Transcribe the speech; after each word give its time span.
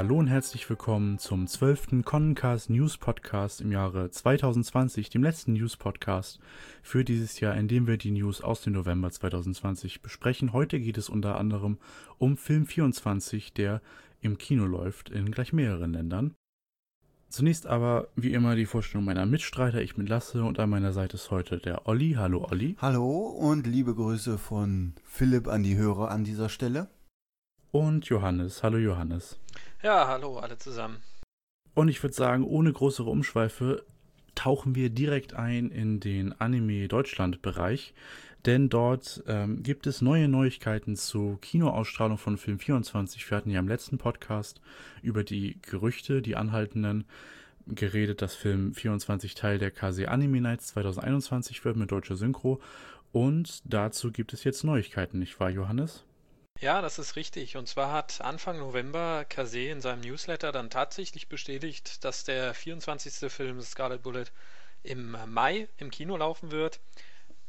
Hallo 0.00 0.16
und 0.16 0.28
herzlich 0.28 0.66
willkommen 0.70 1.18
zum 1.18 1.46
12. 1.46 2.02
Connencast 2.06 2.70
News 2.70 2.96
Podcast 2.96 3.60
im 3.60 3.70
Jahre 3.70 4.10
2020, 4.10 5.10
dem 5.10 5.22
letzten 5.22 5.52
News 5.52 5.76
Podcast 5.76 6.40
für 6.82 7.04
dieses 7.04 7.38
Jahr, 7.40 7.54
in 7.54 7.68
dem 7.68 7.86
wir 7.86 7.98
die 7.98 8.10
News 8.10 8.40
aus 8.40 8.62
dem 8.62 8.72
November 8.72 9.10
2020 9.10 10.00
besprechen. 10.00 10.54
Heute 10.54 10.80
geht 10.80 10.96
es 10.96 11.10
unter 11.10 11.36
anderem 11.36 11.76
um 12.16 12.38
Film 12.38 12.64
24, 12.64 13.52
der 13.52 13.82
im 14.22 14.38
Kino 14.38 14.64
läuft 14.64 15.10
in 15.10 15.30
gleich 15.32 15.52
mehreren 15.52 15.92
Ländern. 15.92 16.34
Zunächst 17.28 17.66
aber 17.66 18.08
wie 18.16 18.32
immer 18.32 18.56
die 18.56 18.64
Vorstellung 18.64 19.04
meiner 19.04 19.26
Mitstreiter. 19.26 19.82
Ich 19.82 19.96
bin 19.96 20.06
Lasse 20.06 20.42
und 20.44 20.58
an 20.58 20.70
meiner 20.70 20.94
Seite 20.94 21.16
ist 21.16 21.30
heute 21.30 21.58
der 21.58 21.86
Olli. 21.86 22.14
Hallo 22.16 22.48
Olli. 22.50 22.74
Hallo 22.80 23.18
und 23.18 23.66
liebe 23.66 23.94
Grüße 23.94 24.38
von 24.38 24.94
Philipp 25.04 25.46
an 25.46 25.62
die 25.62 25.76
Hörer 25.76 26.10
an 26.10 26.24
dieser 26.24 26.48
Stelle. 26.48 26.88
Und 27.70 28.06
Johannes. 28.06 28.62
Hallo 28.62 28.78
Johannes. 28.78 29.38
Ja, 29.82 30.08
hallo 30.08 30.38
alle 30.38 30.58
zusammen. 30.58 30.98
Und 31.74 31.88
ich 31.88 32.02
würde 32.02 32.14
sagen, 32.14 32.44
ohne 32.44 32.70
größere 32.70 33.08
Umschweife 33.08 33.82
tauchen 34.34 34.74
wir 34.74 34.90
direkt 34.90 35.32
ein 35.32 35.70
in 35.70 36.00
den 36.00 36.38
Anime 36.38 36.86
Deutschland 36.86 37.40
Bereich, 37.40 37.94
denn 38.44 38.68
dort 38.68 39.22
ähm, 39.26 39.62
gibt 39.62 39.86
es 39.86 40.02
neue 40.02 40.28
Neuigkeiten 40.28 40.96
zur 40.96 41.40
Kinoausstrahlung 41.40 42.18
von 42.18 42.36
Film 42.36 42.58
24. 42.58 43.30
Wir 43.30 43.38
hatten 43.38 43.50
ja 43.50 43.58
im 43.58 43.68
letzten 43.68 43.96
Podcast 43.96 44.60
über 45.00 45.24
die 45.24 45.58
Gerüchte, 45.62 46.20
die 46.20 46.36
anhaltenden, 46.36 47.04
geredet, 47.66 48.20
dass 48.20 48.34
Film 48.34 48.74
24 48.74 49.34
Teil 49.34 49.58
der 49.58 49.70
KC 49.70 50.08
Anime 50.08 50.42
Nights 50.42 50.68
2021 50.68 51.64
wird 51.64 51.76
mit 51.76 51.90
deutscher 51.90 52.16
Synchro. 52.16 52.60
Und 53.12 53.62
dazu 53.64 54.12
gibt 54.12 54.34
es 54.34 54.44
jetzt 54.44 54.62
Neuigkeiten, 54.62 55.18
nicht 55.18 55.40
wahr, 55.40 55.50
Johannes? 55.50 56.04
Ja, 56.60 56.82
das 56.82 56.98
ist 56.98 57.16
richtig. 57.16 57.56
Und 57.56 57.68
zwar 57.68 57.90
hat 57.90 58.20
Anfang 58.20 58.58
November 58.58 59.24
Kase 59.26 59.60
in 59.68 59.80
seinem 59.80 60.02
Newsletter 60.02 60.52
dann 60.52 60.68
tatsächlich 60.68 61.26
bestätigt, 61.28 62.04
dass 62.04 62.24
der 62.24 62.52
24. 62.52 63.32
Film 63.32 63.62
Scarlet 63.62 64.02
Bullet 64.02 64.26
im 64.82 65.16
Mai 65.26 65.68
im 65.78 65.90
Kino 65.90 66.18
laufen 66.18 66.50
wird. 66.50 66.78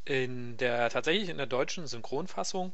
In 0.05 0.55
der 0.57 0.89
tatsächlich 0.89 1.27
in 1.29 1.37
der 1.37 1.45
deutschen 1.45 1.87
Synchronfassung. 1.87 2.71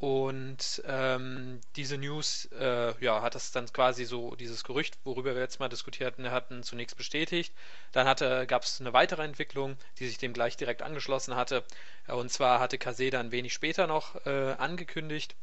Und 0.00 0.82
ähm, 0.86 1.60
diese 1.76 1.96
News, 1.98 2.46
äh, 2.58 2.94
ja, 3.04 3.22
hat 3.22 3.36
das 3.36 3.52
dann 3.52 3.72
quasi 3.72 4.04
so, 4.04 4.34
dieses 4.36 4.64
Gerücht, 4.64 4.98
worüber 5.04 5.34
wir 5.34 5.42
jetzt 5.42 5.60
mal 5.60 5.68
diskutiert 5.68 6.18
hatten, 6.18 6.64
zunächst 6.64 6.96
bestätigt. 6.96 7.54
Dann 7.92 8.06
gab 8.48 8.64
es 8.64 8.80
eine 8.80 8.92
weitere 8.92 9.22
Entwicklung, 9.24 9.76
die 9.98 10.08
sich 10.08 10.18
dem 10.18 10.32
gleich 10.32 10.56
direkt 10.56 10.82
angeschlossen 10.82 11.36
hatte. 11.36 11.64
Und 12.08 12.32
zwar 12.32 12.58
hatte 12.60 12.78
Kase 12.78 13.10
dann 13.10 13.30
wenig 13.32 13.52
später 13.54 13.86
noch 13.86 14.26
äh, 14.26 14.54
angekündigt, 14.58 15.36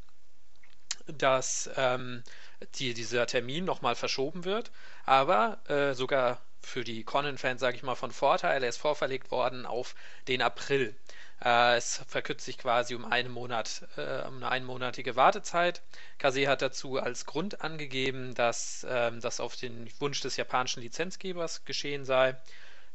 dass 1.18 1.70
ähm, 1.76 2.24
die, 2.76 2.94
dieser 2.94 3.26
Termin 3.28 3.66
nochmal 3.66 3.96
verschoben 3.96 4.46
wird, 4.46 4.72
aber 5.06 5.60
äh, 5.68 5.94
sogar 5.94 6.42
für 6.62 6.84
die 6.84 7.04
Conan-Fans, 7.04 7.60
sage 7.62 7.78
ich 7.78 7.84
mal, 7.84 7.96
von 7.96 8.12
Vorteil. 8.12 8.64
Er 8.64 8.70
ist 8.70 8.78
vorverlegt 8.78 9.32
worden 9.32 9.66
auf 9.66 9.96
den 10.28 10.42
April. 10.42 10.96
Äh, 11.44 11.78
es 11.78 12.02
verkürzt 12.08 12.46
sich 12.46 12.58
quasi 12.58 12.96
um 12.96 13.06
einen 13.06 13.32
Monat, 13.32 13.84
äh, 13.98 14.28
um 14.28 14.38
eine 14.38 14.50
einmonatige 14.52 15.16
Wartezeit. 15.16 15.82
Kase 16.18 16.48
hat 16.48 16.62
dazu 16.62 16.98
als 16.98 17.26
Grund 17.26 17.62
angegeben, 17.62 18.36
dass 18.36 18.86
ähm, 18.90 19.22
das 19.22 19.40
auf 19.40 19.56
den 19.56 19.90
Wunsch 20.00 20.22
des 20.22 20.38
japanischen 20.38 20.82
Lizenzgebers 20.82 21.66
geschehen 21.66 22.06
sei, 22.06 22.36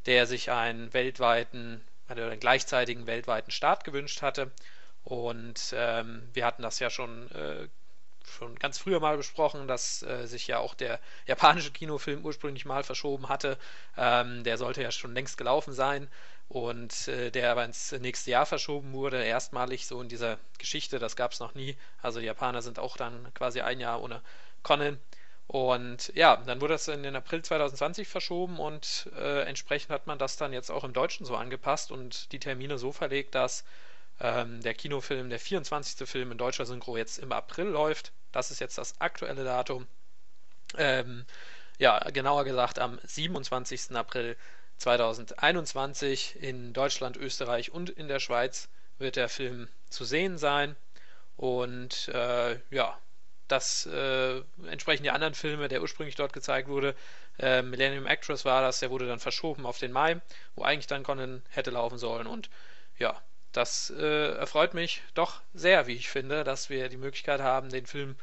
der 0.07 0.27
sich 0.27 0.51
einen 0.51 0.93
weltweiten, 0.93 1.81
also 2.09 2.23
einen 2.23 2.41
gleichzeitigen 2.41 3.07
weltweiten 3.07 3.51
Start 3.51 3.85
gewünscht 3.85 4.23
hatte. 4.23 4.51
Und 5.05 5.75
ähm, 5.77 6.29
wir 6.33 6.45
hatten 6.47 6.63
das 6.63 6.79
ja 6.79 6.91
schon 6.91 7.31
äh, 7.33 7.69
schon 8.29 8.55
ganz 8.57 8.79
früher 8.79 9.01
mal 9.01 9.17
besprochen, 9.17 9.69
dass 9.69 10.03
äh, 10.03 10.27
sich 10.27 10.47
ja 10.47 10.59
auch 10.59 10.75
der 10.75 11.01
japanische 11.27 11.71
Kinofilm 11.73 12.25
ursprünglich 12.25 12.65
mal 12.65 12.83
verschoben 12.85 13.29
hatte. 13.29 13.59
Ähm, 13.97 14.45
der 14.45 14.59
sollte 14.59 14.83
ja 14.83 14.91
schon 14.91 15.15
längst 15.15 15.37
gelaufen 15.37 15.73
sein 15.73 16.09
und 16.49 17.09
äh, 17.09 17.31
der 17.31 17.51
aber 17.51 17.65
ins 17.65 17.93
nächste 17.93 18.31
Jahr 18.31 18.47
verschoben 18.47 18.93
wurde, 18.93 19.23
erstmalig 19.25 19.87
so 19.87 20.01
in 20.01 20.09
dieser 20.09 20.39
Geschichte, 20.59 20.99
das 20.99 21.17
gab 21.17 21.33
es 21.33 21.41
noch 21.41 21.55
nie. 21.55 21.77
Also 22.03 22.21
die 22.21 22.27
Japaner 22.27 22.63
sind 22.63 22.79
auch 22.79 22.97
dann 22.97 23.33
quasi 23.35 23.61
ein 23.61 23.81
Jahr 23.81 24.03
ohne 24.03 24.21
Conan. 24.63 24.99
Und 25.47 26.11
ja, 26.15 26.37
dann 26.37 26.61
wurde 26.61 26.75
das 26.75 26.89
in 26.89 27.03
den 27.03 27.17
April 27.17 27.43
2020 27.43 28.09
verschoben 28.09 28.59
und 28.59 29.11
äh, 29.17 29.43
entsprechend 29.43 29.91
hat 29.91 30.07
man 30.07 30.19
das 30.19 30.37
dann 30.37 30.53
jetzt 30.55 30.71
auch 30.71 30.85
im 30.85 30.95
Deutschen 30.95 31.27
so 31.27 31.37
angepasst 31.37 31.93
und 31.93 32.33
die 32.33 32.39
Termine 32.39 32.79
so 32.79 32.93
verlegt, 32.93 33.35
dass 33.35 33.65
ähm, 34.21 34.61
der 34.63 34.75
Kinofilm, 34.75 35.31
der 35.31 35.41
24. 35.41 36.09
Film 36.09 36.33
in 36.33 36.39
deutscher 36.39 36.67
Synchro 36.67 36.97
jetzt 36.97 37.19
im 37.19 37.33
April 37.33 37.67
läuft. 37.67 38.13
Das 38.33 38.51
ist 38.51 38.61
jetzt 38.61 38.79
das 38.79 39.01
aktuelle 39.01 39.45
Datum. 39.45 39.87
Ähm, 40.77 41.25
ja, 41.79 41.99
genauer 42.11 42.45
gesagt 42.45 42.79
am 42.79 43.01
27. 43.03 43.97
April 43.97 44.37
2021 44.79 46.37
in 46.41 46.73
Deutschland, 46.73 47.17
Österreich 47.17 47.73
und 47.73 47.91
in 47.91 48.09
der 48.09 48.21
Schweiz 48.21 48.69
wird 48.99 49.17
der 49.17 49.29
Film 49.29 49.69
zu 49.91 50.05
sehen 50.05 50.39
sein. 50.39 50.77
Und 51.37 52.09
äh, 52.09 52.59
ja, 52.71 52.97
das 53.49 53.87
äh, 53.87 54.41
entsprechen 54.67 55.03
die 55.03 55.11
anderen 55.11 55.35
Filme, 55.35 55.69
der 55.69 55.83
ursprünglich 55.83 56.15
dort 56.15 56.33
gezeigt 56.33 56.69
wurde. 56.69 56.95
Äh, 57.39 57.63
Millennium 57.63 58.07
Actress 58.07 58.45
war 58.45 58.63
das, 58.63 58.81
der 58.81 58.91
wurde 58.91 59.07
dann 59.07 59.19
verschoben 59.19 59.67
auf 59.67 59.79
den 59.79 59.93
Mai, 59.93 60.21
wo 60.55 60.63
eigentlich 60.63 60.87
dann 60.87 61.03
Conan 61.03 61.43
hätte 61.51 61.71
laufen 61.71 61.99
sollen. 61.99 62.27
Und 62.27 62.49
ja, 62.99 63.21
das 63.57 63.91
äh, 63.91 64.35
erfreut 64.37 64.75
mich 64.75 65.03
doch 65.15 65.41
sehr, 65.55 65.87
wie 65.87 65.95
ich 65.95 66.09
finde, 66.09 66.45
dass 66.45 66.71
wir 66.71 66.89
die 66.89 66.97
Möglichkeit 66.97 67.41
haben, 67.41 67.71
den 67.71 67.87
Film 67.87 68.17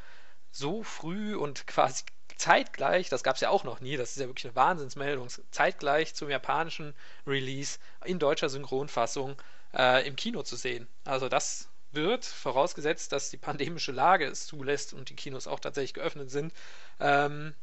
so 0.50 0.82
früh 0.82 1.34
und 1.34 1.66
quasi 1.66 2.04
zeitgleich, 2.36 3.08
das 3.08 3.22
gab 3.22 3.36
es 3.36 3.40
ja 3.40 3.50
auch 3.50 3.64
noch 3.64 3.80
nie, 3.80 3.96
das 3.96 4.10
ist 4.10 4.18
ja 4.18 4.26
wirklich 4.26 4.46
eine 4.46 4.56
Wahnsinnsmeldung, 4.56 5.28
zeitgleich 5.50 6.14
zum 6.14 6.28
japanischen 6.28 6.94
Release 7.26 7.78
in 8.04 8.18
deutscher 8.18 8.48
Synchronfassung 8.48 9.36
äh, 9.74 10.06
im 10.06 10.16
Kino 10.16 10.42
zu 10.42 10.56
sehen. 10.56 10.88
Also 11.04 11.28
das 11.28 11.68
wird, 11.92 12.24
vorausgesetzt, 12.24 13.12
dass 13.12 13.30
die 13.30 13.36
pandemische 13.36 13.92
Lage 13.92 14.26
es 14.26 14.46
zulässt 14.46 14.92
und 14.92 15.10
die 15.10 15.16
Kinos 15.16 15.46
auch 15.46 15.60
tatsächlich 15.60 15.94
geöffnet 15.94 16.30
sind, 16.30 16.52
ähm, 17.00 17.54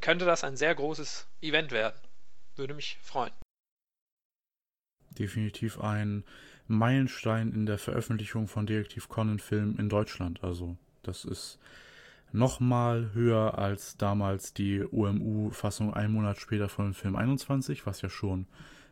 könnte 0.00 0.24
das 0.24 0.44
ein 0.44 0.56
sehr 0.56 0.74
großes 0.74 1.26
Event 1.40 1.72
werden. 1.72 1.98
Würde 2.56 2.74
mich 2.74 2.98
freuen. 3.02 3.32
Definitiv 5.18 5.80
ein 5.80 6.24
Meilenstein 6.70 7.52
in 7.52 7.66
der 7.66 7.78
Veröffentlichung 7.78 8.46
von 8.46 8.64
Detektiv 8.64 9.08
Conan-Filmen 9.08 9.76
in 9.78 9.88
Deutschland. 9.88 10.44
Also, 10.44 10.76
das 11.02 11.24
ist 11.24 11.58
nochmal 12.32 13.10
höher 13.12 13.58
als 13.58 13.96
damals 13.96 14.54
die 14.54 14.80
UMU-Fassung 14.80 15.92
einen 15.92 16.12
Monat 16.12 16.38
später 16.38 16.68
von 16.68 16.94
Film 16.94 17.16
21, 17.16 17.86
was 17.86 18.02
ja 18.02 18.08
schon 18.08 18.46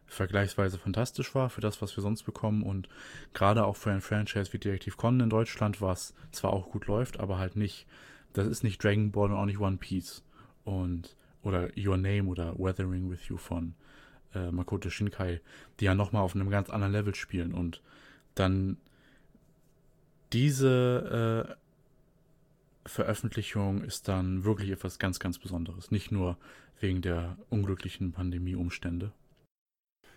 vergleichsweise 0.06 0.76
fantastisch 0.78 1.34
war 1.36 1.50
für 1.50 1.60
das, 1.60 1.80
was 1.80 1.96
wir 1.96 2.02
sonst 2.02 2.24
bekommen 2.24 2.64
und 2.64 2.88
gerade 3.32 3.64
auch 3.64 3.76
für 3.76 3.92
ein 3.92 4.00
Franchise 4.00 4.52
wie 4.52 4.58
Detektiv 4.58 4.96
Conan 4.96 5.20
in 5.20 5.30
Deutschland, 5.30 5.80
was 5.80 6.14
zwar 6.32 6.52
auch 6.52 6.70
gut 6.70 6.86
läuft, 6.86 7.20
aber 7.20 7.38
halt 7.38 7.54
nicht, 7.54 7.86
das 8.32 8.48
ist 8.48 8.64
nicht 8.64 8.82
Dragon 8.82 9.12
Ball 9.12 9.30
und 9.30 9.36
auch 9.36 9.44
nicht 9.46 9.60
One 9.60 9.76
Piece 9.76 10.24
und 10.64 11.14
oder 11.42 11.68
Your 11.76 11.96
Name 11.96 12.24
oder 12.24 12.58
Weathering 12.58 13.08
with 13.08 13.28
You 13.28 13.36
von 13.36 13.74
äh, 14.34 14.50
Makoto 14.50 14.90
Shinkai, 14.90 15.40
die 15.80 15.84
ja 15.84 15.94
nochmal 15.94 16.22
auf 16.22 16.34
einem 16.34 16.50
ganz 16.50 16.70
anderen 16.70 16.92
Level 16.92 17.14
spielen 17.14 17.54
und 17.54 17.82
dann 18.34 18.76
diese 20.32 21.56
äh, 21.56 22.88
Veröffentlichung 22.88 23.82
ist 23.82 24.08
dann 24.08 24.44
wirklich 24.44 24.70
etwas 24.70 24.98
ganz, 24.98 25.18
ganz 25.18 25.38
Besonderes. 25.38 25.90
Nicht 25.90 26.10
nur 26.10 26.36
wegen 26.80 27.02
der 27.02 27.36
unglücklichen 27.50 28.12
Pandemieumstände. 28.12 29.12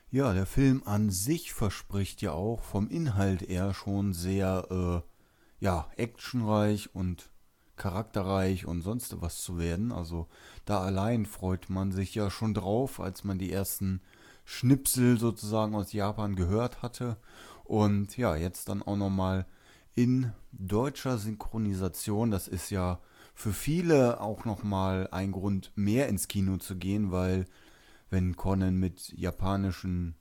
Ja, 0.10 0.34
der 0.34 0.46
Film 0.46 0.84
an 0.86 1.10
sich 1.10 1.54
verspricht 1.54 2.22
ja 2.22 2.32
auch 2.34 2.64
vom 2.64 2.90
Inhalt 2.90 3.42
eher 3.42 3.74
schon 3.74 4.14
sehr, 4.14 4.68
äh, 4.70 5.64
ja, 5.64 5.90
actionreich 5.96 6.94
und 6.94 7.31
charakterreich 7.82 8.68
und 8.68 8.84
sonst 8.84 9.22
was 9.22 9.42
zu 9.42 9.58
werden. 9.58 9.92
Also 9.92 10.28
da 10.66 10.82
allein 10.82 11.26
freut 11.26 11.72
man 11.72 11.92
sich 11.92 12.14
ja 12.14 12.30
schon 12.30 12.54
drauf, 12.54 13.00
als 13.00 13.24
man 13.24 13.40
die 13.40 13.52
ersten 13.52 14.02
Schnipsel 14.46 15.18
sozusagen 15.18 15.74
aus 15.74 15.92
Japan 15.92 16.36
gehört 16.36 16.84
hatte. 16.84 17.18
Und 17.64 18.18
ja, 18.18 18.36
jetzt 18.36 18.70
dann 18.70 18.84
auch 18.84 18.98
nochmal 18.98 19.48
in 19.96 20.32
deutscher 20.52 21.18
Synchronisation. 21.18 22.30
Das 22.30 22.48
ist 22.48 22.70
ja 22.70 23.00
für 23.34 23.52
viele 23.52 24.22
auch 24.22 24.46
nochmal 24.46 25.08
ein 25.12 25.32
Grund, 25.32 25.72
mehr 25.76 26.08
ins 26.08 26.28
Kino 26.28 26.58
zu 26.58 26.76
gehen, 26.76 27.12
weil 27.12 27.48
wenn 28.12 28.36
Conan 28.36 28.78
mit 28.78 29.12
japanischen 29.18 30.14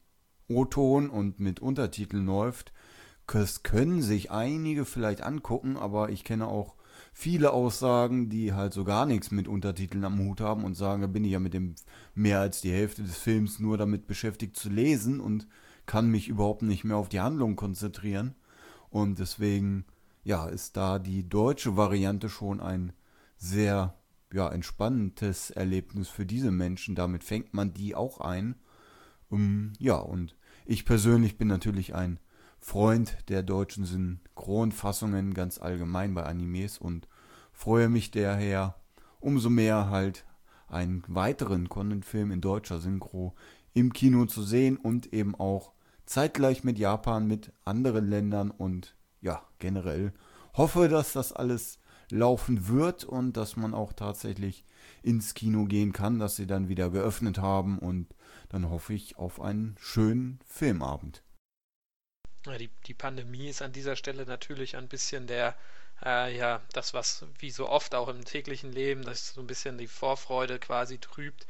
O-Ton 0.49 1.11
und 1.11 1.41
mit 1.41 1.61
Untertiteln 1.61 2.25
läuft, 2.25 2.73
das 3.27 3.63
können 3.63 4.01
sich 4.01 4.31
einige 4.31 4.87
vielleicht 4.87 5.23
angucken, 5.23 5.77
aber 5.77 6.09
ich 6.09 6.25
kenne 6.25 6.47
auch 6.47 6.80
viele 7.21 7.53
Aussagen, 7.53 8.31
die 8.31 8.55
halt 8.55 8.73
so 8.73 8.83
gar 8.83 9.05
nichts 9.05 9.31
mit 9.31 9.47
Untertiteln 9.47 10.05
am 10.05 10.19
Hut 10.21 10.41
haben 10.41 10.65
und 10.65 10.75
sagen, 10.75 11.03
da 11.03 11.07
bin 11.07 11.23
ich 11.23 11.33
ja 11.33 11.39
mit 11.39 11.53
dem 11.53 11.75
mehr 12.15 12.41
als 12.41 12.63
die 12.63 12.73
Hälfte 12.73 13.03
des 13.03 13.19
Films 13.19 13.59
nur 13.59 13.77
damit 13.77 14.07
beschäftigt 14.07 14.57
zu 14.57 14.71
lesen 14.71 15.21
und 15.21 15.47
kann 15.85 16.11
mich 16.11 16.29
überhaupt 16.29 16.63
nicht 16.63 16.83
mehr 16.83 16.97
auf 16.97 17.11
die 17.11 17.21
Handlung 17.21 17.57
konzentrieren. 17.57 18.35
Und 18.89 19.19
deswegen, 19.19 19.85
ja, 20.25 20.47
ist 20.47 20.79
da 20.79 20.99
die 20.99 21.29
deutsche 21.29 21.77
Variante 21.77 22.31
schon 22.31 22.59
ein 22.59 22.95
sehr 23.37 23.95
ja, 24.33 24.49
entspanntes 24.49 25.51
Erlebnis 25.51 26.09
für 26.09 26.25
diese 26.25 26.51
Menschen. 26.51 26.95
Damit 26.95 27.23
fängt 27.23 27.53
man 27.53 27.75
die 27.75 27.95
auch 27.95 28.21
ein. 28.23 28.55
Um, 29.29 29.75
ja, 29.79 29.97
und 29.97 30.37
ich 30.65 30.87
persönlich 30.87 31.37
bin 31.37 31.49
natürlich 31.49 31.95
ein 31.95 32.19
Freund 32.61 33.19
der 33.29 33.43
deutschen 33.43 33.85
Synchronfassungen 33.85 35.35
ganz 35.35 35.59
allgemein 35.59 36.15
bei 36.15 36.25
Animes 36.25 36.79
und 36.79 37.09
freue 37.61 37.91
mich 37.91 38.11
daher 38.11 38.75
umso 39.21 39.51
mehr 39.51 39.91
halt 39.91 40.25
einen 40.69 41.05
weiteren 41.09 41.69
Conan-Film 41.69 42.31
in 42.31 42.41
deutscher 42.41 42.81
Synchro 42.81 43.35
im 43.75 43.93
Kino 43.93 44.25
zu 44.25 44.43
sehen 44.43 44.79
und 44.79 45.13
eben 45.13 45.35
auch 45.35 45.73
zeitgleich 46.07 46.65
mit 46.65 46.79
Japan, 46.79 47.27
mit 47.27 47.53
anderen 47.67 48.09
Ländern 48.09 48.51
und 48.51 48.97
ja, 49.21 49.47
generell 49.59 50.15
hoffe, 50.55 50.89
dass 50.89 51.13
das 51.13 51.35
alles 51.35 51.79
laufen 52.11 52.67
wird 52.67 53.05
und 53.05 53.37
dass 53.37 53.57
man 53.57 53.75
auch 53.75 53.93
tatsächlich 53.93 54.65
ins 55.03 55.35
Kino 55.35 55.67
gehen 55.67 55.93
kann, 55.93 56.19
dass 56.19 56.37
sie 56.37 56.47
dann 56.47 56.71
wieder 56.71 56.89
geöffnet 56.89 57.37
haben 57.37 57.79
und 57.79 58.15
dann 58.49 58.71
hoffe 58.71 58.95
ich 58.95 59.19
auf 59.19 59.39
einen 59.39 59.77
schönen 59.79 60.39
Filmabend. 60.47 61.23
Die, 62.59 62.71
die 62.87 62.95
Pandemie 62.95 63.49
ist 63.49 63.61
an 63.61 63.73
dieser 63.73 63.97
Stelle 63.97 64.25
natürlich 64.25 64.79
ein 64.79 64.89
bisschen 64.89 65.27
der, 65.27 65.55
äh, 66.05 66.37
ja, 66.37 66.61
das, 66.73 66.95
was 66.95 67.25
wie 67.39 67.51
so 67.51 67.69
oft 67.69 67.95
auch 67.95 68.09
im 68.09 68.25
täglichen 68.25 68.73
Leben, 68.73 69.03
das 69.03 69.35
so 69.35 69.41
ein 69.41 69.47
bisschen 69.47 69.79
die 69.79 69.87
Vorfreude 69.87 70.59
quasi 70.59 70.99
trübt. 70.99 71.47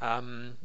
Ähm, 0.00 0.56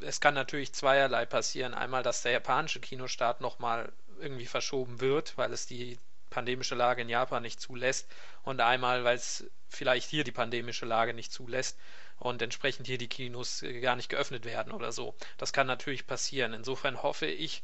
es 0.00 0.20
kann 0.20 0.34
natürlich 0.34 0.72
zweierlei 0.72 1.26
passieren. 1.26 1.74
Einmal, 1.74 2.02
dass 2.02 2.22
der 2.22 2.32
japanische 2.32 2.80
Kinostart 2.80 3.40
nochmal 3.40 3.92
irgendwie 4.20 4.46
verschoben 4.46 5.00
wird, 5.00 5.36
weil 5.36 5.52
es 5.52 5.66
die 5.66 5.98
pandemische 6.30 6.74
Lage 6.74 7.02
in 7.02 7.08
Japan 7.08 7.42
nicht 7.42 7.60
zulässt 7.60 8.08
und 8.42 8.60
einmal, 8.60 9.04
weil 9.04 9.16
es 9.16 9.44
vielleicht 9.68 10.08
hier 10.08 10.24
die 10.24 10.32
pandemische 10.32 10.86
Lage 10.86 11.14
nicht 11.14 11.32
zulässt 11.32 11.78
und 12.18 12.42
entsprechend 12.42 12.86
hier 12.86 12.98
die 12.98 13.08
Kinos 13.08 13.64
gar 13.80 13.96
nicht 13.96 14.08
geöffnet 14.08 14.44
werden 14.44 14.72
oder 14.72 14.92
so. 14.92 15.14
Das 15.38 15.52
kann 15.52 15.66
natürlich 15.66 16.06
passieren. 16.06 16.52
Insofern 16.52 17.02
hoffe 17.02 17.26
ich, 17.26 17.62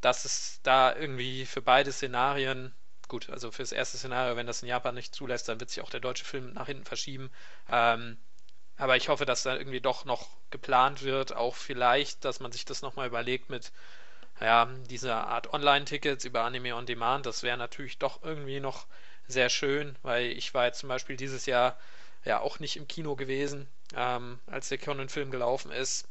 dass 0.00 0.24
es 0.24 0.60
da 0.62 0.94
irgendwie 0.94 1.46
für 1.46 1.62
beide 1.62 1.92
Szenarien, 1.92 2.72
gut, 3.08 3.30
also 3.30 3.50
für 3.50 3.62
das 3.62 3.72
erste 3.72 3.96
Szenario, 3.98 4.36
wenn 4.36 4.46
das 4.46 4.62
in 4.62 4.68
Japan 4.68 4.94
nicht 4.94 5.14
zulässt, 5.14 5.48
dann 5.48 5.60
wird 5.60 5.70
sich 5.70 5.82
auch 5.82 5.90
der 5.90 6.00
deutsche 6.00 6.24
Film 6.24 6.52
nach 6.52 6.66
hinten 6.66 6.84
verschieben. 6.84 7.30
Ähm, 7.70 8.18
aber 8.76 8.96
ich 8.96 9.08
hoffe, 9.08 9.26
dass 9.26 9.42
da 9.42 9.56
irgendwie 9.56 9.80
doch 9.80 10.04
noch 10.04 10.28
geplant 10.50 11.02
wird, 11.02 11.34
auch 11.34 11.56
vielleicht, 11.56 12.24
dass 12.24 12.40
man 12.40 12.52
sich 12.52 12.64
das 12.64 12.82
nochmal 12.82 13.08
überlegt 13.08 13.50
mit 13.50 13.72
ja, 14.40 14.66
dieser 14.88 15.26
Art 15.26 15.52
Online-Tickets 15.52 16.24
über 16.24 16.42
Anime 16.42 16.76
on 16.76 16.86
Demand. 16.86 17.26
Das 17.26 17.42
wäre 17.42 17.58
natürlich 17.58 17.98
doch 17.98 18.22
irgendwie 18.22 18.60
noch 18.60 18.86
sehr 19.26 19.48
schön, 19.48 19.96
weil 20.02 20.26
ich 20.26 20.54
war 20.54 20.66
jetzt 20.66 20.78
zum 20.78 20.88
Beispiel 20.88 21.16
dieses 21.16 21.46
Jahr 21.46 21.76
ja 22.24 22.40
auch 22.40 22.60
nicht 22.60 22.76
im 22.76 22.88
Kino 22.88 23.16
gewesen, 23.16 23.68
ähm, 23.94 24.38
als 24.46 24.68
der 24.68 24.78
Conan-Film 24.78 25.30
gelaufen 25.30 25.72
ist. 25.72 26.06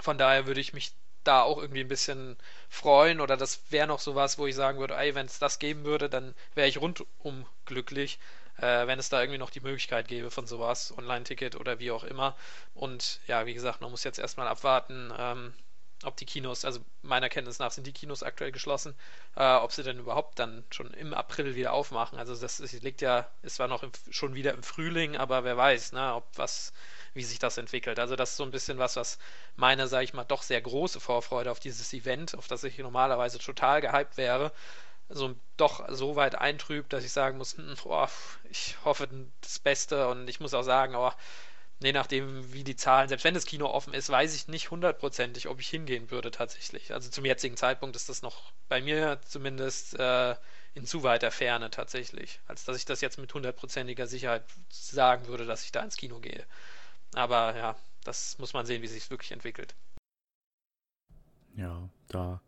Von 0.00 0.18
daher 0.18 0.46
würde 0.46 0.60
ich 0.60 0.72
mich 0.72 0.92
da 1.28 1.42
auch 1.42 1.58
irgendwie 1.58 1.82
ein 1.82 1.88
bisschen 1.88 2.36
freuen 2.68 3.20
oder 3.20 3.36
das 3.36 3.60
wäre 3.70 3.86
noch 3.86 4.00
sowas, 4.00 4.38
wo 4.38 4.46
ich 4.46 4.56
sagen 4.56 4.78
würde, 4.78 4.96
ey, 4.96 5.14
wenn 5.14 5.26
es 5.26 5.38
das 5.38 5.58
geben 5.58 5.84
würde, 5.84 6.08
dann 6.08 6.34
wäre 6.54 6.68
ich 6.68 6.80
rundum 6.80 7.46
glücklich, 7.66 8.18
äh, 8.58 8.86
wenn 8.86 8.98
es 8.98 9.08
da 9.10 9.20
irgendwie 9.20 9.38
noch 9.38 9.50
die 9.50 9.60
Möglichkeit 9.60 10.08
gäbe 10.08 10.30
von 10.30 10.46
sowas, 10.46 10.94
Online-Ticket 10.96 11.56
oder 11.56 11.78
wie 11.78 11.90
auch 11.90 12.04
immer. 12.04 12.36
Und 12.74 13.20
ja, 13.26 13.46
wie 13.46 13.54
gesagt, 13.54 13.80
man 13.80 13.90
muss 13.90 14.04
jetzt 14.04 14.18
erstmal 14.18 14.48
abwarten, 14.48 15.12
ähm, 15.18 15.54
ob 16.04 16.16
die 16.16 16.26
Kinos, 16.26 16.64
also 16.64 16.80
meiner 17.02 17.28
Kenntnis 17.28 17.58
nach 17.58 17.72
sind 17.72 17.86
die 17.86 17.92
Kinos 17.92 18.22
aktuell 18.22 18.52
geschlossen, 18.52 18.94
äh, 19.36 19.54
ob 19.56 19.72
sie 19.72 19.82
denn 19.82 19.98
überhaupt 19.98 20.38
dann 20.38 20.64
schon 20.70 20.92
im 20.94 21.12
April 21.12 21.56
wieder 21.56 21.72
aufmachen. 21.72 22.18
Also 22.18 22.34
das 22.36 22.60
ist, 22.60 22.82
liegt 22.82 23.00
ja, 23.00 23.28
ist 23.42 23.56
zwar 23.56 23.68
noch 23.68 23.82
im, 23.82 23.90
schon 24.10 24.34
wieder 24.34 24.54
im 24.54 24.62
Frühling, 24.62 25.16
aber 25.16 25.44
wer 25.44 25.56
weiß, 25.56 25.92
ne, 25.92 26.14
ob 26.14 26.24
was, 26.36 26.72
wie 27.18 27.24
sich 27.24 27.38
das 27.38 27.58
entwickelt. 27.58 27.98
Also 27.98 28.16
das 28.16 28.30
ist 28.30 28.36
so 28.38 28.44
ein 28.44 28.50
bisschen 28.50 28.78
was, 28.78 28.96
was 28.96 29.18
meine, 29.56 29.88
sage 29.88 30.04
ich 30.04 30.14
mal, 30.14 30.24
doch 30.24 30.42
sehr 30.42 30.62
große 30.62 31.00
Vorfreude 31.00 31.50
auf 31.50 31.60
dieses 31.60 31.92
Event, 31.92 32.36
auf 32.38 32.48
das 32.48 32.64
ich 32.64 32.78
normalerweise 32.78 33.38
total 33.38 33.82
gehypt 33.82 34.16
wäre, 34.16 34.52
so 35.10 35.34
doch 35.56 35.86
so 35.90 36.16
weit 36.16 36.36
eintrübt, 36.36 36.92
dass 36.92 37.04
ich 37.04 37.12
sagen 37.12 37.38
muss, 37.38 37.56
hm, 37.56 37.74
oh, 37.84 38.06
ich 38.50 38.76
hoffe 38.84 39.08
das 39.42 39.58
Beste 39.58 40.08
und 40.08 40.28
ich 40.28 40.40
muss 40.40 40.54
auch 40.54 40.62
sagen, 40.62 40.94
oh, 40.94 41.12
je 41.80 41.92
nachdem, 41.92 42.52
wie 42.52 42.64
die 42.64 42.76
Zahlen, 42.76 43.08
selbst 43.08 43.24
wenn 43.24 43.34
das 43.34 43.46
Kino 43.46 43.66
offen 43.66 43.94
ist, 43.94 44.10
weiß 44.10 44.34
ich 44.34 44.48
nicht 44.48 44.70
hundertprozentig, 44.70 45.48
ob 45.48 45.60
ich 45.60 45.68
hingehen 45.68 46.10
würde 46.10 46.30
tatsächlich. 46.30 46.92
Also 46.92 47.10
zum 47.10 47.24
jetzigen 47.24 47.56
Zeitpunkt 47.56 47.96
ist 47.96 48.08
das 48.08 48.22
noch 48.22 48.52
bei 48.68 48.80
mir 48.80 49.20
zumindest 49.26 49.94
äh, 49.98 50.34
in 50.74 50.86
zu 50.86 51.02
weiter 51.02 51.30
Ferne 51.30 51.70
tatsächlich, 51.70 52.40
als 52.46 52.64
dass 52.64 52.76
ich 52.76 52.84
das 52.84 53.00
jetzt 53.00 53.18
mit 53.18 53.32
hundertprozentiger 53.34 54.06
Sicherheit 54.06 54.44
sagen 54.70 55.26
würde, 55.26 55.44
dass 55.44 55.64
ich 55.64 55.72
da 55.72 55.82
ins 55.82 55.96
Kino 55.96 56.20
gehe. 56.20 56.44
Aber 57.14 57.56
ja, 57.56 57.76
das 58.04 58.38
muss 58.38 58.52
man 58.52 58.66
sehen, 58.66 58.82
wie 58.82 58.86
sich 58.86 59.10
wirklich 59.10 59.32
entwickelt. 59.32 59.74
Ja, 61.56 61.88
da 62.08 62.40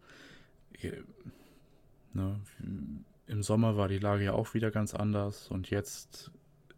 Ne? 2.13 2.41
Im 3.27 3.43
Sommer 3.43 3.77
war 3.77 3.89
die 3.89 3.99
Lage 3.99 4.25
ja 4.25 4.33
auch 4.33 4.55
wieder 4.55 4.71
ganz 4.71 4.95
anders 4.95 5.49
und 5.49 5.71
jetzt 5.71 6.31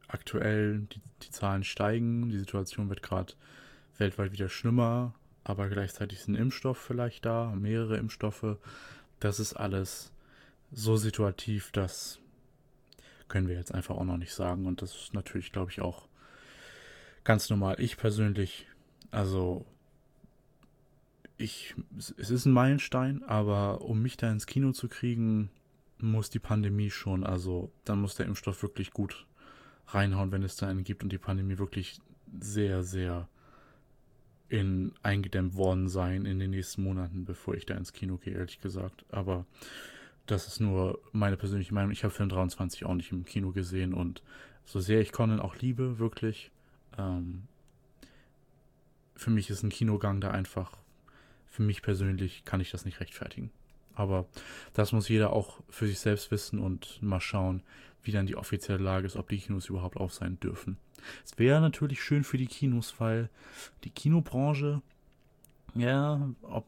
aktuell 0.09 0.81
die, 0.81 1.01
die 1.23 1.31
Zahlen 1.31 1.65
steigen, 1.65 2.29
die 2.29 2.39
Situation 2.39 2.91
wird 2.91 3.03
gerade 3.03 3.33
weltweit 3.97 4.33
wieder 4.33 4.51
schlimmer, 4.51 5.15
aber 5.45 5.69
gleichzeitig 5.69 6.19
ist 6.21 6.29
ein 6.29 6.35
Impfstoff 6.35 6.79
vielleicht 6.79 7.25
da, 7.25 7.55
mehrere 7.57 7.97
Impfstoffe. 7.97 8.59
Das 9.21 9.41
ist 9.41 9.55
alles 9.55 10.13
so 10.71 10.97
situativ, 10.97 11.73
das 11.73 12.19
können 13.29 13.49
wir 13.49 13.57
jetzt 13.57 13.73
einfach 13.73 13.97
auch 13.97 14.05
noch 14.05 14.19
nicht 14.19 14.35
sagen 14.35 14.67
und 14.67 14.83
das 14.83 14.95
ist 14.95 15.15
natürlich, 15.15 15.53
glaube 15.53 15.71
ich, 15.71 15.81
auch 15.81 16.09
ganz 17.25 17.51
normal. 17.51 17.77
Ich 17.79 17.97
persönlich, 17.97 18.67
also 19.11 19.65
ich, 21.37 21.75
es 21.97 22.31
ist 22.31 22.47
ein 22.47 22.53
Meilenstein, 22.53 23.23
aber 23.25 23.83
um 23.83 24.03
mich 24.03 24.17
da 24.17 24.31
ins 24.31 24.47
Kino 24.47 24.73
zu 24.73 24.89
kriegen, 24.89 25.51
muss 25.99 26.31
die 26.31 26.39
Pandemie 26.39 26.91
schon, 26.91 27.25
also 27.25 27.71
dann 27.85 28.01
muss 28.01 28.17
der 28.17 28.27
Impfstoff 28.27 28.63
wirklich 28.63 28.93
gut 28.93 29.27
reinhauen, 29.87 30.33
wenn 30.33 30.43
es 30.43 30.57
da 30.57 30.69
einen 30.69 30.85
gibt 30.85 31.03
und 31.03 31.13
die 31.13 31.19
Pandemie 31.19 31.59
wirklich 31.59 32.01
sehr, 32.41 32.83
sehr 32.83 33.29
in, 34.49 34.93
eingedämmt 35.03 35.55
worden 35.55 35.89
sein 35.89 36.27
in 36.27 36.39
den 36.39 36.51
nächsten 36.51 36.83
Monaten, 36.83 37.25
bevor 37.25 37.55
ich 37.55 37.67
da 37.67 37.75
ins 37.75 37.93
Kino 37.93 38.19
gehe, 38.19 38.35
ehrlich 38.35 38.61
gesagt. 38.61 39.05
Aber 39.11 39.47
das 40.27 40.47
ist 40.47 40.61
nur 40.61 41.01
meine 41.13 41.37
persönliche 41.37 41.75
Meinung. 41.75 41.91
Ich 41.91 42.05
habe 42.05 42.15
Film 42.15 42.29
23 42.29 42.85
auch 42.85 42.95
nicht 42.95 43.13
im 43.13 43.25
Kino 43.25 43.53
gesehen 43.53 43.95
und 43.95 44.23
so 44.65 44.81
sehr 44.81 45.01
ich 45.01 45.13
Conan 45.13 45.41
auch 45.41 45.57
liebe, 45.57 45.99
wirklich, 45.99 46.51
ähm, 46.99 47.45
für 49.15 49.31
mich 49.31 49.51
ist 49.51 49.63
ein 49.63 49.71
Kinogang 49.71 50.21
da 50.21 50.31
einfach 50.31 50.77
für 51.53 51.63
mich 51.63 51.83
persönlich 51.83 52.45
kann 52.47 52.61
ich 52.61 52.71
das 52.71 52.87
nicht 52.87 52.99
rechtfertigen. 53.01 53.51
Aber 53.95 54.27
das 54.73 54.93
muss 54.93 55.11
jeder 55.11 55.35
auch 55.35 55.61
für 55.69 55.87
sich 55.87 56.01
selbst 56.01 56.31
wissen 56.31 56.59
und 56.59 57.01
mal 57.03 57.21
schauen, 57.21 57.63
wie 58.03 58.11
dann 58.11 58.27
die 58.27 58.37
offizielle 58.37 58.83
Lage 58.83 59.07
ist, 59.07 59.17
ob 59.17 59.29
die 59.29 59.39
Kinos 59.39 59.67
überhaupt 59.67 59.99
auf 59.99 60.15
sein 60.15 60.41
dürfen. 60.41 60.79
Es 61.25 61.39
wäre 61.39 61.61
natürlich 61.61 62.03
schön 62.03 62.25
für 62.25 62.39
die 62.39 62.47
Kinos, 62.47 62.95
weil 62.99 63.29
die 63.85 63.91
Kinobranche, 63.91 64.81
ja, 65.75 66.27
ob, 66.41 66.67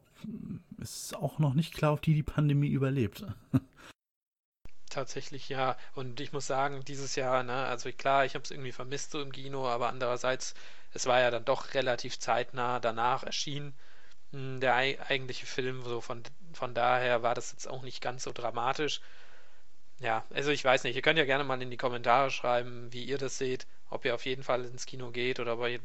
ist 0.79 1.17
auch 1.17 1.39
noch 1.39 1.55
nicht 1.55 1.73
klar, 1.73 1.95
ob 1.95 2.03
die 2.03 2.15
die 2.15 2.23
Pandemie 2.23 2.69
überlebt. 2.69 3.25
Tatsächlich 4.95 5.49
ja. 5.49 5.77
Und 5.95 6.21
ich 6.21 6.33
muss 6.33 6.47
sagen, 6.47 6.85
dieses 6.85 7.17
Jahr, 7.17 7.43
ne, 7.43 7.67
also 7.67 7.91
klar, 7.93 8.25
ich 8.25 8.35
habe 8.35 8.45
es 8.45 8.53
irgendwie 8.53 8.71
vermisst 8.73 9.11
so 9.11 9.21
im 9.21 9.33
Kino, 9.33 9.67
aber 9.69 9.89
andererseits, 9.89 10.55
es 10.93 11.07
war 11.07 11.21
ja 11.21 11.31
dann 11.33 11.45
doch 11.45 11.75
relativ 11.75 12.19
zeitnah 12.21 12.79
danach 12.81 13.25
erschienen 13.25 13.75
der 14.33 14.75
eigentliche 14.77 15.47
Film. 15.47 15.83
So 15.85 16.01
von, 16.01 16.23
von 16.53 16.75
daher 16.75 17.23
war 17.23 17.35
das 17.35 17.53
jetzt 17.53 17.69
auch 17.69 17.83
nicht 17.83 18.01
ganz 18.03 18.23
so 18.25 18.33
dramatisch. 18.33 19.01
Ja, 20.01 20.25
also 20.33 20.51
ich 20.53 20.65
weiß 20.65 20.85
nicht. 20.85 20.97
Ihr 20.97 21.03
könnt 21.03 21.19
ja 21.19 21.25
gerne 21.25 21.45
mal 21.45 21.61
in 21.63 21.71
die 21.71 21.77
Kommentare 21.77 22.31
schreiben, 22.31 22.93
wie 22.93 23.05
ihr 23.05 23.19
das 23.19 23.39
seht, 23.39 23.67
ob 23.91 24.05
ihr 24.05 24.15
auf 24.15 24.25
jeden 24.27 24.43
Fall 24.45 24.65
ins 24.65 24.87
Kino 24.87 25.11
geht 25.11 25.41
oder 25.41 25.59
ob 25.59 25.67
ihr 25.69 25.81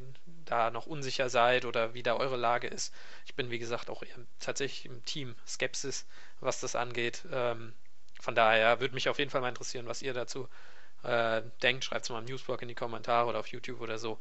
da 0.46 0.72
noch 0.72 0.86
unsicher 0.88 1.30
seid 1.30 1.66
oder 1.66 1.94
wie 1.96 2.04
da 2.04 2.16
eure 2.16 2.38
Lage 2.38 2.68
ist. 2.68 2.94
Ich 3.26 3.36
bin, 3.36 3.50
wie 3.52 3.60
gesagt, 3.60 3.90
auch 3.90 4.04
tatsächlich 4.40 4.86
im 4.86 5.04
Team 5.06 5.36
Skepsis, 5.48 6.08
was 6.42 6.60
das 6.60 6.76
angeht. 6.76 7.24
Ähm, 7.32 7.74
von 8.20 8.36
daher 8.36 8.80
würde 8.80 8.94
mich 8.94 9.10
auf 9.10 9.20
jeden 9.20 9.32
Fall 9.32 9.42
mal 9.42 9.50
interessieren, 9.50 9.88
was 9.88 10.02
ihr 10.02 10.14
dazu 10.14 10.48
äh, 11.04 11.42
denkt. 11.62 11.86
Schreibt 11.86 12.04
es 12.04 12.10
mal 12.10 12.20
im 12.20 12.26
Newsblog 12.26 12.62
in 12.62 12.68
die 12.68 12.76
Kommentare 12.76 13.28
oder 13.28 13.40
auf 13.40 13.48
YouTube 13.48 13.82
oder 13.82 13.98
so. 13.98 14.20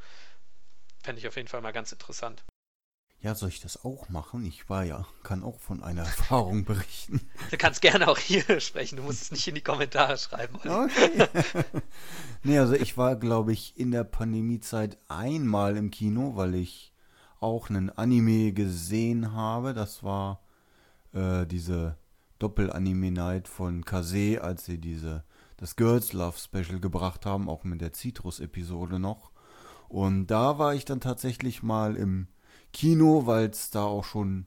Fände 1.03 1.21
ich 1.21 1.29
auf 1.29 1.37
jeden 1.37 1.49
Fall 1.49 1.61
mal 1.61 1.73
ganz 1.73 1.93
interessant. 1.93 2.45
Ja, 3.21 3.35
soll 3.35 3.49
ich 3.49 3.61
das 3.61 3.85
auch 3.85 4.09
machen? 4.09 4.47
Ich 4.47 4.71
war 4.71 4.85
ja, 4.85 5.05
kann 5.25 5.43
auch 5.43 5.59
von 5.59 5.83
einer 5.83 6.03
Erfahrung 6.05 6.65
berichten. 6.65 7.29
Du 7.51 7.57
kannst 7.57 7.83
gerne 7.83 8.09
auch 8.09 8.19
hier 8.19 8.61
sprechen, 8.61 8.97
du 8.97 9.03
musst 9.03 9.23
es 9.23 9.31
nicht 9.33 9.49
in 9.49 9.57
die 9.57 9.61
Kommentare 9.61 10.17
schreiben. 10.17 10.57
Olli. 10.63 10.71
Okay. 10.71 11.27
nee, 12.45 12.59
also 12.59 12.75
ich 12.75 12.97
war, 12.97 13.17
glaube 13.17 13.53
ich, 13.53 13.77
in 13.77 13.91
der 13.91 14.05
Pandemiezeit 14.05 14.99
einmal 15.09 15.77
im 15.77 15.91
Kino, 15.91 16.37
weil 16.37 16.55
ich 16.55 16.93
auch 17.41 17.71
einen 17.71 17.91
Anime 17.91 18.53
gesehen 18.53 19.33
habe. 19.33 19.75
Das 19.75 20.05
war 20.05 20.41
äh, 21.13 21.45
diese 21.47 21.97
Doppel-Anime-Night 22.39 23.49
von 23.49 23.85
Kase, 23.85 24.43
als 24.43 24.65
sie 24.65 24.79
diese 24.79 25.25
das 25.57 25.75
Girls 25.75 26.13
Love 26.13 26.39
Special 26.39 26.79
gebracht 26.79 27.27
haben, 27.27 27.49
auch 27.49 27.65
mit 27.65 27.81
der 27.81 27.93
Citrus-Episode 27.93 28.99
noch. 28.99 29.33
Und 29.89 30.29
da 30.29 30.59
war 30.59 30.75
ich 30.75 30.85
dann 30.85 31.01
tatsächlich 31.01 31.63
mal 31.63 31.97
im 31.97 32.29
Kino, 32.73 33.27
weil 33.27 33.49
es 33.49 33.71
da 33.71 33.83
auch 33.85 34.05
schon 34.05 34.47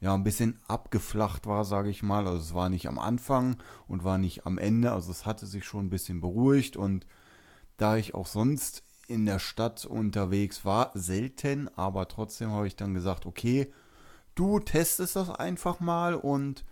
ja 0.00 0.14
ein 0.14 0.24
bisschen 0.24 0.58
abgeflacht 0.66 1.46
war, 1.46 1.64
sage 1.64 1.90
ich 1.90 2.02
mal. 2.02 2.26
Also 2.26 2.40
es 2.40 2.54
war 2.54 2.68
nicht 2.68 2.88
am 2.88 2.98
Anfang 2.98 3.56
und 3.86 4.04
war 4.04 4.18
nicht 4.18 4.46
am 4.46 4.58
Ende. 4.58 4.92
Also 4.92 5.10
es 5.10 5.26
hatte 5.26 5.46
sich 5.46 5.64
schon 5.64 5.86
ein 5.86 5.90
bisschen 5.90 6.20
beruhigt 6.20 6.76
und 6.76 7.06
da 7.76 7.96
ich 7.96 8.14
auch 8.14 8.26
sonst 8.26 8.82
in 9.08 9.26
der 9.26 9.38
Stadt 9.38 9.84
unterwegs 9.84 10.64
war, 10.64 10.90
selten, 10.94 11.68
aber 11.76 12.06
trotzdem 12.06 12.50
habe 12.50 12.66
ich 12.66 12.76
dann 12.76 12.94
gesagt, 12.94 13.26
okay, 13.26 13.72
du 14.34 14.60
testest 14.60 15.16
das 15.16 15.30
einfach 15.30 15.80
mal 15.80 16.14
und 16.14 16.64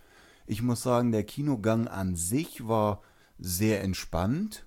ich 0.49 0.63
muss 0.63 0.81
sagen, 0.81 1.11
der 1.11 1.23
Kinogang 1.23 1.87
an 1.87 2.15
sich 2.15 2.67
war 2.67 3.03
sehr 3.37 3.83
entspannt 3.83 4.65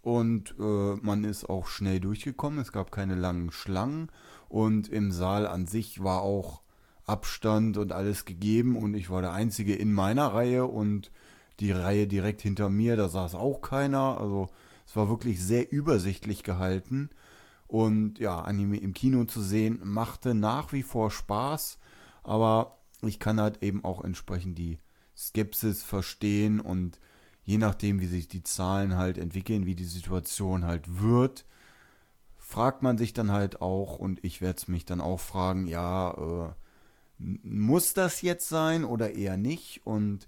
und 0.00 0.54
äh, 0.60 0.94
man 1.02 1.24
ist 1.24 1.50
auch 1.50 1.66
schnell 1.66 1.98
durchgekommen. 1.98 2.60
Es 2.60 2.70
gab 2.70 2.92
keine 2.92 3.16
langen 3.16 3.50
Schlangen 3.50 4.10
und 4.48 4.88
im 4.88 5.10
Saal 5.10 5.48
an 5.48 5.66
sich 5.66 6.04
war 6.04 6.22
auch 6.22 6.62
Abstand 7.04 7.78
und 7.78 7.90
alles 7.90 8.26
gegeben 8.26 8.76
und 8.76 8.94
ich 8.94 9.10
war 9.10 9.22
der 9.22 9.32
Einzige 9.32 9.74
in 9.74 9.92
meiner 9.92 10.28
Reihe 10.28 10.66
und 10.66 11.10
die 11.58 11.72
Reihe 11.72 12.06
direkt 12.06 12.40
hinter 12.40 12.70
mir, 12.70 12.94
da 12.94 13.08
saß 13.08 13.34
auch 13.34 13.60
keiner. 13.60 14.20
Also 14.20 14.50
es 14.86 14.94
war 14.94 15.08
wirklich 15.08 15.42
sehr 15.42 15.72
übersichtlich 15.72 16.44
gehalten. 16.44 17.10
Und 17.66 18.20
ja, 18.20 18.40
Anime 18.40 18.76
im 18.76 18.94
Kino 18.94 19.24
zu 19.24 19.42
sehen, 19.42 19.80
machte 19.82 20.32
nach 20.32 20.72
wie 20.72 20.84
vor 20.84 21.10
Spaß. 21.10 21.80
Aber 22.22 22.78
ich 23.02 23.18
kann 23.18 23.40
halt 23.40 23.64
eben 23.64 23.84
auch 23.84 24.04
entsprechend 24.04 24.58
die 24.58 24.78
Skepsis 25.16 25.82
verstehen 25.82 26.60
und 26.60 26.98
je 27.44 27.58
nachdem, 27.58 28.00
wie 28.00 28.06
sich 28.06 28.28
die 28.28 28.42
Zahlen 28.42 28.96
halt 28.96 29.18
entwickeln, 29.18 29.66
wie 29.66 29.74
die 29.74 29.84
Situation 29.84 30.64
halt 30.64 31.00
wird, 31.00 31.44
fragt 32.38 32.82
man 32.82 32.98
sich 32.98 33.12
dann 33.12 33.32
halt 33.32 33.60
auch 33.60 33.98
und 33.98 34.22
ich 34.24 34.40
werde 34.40 34.58
es 34.58 34.68
mich 34.68 34.84
dann 34.84 35.00
auch 35.00 35.20
fragen, 35.20 35.66
ja, 35.66 36.10
äh, 36.12 36.52
muss 37.18 37.94
das 37.94 38.22
jetzt 38.22 38.48
sein 38.48 38.84
oder 38.84 39.14
eher 39.14 39.36
nicht? 39.36 39.82
Und 39.84 40.26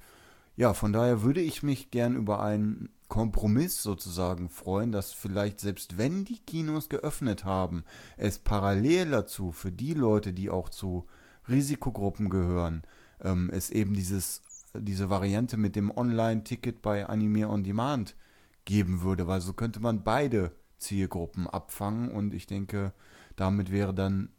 ja, 0.56 0.72
von 0.72 0.92
daher 0.92 1.22
würde 1.22 1.40
ich 1.40 1.62
mich 1.62 1.90
gern 1.90 2.16
über 2.16 2.42
einen 2.42 2.88
Kompromiss 3.08 3.82
sozusagen 3.82 4.48
freuen, 4.48 4.92
dass 4.92 5.12
vielleicht 5.12 5.60
selbst 5.60 5.98
wenn 5.98 6.24
die 6.24 6.38
Kinos 6.38 6.88
geöffnet 6.88 7.44
haben, 7.44 7.84
es 8.16 8.38
parallel 8.38 9.10
dazu 9.10 9.52
für 9.52 9.70
die 9.70 9.94
Leute, 9.94 10.32
die 10.32 10.50
auch 10.50 10.68
zu 10.68 11.06
Risikogruppen 11.48 12.30
gehören, 12.30 12.82
ähm, 13.20 13.50
es 13.52 13.70
eben 13.70 13.94
dieses, 13.94 14.42
diese 14.80 15.10
Variante 15.10 15.56
mit 15.56 15.76
dem 15.76 15.90
Online-Ticket 15.90 16.82
bei 16.82 17.06
Anime 17.06 17.48
on 17.48 17.64
Demand 17.64 18.16
geben 18.64 19.02
würde, 19.02 19.26
weil 19.26 19.40
so 19.40 19.52
könnte 19.52 19.80
man 19.80 20.02
beide 20.02 20.52
Zielgruppen 20.78 21.46
abfangen 21.46 22.10
und 22.10 22.34
ich 22.34 22.46
denke, 22.46 22.92
damit 23.36 23.70
wäre 23.70 23.94
dann 23.94 24.30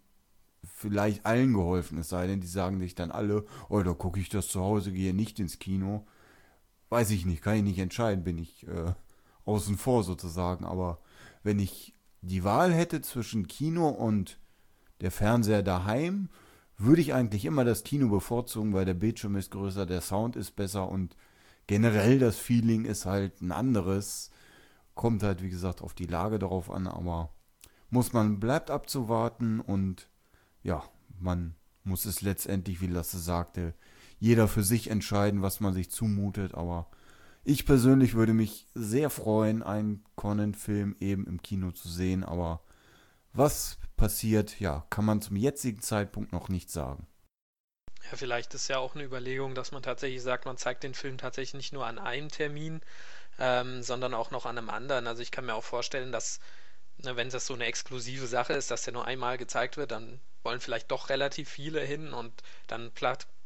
vielleicht 0.63 1.25
allen 1.25 1.53
geholfen, 1.53 1.97
es 1.97 2.09
sei 2.09 2.27
denn, 2.27 2.41
die 2.41 2.47
sagen 2.47 2.79
sich 2.79 2.95
dann 2.95 3.11
alle, 3.11 3.45
oh, 3.69 3.81
da 3.81 3.93
gucke 3.93 4.19
ich 4.19 4.29
das 4.29 4.47
zu 4.47 4.61
Hause, 4.61 4.91
gehe 4.91 5.13
nicht 5.13 5.39
ins 5.39 5.59
Kino. 5.59 6.05
Weiß 6.89 7.11
ich 7.11 7.25
nicht, 7.25 7.41
kann 7.41 7.55
ich 7.55 7.63
nicht 7.63 7.79
entscheiden, 7.79 8.23
bin 8.23 8.37
ich 8.37 8.67
äh, 8.67 8.93
außen 9.45 9.77
vor 9.77 10.03
sozusagen. 10.03 10.65
Aber 10.65 10.99
wenn 11.43 11.59
ich 11.59 11.93
die 12.21 12.43
Wahl 12.43 12.73
hätte 12.73 13.01
zwischen 13.01 13.47
Kino 13.47 13.89
und 13.89 14.39
der 15.01 15.11
Fernseher 15.11 15.63
daheim, 15.63 16.29
würde 16.77 17.01
ich 17.01 17.13
eigentlich 17.13 17.45
immer 17.45 17.65
das 17.65 17.83
Kino 17.83 18.09
bevorzugen, 18.09 18.73
weil 18.73 18.85
der 18.85 18.93
Bildschirm 18.93 19.35
ist 19.35 19.51
größer, 19.51 19.85
der 19.85 20.01
Sound 20.01 20.35
ist 20.35 20.55
besser 20.55 20.89
und 20.89 21.15
generell 21.65 22.19
das 22.19 22.37
Feeling 22.37 22.85
ist 22.85 23.05
halt 23.05 23.41
ein 23.41 23.51
anderes. 23.51 24.31
Kommt 24.93 25.23
halt, 25.23 25.41
wie 25.43 25.49
gesagt, 25.49 25.81
auf 25.81 25.93
die 25.93 26.05
Lage 26.05 26.39
darauf 26.39 26.71
an, 26.71 26.87
aber 26.87 27.29
muss 27.89 28.13
man, 28.13 28.39
bleibt 28.39 28.69
abzuwarten 28.69 29.59
und 29.59 30.09
ja, 30.63 30.83
man 31.19 31.55
muss 31.83 32.05
es 32.05 32.21
letztendlich, 32.21 32.81
wie 32.81 32.87
Lasse 32.87 33.19
sagte, 33.19 33.73
jeder 34.19 34.47
für 34.47 34.63
sich 34.63 34.89
entscheiden, 34.89 35.41
was 35.41 35.59
man 35.59 35.73
sich 35.73 35.89
zumutet, 35.89 36.53
aber 36.53 36.87
ich 37.43 37.65
persönlich 37.65 38.13
würde 38.13 38.33
mich 38.33 38.67
sehr 38.75 39.09
freuen, 39.09 39.63
einen 39.63 40.03
Conan-Film 40.15 40.95
eben 40.99 41.25
im 41.25 41.41
Kino 41.41 41.71
zu 41.71 41.87
sehen, 41.87 42.23
aber 42.23 42.61
was 43.33 43.77
passiert, 43.97 44.59
ja, 44.59 44.85
kann 44.89 45.05
man 45.05 45.21
zum 45.21 45.35
jetzigen 45.35 45.81
Zeitpunkt 45.81 46.31
noch 46.31 46.49
nicht 46.49 46.71
sagen. 46.71 47.07
Ja, 48.09 48.15
vielleicht 48.15 48.53
ist 48.53 48.69
ja 48.69 48.77
auch 48.77 48.95
eine 48.95 49.03
Überlegung, 49.03 49.53
dass 49.53 49.71
man 49.71 49.83
tatsächlich 49.83 50.21
sagt, 50.21 50.45
man 50.45 50.57
zeigt 50.57 50.83
den 50.83 50.93
Film 50.93 51.17
tatsächlich 51.17 51.55
nicht 51.55 51.73
nur 51.73 51.85
an 51.85 51.99
einem 51.99 52.29
Termin, 52.29 52.81
ähm, 53.39 53.83
sondern 53.83 54.13
auch 54.13 54.31
noch 54.31 54.45
an 54.45 54.57
einem 54.57 54.69
anderen. 54.69 55.07
Also 55.07 55.21
ich 55.21 55.31
kann 55.31 55.45
mir 55.45 55.55
auch 55.55 55.63
vorstellen, 55.63 56.11
dass, 56.11 56.39
ne, 56.99 57.15
wenn 57.17 57.29
das 57.29 57.45
so 57.45 57.53
eine 57.53 57.65
exklusive 57.65 58.27
Sache 58.27 58.53
ist, 58.53 58.71
dass 58.71 58.83
der 58.83 58.93
nur 58.93 59.05
einmal 59.05 59.37
gezeigt 59.37 59.75
wird, 59.75 59.91
dann 59.91 60.21
wollen 60.43 60.61
vielleicht 60.61 60.91
doch 60.91 61.09
relativ 61.09 61.49
viele 61.49 61.81
hin 61.81 62.13
und 62.13 62.31
dann 62.67 62.91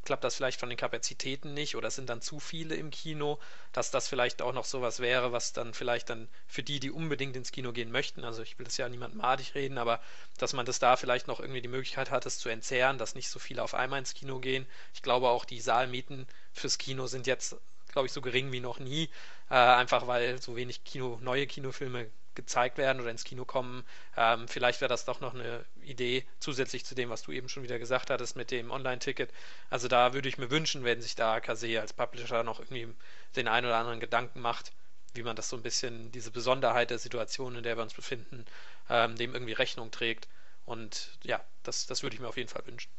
klappt, 0.04 0.24
das 0.24 0.34
vielleicht 0.34 0.60
von 0.60 0.68
den 0.68 0.78
Kapazitäten 0.78 1.54
nicht 1.54 1.76
oder 1.76 1.90
sind 1.90 2.08
dann 2.08 2.20
zu 2.20 2.40
viele 2.40 2.74
im 2.74 2.90
Kino, 2.90 3.38
dass 3.72 3.90
das 3.90 4.08
vielleicht 4.08 4.42
auch 4.42 4.52
noch 4.52 4.64
sowas 4.64 5.00
wäre, 5.00 5.32
was 5.32 5.52
dann 5.52 5.74
vielleicht 5.74 6.10
dann 6.10 6.28
für 6.46 6.62
die, 6.62 6.80
die 6.80 6.90
unbedingt 6.90 7.36
ins 7.36 7.52
Kino 7.52 7.72
gehen 7.72 7.90
möchten, 7.90 8.24
also 8.24 8.42
ich 8.42 8.58
will 8.58 8.64
das 8.64 8.76
ja 8.76 8.88
niemandem 8.88 9.20
madig 9.20 9.54
reden, 9.54 9.78
aber 9.78 10.00
dass 10.38 10.52
man 10.52 10.66
das 10.66 10.78
da 10.78 10.96
vielleicht 10.96 11.28
noch 11.28 11.40
irgendwie 11.40 11.62
die 11.62 11.68
Möglichkeit 11.68 12.10
hat, 12.10 12.26
es 12.26 12.38
zu 12.38 12.48
entzerren, 12.48 12.98
dass 12.98 13.14
nicht 13.14 13.28
so 13.28 13.38
viele 13.38 13.62
auf 13.62 13.74
einmal 13.74 13.98
ins 13.98 14.14
Kino 14.14 14.38
gehen. 14.40 14.66
Ich 14.94 15.02
glaube 15.02 15.28
auch 15.28 15.44
die 15.44 15.60
Saalmieten 15.60 16.26
fürs 16.52 16.78
Kino 16.78 17.06
sind 17.06 17.26
jetzt, 17.26 17.56
glaube 17.88 18.06
ich, 18.06 18.12
so 18.12 18.20
gering 18.20 18.52
wie 18.52 18.60
noch 18.60 18.78
nie, 18.78 19.08
äh, 19.50 19.54
einfach 19.54 20.06
weil 20.06 20.40
so 20.40 20.56
wenig 20.56 20.84
Kino, 20.84 21.18
neue 21.22 21.46
Kinofilme 21.46 22.10
gezeigt 22.34 22.78
werden 22.78 23.00
oder 23.00 23.10
ins 23.10 23.24
Kino 23.24 23.44
kommen. 23.44 23.84
Ähm, 24.16 24.48
vielleicht 24.48 24.80
wäre 24.80 24.88
das 24.88 25.04
doch 25.04 25.20
noch 25.20 25.34
eine 25.34 25.64
Idee 25.82 26.24
zusätzlich 26.38 26.84
zu 26.84 26.94
dem, 26.94 27.10
was 27.10 27.22
du 27.22 27.32
eben 27.32 27.48
schon 27.48 27.62
wieder 27.62 27.78
gesagt 27.78 28.10
hattest 28.10 28.36
mit 28.36 28.50
dem 28.50 28.70
Online-Ticket. 28.70 29.30
Also 29.70 29.88
da 29.88 30.14
würde 30.14 30.28
ich 30.28 30.38
mir 30.38 30.50
wünschen, 30.50 30.84
wenn 30.84 31.02
sich 31.02 31.14
da 31.14 31.40
Kase 31.40 31.80
als 31.80 31.92
Publisher 31.92 32.42
noch 32.42 32.60
irgendwie 32.60 32.88
den 33.36 33.48
einen 33.48 33.66
oder 33.66 33.76
anderen 33.76 34.00
Gedanken 34.00 34.40
macht, 34.40 34.72
wie 35.14 35.22
man 35.22 35.36
das 35.36 35.48
so 35.48 35.56
ein 35.56 35.62
bisschen, 35.62 36.10
diese 36.12 36.30
Besonderheit 36.30 36.90
der 36.90 36.98
Situation, 36.98 37.56
in 37.56 37.62
der 37.62 37.76
wir 37.76 37.82
uns 37.82 37.94
befinden, 37.94 38.44
ähm, 38.88 39.16
dem 39.16 39.34
irgendwie 39.34 39.52
Rechnung 39.52 39.90
trägt. 39.90 40.28
Und 40.64 41.18
ja, 41.22 41.40
das, 41.62 41.86
das 41.86 42.02
würde 42.02 42.14
ich 42.14 42.20
mir 42.20 42.28
auf 42.28 42.36
jeden 42.36 42.48
Fall 42.48 42.66
wünschen. 42.66 42.90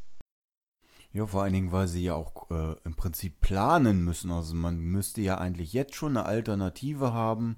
Ja, 1.14 1.28
vor 1.28 1.44
allen 1.44 1.54
Dingen, 1.54 1.72
weil 1.72 1.88
sie 1.88 2.04
ja 2.04 2.16
auch 2.16 2.50
äh, 2.50 2.76
im 2.86 2.96
Prinzip 2.96 3.40
planen 3.40 4.04
müssen. 4.04 4.32
Also 4.32 4.56
man 4.56 4.80
müsste 4.80 5.22
ja 5.22 5.38
eigentlich 5.38 5.72
jetzt 5.72 5.94
schon 5.94 6.18
eine 6.18 6.26
Alternative 6.26 7.14
haben, 7.14 7.58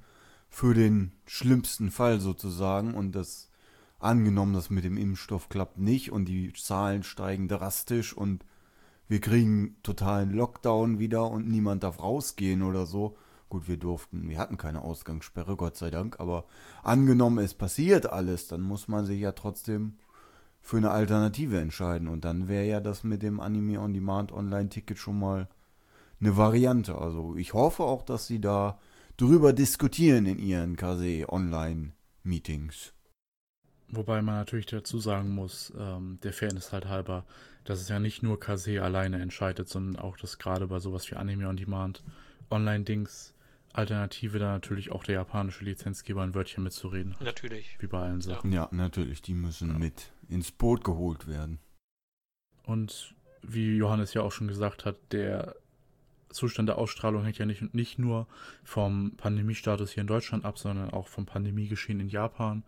für 0.55 0.73
den 0.73 1.11
schlimmsten 1.25 1.91
Fall 1.91 2.21
sozusagen 2.21 2.93
und 2.93 3.13
das 3.13 3.51
angenommen, 3.99 4.53
das 4.53 4.69
mit 4.69 4.85
dem 4.85 4.95
Impfstoff 4.95 5.49
klappt 5.49 5.77
nicht 5.77 6.13
und 6.13 6.29
die 6.29 6.53
Zahlen 6.53 7.03
steigen 7.03 7.49
drastisch 7.49 8.15
und 8.15 8.45
wir 9.09 9.19
kriegen 9.19 9.75
totalen 9.83 10.31
Lockdown 10.31 10.97
wieder 10.97 11.29
und 11.29 11.45
niemand 11.45 11.83
darf 11.83 12.01
rausgehen 12.01 12.61
oder 12.61 12.85
so. 12.85 13.17
Gut, 13.49 13.67
wir 13.67 13.75
durften, 13.75 14.29
wir 14.29 14.37
hatten 14.37 14.57
keine 14.57 14.81
Ausgangssperre, 14.81 15.57
Gott 15.57 15.75
sei 15.75 15.89
Dank, 15.89 16.21
aber 16.21 16.45
angenommen, 16.83 17.43
es 17.43 17.53
passiert 17.53 18.05
alles, 18.05 18.47
dann 18.47 18.61
muss 18.61 18.87
man 18.87 19.05
sich 19.05 19.19
ja 19.19 19.33
trotzdem 19.33 19.97
für 20.61 20.77
eine 20.77 20.91
Alternative 20.91 21.59
entscheiden 21.59 22.07
und 22.07 22.23
dann 22.23 22.47
wäre 22.47 22.65
ja 22.65 22.79
das 22.79 23.03
mit 23.03 23.23
dem 23.23 23.41
Anime 23.41 23.81
on 23.81 23.93
Demand 23.93 24.31
Online 24.31 24.69
Ticket 24.69 24.99
schon 24.99 25.19
mal 25.19 25.49
eine 26.21 26.37
Variante. 26.37 26.97
Also 26.97 27.35
ich 27.35 27.53
hoffe 27.53 27.83
auch, 27.83 28.03
dass 28.03 28.25
sie 28.25 28.39
da 28.39 28.79
drüber 29.17 29.53
diskutieren 29.53 30.25
in 30.25 30.39
ihren 30.39 30.75
KC 30.75 31.27
Online 31.27 31.93
Meetings. 32.23 32.93
Wobei 33.87 34.21
man 34.21 34.35
natürlich 34.35 34.65
dazu 34.65 34.99
sagen 34.99 35.29
muss, 35.29 35.71
ähm, 35.77 36.19
der 36.23 36.33
Fairness 36.33 36.73
halt 36.73 36.87
halber, 36.87 37.25
dass 37.63 37.81
es 37.81 37.89
ja 37.89 37.99
nicht 37.99 38.23
nur 38.23 38.39
KC 38.39 38.79
alleine 38.79 39.21
entscheidet, 39.21 39.69
sondern 39.69 40.01
auch, 40.01 40.17
dass 40.17 40.37
gerade 40.37 40.67
bei 40.67 40.79
sowas 40.79 41.09
wie 41.11 41.15
Anime 41.15 41.47
on 41.47 41.57
Demand 41.57 42.03
Online-Dings 42.49 43.33
Alternative 43.73 44.39
da 44.39 44.53
natürlich 44.53 44.91
auch 44.91 45.03
der 45.03 45.15
japanische 45.15 45.65
Lizenzgeber 45.65 46.23
ein 46.23 46.33
Wörtchen 46.33 46.63
mitzureden 46.63 47.13
hat. 47.15 47.21
Natürlich. 47.21 47.75
Wie 47.79 47.87
bei 47.87 47.99
allen 47.99 48.21
Sachen. 48.21 48.53
Ja, 48.53 48.69
natürlich, 48.71 49.21
die 49.21 49.33
müssen 49.33 49.71
ja. 49.71 49.77
mit 49.77 50.11
ins 50.29 50.51
Boot 50.51 50.83
geholt 50.83 51.27
werden. 51.27 51.59
Und 52.63 53.13
wie 53.41 53.75
Johannes 53.75 54.13
ja 54.13 54.21
auch 54.21 54.31
schon 54.31 54.47
gesagt 54.47 54.85
hat, 54.85 54.95
der 55.11 55.55
Zustand 56.35 56.69
der 56.69 56.77
Ausstrahlung 56.77 57.23
hängt 57.23 57.37
ja 57.37 57.45
nicht, 57.45 57.73
nicht 57.73 57.97
nur 57.97 58.27
vom 58.63 59.13
Pandemiestatus 59.17 59.91
hier 59.91 60.01
in 60.01 60.07
Deutschland 60.07 60.45
ab, 60.45 60.59
sondern 60.59 60.91
auch 60.91 61.07
vom 61.07 61.25
Pandemiegeschehen 61.25 61.99
in 61.99 62.09
Japan. 62.09 62.63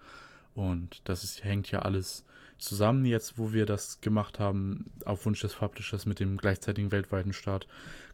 Und 0.56 1.02
das 1.04 1.24
ist, 1.24 1.44
hängt 1.44 1.70
ja 1.70 1.80
alles 1.80 2.26
zusammen 2.58 3.06
jetzt, 3.06 3.38
wo 3.38 3.54
wir 3.54 3.66
das 3.66 4.02
gemacht 4.02 4.40
haben, 4.40 4.86
auf 5.06 5.26
Wunsch 5.26 5.42
des 5.42 5.54
Publishers 5.56 6.06
mit 6.06 6.20
dem 6.20 6.38
gleichzeitigen 6.38 6.92
weltweiten 6.92 7.34
Start, 7.34 7.68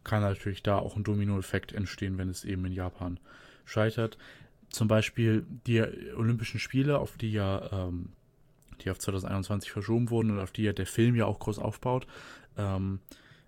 kann 0.04 0.22
natürlich 0.22 0.64
da 0.64 0.78
auch 0.78 0.96
ein 0.96 1.04
Dominoeffekt 1.04 1.72
entstehen, 1.72 2.18
wenn 2.18 2.30
es 2.30 2.44
eben 2.44 2.66
in 2.66 2.74
Japan 2.74 3.20
scheitert. 3.66 4.18
Zum 4.70 4.88
Beispiel 4.88 5.46
die 5.68 5.82
Olympischen 6.18 6.60
Spiele, 6.60 7.00
auf 7.00 7.16
die 7.16 7.32
ja, 7.32 7.88
ähm, 7.88 8.10
die 8.82 8.90
auf 8.90 9.00
2021 9.00 9.72
verschoben 9.72 10.10
wurden 10.10 10.32
und 10.32 10.40
auf 10.40 10.52
die 10.52 10.64
ja 10.64 10.74
der 10.74 10.88
Film 10.88 11.16
ja 11.16 11.26
auch 11.26 11.40
groß 11.40 11.60
aufbaut, 11.60 12.08
ähm, 12.58 13.00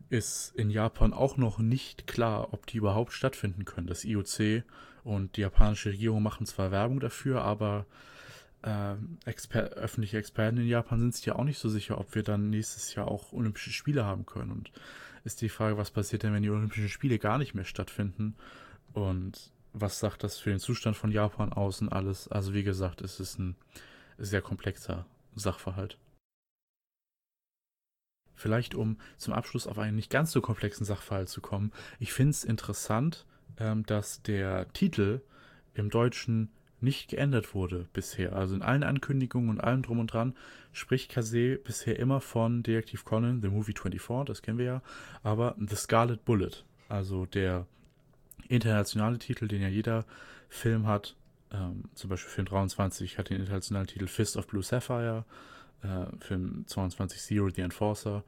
ist 0.10 0.54
in 0.56 0.70
Japan 0.70 1.14
auch 1.14 1.38
noch 1.38 1.58
nicht 1.58 2.08
klar, 2.08 2.54
ob 2.54 2.66
die 2.68 2.78
überhaupt 2.78 3.14
stattfinden 3.14 3.66
können. 3.66 3.88
Das 3.88 4.06
IOC 4.06 4.64
und 5.04 5.38
die 5.38 5.42
japanische 5.42 5.90
Regierung 5.90 6.24
machen 6.24 6.46
zwar 6.46 6.72
Werbung 6.72 7.00
dafür, 7.00 7.42
aber 7.42 7.86
äh, 8.62 8.96
Exper 9.26 9.60
öffentliche 9.76 10.18
Experten 10.18 10.58
in 10.58 10.68
Japan 10.68 11.00
sind 11.00 11.16
sich 11.16 11.26
ja 11.26 11.36
auch 11.36 11.44
nicht 11.44 11.60
so 11.60 11.70
sicher, 11.70 12.00
ob 12.00 12.16
wir 12.16 12.24
dann 12.24 12.50
nächstes 12.50 12.96
Jahr 12.96 13.08
auch 13.08 13.32
Olympische 13.32 13.72
Spiele 13.72 14.06
haben 14.06 14.26
können. 14.26 14.52
Und 14.52 14.72
ist 15.24 15.42
die 15.42 15.50
Frage, 15.50 15.78
was 15.78 15.92
passiert 15.92 16.24
denn, 16.24 16.34
wenn 16.34 16.44
die 16.44 16.50
Olympischen 16.50 16.90
Spiele 16.90 17.20
gar 17.20 17.38
nicht 17.38 17.54
mehr 17.54 17.66
stattfinden? 17.66 18.36
Und 18.94 19.52
was 19.74 20.00
sagt 20.00 20.24
das 20.24 20.38
für 20.38 20.50
den 20.50 20.60
Zustand 20.60 20.96
von 20.96 21.12
Japan 21.12 21.52
aus 21.52 21.82
und 21.82 21.90
alles? 21.90 22.28
Also 22.28 22.54
wie 22.54 22.64
gesagt, 22.64 23.02
es 23.02 23.20
ist 23.20 23.40
ein 23.40 23.56
sehr 24.18 24.42
komplexer 24.42 25.06
Sachverhalt. 25.36 25.98
Vielleicht 28.36 28.76
um 28.76 28.98
zum 29.18 29.34
Abschluss 29.34 29.68
auf 29.68 29.80
einen 29.80 29.96
nicht 29.96 30.10
ganz 30.10 30.32
so 30.32 30.42
komplexen 30.42 30.86
Sachverhalt 30.86 31.30
zu 31.30 31.42
kommen. 31.42 31.72
Ich 32.00 32.14
finde 32.14 32.32
es 32.32 32.44
interessant, 32.44 33.26
ähm, 33.58 33.86
dass 33.86 34.22
der 34.22 34.72
Titel 34.74 35.22
im 35.74 35.90
Deutschen 35.90 36.50
nicht 36.82 37.10
geändert 37.10 37.54
wurde 37.54 37.88
bisher. 37.94 38.34
Also 38.34 38.56
in 38.56 38.62
allen 38.62 38.84
Ankündigungen 38.84 39.50
und 39.50 39.60
allem 39.60 39.82
drum 39.82 40.00
und 40.00 40.08
dran 40.08 40.36
spricht 40.72 41.12
Kase 41.12 41.58
bisher 41.58 42.00
immer 42.00 42.22
von 42.22 42.64
Detective 42.64 43.04
Conan, 43.04 43.42
The 43.42 43.50
Movie 43.50 43.74
24, 43.74 44.26
das 44.26 44.42
kennen 44.42 44.58
wir 44.58 44.66
ja, 44.66 44.82
aber 45.24 45.56
The 45.58 45.76
Scarlet 45.76 46.24
Bullet, 46.26 46.64
also 46.90 47.26
der 47.26 47.66
internationale 48.48 49.18
Titel, 49.18 49.48
den 49.48 49.62
ja 49.62 49.68
jeder 49.68 50.06
Film 50.50 50.88
hat. 50.88 51.16
Ähm, 51.52 51.86
zum 51.94 52.10
Beispiel 52.10 52.32
Film 52.32 52.48
23 52.48 53.18
hat 53.18 53.30
den 53.30 53.40
internationalen 53.40 53.88
Titel 53.88 54.08
Fist 54.08 54.38
of 54.38 54.48
Blue 54.48 54.64
Sapphire, 54.64 55.26
äh, 55.86 56.24
Film 56.24 56.66
22 56.68 57.22
Zero, 57.22 57.50
The 57.50 57.62
Enforcer 57.62 58.24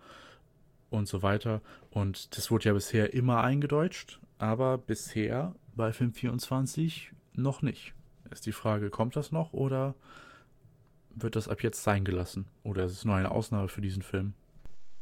und 0.90 1.08
so 1.08 1.22
weiter. 1.22 1.62
Und 1.92 2.38
das 2.38 2.52
wurde 2.52 2.66
ja 2.66 2.74
bisher 2.74 3.14
immer 3.14 3.44
eingedeutscht, 3.44 4.20
aber 4.38 4.78
bisher 4.78 5.56
bei 5.76 5.94
Film 5.94 6.14
24 6.14 7.12
noch 7.34 7.62
nicht. 7.62 7.94
Ist 8.32 8.46
die 8.46 8.52
Frage, 8.52 8.90
kommt 8.90 9.16
das 9.16 9.32
noch 9.32 9.54
oder 9.54 9.96
wird 11.10 11.36
das 11.36 11.48
ab 11.48 11.64
jetzt 11.64 11.84
sein 11.84 12.06
gelassen? 12.06 12.48
Oder 12.64 12.86
ist 12.86 12.92
es 12.92 13.06
nur 13.06 13.16
eine 13.16 13.32
Ausnahme 13.32 13.68
für 13.68 13.82
diesen 13.82 14.04
Film? 14.04 14.34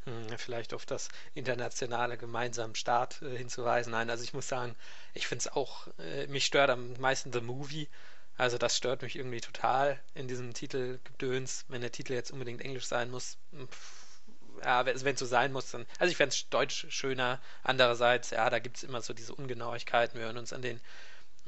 Hm, 0.06 0.38
vielleicht 0.38 0.74
auf 0.74 0.86
das 0.86 1.10
internationale 1.34 2.18
gemeinsame 2.18 2.76
Start 2.76 3.22
äh, 3.22 3.38
hinzuweisen. 3.38 3.92
Nein, 3.92 4.10
also 4.10 4.24
ich 4.24 4.34
muss 4.34 4.48
sagen, 4.48 4.76
ich 5.14 5.28
finde 5.28 5.42
es 5.42 5.52
auch, 5.52 5.88
äh, 5.98 6.28
mich 6.28 6.46
stört 6.46 6.70
am 6.70 6.94
meisten 7.00 7.34
The 7.34 7.42
Movie. 7.42 7.88
Also 8.38 8.58
das 8.58 8.76
stört 8.76 9.02
mich 9.02 9.16
irgendwie 9.16 9.42
total 9.42 10.00
in 10.14 10.28
diesem 10.28 10.54
Titelgedöns, 10.54 11.66
wenn 11.70 11.82
der 11.82 11.92
Titel 11.92 12.14
jetzt 12.14 12.32
unbedingt 12.32 12.62
Englisch 12.62 12.86
sein 12.86 13.10
muss. 13.10 13.38
Ja, 14.64 14.86
wenn 14.86 14.96
es 14.96 15.20
so 15.20 15.26
sein 15.26 15.54
muss, 15.54 15.72
dann. 15.72 15.86
Also 16.00 16.12
ich 16.12 16.18
fände 16.18 16.34
es 16.34 16.50
Deutsch 16.50 16.88
schöner. 16.90 17.42
Andererseits, 17.64 18.32
ja, 18.32 18.50
da 18.50 18.60
gibt 18.60 18.78
es 18.78 18.84
immer 18.84 19.02
so 19.02 19.14
diese 19.14 19.34
Ungenauigkeiten. 19.34 20.20
Wir 20.20 20.26
hören 20.26 20.38
uns 20.38 20.54
an 20.54 20.62
den 20.62 20.82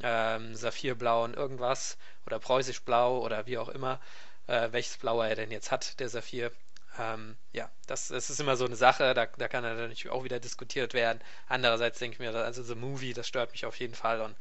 ähm, 0.04 0.56
Saphirblau 0.56 1.24
und 1.24 1.36
irgendwas 1.36 1.98
oder 2.26 2.40
Preußisch 2.40 2.82
Blau 2.82 3.20
oder 3.20 3.46
wie 3.48 3.58
auch 3.58 3.70
immer, 3.70 4.00
äh, 4.48 4.70
welches 4.72 4.98
Blau 4.98 5.22
er 5.22 5.36
denn 5.36 5.52
jetzt 5.52 5.72
hat, 5.72 6.00
der 6.00 6.10
Saphir. 6.10 6.52
Ähm, 7.00 7.38
ja, 7.54 7.70
das, 7.86 8.08
das, 8.08 8.30
ist 8.30 8.40
immer 8.40 8.58
so 8.58 8.66
eine 8.66 8.76
Sache, 8.76 9.14
da, 9.14 9.26
da 9.26 9.48
kann 9.48 9.64
natürlich 9.64 10.10
auch 10.10 10.24
wieder 10.24 10.40
diskutiert 10.40 10.94
werden. 10.94 11.20
Andererseits 11.48 12.00
denke 12.00 12.16
ich 12.16 12.20
mir, 12.20 12.36
also 12.36 12.64
The 12.64 12.76
Movie, 12.76 13.14
das 13.14 13.28
stört 13.28 13.52
mich 13.52 13.66
auf 13.66 13.80
jeden 13.80 13.96
Fall 13.96 14.22
und 14.22 14.36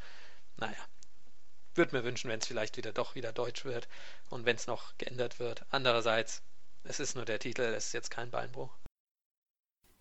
naja, 0.56 0.76
würde 1.76 1.96
mir 1.96 2.04
wünschen, 2.04 2.30
wenn 2.30 2.40
es 2.40 2.46
vielleicht 2.46 2.76
wieder 2.76 2.92
doch 2.92 3.14
wieder 3.14 3.32
deutsch 3.32 3.64
wird 3.64 3.88
und 4.30 4.44
wenn 4.44 4.56
es 4.56 4.66
noch 4.66 4.96
geändert 4.98 5.38
wird. 5.38 5.64
Andererseits, 5.70 6.42
es 6.84 7.00
ist 7.00 7.16
nur 7.16 7.24
der 7.24 7.38
Titel, 7.38 7.62
es 7.62 7.86
ist 7.86 7.92
jetzt 7.92 8.10
kein 8.10 8.30
Beinbruch. 8.30 8.70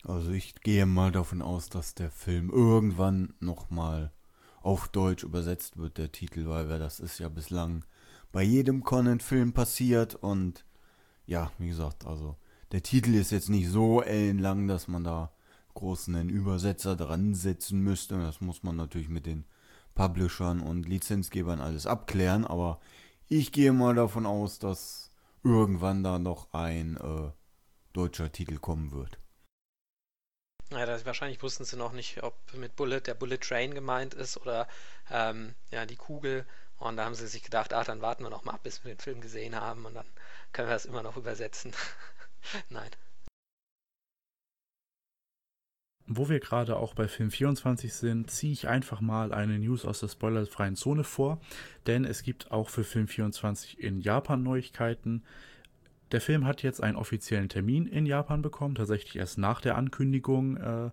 Also 0.03 0.31
ich 0.31 0.55
gehe 0.55 0.85
mal 0.85 1.11
davon 1.11 1.41
aus, 1.41 1.69
dass 1.69 1.95
der 1.95 2.11
Film 2.11 2.49
irgendwann 2.49 3.33
nochmal 3.39 4.11
auf 4.61 4.87
Deutsch 4.87 5.23
übersetzt 5.23 5.77
wird, 5.77 5.97
der 5.97 6.11
Titel, 6.11 6.47
weil 6.47 6.67
das 6.67 6.99
ist 6.99 7.19
ja 7.19 7.29
bislang 7.29 7.85
bei 8.31 8.43
jedem 8.43 8.83
Conan-Film 8.83 9.53
passiert 9.53 10.15
und 10.15 10.65
ja, 11.25 11.51
wie 11.57 11.69
gesagt, 11.69 12.05
also 12.05 12.35
der 12.71 12.83
Titel 12.83 13.15
ist 13.15 13.31
jetzt 13.31 13.49
nicht 13.49 13.69
so 13.69 14.01
ellenlang, 14.01 14.67
dass 14.67 14.87
man 14.87 15.03
da 15.03 15.31
großen 15.73 16.29
Übersetzer 16.29 16.95
dran 16.95 17.35
setzen 17.35 17.79
müsste. 17.79 18.17
Das 18.17 18.41
muss 18.41 18.63
man 18.63 18.75
natürlich 18.75 19.09
mit 19.09 19.25
den 19.25 19.45
Publishern 19.95 20.61
und 20.61 20.87
Lizenzgebern 20.87 21.61
alles 21.61 21.87
abklären, 21.87 22.45
aber 22.45 22.79
ich 23.27 23.51
gehe 23.51 23.73
mal 23.73 23.95
davon 23.95 24.25
aus, 24.25 24.59
dass 24.59 25.09
irgendwann 25.43 26.03
da 26.03 26.19
noch 26.19 26.53
ein 26.53 26.97
äh, 26.97 27.31
deutscher 27.93 28.31
Titel 28.31 28.57
kommen 28.57 28.91
wird. 28.91 29.17
Ja, 30.71 30.85
das, 30.85 31.05
wahrscheinlich 31.05 31.41
wussten 31.41 31.63
sie 31.63 31.77
noch 31.77 31.93
nicht, 31.93 32.23
ob 32.23 32.35
mit 32.53 32.75
Bullet 32.75 33.01
der 33.01 33.13
Bullet 33.13 33.37
Train 33.37 33.73
gemeint 33.73 34.13
ist 34.13 34.37
oder 34.37 34.67
ähm, 35.11 35.55
ja, 35.71 35.85
die 35.85 35.95
Kugel. 35.95 36.45
Und 36.77 36.97
da 36.97 37.05
haben 37.05 37.15
sie 37.15 37.27
sich 37.27 37.43
gedacht, 37.43 37.73
ach, 37.73 37.85
dann 37.85 38.01
warten 38.01 38.23
wir 38.23 38.29
noch 38.29 38.43
mal 38.43 38.53
ab, 38.53 38.63
bis 38.63 38.83
wir 38.83 38.93
den 38.93 38.99
Film 38.99 39.21
gesehen 39.21 39.55
haben 39.55 39.85
und 39.85 39.93
dann 39.93 40.07
können 40.51 40.67
wir 40.67 40.73
das 40.73 40.85
immer 40.85 41.03
noch 41.03 41.15
übersetzen. 41.17 41.73
Nein. 42.69 42.89
Wo 46.07 46.29
wir 46.29 46.39
gerade 46.39 46.77
auch 46.77 46.93
bei 46.93 47.07
Film 47.07 47.31
24 47.31 47.91
sind, 47.91 48.29
ziehe 48.29 48.53
ich 48.53 48.67
einfach 48.67 49.01
mal 49.01 49.33
eine 49.33 49.57
News 49.57 49.85
aus 49.85 50.01
der 50.01 50.07
spoilerfreien 50.07 50.75
Zone 50.75 51.03
vor, 51.03 51.41
denn 51.87 52.05
es 52.05 52.21
gibt 52.21 52.51
auch 52.51 52.69
für 52.69 52.83
Film 52.83 53.07
24 53.07 53.79
in 53.79 54.01
Japan 54.01 54.43
Neuigkeiten. 54.43 55.23
Der 56.11 56.21
Film 56.21 56.45
hat 56.45 56.61
jetzt 56.61 56.83
einen 56.83 56.95
offiziellen 56.95 57.49
Termin 57.49 57.87
in 57.87 58.05
Japan 58.05 58.43
bekommen, 58.43 58.75
tatsächlich 58.75 59.15
erst 59.15 59.39
nach 59.39 59.61
der 59.61 59.77
Ankündigung 59.77 60.57
äh, 60.57 60.91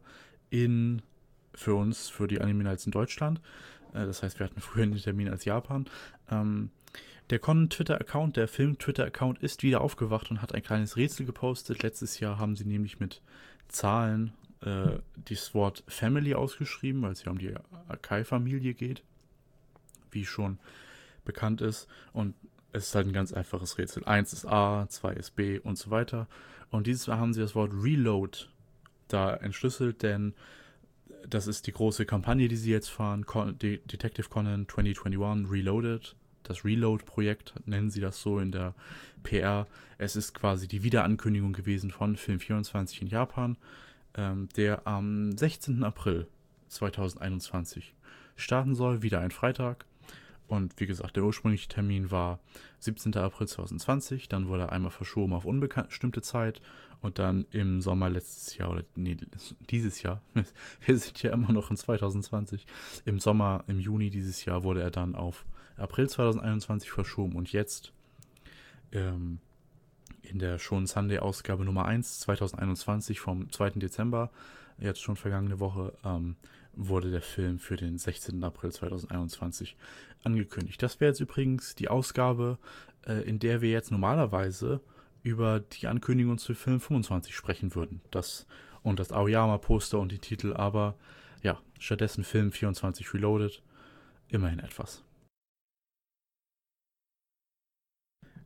in 0.49 1.03
für 1.55 1.75
uns, 1.75 2.09
für 2.09 2.27
die 2.27 2.41
Anime 2.41 2.65
Nights 2.65 2.87
in 2.87 2.93
Deutschland. 2.93 3.41
Äh, 3.93 4.07
das 4.07 4.23
heißt, 4.23 4.39
wir 4.39 4.47
hatten 4.47 4.61
früher 4.63 4.85
einen 4.85 4.97
Termin 4.97 5.29
als 5.29 5.45
Japan. 5.45 5.87
Ähm, 6.31 6.71
der 7.29 7.39
Con 7.39 7.71
Twitter-Account, 7.71 8.37
der 8.37 8.49
Film-Twitter-Account 8.49 9.43
ist 9.43 9.63
wieder 9.63 9.81
aufgewacht 9.81 10.31
und 10.31 10.43
hat 10.43 10.55
ein 10.55 10.63
kleines 10.63 10.97
Rätsel 10.97 11.25
gepostet. 11.27 11.83
Letztes 11.83 12.21
Jahr 12.21 12.39
haben 12.39 12.57
sie 12.57 12.65
nämlich 12.65 12.99
mit 13.01 13.23
Zahlen 13.69 14.33
äh, 14.63 14.99
das 15.29 15.55
Wort 15.55 15.85
Family 15.87 16.35
ausgeschrieben, 16.35 17.03
weil 17.03 17.13
es 17.13 17.25
ja 17.25 17.33
um 17.33 17.39
die 17.39 17.55
Akai-Familie 17.89 18.75
geht, 18.75 19.03
wie 20.11 20.25
schon 20.25 20.59
bekannt 21.25 21.61
ist. 21.61 21.89
Und 22.13 22.35
es 22.73 22.89
ist 22.89 22.95
halt 22.95 23.07
ein 23.07 23.13
ganz 23.13 23.33
einfaches 23.33 23.79
Rätsel. 23.79 24.05
Eins 24.05 24.33
ist 24.33 24.47
A, 24.47 24.87
zwei 24.89 25.13
ist 25.13 25.37
B 25.37 25.59
und 25.59 25.77
so 25.77 25.91
weiter. 25.91 26.27
Und 26.71 26.87
dieses 26.87 27.07
Mal 27.07 27.19
haben 27.19 27.35
sie 27.35 27.41
das 27.41 27.55
Wort 27.55 27.73
Reload 27.75 28.47
da 29.09 29.35
entschlüsselt, 29.35 30.03
denn 30.03 30.35
das 31.29 31.47
ist 31.47 31.67
die 31.67 31.73
große 31.73 32.07
Kampagne, 32.07 32.49
die 32.49 32.57
sie 32.57 32.71
jetzt 32.71 32.89
fahren. 32.89 33.27
Detective 33.61 34.29
Conan 34.29 34.67
2021 34.69 35.51
Reloaded 35.51 36.17
das 36.43 36.65
Reload-Projekt, 36.65 37.55
nennen 37.67 37.91
sie 37.91 38.01
das 38.01 38.21
so 38.21 38.39
in 38.39 38.53
der 38.53 38.75
PR. 39.23 39.67
Es 39.99 40.17
ist 40.17 40.35
quasi 40.35 40.69
die 40.69 40.83
Wiederankündigung 40.83 41.53
gewesen 41.53 41.91
von 41.91 42.17
Film 42.17 42.41
24 42.41 43.03
in 43.03 43.09
Japan, 43.09 43.57
ähm, 44.17 44.49
der 44.57 44.87
am 44.87 45.37
16. 45.37 45.85
April 45.85 46.27
2021 46.69 47.95
starten 48.37 48.75
soll. 48.75 49.03
Wieder 49.03 49.21
ein 49.21 49.31
Freitag. 49.31 49.87
Und 50.49 50.79
wie 50.79 50.87
gesagt, 50.87 51.17
der 51.17 51.25
ursprüngliche 51.25 51.69
Termin 51.69 52.11
war 52.11 52.39
17. 52.81 53.17
April 53.17 53.49
2020, 53.49 54.29
dann 54.29 54.49
wurde 54.49 54.65
er 54.65 54.73
einmal 54.73 54.91
verschoben 54.91 55.33
auf 55.33 55.47
unbestimmte 55.47 56.21
Zeit 56.21 56.61
und 57.01 57.19
dann 57.19 57.47
im 57.53 57.81
Sommer 57.81 58.11
letztes 58.11 58.57
Jahr 58.59 58.71
oder 58.71 58.85
nee, 58.95 59.17
dieses 59.71 60.03
Jahr, 60.03 60.21
wir 60.85 60.99
sind 60.99 61.23
ja 61.23 61.33
immer 61.33 61.53
noch 61.53 61.71
in 61.71 61.79
2020, 61.79 62.67
im 63.07 63.19
Sommer, 63.19 63.65
im 63.67 63.81
Juni 63.81 64.11
dieses 64.11 64.45
Jahr 64.45 64.63
wurde 64.63 64.83
er 64.83 64.91
dann 64.91 65.15
auf 65.15 65.47
April 65.79 66.09
2021 66.09 66.91
verschoben 66.91 67.35
und 67.35 67.51
jetzt 67.53 67.93
ähm, 68.93 69.39
in 70.33 70.39
der 70.39 70.59
schon 70.59 70.87
Sunday-Ausgabe 70.87 71.65
Nummer 71.65 71.85
1 71.85 72.21
2021 72.21 73.21
vom 73.21 73.51
2. 73.51 73.71
Dezember, 73.71 74.31
jetzt 74.79 75.03
schon 75.03 75.17
vergangene 75.17 75.61
Woche, 75.61 75.93
ähm, 76.05 76.37
wurde 76.75 77.11
der 77.11 77.21
Film 77.21 77.59
für 77.59 77.77
den 77.77 77.99
16. 77.99 78.43
April 78.43 78.73
2021 78.73 79.77
angekündigt. 80.25 80.83
Das 80.83 81.01
wäre 81.01 81.11
jetzt 81.11 81.21
übrigens 81.21 81.75
die 81.75 81.89
Ausgabe, 81.89 82.59
äh, 83.07 83.23
in 83.29 83.39
der 83.39 83.61
wir 83.61 83.71
jetzt 83.71 83.91
normalerweise 83.91 84.81
über 85.23 85.61
die 85.61 85.87
Ankündigung 85.87 86.39
zu 86.39 86.55
Film 86.55 86.81
25 86.81 87.37
sprechen 87.37 87.75
würden. 87.75 88.01
Das 88.11 88.47
und 88.83 88.99
das 88.99 89.13
Aoyama-Poster 89.13 89.99
und 89.99 90.11
die 90.11 90.19
Titel, 90.19 90.55
aber 90.55 90.97
ja, 91.43 91.61
stattdessen 91.79 92.25
Film 92.25 92.53
24 92.53 93.15
Reloaded. 93.15 93.63
Immerhin 94.29 94.61
etwas. 94.61 95.05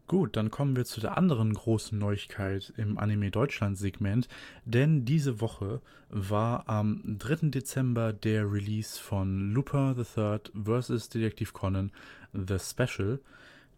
Gut, 0.09 0.37
dann 0.37 0.53
kommen 0.53 0.77
wir 0.77 0.85
zu 0.85 1.01
der 1.01 1.19
anderen 1.19 1.53
großen 1.53 1.99
Neuigkeit 1.99 2.73
im 2.77 2.97
Anime 2.97 3.33
Deutschland 3.33 3.77
Segment, 3.77 4.29
denn 4.64 5.05
diese 5.05 5.40
Woche 5.40 5.81
war 6.11 6.69
am 6.69 7.19
3. 7.19 7.51
Dezember 7.51 8.12
der 8.12 8.51
Release 8.53 9.01
von 9.01 9.53
Lupin 9.53 9.97
III 9.97 10.38
vs. 10.55 11.09
Detective 11.09 11.53
Conan 11.53 11.90
The 12.33 12.59
Special, 12.61 13.19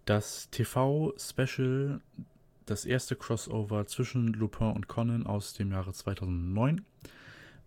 das 0.04 0.50
TV-Special, 0.50 2.02
das 2.66 2.84
erste 2.84 3.16
Crossover 3.16 3.86
zwischen 3.86 4.34
Lupin 4.34 4.72
und 4.72 4.86
Conan 4.86 5.26
aus 5.26 5.54
dem 5.54 5.72
Jahre 5.72 5.94
2009, 5.94 6.84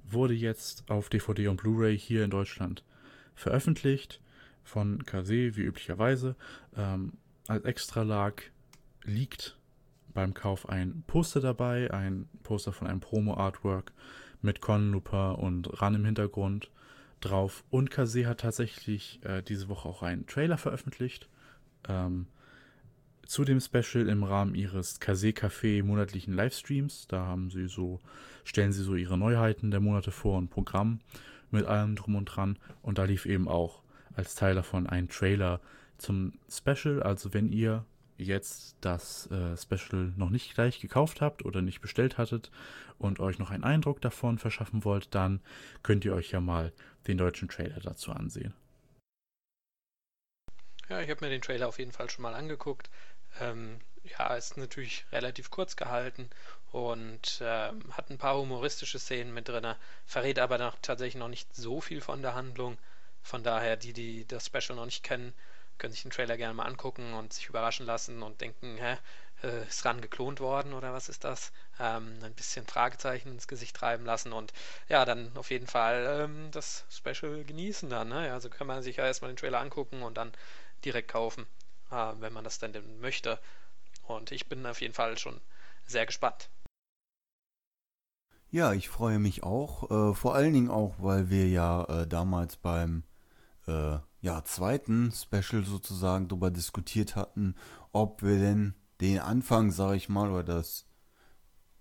wurde 0.08 0.36
jetzt 0.36 0.88
auf 0.88 1.10
DVD 1.10 1.48
und 1.48 1.58
Blu-ray 1.58 1.98
hier 1.98 2.24
in 2.24 2.30
Deutschland 2.30 2.84
veröffentlicht 3.34 4.22
von 4.64 5.04
Kase, 5.04 5.56
wie 5.56 5.64
üblicherweise. 5.64 6.36
Ähm, 6.78 7.14
als 7.48 7.66
Extralag 7.66 8.52
liegt 9.04 9.58
beim 10.14 10.34
Kauf 10.34 10.70
ein 10.70 11.04
Poster 11.08 11.40
dabei, 11.40 11.92
ein 11.92 12.28
Poster 12.44 12.74
von 12.74 12.88
einem 12.88 13.00
Promo-Artwork 13.00 13.92
mit 14.42 14.62
Con 14.62 14.92
Looper 14.92 15.40
und 15.40 15.82
Ran 15.82 15.96
im 15.96 16.06
Hintergrund 16.06 16.70
drauf. 17.20 17.64
Und 17.70 17.92
Kase 17.92 18.28
hat 18.28 18.42
tatsächlich 18.42 19.20
äh, 19.24 19.42
diese 19.42 19.70
Woche 19.70 19.88
auch 19.88 20.04
einen 20.04 20.26
Trailer 20.28 20.58
veröffentlicht. 20.58 21.30
Ähm, 21.88 22.28
zu 23.26 23.46
dem 23.46 23.62
Special 23.62 24.10
im 24.10 24.24
Rahmen 24.24 24.56
ihres 24.56 25.00
Kase 25.00 25.30
Café 25.30 25.84
monatlichen 25.84 26.34
Livestreams. 26.34 27.08
Da 27.08 27.26
haben 27.26 27.50
sie 27.50 27.68
so, 27.68 28.00
stellen 28.44 28.74
sie 28.74 28.84
so 28.84 28.96
ihre 28.96 29.18
Neuheiten 29.18 29.72
der 29.72 29.80
Monate 29.80 30.12
vor 30.12 30.38
und 30.38 30.50
Programm 30.50 31.00
mit 31.50 31.66
allem 31.66 31.96
drum 31.96 32.16
und 32.16 32.26
dran. 32.26 32.58
Und 32.82 32.98
da 32.98 33.06
lief 33.06 33.26
eben 33.26 33.48
auch 33.48 33.84
als 34.16 34.36
Teil 34.36 34.56
davon 34.56 34.88
ein 34.88 35.08
Trailer 35.08 35.62
zum 36.02 36.34
Special. 36.50 37.02
Also 37.04 37.34
wenn 37.34 37.52
ihr 37.52 37.86
jetzt 38.18 38.76
das 38.82 39.30
äh, 39.32 39.58
Special 39.58 40.14
noch 40.16 40.30
nicht 40.30 40.54
gleich 40.54 40.80
gekauft 40.80 41.22
habt 41.22 41.44
oder 41.44 41.62
nicht 41.62 41.82
bestellt 41.82 42.18
hattet 42.18 42.52
und 43.00 43.20
euch 43.20 43.40
noch 43.40 43.52
einen 43.52 43.64
Eindruck 43.64 44.02
davon 44.02 44.38
verschaffen 44.38 44.86
wollt, 44.86 45.14
dann 45.16 45.42
könnt 45.84 46.06
ihr 46.06 46.14
euch 46.14 46.32
ja 46.32 46.40
mal 46.40 46.72
den 47.08 47.18
deutschen 47.18 47.50
Trailer 47.50 47.80
dazu 47.80 48.12
ansehen. 48.12 48.54
Ja, 50.90 51.00
ich 51.00 51.10
habe 51.10 51.24
mir 51.24 51.32
den 51.32 51.42
Trailer 51.42 51.68
auf 51.68 51.80
jeden 51.80 51.94
Fall 51.94 52.10
schon 52.10 52.24
mal 52.24 52.36
angeguckt. 52.36 52.90
Ähm, 53.40 53.80
ja, 54.04 54.36
ist 54.36 54.58
natürlich 54.58 55.06
relativ 55.12 55.50
kurz 55.50 55.76
gehalten 55.76 56.30
und 56.72 57.42
äh, 57.42 57.72
hat 57.92 58.10
ein 58.10 58.18
paar 58.18 58.38
humoristische 58.38 59.00
Szenen 59.00 59.34
mit 59.34 59.48
drin, 59.48 59.76
verrät 60.06 60.40
aber 60.40 60.58
noch, 60.58 60.78
tatsächlich 60.82 61.20
noch 61.20 61.28
nicht 61.30 61.56
so 61.56 61.82
viel 61.82 62.02
von 62.02 62.22
der 62.22 62.36
Handlung. 62.36 62.78
Von 63.22 63.44
daher, 63.44 63.78
die, 63.78 63.94
die 63.94 64.28
das 64.28 64.48
Special 64.48 64.76
noch 64.76 64.86
nicht 64.86 65.04
kennen, 65.04 65.34
können 65.78 65.94
sich 65.94 66.04
den 66.04 66.12
Trailer 66.12 66.38
gerne 66.38 66.54
mal 66.54 66.66
angucken 66.66 67.14
und 67.14 67.34
sich 67.34 67.48
überraschen 67.48 67.86
lassen 67.86 68.22
und 68.24 68.42
denken, 68.42 68.78
hä, 68.78 68.98
äh, 69.44 69.68
ist 69.68 69.86
ran 69.86 70.02
geklont 70.02 70.40
worden 70.40 70.74
oder 70.74 70.94
was 70.94 71.10
ist 71.10 71.24
das? 71.24 71.52
Ähm, 71.80 72.20
ein 72.24 72.34
bisschen 72.34 72.66
Fragezeichen 72.66 73.30
ins 73.30 73.48
Gesicht 73.48 73.76
treiben 73.76 74.06
lassen 74.06 74.34
und 74.34 74.54
ja, 74.90 75.06
dann 75.06 75.32
auf 75.36 75.50
jeden 75.52 75.68
Fall 75.68 76.24
ähm, 76.24 76.52
das 76.52 76.86
Special 76.90 77.44
genießen 77.44 77.90
dann. 77.90 78.10
Ne? 78.10 78.32
Also 78.32 78.50
kann 78.50 78.68
man 78.68 78.84
sich 78.84 78.98
ja 78.98 79.06
erstmal 79.06 79.32
den 79.32 79.38
Trailer 79.38 79.60
angucken 79.60 80.04
und 80.04 80.18
dann 80.18 80.32
direkt 80.86 81.10
kaufen, 81.10 81.46
äh, 81.92 82.14
wenn 82.20 82.34
man 82.34 82.44
das 82.44 82.60
denn, 82.60 82.74
möchte. 83.00 83.40
Und 84.08 84.32
ich 84.32 84.48
bin 84.48 84.66
auf 84.66 84.82
jeden 84.82 84.94
Fall 84.94 85.18
schon 85.18 85.40
sehr 85.88 86.06
gespannt. 86.06 86.50
Ja, 88.50 88.74
ich 88.74 88.90
freue 88.90 89.18
mich 89.18 89.44
auch. 89.44 89.90
Äh, 89.90 90.14
vor 90.14 90.36
allen 90.36 90.54
Dingen 90.54 90.70
auch, 90.70 90.96
weil 90.98 91.30
wir 91.30 91.48
ja 91.48 91.86
äh, 91.86 92.08
damals 92.08 92.58
beim 92.58 93.04
äh, 93.66 93.98
ja, 94.22 94.44
zweiten 94.44 95.12
Special 95.12 95.64
sozusagen 95.64 96.28
darüber 96.28 96.52
diskutiert 96.52 97.16
hatten, 97.16 97.56
ob 97.92 98.22
wir 98.22 98.38
denn 98.38 98.76
den 99.02 99.20
Anfang, 99.20 99.72
sage 99.72 99.98
ich 99.98 100.10
mal, 100.10 100.30
oder 100.30 100.44
das, 100.44 100.86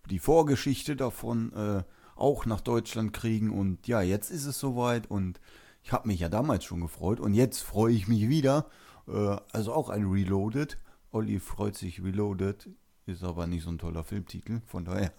die 0.08 0.18
Vorgeschichte 0.18 0.96
davon 0.96 1.52
äh, 1.52 1.84
auch 2.16 2.46
nach 2.46 2.62
Deutschland 2.62 3.12
kriegen. 3.12 3.50
Und 3.50 3.86
ja, 3.86 4.00
jetzt 4.00 4.30
ist 4.30 4.46
es 4.46 4.58
soweit 4.58 5.10
und 5.10 5.38
ich 5.82 5.92
habe 5.92 6.08
mich 6.08 6.20
ja 6.20 6.28
damals 6.28 6.64
schon 6.64 6.80
gefreut 6.80 7.20
und 7.20 7.34
jetzt 7.34 7.60
freue 7.60 7.92
ich 7.92 8.08
mich 8.08 8.28
wieder. 8.28 8.66
Äh, 9.06 9.36
also 9.52 9.74
auch 9.74 9.90
ein 9.90 10.06
Reloaded. 10.06 10.78
Olli 11.12 11.40
freut 11.40 11.76
sich 11.76 12.02
Reloaded, 12.02 12.70
ist 13.04 13.22
aber 13.22 13.46
nicht 13.46 13.64
so 13.64 13.70
ein 13.70 13.78
toller 13.78 14.04
Filmtitel, 14.04 14.62
von 14.66 14.84
daher. 14.84 15.12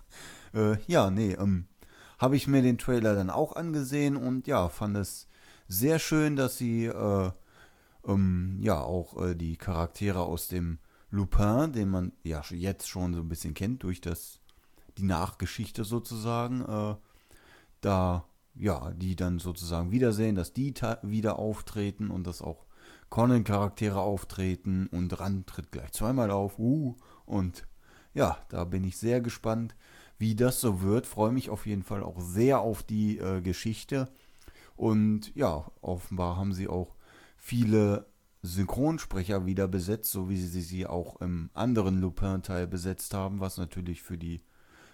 Äh, 0.53 0.77
ja, 0.88 1.12
nee, 1.12 1.34
ähm, 1.34 1.67
habe 2.17 2.36
ich 2.36 2.47
mir 2.47 2.62
den 2.62 2.77
Trailer 2.77 3.15
dann 3.15 3.29
auch 3.29 3.55
angesehen 3.55 4.17
und 4.17 4.47
ja, 4.47 4.69
fand 4.69 4.97
es 4.97 5.27
sehr 5.71 5.99
schön, 5.99 6.36
dass 6.36 6.57
sie 6.57 6.86
äh, 6.86 7.31
ähm, 8.05 8.57
ja 8.62 8.79
auch 8.81 9.21
äh, 9.21 9.36
die 9.36 9.57
Charaktere 9.57 10.21
aus 10.21 10.47
dem 10.47 10.79
Lupin, 11.10 11.71
den 11.73 11.89
man 11.89 12.12
ja 12.23 12.41
jetzt 12.49 12.88
schon 12.88 13.13
so 13.13 13.21
ein 13.21 13.29
bisschen 13.29 13.53
kennt 13.53 13.84
durch 13.84 14.01
das 14.01 14.39
die 14.97 15.03
Nachgeschichte 15.03 15.84
sozusagen, 15.84 16.62
äh, 16.62 16.95
da 17.81 18.25
ja 18.55 18.91
die 18.91 19.15
dann 19.15 19.39
sozusagen 19.39 19.91
wiedersehen, 19.91 20.36
dass 20.36 20.53
die 20.53 20.73
wieder 21.03 21.39
auftreten 21.39 22.12
und 22.12 22.27
dass 22.27 22.41
auch 22.41 22.65
Conan-Charaktere 23.10 23.99
auftreten 23.99 24.88
und 24.88 25.19
Rand 25.19 25.47
tritt 25.47 25.71
gleich 25.71 25.91
zweimal 25.91 26.31
auf. 26.31 26.60
Uh, 26.60 26.95
und 27.25 27.67
ja, 28.13 28.38
da 28.49 28.65
bin 28.65 28.84
ich 28.84 28.97
sehr 28.97 29.21
gespannt, 29.21 29.75
wie 30.17 30.36
das 30.36 30.62
so 30.62 30.81
wird. 30.81 31.07
Freue 31.07 31.31
mich 31.31 31.49
auf 31.49 31.65
jeden 31.65 31.84
Fall 31.84 32.03
auch 32.03 32.19
sehr 32.19 32.60
auf 32.60 32.84
die 32.84 33.17
äh, 33.17 33.41
Geschichte. 33.41 34.10
Und 34.82 35.36
ja, 35.36 35.72
offenbar 35.82 36.38
haben 36.38 36.54
sie 36.54 36.67
auch 36.67 36.96
viele 37.38 38.08
Synchronsprecher 38.41 39.46
wieder 39.46 39.67
besetzt, 39.67 40.12
so 40.12 40.28
wie 40.28 40.38
sie 40.38 40.63
sie 40.63 40.88
auch 40.88 41.22
im 41.22 41.52
anderen 41.54 42.02
Lupin-Teil 42.02 42.65
besetzt 42.65 43.13
haben, 43.13 43.39
was 43.39 43.58
natürlich 43.60 44.02
für 44.02 44.17
die 44.17 44.41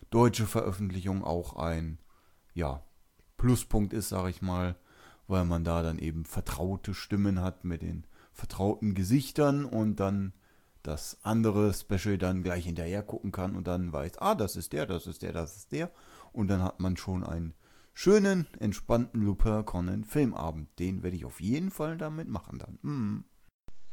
deutsche 0.10 0.46
Veröffentlichung 0.46 1.24
auch 1.24 1.56
ein 1.56 2.00
ja, 2.54 2.84
Pluspunkt 3.38 3.94
ist, 3.94 4.10
sage 4.10 4.30
ich 4.30 4.42
mal, 4.42 4.76
weil 5.30 5.46
man 5.46 5.64
da 5.64 5.82
dann 5.84 6.00
eben 6.00 6.26
vertraute 6.26 6.94
Stimmen 6.94 7.40
hat 7.40 7.64
mit 7.64 7.82
den 7.82 8.06
vertrauten 8.34 8.94
Gesichtern 8.94 9.64
und 9.64 10.02
dann 10.02 10.34
das 10.84 11.20
andere 11.24 11.74
Special 11.74 12.18
dann 12.18 12.44
gleich 12.44 12.66
hinterher 12.66 13.04
gucken 13.04 13.32
kann 13.32 13.56
und 13.56 13.68
dann 13.68 13.94
weiß, 13.94 14.18
ah, 14.18 14.36
das 14.36 14.58
ist 14.58 14.74
der, 14.74 14.86
das 14.86 15.08
ist 15.08 15.22
der, 15.22 15.32
das 15.32 15.56
ist 15.56 15.72
der. 15.72 15.92
Und 16.34 16.50
dann 16.50 16.62
hat 16.62 16.82
man 16.82 16.98
schon 16.98 17.24
ein 17.24 17.54
schönen, 17.98 18.46
entspannten 18.60 19.24
Lupin 19.24 19.66
Conan 19.66 20.04
Filmabend. 20.04 20.78
Den 20.78 21.02
werde 21.02 21.18
ich 21.18 21.26
auf 21.26 21.42
jeden 21.42 21.72
Fall 21.72 21.98
damit 21.98 22.28
machen 22.28 22.60
dann. 22.60 22.78
Mm. 22.84 23.26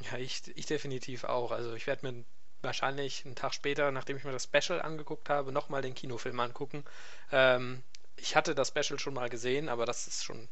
Ja, 0.03 0.19
ich, 0.19 0.43
ich 0.57 0.67
definitiv 0.67 1.25
auch. 1.25 1.53
Also 1.53 1.73
ich 1.73 1.87
werde 1.87 2.13
mir 2.13 2.25
wahrscheinlich 2.61 3.25
einen 3.25 3.35
Tag 3.35 3.55
später, 3.55 3.91
nachdem 3.93 4.19
ich 4.19 4.25
mir 4.25 4.33
das 4.33 4.45
Special 4.45 4.83
angeguckt 4.83 5.31
habe, 5.31 5.53
nochmal 5.53 5.81
den 5.81 5.95
Kinofilm 5.95 6.39
angucken. 6.39 6.85
Ähm, 7.33 7.83
ich 8.17 8.37
hatte 8.37 8.55
das 8.55 8.69
Special 8.69 8.99
schon 8.99 9.15
mal 9.15 9.31
gesehen, 9.31 9.71
aber 9.71 9.87
das 9.87 10.07
ist 10.07 10.23
schon 10.23 10.49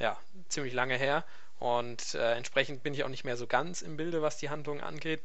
ja, 0.00 0.18
ziemlich 0.48 0.74
lange 0.74 0.96
her. 0.96 1.24
Und 1.60 2.14
äh, 2.14 2.34
entsprechend 2.34 2.82
bin 2.82 2.94
ich 2.94 3.04
auch 3.04 3.08
nicht 3.08 3.24
mehr 3.24 3.36
so 3.36 3.46
ganz 3.46 3.82
im 3.82 3.96
Bilde, 3.96 4.20
was 4.20 4.38
die 4.38 4.50
Handlung 4.50 4.80
angeht. 4.80 5.22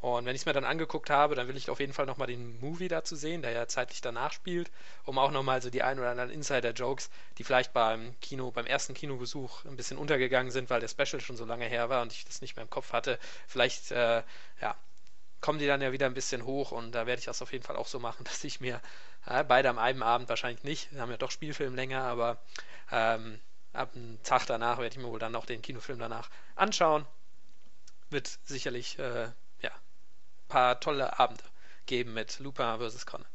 Und 0.00 0.26
wenn 0.26 0.34
ich 0.34 0.42
es 0.42 0.46
mir 0.46 0.52
dann 0.52 0.64
angeguckt 0.64 1.08
habe, 1.08 1.34
dann 1.34 1.48
will 1.48 1.56
ich 1.56 1.70
auf 1.70 1.80
jeden 1.80 1.92
Fall 1.94 2.06
nochmal 2.06 2.26
den 2.26 2.60
Movie 2.60 2.88
dazu 2.88 3.16
sehen, 3.16 3.42
der 3.42 3.52
ja 3.52 3.66
zeitlich 3.66 4.02
danach 4.02 4.32
spielt, 4.32 4.70
um 5.04 5.18
auch 5.18 5.30
nochmal 5.30 5.62
so 5.62 5.70
die 5.70 5.82
ein 5.82 5.98
oder 5.98 6.10
anderen 6.10 6.30
Insider-Jokes, 6.30 7.10
die 7.38 7.44
vielleicht 7.44 7.72
beim 7.72 8.14
Kino, 8.20 8.50
beim 8.50 8.66
ersten 8.66 8.94
Kinobesuch 8.94 9.64
ein 9.64 9.76
bisschen 9.76 9.96
untergegangen 9.96 10.52
sind, 10.52 10.68
weil 10.68 10.80
der 10.80 10.88
Special 10.88 11.20
schon 11.20 11.36
so 11.36 11.46
lange 11.46 11.64
her 11.64 11.88
war 11.88 12.02
und 12.02 12.12
ich 12.12 12.24
das 12.24 12.42
nicht 12.42 12.56
mehr 12.56 12.64
im 12.64 12.70
Kopf 12.70 12.92
hatte. 12.92 13.18
Vielleicht, 13.46 13.90
äh, 13.90 14.22
ja, 14.60 14.76
kommen 15.40 15.58
die 15.58 15.66
dann 15.66 15.80
ja 15.80 15.92
wieder 15.92 16.06
ein 16.06 16.14
bisschen 16.14 16.44
hoch 16.44 16.72
und 16.72 16.92
da 16.92 17.06
werde 17.06 17.20
ich 17.20 17.26
das 17.26 17.40
auf 17.40 17.52
jeden 17.52 17.64
Fall 17.64 17.76
auch 17.76 17.88
so 17.88 17.98
machen, 17.98 18.24
dass 18.24 18.44
ich 18.44 18.60
mir 18.60 18.80
äh, 19.26 19.44
beide 19.44 19.70
am 19.70 19.78
einem 19.78 20.02
Abend 20.02 20.28
wahrscheinlich 20.28 20.62
nicht, 20.62 20.92
wir 20.92 21.00
haben 21.00 21.10
ja 21.10 21.16
doch 21.16 21.30
Spielfilm 21.30 21.74
länger, 21.74 22.02
aber 22.02 22.38
ähm, 22.92 23.40
ab 23.72 23.90
einem 23.94 24.22
Tag 24.22 24.46
danach 24.46 24.78
werde 24.78 24.94
ich 24.94 25.02
mir 25.02 25.10
wohl 25.10 25.18
dann 25.18 25.34
auch 25.34 25.46
den 25.46 25.62
Kinofilm 25.62 25.98
danach 25.98 26.30
anschauen. 26.54 27.06
Wird 28.10 28.38
sicherlich 28.44 28.98
äh, 28.98 29.30
paar 30.48 30.80
tolle 30.80 31.18
Abende 31.18 31.44
geben 31.86 32.14
mit 32.14 32.38
Lupin 32.40 32.78
vs. 32.78 33.06
Conan. 33.06 33.26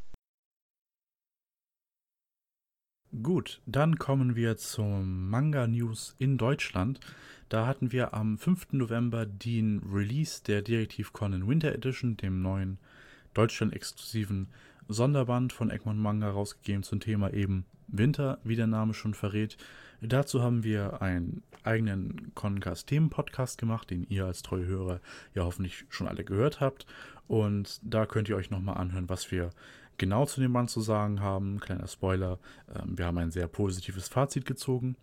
Gut, 3.22 3.62
dann 3.66 3.98
kommen 3.98 4.36
wir 4.36 4.56
zum 4.56 5.30
Manga 5.30 5.68
News 5.68 6.16
in 6.18 6.38
Deutschland. 6.38 7.02
Da 7.50 7.68
hatten 7.68 7.92
wir 7.92 8.14
am 8.14 8.38
5. 8.38 8.72
November 8.72 9.26
den 9.26 9.80
Release 9.80 10.42
der 10.42 10.62
Detektiv 10.62 11.12
Conan 11.12 11.46
Winter 11.46 11.74
Edition, 11.74 12.16
dem 12.16 12.42
neuen 12.42 12.78
Deutschland-exklusiven 13.34 14.48
Sonderband 14.88 15.52
von 15.52 15.70
Egmont 15.70 16.00
Manga 16.00 16.30
rausgegeben 16.30 16.84
zum 16.84 17.02
Thema 17.02 17.34
eben 17.34 17.66
Winter, 17.88 18.40
wie 18.46 18.56
der 18.56 18.68
Name 18.68 18.94
schon 18.94 19.14
verrät. 19.14 19.58
Dazu 20.02 20.42
haben 20.42 20.64
wir 20.64 21.02
einen 21.04 21.44
eigenen 21.64 22.34
Concast 22.34 22.88
Themen-Podcast 22.88 23.60
gemacht, 23.60 23.92
den 23.92 24.08
ihr 24.10 24.26
als 24.26 24.42
treue 24.42 24.66
Hörer 24.66 25.00
ja 25.36 25.44
hoffentlich 25.44 25.86
schon 25.90 26.08
alle 26.08 26.24
gehört 26.24 26.60
habt. 26.60 26.88
Und 27.28 27.80
da 27.84 28.08
könnt 28.08 28.28
ihr 28.28 28.36
euch 28.36 28.50
nochmal 28.50 28.78
anhören, 28.78 29.10
was 29.10 29.32
wir 29.32 29.52
genau 30.00 30.26
zu 30.26 30.42
dem 30.42 30.54
Band 30.54 30.72
zu 30.72 30.82
sagen 30.82 31.22
haben. 31.22 31.60
Kleiner 31.60 31.88
Spoiler, 31.88 32.40
ähm, 32.76 32.98
wir 32.98 33.06
haben 33.06 33.20
ein 33.20 33.30
sehr 33.30 33.48
positives 33.48 34.10
Fazit 34.10 34.46
gezogen. 34.46 34.96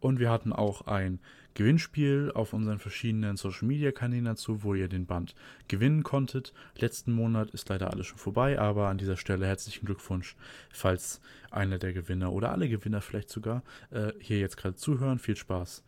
Und 0.00 0.20
wir 0.20 0.30
hatten 0.30 0.54
auch 0.54 0.86
ein 0.86 1.20
Gewinnspiel 1.56 2.30
auf 2.34 2.52
unseren 2.52 2.78
verschiedenen 2.78 3.36
Social 3.36 3.66
Media 3.66 3.90
Kanälen 3.90 4.26
dazu, 4.26 4.62
wo 4.62 4.74
ihr 4.74 4.88
den 4.88 5.06
Band 5.06 5.34
gewinnen 5.68 6.02
konntet. 6.02 6.52
Letzten 6.76 7.12
Monat 7.12 7.50
ist 7.50 7.68
leider 7.70 7.90
alles 7.90 8.06
schon 8.06 8.18
vorbei, 8.18 8.58
aber 8.58 8.88
an 8.88 8.98
dieser 8.98 9.16
Stelle 9.16 9.46
herzlichen 9.46 9.86
Glückwunsch, 9.86 10.36
falls 10.70 11.20
einer 11.50 11.78
der 11.78 11.94
Gewinner 11.94 12.32
oder 12.32 12.52
alle 12.52 12.68
Gewinner 12.68 13.00
vielleicht 13.00 13.30
sogar 13.30 13.62
äh, 13.90 14.12
hier 14.20 14.38
jetzt 14.38 14.58
gerade 14.58 14.76
zuhören. 14.76 15.18
Viel 15.18 15.36
Spaß 15.36 15.82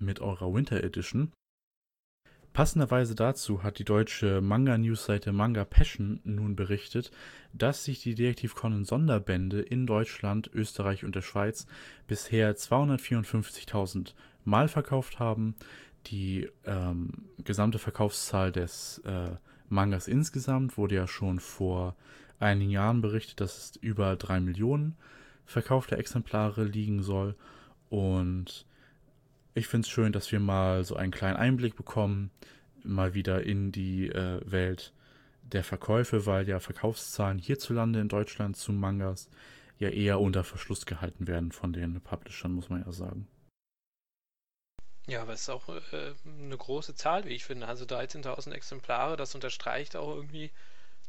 mit 0.00 0.20
eurer 0.20 0.52
Winter 0.52 0.82
Edition. 0.82 1.30
Passenderweise 2.52 3.14
dazu 3.14 3.62
hat 3.62 3.78
die 3.78 3.84
deutsche 3.84 4.42
Manga-News-Seite 4.42 5.32
Manga 5.32 5.64
Passion 5.64 6.20
nun 6.24 6.54
berichtet, 6.54 7.10
dass 7.54 7.84
sich 7.84 8.02
die 8.02 8.14
Detektiv 8.14 8.54
Conan 8.54 8.84
Sonderbände 8.84 9.62
in 9.62 9.86
Deutschland, 9.86 10.50
Österreich 10.52 11.04
und 11.04 11.14
der 11.14 11.22
Schweiz 11.22 11.66
bisher 12.08 12.54
254.000 12.54 14.12
Mal 14.44 14.68
verkauft 14.68 15.18
haben. 15.18 15.54
die 16.06 16.48
ähm, 16.64 17.28
gesamte 17.44 17.78
Verkaufszahl 17.78 18.50
des 18.50 18.98
äh, 19.04 19.36
Mangas 19.68 20.08
insgesamt 20.08 20.76
wurde 20.76 20.96
ja 20.96 21.06
schon 21.06 21.38
vor 21.38 21.94
einigen 22.40 22.70
Jahren 22.70 23.00
berichtet, 23.00 23.40
dass 23.40 23.56
es 23.56 23.76
über 23.76 24.16
drei 24.16 24.40
Millionen 24.40 24.96
verkaufte 25.46 25.96
Exemplare 25.96 26.64
liegen 26.64 27.02
soll. 27.02 27.36
Und 27.88 28.66
ich 29.54 29.68
finde 29.68 29.86
es 29.86 29.90
schön, 29.90 30.12
dass 30.12 30.32
wir 30.32 30.40
mal 30.40 30.84
so 30.84 30.96
einen 30.96 31.12
kleinen 31.12 31.36
Einblick 31.36 31.76
bekommen, 31.76 32.30
mal 32.82 33.14
wieder 33.14 33.44
in 33.44 33.70
die 33.70 34.08
äh, 34.08 34.40
Welt 34.44 34.92
der 35.42 35.62
Verkäufe, 35.62 36.26
weil 36.26 36.48
ja 36.48 36.58
Verkaufszahlen 36.58 37.38
hierzulande 37.38 38.00
in 38.00 38.08
Deutschland 38.08 38.56
zu 38.56 38.72
Mangas 38.72 39.28
ja 39.78 39.88
eher 39.88 40.20
unter 40.20 40.44
Verschluss 40.44 40.86
gehalten 40.86 41.26
werden 41.26 41.52
von 41.52 41.72
den 41.72 42.00
Publishern, 42.00 42.52
muss 42.52 42.70
man 42.70 42.82
ja 42.84 42.92
sagen. 42.92 43.26
Ja, 45.06 45.22
aber 45.22 45.32
es 45.32 45.42
ist 45.42 45.48
auch 45.48 45.68
äh, 45.68 46.14
eine 46.24 46.56
große 46.56 46.94
Zahl, 46.94 47.24
wie 47.24 47.34
ich 47.34 47.44
finde. 47.44 47.66
Also 47.66 47.84
13.000 47.84 48.52
Exemplare, 48.54 49.16
das 49.16 49.34
unterstreicht 49.34 49.96
auch 49.96 50.14
irgendwie 50.14 50.50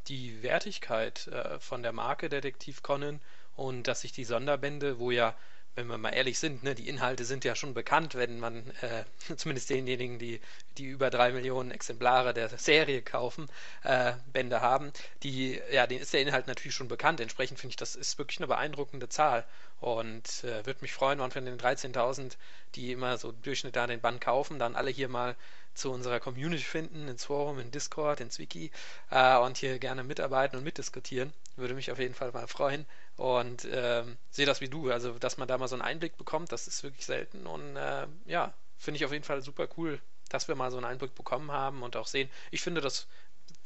die 0.07 0.43
Wertigkeit 0.43 1.27
äh, 1.27 1.59
von 1.59 1.83
der 1.83 1.93
Marke 1.93 2.29
Detektiv 2.29 2.83
Conan 2.83 3.21
und 3.55 3.83
dass 3.87 4.01
sich 4.01 4.11
die 4.13 4.25
Sonderbände, 4.25 4.99
wo 4.99 5.11
ja 5.11 5.35
wenn 5.75 5.87
wir 5.87 5.97
mal 5.97 6.11
ehrlich 6.11 6.39
sind, 6.39 6.63
ne, 6.63 6.75
die 6.75 6.89
Inhalte 6.89 7.25
sind 7.25 7.45
ja 7.45 7.55
schon 7.55 7.73
bekannt, 7.73 8.15
wenn 8.15 8.39
man 8.39 8.71
äh, 8.81 9.05
zumindest 9.37 9.69
denjenigen, 9.71 10.19
die 10.19 10.41
die 10.77 10.85
über 10.85 11.09
drei 11.09 11.31
Millionen 11.31 11.71
Exemplare 11.71 12.33
der 12.33 12.49
Serie 12.57 13.01
kaufen, 13.01 13.47
äh, 13.83 14.13
Bände 14.33 14.61
haben, 14.61 14.91
die, 15.23 15.61
ja, 15.71 15.87
denen 15.87 16.01
ist 16.01 16.13
der 16.13 16.21
Inhalt 16.21 16.47
natürlich 16.47 16.75
schon 16.75 16.87
bekannt. 16.89 17.19
Entsprechend 17.21 17.59
finde 17.59 17.71
ich, 17.71 17.77
das 17.77 17.95
ist 17.95 18.17
wirklich 18.17 18.39
eine 18.39 18.47
beeindruckende 18.47 19.09
Zahl 19.09 19.45
und 19.83 20.45
äh, 20.45 20.65
würde 20.65 20.79
mich 20.79 20.93
freuen, 20.93 21.19
wenn 21.19 21.29
von 21.29 21.43
den 21.43 21.59
13.000, 21.59 22.37
die 22.75 22.93
immer 22.93 23.17
so 23.17 23.33
Durchschnitt 23.33 23.75
da 23.75 23.85
den 23.85 23.99
Band 23.99 24.21
kaufen, 24.21 24.57
dann 24.57 24.77
alle 24.77 24.89
hier 24.89 25.09
mal 25.09 25.35
zu 25.73 25.91
unserer 25.91 26.21
Community 26.21 26.63
finden, 26.63 27.09
ins 27.09 27.25
Forum, 27.25 27.59
in 27.59 27.69
Discord, 27.69 28.21
ins 28.21 28.39
Wiki 28.39 28.71
äh, 29.11 29.37
und 29.39 29.57
hier 29.57 29.79
gerne 29.79 30.05
mitarbeiten 30.05 30.55
und 30.55 30.63
mitdiskutieren. 30.63 31.33
Würde 31.57 31.73
mich 31.73 31.91
auf 31.91 31.99
jeden 31.99 32.13
Fall 32.13 32.31
mal 32.31 32.47
freuen 32.47 32.85
und 33.17 33.67
ähm, 33.69 34.15
sehe 34.31 34.45
das 34.45 34.61
wie 34.61 34.69
du. 34.69 34.89
Also, 34.89 35.19
dass 35.19 35.35
man 35.35 35.49
da 35.49 35.57
mal 35.57 35.67
so 35.67 35.75
einen 35.75 35.81
Einblick 35.81 36.15
bekommt, 36.15 36.53
das 36.53 36.67
ist 36.67 36.81
wirklich 36.83 37.05
selten 37.05 37.45
und 37.45 37.75
äh, 37.75 38.07
ja, 38.25 38.53
finde 38.77 38.99
ich 38.99 39.03
auf 39.03 39.11
jeden 39.11 39.25
Fall 39.25 39.41
super 39.41 39.67
cool, 39.75 39.99
dass 40.29 40.47
wir 40.47 40.55
mal 40.55 40.71
so 40.71 40.77
einen 40.77 40.85
Einblick 40.85 41.13
bekommen 41.13 41.51
haben 41.51 41.83
und 41.83 41.97
auch 41.97 42.07
sehen. 42.07 42.29
Ich 42.51 42.61
finde 42.61 42.79
das 42.79 43.05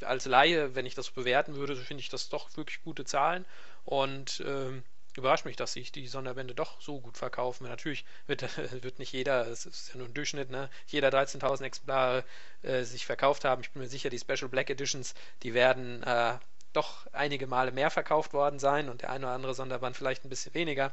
als 0.00 0.24
Laie, 0.24 0.74
wenn 0.74 0.84
ich 0.84 0.96
das 0.96 1.10
bewerten 1.10 1.54
würde, 1.54 1.76
finde 1.76 2.00
ich 2.00 2.08
das 2.08 2.28
doch 2.28 2.56
wirklich 2.56 2.82
gute 2.82 3.04
Zahlen 3.04 3.44
und 3.84 4.42
ähm, 4.44 4.82
überrascht 5.18 5.44
mich, 5.44 5.56
dass 5.56 5.72
sich 5.72 5.92
die 5.92 6.06
Sonderbände 6.06 6.54
doch 6.54 6.80
so 6.80 7.00
gut 7.00 7.18
verkaufen. 7.18 7.68
Natürlich 7.68 8.04
wird, 8.26 8.42
wird 8.82 8.98
nicht 8.98 9.12
jeder, 9.12 9.46
es 9.46 9.66
ist 9.66 9.90
ja 9.90 9.98
nur 9.98 10.08
ein 10.08 10.14
Durchschnitt, 10.14 10.50
ne, 10.50 10.70
jeder 10.86 11.08
13.000 11.10 11.64
Exemplare 11.64 12.24
äh, 12.62 12.82
sich 12.84 13.06
verkauft 13.06 13.44
haben. 13.44 13.62
Ich 13.62 13.70
bin 13.72 13.82
mir 13.82 13.88
sicher, 13.88 14.10
die 14.10 14.18
Special 14.18 14.48
Black 14.48 14.70
Editions, 14.70 15.14
die 15.42 15.54
werden 15.54 16.02
äh, 16.02 16.34
doch 16.72 17.06
einige 17.12 17.46
Male 17.46 17.72
mehr 17.72 17.90
verkauft 17.90 18.32
worden 18.32 18.58
sein 18.58 18.88
und 18.88 19.02
der 19.02 19.10
eine 19.10 19.26
oder 19.26 19.34
andere 19.34 19.54
Sonderband 19.54 19.96
vielleicht 19.96 20.24
ein 20.24 20.28
bisschen 20.28 20.54
weniger. 20.54 20.92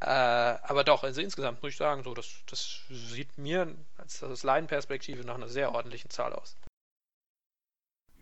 Äh, 0.00 0.06
aber 0.06 0.82
doch, 0.82 1.04
also 1.04 1.20
insgesamt 1.20 1.62
muss 1.62 1.72
ich 1.72 1.76
sagen, 1.76 2.02
so, 2.02 2.14
das, 2.14 2.26
das 2.46 2.80
sieht 2.88 3.36
mir 3.36 3.74
als, 3.98 4.22
aus 4.22 4.42
Laienperspektive 4.42 5.24
nach 5.24 5.34
einer 5.34 5.48
sehr 5.48 5.74
ordentlichen 5.74 6.10
Zahl 6.10 6.32
aus. 6.32 6.56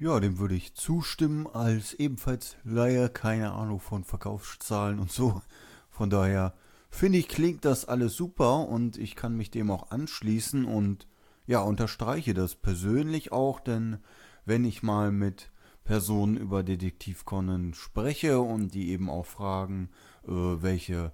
Ja, 0.00 0.20
dem 0.20 0.38
würde 0.38 0.54
ich 0.54 0.74
zustimmen, 0.74 1.48
als 1.48 1.92
ebenfalls 1.92 2.56
Laie 2.62 3.08
keine 3.08 3.50
Ahnung 3.50 3.80
von 3.80 4.04
Verkaufszahlen 4.04 5.00
und 5.00 5.10
so. 5.10 5.42
Von 5.90 6.08
daher 6.08 6.54
finde 6.88 7.18
ich, 7.18 7.26
klingt 7.26 7.64
das 7.64 7.84
alles 7.84 8.14
super 8.14 8.68
und 8.68 8.96
ich 8.96 9.16
kann 9.16 9.36
mich 9.36 9.50
dem 9.50 9.72
auch 9.72 9.90
anschließen 9.90 10.66
und 10.66 11.08
ja, 11.46 11.62
unterstreiche 11.62 12.32
das 12.32 12.54
persönlich 12.54 13.32
auch, 13.32 13.58
denn 13.58 13.98
wenn 14.44 14.64
ich 14.64 14.84
mal 14.84 15.10
mit 15.10 15.50
Personen 15.82 16.36
über 16.36 16.62
Detektiv 16.62 17.24
Conan 17.24 17.74
spreche 17.74 18.38
und 18.38 18.74
die 18.74 18.90
eben 18.90 19.10
auch 19.10 19.26
fragen, 19.26 19.88
äh, 20.24 20.30
welche, 20.30 21.12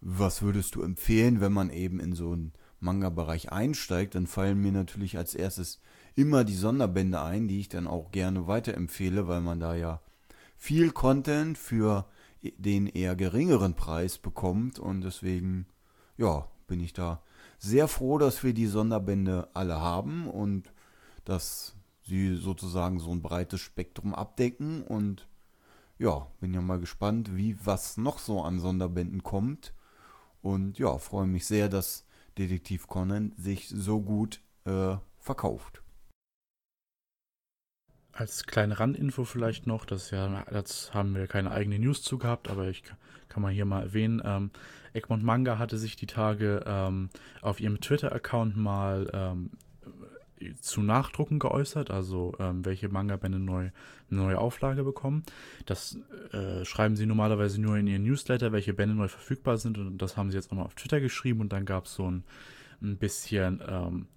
was 0.00 0.42
würdest 0.42 0.74
du 0.74 0.82
empfehlen, 0.82 1.40
wenn 1.40 1.52
man 1.52 1.70
eben 1.70 2.00
in 2.00 2.14
so 2.14 2.32
einen 2.32 2.52
Manga-Bereich 2.80 3.52
einsteigt, 3.52 4.16
dann 4.16 4.26
fallen 4.26 4.60
mir 4.60 4.72
natürlich 4.72 5.18
als 5.18 5.36
erstes 5.36 5.80
immer 6.18 6.42
die 6.42 6.56
Sonderbände 6.56 7.22
ein, 7.22 7.46
die 7.46 7.60
ich 7.60 7.68
dann 7.68 7.86
auch 7.86 8.10
gerne 8.10 8.48
weiterempfehle, 8.48 9.28
weil 9.28 9.40
man 9.40 9.60
da 9.60 9.76
ja 9.76 10.00
viel 10.56 10.90
Content 10.90 11.56
für 11.56 12.06
den 12.42 12.88
eher 12.88 13.14
geringeren 13.14 13.74
Preis 13.74 14.18
bekommt. 14.18 14.80
Und 14.80 15.02
deswegen, 15.02 15.66
ja, 16.16 16.48
bin 16.66 16.80
ich 16.80 16.92
da 16.92 17.22
sehr 17.60 17.86
froh, 17.86 18.18
dass 18.18 18.42
wir 18.42 18.52
die 18.52 18.66
Sonderbände 18.66 19.48
alle 19.54 19.80
haben 19.80 20.28
und 20.28 20.72
dass 21.24 21.76
sie 22.02 22.34
sozusagen 22.34 22.98
so 22.98 23.12
ein 23.12 23.22
breites 23.22 23.60
Spektrum 23.60 24.12
abdecken. 24.12 24.82
Und 24.82 25.28
ja, 25.98 26.26
bin 26.40 26.52
ja 26.52 26.60
mal 26.60 26.80
gespannt, 26.80 27.36
wie 27.36 27.56
was 27.64 27.96
noch 27.96 28.18
so 28.18 28.42
an 28.42 28.58
Sonderbänden 28.58 29.22
kommt. 29.22 29.72
Und 30.42 30.80
ja, 30.80 30.98
freue 30.98 31.28
mich 31.28 31.46
sehr, 31.46 31.68
dass 31.68 32.06
Detektiv 32.38 32.88
Conan 32.88 33.34
sich 33.36 33.68
so 33.68 34.00
gut 34.00 34.40
äh, 34.64 34.96
verkauft. 35.20 35.84
Als 38.18 38.46
kleine 38.46 38.80
Randinfo 38.80 39.22
vielleicht 39.22 39.68
noch, 39.68 39.84
das 39.84 40.10
ja, 40.10 40.44
jetzt 40.52 40.92
haben 40.92 41.14
wir 41.14 41.28
keine 41.28 41.52
eigene 41.52 41.78
News 41.78 42.02
zu 42.02 42.18
gehabt, 42.18 42.50
aber 42.50 42.66
ich 42.66 42.82
kann 43.28 43.42
mal 43.44 43.52
hier 43.52 43.64
mal 43.64 43.80
erwähnen. 43.80 44.20
Ähm, 44.24 44.50
Egmont 44.92 45.22
Manga 45.22 45.56
hatte 45.58 45.78
sich 45.78 45.94
die 45.94 46.08
Tage 46.08 46.64
ähm, 46.66 47.10
auf 47.42 47.60
ihrem 47.60 47.80
Twitter-Account 47.80 48.56
mal 48.56 49.08
ähm, 49.14 49.50
zu 50.60 50.82
Nachdrucken 50.82 51.38
geäußert, 51.38 51.92
also 51.92 52.34
ähm, 52.40 52.64
welche 52.64 52.88
Manga-Bände 52.88 53.38
neu, 53.38 53.70
eine 54.10 54.20
neue 54.20 54.38
Auflage 54.38 54.82
bekommen. 54.82 55.22
Das 55.66 55.96
äh, 56.32 56.64
schreiben 56.64 56.96
sie 56.96 57.06
normalerweise 57.06 57.60
nur 57.60 57.76
in 57.76 57.86
ihren 57.86 58.02
Newsletter, 58.02 58.50
welche 58.50 58.74
Bände 58.74 58.96
neu 58.96 59.06
verfügbar 59.06 59.58
sind 59.58 59.78
und 59.78 59.98
das 59.98 60.16
haben 60.16 60.32
sie 60.32 60.38
jetzt 60.38 60.50
auch 60.50 60.56
mal 60.56 60.64
auf 60.64 60.74
Twitter 60.74 60.98
geschrieben 60.98 61.40
und 61.40 61.52
dann 61.52 61.64
gab 61.64 61.84
es 61.84 61.94
so 61.94 62.10
ein, 62.10 62.24
ein 62.82 62.96
bisschen, 62.96 63.62
ähm, 63.64 64.08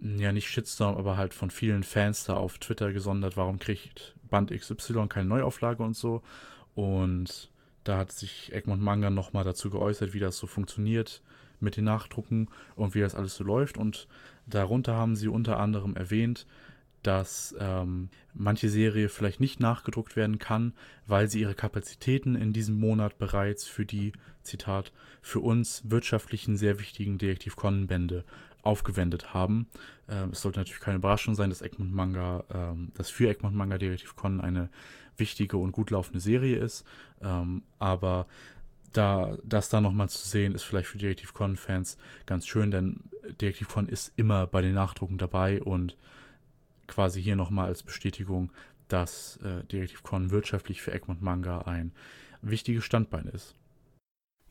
ja 0.00 0.32
nicht 0.32 0.48
Shitstorm, 0.48 0.96
aber 0.96 1.16
halt 1.16 1.34
von 1.34 1.50
vielen 1.50 1.82
Fans 1.82 2.24
da 2.24 2.34
auf 2.34 2.58
Twitter 2.58 2.92
gesondert, 2.92 3.36
warum 3.36 3.58
kriegt 3.58 4.14
Band 4.28 4.50
XY 4.50 5.06
keine 5.08 5.28
Neuauflage 5.28 5.82
und 5.82 5.96
so. 5.96 6.22
Und 6.74 7.50
da 7.84 7.98
hat 7.98 8.12
sich 8.12 8.52
Egmont 8.52 8.82
Manga 8.82 9.10
nochmal 9.10 9.44
dazu 9.44 9.70
geäußert, 9.70 10.12
wie 10.12 10.20
das 10.20 10.36
so 10.36 10.46
funktioniert 10.46 11.22
mit 11.60 11.76
den 11.76 11.84
Nachdrucken 11.84 12.48
und 12.74 12.94
wie 12.94 13.00
das 13.00 13.14
alles 13.14 13.36
so 13.36 13.44
läuft. 13.44 13.78
Und 13.78 14.08
Darunter 14.46 14.94
haben 14.94 15.16
sie 15.16 15.28
unter 15.28 15.58
anderem 15.58 15.96
erwähnt, 15.96 16.46
dass 17.02 17.54
ähm, 17.60 18.08
manche 18.34 18.68
Serie 18.68 19.08
vielleicht 19.08 19.40
nicht 19.40 19.60
nachgedruckt 19.60 20.16
werden 20.16 20.38
kann, 20.38 20.74
weil 21.06 21.28
sie 21.28 21.40
ihre 21.40 21.54
Kapazitäten 21.54 22.34
in 22.34 22.52
diesem 22.52 22.78
Monat 22.78 23.18
bereits 23.18 23.64
für 23.64 23.86
die, 23.86 24.12
Zitat, 24.42 24.92
für 25.22 25.40
uns 25.40 25.82
wirtschaftlichen 25.84 26.56
sehr 26.56 26.78
wichtigen 26.80 27.18
Detektiv 27.18 27.56
Conan-Bände 27.56 28.24
aufgewendet 28.66 29.32
haben. 29.32 29.68
Ähm, 30.08 30.30
es 30.30 30.42
sollte 30.42 30.60
natürlich 30.60 30.80
keine 30.80 30.98
Überraschung 30.98 31.34
sein, 31.34 31.50
dass 31.50 31.62
Egmont 31.62 31.92
Manga, 31.92 32.44
ähm, 32.52 32.92
dass 32.94 33.10
für 33.10 33.28
Egmont 33.28 33.56
Manga 33.56 33.78
Detektiv 33.78 34.16
Conan 34.16 34.40
eine 34.40 34.68
wichtige 35.16 35.56
und 35.56 35.72
gut 35.72 35.90
laufende 35.90 36.20
Serie 36.20 36.56
ist. 36.58 36.84
Ähm, 37.20 37.62
aber 37.78 38.26
da, 38.92 39.36
das 39.44 39.68
da 39.68 39.80
nochmal 39.80 40.08
zu 40.08 40.26
sehen, 40.26 40.54
ist 40.54 40.62
vielleicht 40.62 40.88
für 40.88 40.98
Detektiv 40.98 41.34
Con-Fans 41.34 41.98
ganz 42.24 42.46
schön, 42.46 42.70
denn 42.70 43.00
Detektiv 43.40 43.68
Con 43.68 43.88
ist 43.88 44.12
immer 44.16 44.46
bei 44.46 44.62
den 44.62 44.74
Nachdrucken 44.74 45.18
dabei 45.18 45.62
und 45.62 45.96
quasi 46.86 47.22
hier 47.22 47.36
nochmal 47.36 47.66
als 47.66 47.82
Bestätigung, 47.82 48.52
dass 48.88 49.38
äh, 49.38 49.64
Detektiv 49.64 50.02
Con 50.02 50.30
wirtschaftlich 50.30 50.80
für 50.82 50.92
Egmont 50.92 51.22
Manga 51.22 51.62
ein 51.62 51.92
wichtiges 52.42 52.84
Standbein 52.84 53.26
ist. 53.26 53.54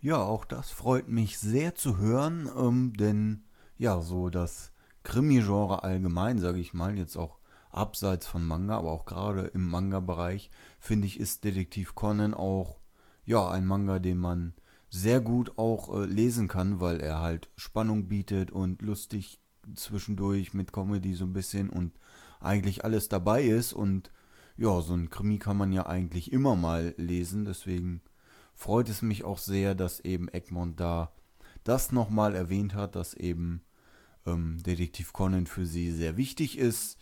Ja, 0.01 0.17
auch 0.17 0.45
das 0.45 0.71
freut 0.71 1.08
mich 1.08 1.39
sehr 1.39 1.73
zu 1.73 1.97
hören, 1.97 2.49
ähm, 2.56 2.93
denn 2.93 3.43
ja, 3.77 4.01
so 4.01 4.29
das 4.29 4.71
Krimi-Genre 5.03 5.83
allgemein, 5.83 6.39
sage 6.39 6.59
ich 6.59 6.73
mal, 6.73 6.97
jetzt 6.97 7.17
auch 7.17 7.39
abseits 7.69 8.25
von 8.25 8.45
Manga, 8.45 8.77
aber 8.77 8.91
auch 8.91 9.05
gerade 9.05 9.41
im 9.47 9.69
Manga-Bereich, 9.69 10.49
finde 10.79 11.07
ich, 11.07 11.19
ist 11.19 11.43
Detektiv 11.43 11.93
Conan 11.93 12.33
auch 12.33 12.79
ja, 13.25 13.49
ein 13.49 13.65
Manga, 13.65 13.99
den 13.99 14.17
man 14.17 14.53
sehr 14.89 15.19
gut 15.19 15.57
auch 15.57 15.93
äh, 15.93 16.05
lesen 16.05 16.47
kann, 16.47 16.79
weil 16.79 17.01
er 17.01 17.19
halt 17.19 17.49
Spannung 17.57 18.07
bietet 18.07 18.51
und 18.51 18.81
lustig 18.81 19.41
zwischendurch 19.73 20.53
mit 20.53 20.71
Comedy 20.71 21.15
so 21.15 21.25
ein 21.25 21.33
bisschen 21.33 21.69
und 21.69 21.93
eigentlich 22.39 22.85
alles 22.85 23.09
dabei 23.09 23.43
ist. 23.43 23.73
Und 23.73 24.11
ja, 24.57 24.79
so 24.81 24.93
ein 24.93 25.09
Krimi 25.09 25.39
kann 25.39 25.57
man 25.57 25.73
ja 25.73 25.85
eigentlich 25.88 26.31
immer 26.31 26.55
mal 26.55 26.93
lesen, 26.97 27.45
deswegen 27.45 28.01
freut 28.53 28.88
es 28.88 29.01
mich 29.01 29.25
auch 29.25 29.39
sehr, 29.39 29.75
dass 29.75 29.99
eben 29.99 30.29
Egmont 30.29 30.79
da 30.79 31.11
das 31.63 31.91
nochmal 31.91 32.35
erwähnt 32.35 32.75
hat, 32.75 32.95
dass 32.95 33.15
eben 33.15 33.64
ähm, 34.25 34.61
Detektiv 34.63 35.13
Conan 35.13 35.47
für 35.47 35.65
sie 35.65 35.91
sehr 35.91 36.17
wichtig 36.17 36.57
ist, 36.57 36.97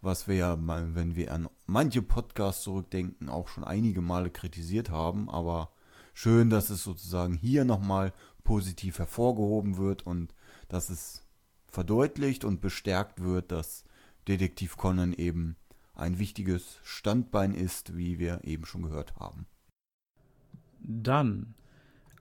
was 0.00 0.28
wir 0.28 0.36
ja, 0.36 0.56
wenn 0.58 1.16
wir 1.16 1.32
an 1.32 1.48
manche 1.66 2.02
Podcasts 2.02 2.62
zurückdenken, 2.62 3.28
auch 3.28 3.48
schon 3.48 3.64
einige 3.64 4.00
Male 4.00 4.30
kritisiert 4.30 4.90
haben. 4.90 5.28
Aber 5.28 5.70
schön, 6.14 6.50
dass 6.50 6.70
es 6.70 6.84
sozusagen 6.84 7.34
hier 7.34 7.64
nochmal 7.64 8.12
positiv 8.44 8.98
hervorgehoben 8.98 9.76
wird 9.76 10.06
und 10.06 10.34
dass 10.68 10.90
es 10.90 11.26
verdeutlicht 11.66 12.44
und 12.44 12.60
bestärkt 12.60 13.22
wird, 13.22 13.50
dass 13.52 13.84
Detektiv 14.28 14.76
Conan 14.76 15.12
eben 15.12 15.56
ein 15.94 16.18
wichtiges 16.18 16.78
Standbein 16.82 17.54
ist, 17.54 17.96
wie 17.96 18.18
wir 18.18 18.44
eben 18.44 18.66
schon 18.66 18.82
gehört 18.82 19.16
haben. 19.16 19.46
Dann 20.80 21.54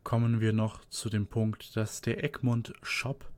kommen 0.04 0.40
wir 0.40 0.54
noch 0.54 0.86
zu 0.86 1.10
dem 1.10 1.28
Punkt, 1.28 1.76
dass 1.76 2.02
der 2.02 2.24
Egmont 2.24 2.74
Shop 2.82 3.32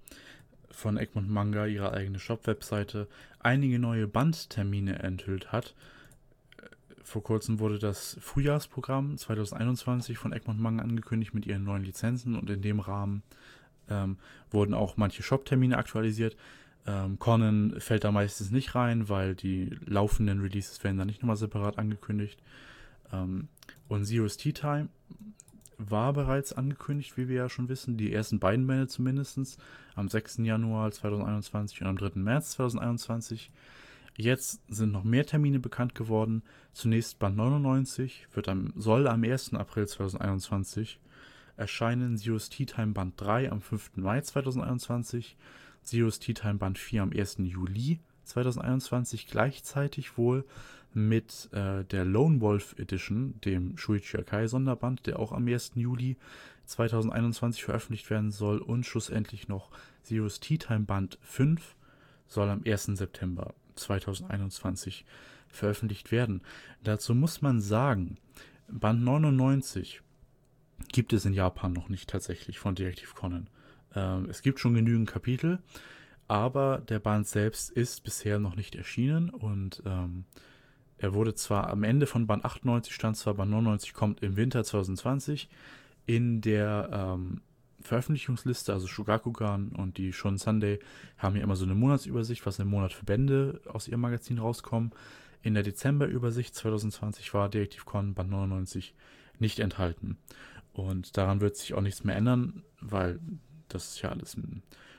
von 0.77 0.97
Egmont 0.97 1.27
Manga, 1.27 1.65
ihre 1.65 1.91
eigene 1.91 2.19
Shop-Webseite, 2.19 3.07
einige 3.39 3.79
neue 3.79 4.07
Bandtermine 4.07 4.99
enthüllt 4.99 5.51
hat. 5.51 5.73
Vor 7.03 7.23
kurzem 7.23 7.59
wurde 7.59 7.79
das 7.79 8.17
Frühjahrsprogramm 8.21 9.17
2021 9.17 10.19
von 10.19 10.33
Egmont 10.33 10.59
Manga 10.59 10.83
angekündigt 10.83 11.33
mit 11.33 11.47
ihren 11.47 11.63
neuen 11.63 11.83
Lizenzen 11.83 12.35
und 12.35 12.49
in 12.51 12.61
dem 12.61 12.79
Rahmen 12.79 13.23
ähm, 13.89 14.17
wurden 14.51 14.75
auch 14.75 14.97
manche 14.97 15.23
Shop-Termine 15.23 15.77
aktualisiert. 15.77 16.37
Ähm, 16.85 17.17
Conan 17.17 17.79
fällt 17.79 18.03
da 18.03 18.11
meistens 18.11 18.51
nicht 18.51 18.75
rein, 18.75 19.09
weil 19.09 19.33
die 19.33 19.75
laufenden 19.85 20.41
Releases 20.41 20.83
werden 20.83 20.97
da 20.97 21.05
nicht 21.05 21.23
nochmal 21.23 21.37
separat 21.37 21.79
angekündigt. 21.79 22.39
Ähm, 23.11 23.47
und 23.87 24.05
Zero's 24.05 24.37
Tea 24.37 24.53
Time 24.53 24.89
war 25.77 26.13
bereits 26.13 26.53
angekündigt, 26.53 27.17
wie 27.17 27.27
wir 27.27 27.35
ja 27.35 27.49
schon 27.49 27.69
wissen, 27.69 27.97
die 27.97 28.11
ersten 28.11 28.39
beiden 28.39 28.65
Bände 28.67 28.87
zumindest, 28.87 29.59
am 29.95 30.09
6. 30.09 30.37
Januar 30.39 30.91
2021 30.91 31.81
und 31.81 31.87
am 31.87 31.97
3. 31.97 32.19
März 32.19 32.51
2021. 32.51 33.51
Jetzt 34.15 34.61
sind 34.67 34.91
noch 34.91 35.03
mehr 35.03 35.25
Termine 35.25 35.59
bekannt 35.59 35.93
geworden. 35.93 36.41
Zunächst 36.73 37.19
Band 37.19 37.37
99 37.37 38.27
wird 38.33 38.49
am, 38.49 38.73
soll 38.75 39.07
am 39.07 39.23
1. 39.23 39.53
April 39.53 39.87
2021 39.87 40.99
erscheinen, 41.55 42.17
Zero's 42.17 42.49
Tea 42.49 42.65
Time 42.65 42.93
Band 42.93 43.19
3 43.19 43.51
am 43.51 43.61
5. 43.61 43.97
Mai 43.97 44.21
2021, 44.21 45.37
Zero's 45.83 46.19
Tea 46.19 46.33
Time 46.33 46.55
Band 46.55 46.79
4 46.79 47.03
am 47.03 47.11
1. 47.11 47.37
Juli 47.39 47.99
2021, 48.23 49.27
gleichzeitig 49.27 50.17
wohl 50.17 50.45
mit 50.97 51.49
äh, 51.53 51.85
der 51.85 52.05
Lone 52.05 52.41
Wolf 52.41 52.73
Edition, 52.79 53.39
dem 53.41 53.77
Shuichi 53.77 54.17
Akai 54.17 54.47
Sonderband, 54.47 55.05
der 55.05 55.19
auch 55.19 55.31
am 55.31 55.47
1. 55.47 55.73
Juli 55.75 56.17
2021 56.65 57.63
veröffentlicht 57.63 58.09
werden 58.09 58.31
soll 58.31 58.57
und 58.57 58.83
schlussendlich 58.83 59.47
noch 59.47 59.69
Zero's 60.01 60.39
Tea 60.39 60.57
Time 60.57 60.81
Band 60.81 61.19
5 61.21 61.75
soll 62.27 62.49
am 62.49 62.63
1. 62.65 62.85
September 62.97 63.53
2021 63.75 65.05
veröffentlicht 65.49 66.11
werden. 66.11 66.41
Dazu 66.83 67.13
muss 67.13 67.43
man 67.43 67.61
sagen, 67.61 68.17
Band 68.67 69.03
99 69.03 70.01
gibt 70.91 71.13
es 71.13 71.25
in 71.25 71.33
Japan 71.33 71.73
noch 71.73 71.89
nicht 71.89 72.09
tatsächlich 72.09 72.57
von 72.57 72.73
Detective 72.73 73.13
Conan. 73.13 73.51
Ähm, 73.93 74.27
es 74.31 74.41
gibt 74.41 74.59
schon 74.59 74.73
genügend 74.73 75.07
Kapitel, 75.07 75.59
aber 76.27 76.79
der 76.79 76.99
Band 76.99 77.27
selbst 77.27 77.69
ist 77.69 78.03
bisher 78.03 78.39
noch 78.39 78.55
nicht 78.55 78.75
erschienen 78.75 79.29
und 79.29 79.83
ähm, 79.85 80.25
er 80.97 81.13
wurde 81.13 81.35
zwar 81.35 81.69
am 81.69 81.83
Ende 81.83 82.07
von 82.07 82.27
Band 82.27 82.45
98 82.45 82.93
stand 82.93 83.17
zwar 83.17 83.35
Band 83.35 83.51
99 83.51 83.93
kommt 83.93 84.23
im 84.23 84.35
Winter 84.35 84.63
2020 84.63 85.49
in 86.05 86.41
der 86.41 86.89
ähm, 86.91 87.41
Veröffentlichungsliste, 87.81 88.73
also 88.73 88.87
Shugakugan 88.87 89.69
und 89.69 89.97
die 89.97 90.11
Shon 90.11 90.37
Sunday 90.37 90.79
haben 91.17 91.35
hier 91.35 91.43
immer 91.43 91.55
so 91.55 91.65
eine 91.65 91.75
Monatsübersicht, 91.75 92.45
was 92.45 92.59
im 92.59 92.69
Monat 92.69 92.93
für 92.93 93.05
Bände 93.05 93.61
aus 93.67 93.87
ihrem 93.87 94.01
Magazin 94.01 94.39
rauskommen. 94.39 94.91
In 95.43 95.53
der 95.53 95.63
Dezemberübersicht 95.63 96.55
2020 96.55 97.33
war 97.33 97.49
Detective 97.49 97.85
Con 97.85 98.15
Band 98.15 98.31
99 98.31 98.95
nicht 99.37 99.59
enthalten. 99.59 100.17
Und 100.73 101.17
daran 101.17 101.39
wird 101.39 101.55
sich 101.55 101.75
auch 101.75 101.81
nichts 101.81 102.03
mehr 102.03 102.15
ändern, 102.15 102.63
weil 102.81 103.19
das 103.67 103.89
ist 103.89 104.01
ja 104.01 104.09
alles 104.09 104.37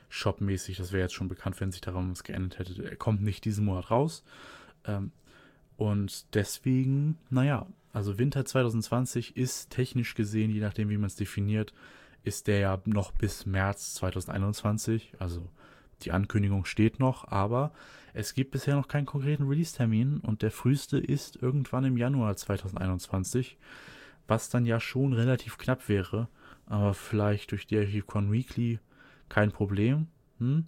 shopmäßig, 0.09 0.77
das 0.77 0.91
wäre 0.91 1.03
jetzt 1.03 1.13
schon 1.13 1.27
bekannt, 1.27 1.59
wenn 1.59 1.71
sich 1.71 1.81
daran 1.81 2.11
was 2.11 2.23
geändert 2.23 2.59
hätte. 2.59 2.83
Er 2.83 2.95
kommt 2.95 3.21
nicht 3.21 3.45
diesen 3.45 3.65
Monat 3.65 3.91
raus. 3.91 4.23
Ähm, 4.85 5.11
und 5.79 6.35
deswegen, 6.35 7.17
naja, 7.29 7.65
also 7.93 8.19
Winter 8.19 8.43
2020 8.43 9.37
ist 9.37 9.69
technisch 9.69 10.13
gesehen, 10.13 10.51
je 10.51 10.59
nachdem, 10.59 10.89
wie 10.89 10.97
man 10.97 11.07
es 11.07 11.15
definiert, 11.15 11.73
ist 12.25 12.47
der 12.47 12.59
ja 12.59 12.81
noch 12.83 13.13
bis 13.13 13.45
März 13.45 13.93
2021. 13.93 15.13
Also 15.19 15.47
die 16.01 16.11
Ankündigung 16.11 16.65
steht 16.65 16.99
noch, 16.99 17.29
aber 17.29 17.71
es 18.13 18.33
gibt 18.33 18.51
bisher 18.51 18.75
noch 18.75 18.89
keinen 18.89 19.05
konkreten 19.05 19.47
Release-Termin 19.47 20.17
und 20.19 20.41
der 20.41 20.51
früheste 20.51 20.97
ist 20.97 21.41
irgendwann 21.41 21.85
im 21.85 21.95
Januar 21.95 22.35
2021, 22.35 23.57
was 24.27 24.49
dann 24.49 24.65
ja 24.65 24.81
schon 24.81 25.13
relativ 25.13 25.57
knapp 25.57 25.87
wäre, 25.87 26.27
aber 26.65 26.93
vielleicht 26.93 27.51
durch 27.51 27.65
die 27.65 27.77
Archivcon 27.77 28.33
Weekly 28.33 28.79
kein 29.29 29.53
Problem. 29.53 30.07
Hm? 30.39 30.65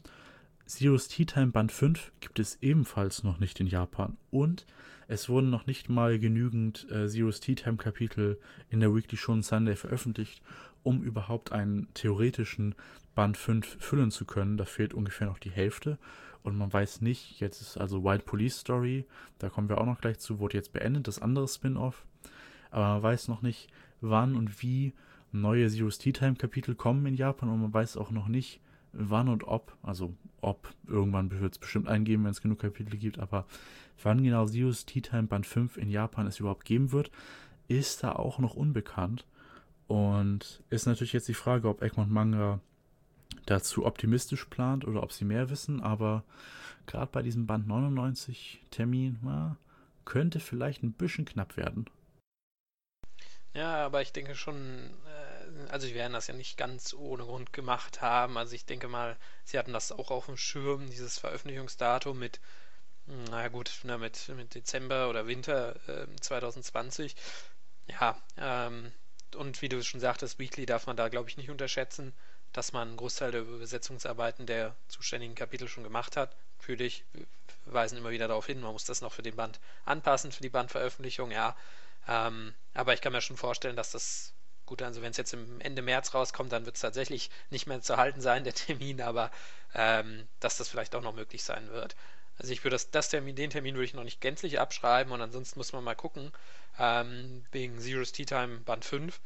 Zero's 0.72 1.10
Tea 1.10 1.26
Time 1.26 1.48
Band 1.48 1.70
5 1.70 2.14
gibt 2.22 2.40
es 2.40 2.58
ebenfalls 2.62 3.24
noch 3.24 3.40
nicht 3.40 3.60
in 3.60 3.68
Japan. 3.68 4.16
Und 4.32 4.66
es 5.10 5.28
wurden 5.28 5.50
noch 5.50 5.66
nicht 5.66 5.90
mal 5.90 6.18
genügend 6.18 6.90
äh, 6.90 7.10
Zero's 7.10 7.42
Tea 7.42 7.56
Time 7.56 7.76
Kapitel 7.76 8.40
in 8.70 8.80
der 8.80 8.96
Weekly 8.96 9.18
Shonen 9.18 9.44
Sunday 9.44 9.76
veröffentlicht, 9.76 10.42
um 10.82 11.04
überhaupt 11.04 11.52
einen 11.52 11.94
theoretischen 11.94 12.74
Band 13.16 13.36
5 13.36 13.84
füllen 13.84 14.12
zu 14.12 14.24
können. 14.24 14.56
Da 14.56 14.64
fehlt 14.64 14.94
ungefähr 14.94 15.28
noch 15.28 15.40
die 15.40 15.52
Hälfte. 15.52 15.98
Und 16.42 16.58
man 16.58 16.72
weiß 16.72 17.02
nicht, 17.02 17.42
jetzt 17.42 17.60
ist 17.60 17.78
also 17.78 18.06
White 18.06 18.24
Police 18.24 18.60
Story, 18.60 19.06
da 19.40 19.50
kommen 19.50 19.68
wir 19.68 19.78
auch 19.78 19.86
noch 19.86 20.00
gleich 20.00 20.20
zu, 20.20 20.40
wurde 20.40 20.56
jetzt 20.56 20.72
beendet, 20.72 21.06
das 21.06 21.22
andere 21.22 21.50
Spin-off, 21.50 22.06
aber 22.72 22.88
man 22.94 23.04
weiß 23.04 23.28
noch 23.28 23.42
nicht, 23.42 23.68
wann 24.00 24.38
und 24.38 24.64
wie 24.64 24.94
neue 25.34 25.68
Zero's 25.68 25.98
Tea 25.98 26.14
Time 26.14 26.36
Kapitel 26.36 26.76
kommen 26.76 27.06
in 27.06 27.14
Japan 27.14 27.50
und 27.50 27.62
man 27.62 27.74
weiß 27.74 27.98
auch 27.98 28.10
noch 28.10 28.30
nicht, 28.30 28.62
wann 28.93 29.30
und 29.30 29.43
ob, 29.45 29.75
also 29.84 30.13
ob, 30.41 30.73
irgendwann 30.88 31.32
wird 31.32 31.54
es 31.54 31.60
bestimmt 31.60 31.88
eingeben, 31.88 32.23
wenn 32.23 32.32
es 32.32 32.41
genug 32.41 32.60
Kapitel 32.60 32.97
gibt, 32.97 33.19
aber 33.19 33.45
wann 34.04 34.23
genau 34.23 34.45
Zeus 34.45 34.86
Tea 34.86 35.01
Time 35.01 35.23
Band 35.23 35.45
5 35.45 35.77
in 35.77 35.89
Japan 35.89 36.27
es 36.27 36.39
überhaupt 36.39 36.65
geben 36.65 36.91
wird, 36.91 37.12
ist 37.67 38.04
da 38.04 38.13
auch 38.13 38.39
noch 38.39 38.56
unbekannt. 38.56 39.25
Und 39.88 40.63
ist 40.69 40.86
natürlich 40.86 41.13
jetzt 41.13 41.27
die 41.27 41.34
Frage, 41.34 41.67
ob 41.67 41.82
Egmont 41.82 42.12
Manga 42.12 42.62
dazu 43.45 43.86
optimistisch 43.86 44.45
plant 44.45 44.86
oder 44.86 45.04
ob 45.04 45.12
sie 45.12 45.25
mehr 45.25 45.49
wissen, 45.49 45.82
aber 45.82 46.23
gerade 46.86 47.12
bei 47.12 47.21
diesem 47.21 47.45
Band 47.45 47.67
99 47.67 48.65
Termin 48.71 49.19
na, 49.21 49.58
könnte 50.06 50.39
vielleicht 50.39 50.84
ein 50.84 50.93
bisschen 50.93 51.25
knapp 51.25 51.58
werden. 51.58 51.86
Ja, 53.54 53.86
aber 53.86 54.01
ich 54.01 54.13
denke 54.13 54.36
schon, 54.36 54.56
äh, 54.56 55.21
also 55.70 55.88
sie 55.88 55.96
werden 55.96 56.14
das 56.14 56.28
ja 56.28 56.34
nicht 56.34 56.58
ganz 56.58 56.94
ohne 56.94 57.24
Grund 57.24 57.54
gemacht 57.54 58.02
haben. 58.02 58.38
Also 58.38 58.54
ich 58.56 58.66
denke 58.66 58.88
mal, 58.88 59.18
sie 59.44 59.58
hatten 59.58 59.74
das 59.74 59.92
auch 59.92 60.12
auf 60.12 60.26
dem 60.26 60.38
Schirm, 60.38 60.90
dieses 60.90 61.18
Veröffentlichungsdatum 61.18 62.18
mit, 62.18 62.40
hm, 63.08 63.26
naja 63.26 63.48
gut, 63.50 63.72
na, 63.84 63.98
mit, 63.98 64.28
mit 64.30 64.56
Dezember 64.56 65.10
oder 65.10 65.28
Winter 65.28 65.76
äh, 65.88 66.08
2020. 66.20 67.16
Ja, 67.88 68.22
ähm, 68.38 68.92
und 69.36 69.62
wie 69.62 69.70
du 69.70 69.84
schon 69.84 70.00
sagtest, 70.00 70.40
Weekly 70.40 70.66
darf 70.66 70.88
man 70.88 70.98
da, 70.98 71.10
glaube 71.10 71.30
ich, 71.30 71.38
nicht 71.38 71.50
unterschätzen, 71.50 72.14
dass 72.54 72.74
man 72.74 72.90
einen 72.90 72.98
Großteil 72.98 73.32
der 73.32 73.42
Übersetzungsarbeiten 73.42 74.46
der 74.46 74.76
zuständigen 74.88 75.36
Kapitel 75.36 75.68
schon 75.68 75.84
gemacht 75.84 76.18
hat. 76.18 76.36
Natürlich 76.60 77.06
weisen 77.66 77.98
immer 77.98 78.12
wieder 78.12 78.28
darauf 78.28 78.46
hin, 78.46 78.62
man 78.62 78.74
muss 78.74 78.86
das 78.86 79.02
noch 79.02 79.14
für 79.14 79.24
den 79.24 79.36
Band 79.36 79.60
anpassen, 79.86 80.32
für 80.32 80.42
die 80.42 80.50
Bandveröffentlichung, 80.50 81.32
ja. 81.32 81.56
Ähm, 82.08 82.54
aber 82.74 82.94
ich 82.94 83.02
kann 83.02 83.14
mir 83.14 83.22
schon 83.22 83.38
vorstellen, 83.38 83.76
dass 83.76 83.92
das 83.92 84.34
gut, 84.72 84.82
also 84.82 85.02
wenn 85.02 85.12
es 85.12 85.18
jetzt 85.18 85.34
im 85.34 85.60
Ende 85.60 85.82
März 85.82 86.14
rauskommt, 86.14 86.54
dann 86.54 86.65
wird 86.65 86.76
es 86.76 86.82
tatsächlich 86.82 87.30
nicht 87.50 87.67
mehr 87.67 87.82
zu 87.82 87.98
halten 87.98 88.22
sein, 88.22 88.46
der 88.46 88.54
Termin, 88.56 89.02
aber 89.02 89.30
ähm, 89.76 90.26
dass 90.40 90.56
das 90.58 90.69
vielleicht 90.69 90.96
auch 90.96 91.02
noch 91.02 91.13
möglich 91.13 91.44
sein 91.44 91.69
wird. 91.72 91.98
Also 92.38 92.54
ich 92.54 92.63
würde 92.63 92.76
das, 92.76 92.90
das 92.90 93.10
Termin, 93.10 93.36
den 93.36 93.50
Termin 93.50 93.76
würde 93.76 93.86
ich 93.86 93.94
noch 93.94 94.06
nicht 94.06 94.22
gänzlich 94.22 94.62
abschreiben 94.62 95.12
und 95.12 95.22
ansonsten 95.22 95.60
muss 95.60 95.74
man 95.74 95.84
mal 95.84 95.96
gucken, 95.96 96.32
ähm, 96.80 97.44
wegen 97.52 97.82
Zero's 97.82 98.13
Tea 98.13 98.26
Time 98.26 98.60
Band 98.60 98.86
5 98.86 99.19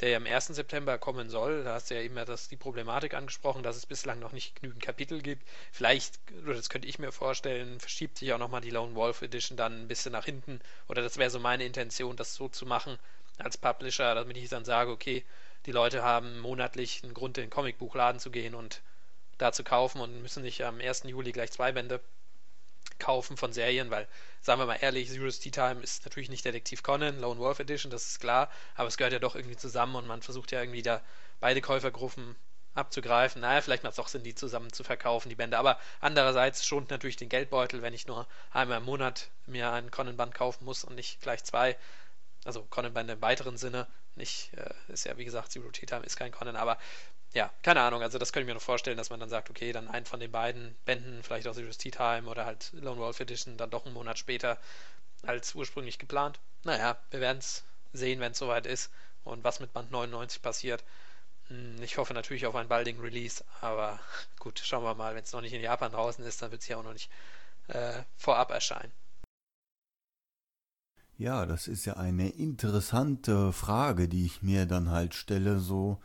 der 0.00 0.08
ja 0.10 0.16
am 0.16 0.26
1. 0.26 0.46
September 0.46 0.96
kommen 0.98 1.28
soll. 1.28 1.64
Da 1.64 1.74
hast 1.74 1.90
du 1.90 1.94
ja 1.94 2.00
eben 2.00 2.14
das, 2.16 2.48
die 2.48 2.56
Problematik 2.56 3.12
angesprochen, 3.12 3.62
dass 3.62 3.76
es 3.76 3.84
bislang 3.84 4.18
noch 4.18 4.32
nicht 4.32 4.56
genügend 4.56 4.82
Kapitel 4.82 5.20
gibt. 5.20 5.46
Vielleicht, 5.72 6.18
oder 6.42 6.54
das 6.54 6.70
könnte 6.70 6.88
ich 6.88 6.98
mir 6.98 7.12
vorstellen, 7.12 7.78
verschiebt 7.80 8.16
sich 8.16 8.32
auch 8.32 8.38
nochmal 8.38 8.62
die 8.62 8.70
Lone 8.70 8.94
Wolf 8.94 9.20
Edition 9.20 9.58
dann 9.58 9.82
ein 9.82 9.88
bisschen 9.88 10.12
nach 10.12 10.24
hinten. 10.24 10.60
Oder 10.88 11.02
das 11.02 11.18
wäre 11.18 11.28
so 11.28 11.38
meine 11.38 11.64
Intention, 11.64 12.16
das 12.16 12.34
so 12.34 12.48
zu 12.48 12.64
machen 12.64 12.98
als 13.40 13.56
Publisher, 13.56 14.14
damit 14.14 14.36
ich 14.36 14.48
dann 14.48 14.64
sage, 14.64 14.90
okay, 14.90 15.24
die 15.66 15.72
Leute 15.72 16.02
haben 16.02 16.38
monatlich 16.40 17.02
einen 17.02 17.14
Grund, 17.14 17.38
in 17.38 17.44
den 17.44 17.50
Comicbuchladen 17.50 18.20
zu 18.20 18.30
gehen 18.30 18.54
und 18.54 18.82
da 19.38 19.52
zu 19.52 19.64
kaufen 19.64 20.00
und 20.00 20.22
müssen 20.22 20.42
nicht 20.42 20.64
am 20.64 20.80
1. 20.80 21.04
Juli 21.04 21.32
gleich 21.32 21.52
zwei 21.52 21.72
Bände 21.72 22.00
kaufen 22.98 23.36
von 23.36 23.52
Serien, 23.52 23.90
weil, 23.90 24.06
sagen 24.42 24.60
wir 24.60 24.66
mal 24.66 24.76
ehrlich, 24.76 25.10
Zero's 25.10 25.38
Tea 25.38 25.50
Time 25.50 25.82
ist 25.82 26.04
natürlich 26.04 26.28
nicht 26.28 26.44
Detektiv 26.44 26.82
Conan, 26.82 27.18
Lone 27.18 27.40
Wolf 27.40 27.58
Edition, 27.58 27.90
das 27.90 28.06
ist 28.06 28.20
klar, 28.20 28.50
aber 28.74 28.88
es 28.88 28.96
gehört 28.96 29.12
ja 29.12 29.18
doch 29.18 29.34
irgendwie 29.34 29.56
zusammen 29.56 29.96
und 29.96 30.06
man 30.06 30.22
versucht 30.22 30.52
ja 30.52 30.60
irgendwie 30.60 30.82
da 30.82 31.02
beide 31.40 31.60
Käufergruppen 31.60 32.36
abzugreifen. 32.74 33.42
Naja, 33.42 33.60
vielleicht 33.60 33.82
macht 33.82 33.94
es 33.94 33.98
auch 33.98 34.08
Sinn, 34.08 34.22
die 34.22 34.34
zusammen 34.34 34.72
zu 34.72 34.84
verkaufen, 34.84 35.28
die 35.28 35.34
Bände. 35.34 35.58
Aber 35.58 35.78
andererseits 36.00 36.64
schont 36.64 36.90
natürlich 36.90 37.16
den 37.16 37.28
Geldbeutel, 37.28 37.82
wenn 37.82 37.94
ich 37.94 38.06
nur 38.06 38.26
einmal 38.52 38.78
im 38.78 38.84
Monat 38.84 39.28
mir 39.46 39.72
einen 39.72 39.90
Conan-Band 39.90 40.34
kaufen 40.34 40.64
muss 40.64 40.84
und 40.84 40.94
nicht 40.94 41.20
gleich 41.20 41.42
zwei. 41.44 41.76
Also 42.44 42.64
Conan-Bände 42.64 43.14
im 43.14 43.22
weiteren 43.22 43.56
Sinne. 43.56 43.86
Nicht, 44.16 44.52
äh, 44.54 44.92
ist 44.92 45.04
ja 45.04 45.16
wie 45.18 45.24
gesagt, 45.24 45.52
Zero 45.52 45.70
Tea 45.70 45.86
Time 45.86 46.04
ist 46.04 46.16
kein 46.16 46.32
Conan, 46.32 46.56
aber 46.56 46.78
ja, 47.32 47.50
keine 47.62 47.80
Ahnung. 47.82 48.02
Also 48.02 48.18
das 48.18 48.32
könnte 48.32 48.44
ich 48.44 48.48
mir 48.48 48.54
noch 48.54 48.62
vorstellen, 48.62 48.96
dass 48.96 49.10
man 49.10 49.20
dann 49.20 49.28
sagt, 49.28 49.50
okay, 49.50 49.72
dann 49.72 49.88
einen 49.88 50.06
von 50.06 50.20
den 50.20 50.32
beiden 50.32 50.74
Bänden, 50.84 51.22
vielleicht 51.22 51.46
auch 51.46 51.54
Serious 51.54 51.78
Tea 51.78 51.90
Time 51.90 52.28
oder 52.28 52.44
halt 52.44 52.70
Lone 52.72 53.00
Wolf 53.00 53.20
Edition, 53.20 53.56
dann 53.56 53.70
doch 53.70 53.84
einen 53.84 53.94
Monat 53.94 54.18
später 54.18 54.58
als 55.22 55.54
ursprünglich 55.54 55.98
geplant. 55.98 56.40
Naja, 56.64 56.96
wir 57.10 57.20
werden 57.20 57.38
es 57.38 57.64
sehen, 57.92 58.20
wenn 58.20 58.32
es 58.32 58.38
soweit 58.38 58.66
ist 58.66 58.90
und 59.24 59.44
was 59.44 59.60
mit 59.60 59.72
Band 59.72 59.90
99 59.90 60.42
passiert. 60.42 60.82
Hm, 61.48 61.82
ich 61.82 61.98
hoffe 61.98 62.14
natürlich 62.14 62.46
auf 62.46 62.56
einen 62.56 62.68
baldigen 62.68 63.00
Release, 63.00 63.44
aber 63.60 64.00
gut, 64.38 64.60
schauen 64.60 64.84
wir 64.84 64.94
mal. 64.94 65.14
Wenn 65.14 65.24
es 65.24 65.32
noch 65.32 65.40
nicht 65.40 65.52
in 65.52 65.62
Japan 65.62 65.92
draußen 65.92 66.24
ist, 66.24 66.42
dann 66.42 66.50
wird 66.50 66.62
es 66.62 66.68
ja 66.68 66.78
auch 66.78 66.82
noch 66.84 66.92
nicht 66.92 67.10
äh, 67.68 68.02
vorab 68.16 68.50
erscheinen. 68.50 68.92
Ja, 71.20 71.44
das 71.44 71.68
ist 71.68 71.84
ja 71.84 71.98
eine 71.98 72.30
interessante 72.30 73.52
Frage, 73.52 74.08
die 74.08 74.24
ich 74.24 74.40
mir 74.40 74.64
dann 74.64 74.88
halt 74.88 75.12
stelle. 75.12 75.60
So, 75.60 75.98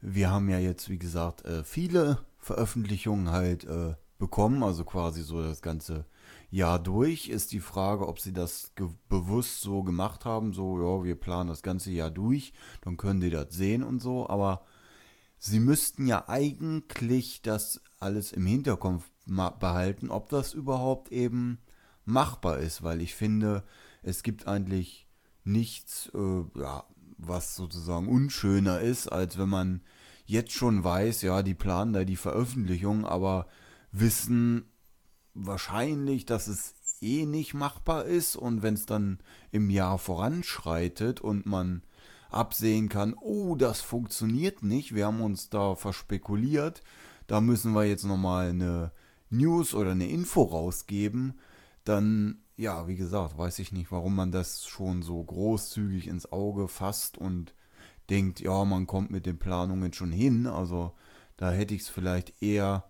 wir 0.00 0.30
haben 0.30 0.48
ja 0.48 0.60
jetzt, 0.60 0.88
wie 0.88 1.00
gesagt, 1.00 1.44
äh, 1.44 1.64
viele 1.64 2.20
Veröffentlichungen 2.38 3.32
halt 3.32 3.64
äh, 3.64 3.96
bekommen, 4.20 4.62
also 4.62 4.84
quasi 4.84 5.24
so 5.24 5.42
das 5.42 5.62
ganze 5.62 6.04
Jahr 6.48 6.78
durch. 6.78 7.28
Ist 7.28 7.50
die 7.50 7.58
Frage, 7.58 8.06
ob 8.06 8.20
sie 8.20 8.32
das 8.32 8.70
bewusst 9.08 9.62
so 9.62 9.82
gemacht 9.82 10.24
haben, 10.24 10.52
so, 10.52 10.80
ja, 10.80 11.02
wir 11.02 11.16
planen 11.16 11.48
das 11.48 11.62
ganze 11.62 11.90
Jahr 11.90 12.12
durch, 12.12 12.52
dann 12.82 12.96
können 12.96 13.18
die 13.18 13.30
das 13.30 13.52
sehen 13.52 13.82
und 13.82 14.00
so, 14.00 14.28
aber 14.28 14.64
sie 15.38 15.58
müssten 15.58 16.06
ja 16.06 16.28
eigentlich 16.28 17.42
das 17.42 17.80
alles 17.98 18.30
im 18.30 18.46
Hinterkopf 18.46 19.10
behalten, 19.58 20.08
ob 20.08 20.28
das 20.28 20.54
überhaupt 20.54 21.10
eben 21.10 21.58
machbar 22.04 22.60
ist, 22.60 22.84
weil 22.84 23.00
ich 23.00 23.16
finde, 23.16 23.64
es 24.06 24.22
gibt 24.22 24.46
eigentlich 24.46 25.08
nichts, 25.44 26.10
äh, 26.14 26.60
ja, 26.60 26.84
was 27.18 27.56
sozusagen 27.56 28.08
unschöner 28.08 28.80
ist, 28.80 29.08
als 29.08 29.36
wenn 29.36 29.48
man 29.48 29.82
jetzt 30.26 30.52
schon 30.52 30.84
weiß, 30.84 31.22
ja, 31.22 31.42
die 31.42 31.54
planen 31.54 31.92
da 31.92 32.04
die 32.04 32.16
Veröffentlichung, 32.16 33.04
aber 33.04 33.46
wissen 33.90 34.64
wahrscheinlich, 35.34 36.24
dass 36.24 36.46
es 36.46 36.74
eh 37.00 37.26
nicht 37.26 37.52
machbar 37.52 38.04
ist. 38.04 38.36
Und 38.36 38.62
wenn 38.62 38.74
es 38.74 38.86
dann 38.86 39.18
im 39.50 39.70
Jahr 39.70 39.98
voranschreitet 39.98 41.20
und 41.20 41.46
man 41.46 41.82
absehen 42.30 42.88
kann, 42.88 43.14
oh, 43.20 43.56
das 43.56 43.80
funktioniert 43.80 44.62
nicht, 44.62 44.94
wir 44.94 45.06
haben 45.06 45.20
uns 45.20 45.50
da 45.50 45.74
verspekuliert, 45.74 46.82
da 47.26 47.40
müssen 47.40 47.72
wir 47.72 47.84
jetzt 47.84 48.04
nochmal 48.04 48.50
eine 48.50 48.92
News 49.30 49.74
oder 49.74 49.92
eine 49.92 50.08
Info 50.08 50.42
rausgeben, 50.42 51.34
dann 51.88 52.42
ja, 52.56 52.88
wie 52.88 52.96
gesagt, 52.96 53.36
weiß 53.36 53.58
ich 53.58 53.72
nicht, 53.72 53.92
warum 53.92 54.16
man 54.16 54.32
das 54.32 54.66
schon 54.66 55.02
so 55.02 55.22
großzügig 55.22 56.08
ins 56.08 56.32
Auge 56.32 56.68
fasst 56.68 57.18
und 57.18 57.54
denkt, 58.08 58.40
ja, 58.40 58.64
man 58.64 58.86
kommt 58.86 59.10
mit 59.10 59.26
den 59.26 59.38
Planungen 59.38 59.92
schon 59.92 60.12
hin. 60.12 60.46
Also 60.46 60.92
da 61.36 61.50
hätte 61.50 61.74
ich 61.74 61.82
es 61.82 61.88
vielleicht 61.88 62.42
eher 62.42 62.84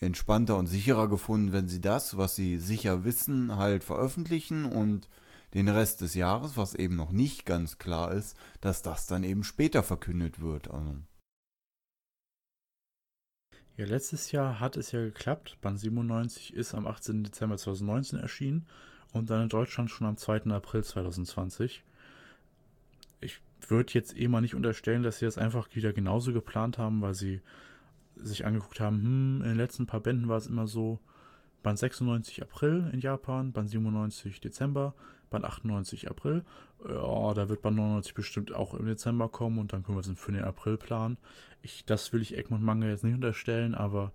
entspannter 0.00 0.56
und 0.56 0.68
sicherer 0.68 1.08
gefunden, 1.08 1.52
wenn 1.52 1.66
sie 1.66 1.80
das, 1.80 2.16
was 2.16 2.36
sie 2.36 2.58
sicher 2.58 3.04
wissen, 3.04 3.56
halt 3.56 3.82
veröffentlichen 3.82 4.64
und 4.64 5.08
den 5.54 5.68
Rest 5.68 6.02
des 6.02 6.14
Jahres, 6.14 6.56
was 6.56 6.74
eben 6.74 6.94
noch 6.94 7.10
nicht 7.10 7.46
ganz 7.46 7.78
klar 7.78 8.12
ist, 8.12 8.36
dass 8.60 8.82
das 8.82 9.06
dann 9.06 9.24
eben 9.24 9.42
später 9.42 9.82
verkündet 9.82 10.40
wird. 10.40 10.70
Also. 10.70 10.94
Ja, 13.78 13.86
letztes 13.86 14.32
Jahr 14.32 14.58
hat 14.58 14.76
es 14.76 14.90
ja 14.90 15.00
geklappt. 15.00 15.56
Band 15.60 15.78
97 15.78 16.52
ist 16.52 16.74
am 16.74 16.88
18. 16.88 17.22
Dezember 17.22 17.56
2019 17.56 18.18
erschienen 18.18 18.66
und 19.12 19.30
dann 19.30 19.44
in 19.44 19.48
Deutschland 19.48 19.88
schon 19.88 20.08
am 20.08 20.16
2. 20.16 20.50
April 20.50 20.82
2020. 20.82 21.84
Ich 23.20 23.40
würde 23.68 23.92
jetzt 23.92 24.18
eh 24.18 24.26
mal 24.26 24.40
nicht 24.40 24.56
unterstellen, 24.56 25.04
dass 25.04 25.20
sie 25.20 25.26
das 25.26 25.38
einfach 25.38 25.68
wieder 25.76 25.92
genauso 25.92 26.32
geplant 26.32 26.76
haben, 26.76 27.02
weil 27.02 27.14
sie 27.14 27.40
sich 28.16 28.44
angeguckt 28.44 28.80
haben, 28.80 29.00
hm, 29.00 29.42
in 29.42 29.48
den 29.50 29.56
letzten 29.56 29.86
paar 29.86 30.00
Bänden 30.00 30.26
war 30.26 30.38
es 30.38 30.48
immer 30.48 30.66
so, 30.66 30.98
Band 31.62 31.78
96 31.78 32.42
April 32.42 32.90
in 32.92 32.98
Japan, 32.98 33.52
Band 33.52 33.70
97 33.70 34.40
Dezember, 34.40 34.92
Band 35.30 35.44
98 35.44 36.10
April. 36.10 36.44
Ja, 36.86 37.34
da 37.34 37.48
wird 37.48 37.62
Band 37.62 37.76
99 37.76 38.14
bestimmt 38.14 38.54
auch 38.54 38.74
im 38.74 38.86
Dezember 38.86 39.28
kommen 39.28 39.58
und 39.58 39.72
dann 39.72 39.82
können 39.82 39.98
wir 39.98 40.00
es 40.00 40.20
für 40.20 40.32
den 40.32 40.44
April 40.44 40.76
planen. 40.76 41.18
Ich, 41.62 41.84
das 41.84 42.12
will 42.12 42.22
ich 42.22 42.36
Egmont 42.36 42.62
Manga 42.62 42.86
jetzt 42.86 43.04
nicht 43.04 43.14
unterstellen, 43.14 43.74
aber 43.74 44.12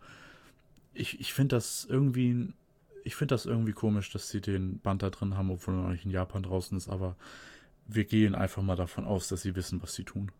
ich, 0.94 1.20
ich 1.20 1.34
finde 1.34 1.58
das 1.58 1.86
irgendwie, 1.90 2.54
ich 3.04 3.16
finde 3.16 3.36
das 3.36 3.46
irgendwie 3.46 3.74
komisch, 3.74 4.12
dass 4.12 4.30
sie 4.30 4.40
den 4.40 4.80
Band 4.80 5.04
da 5.04 5.10
drin 5.10 5.36
haben, 5.36 5.52
obwohl 5.52 5.74
er 5.74 5.82
noch 5.82 5.90
nicht 5.90 6.06
in 6.06 6.12
Japan 6.12 6.44
draußen 6.44 6.78
ist, 6.78 6.88
aber 6.88 7.18
wir 7.86 8.06
gehen 8.06 8.34
einfach 8.34 8.62
mal 8.62 8.78
davon 8.78 9.06
aus, 9.06 9.28
dass 9.28 9.42
sie 9.42 9.56
wissen, 9.56 9.82
was 9.82 9.94
sie 9.94 10.06
tun. 10.06 10.32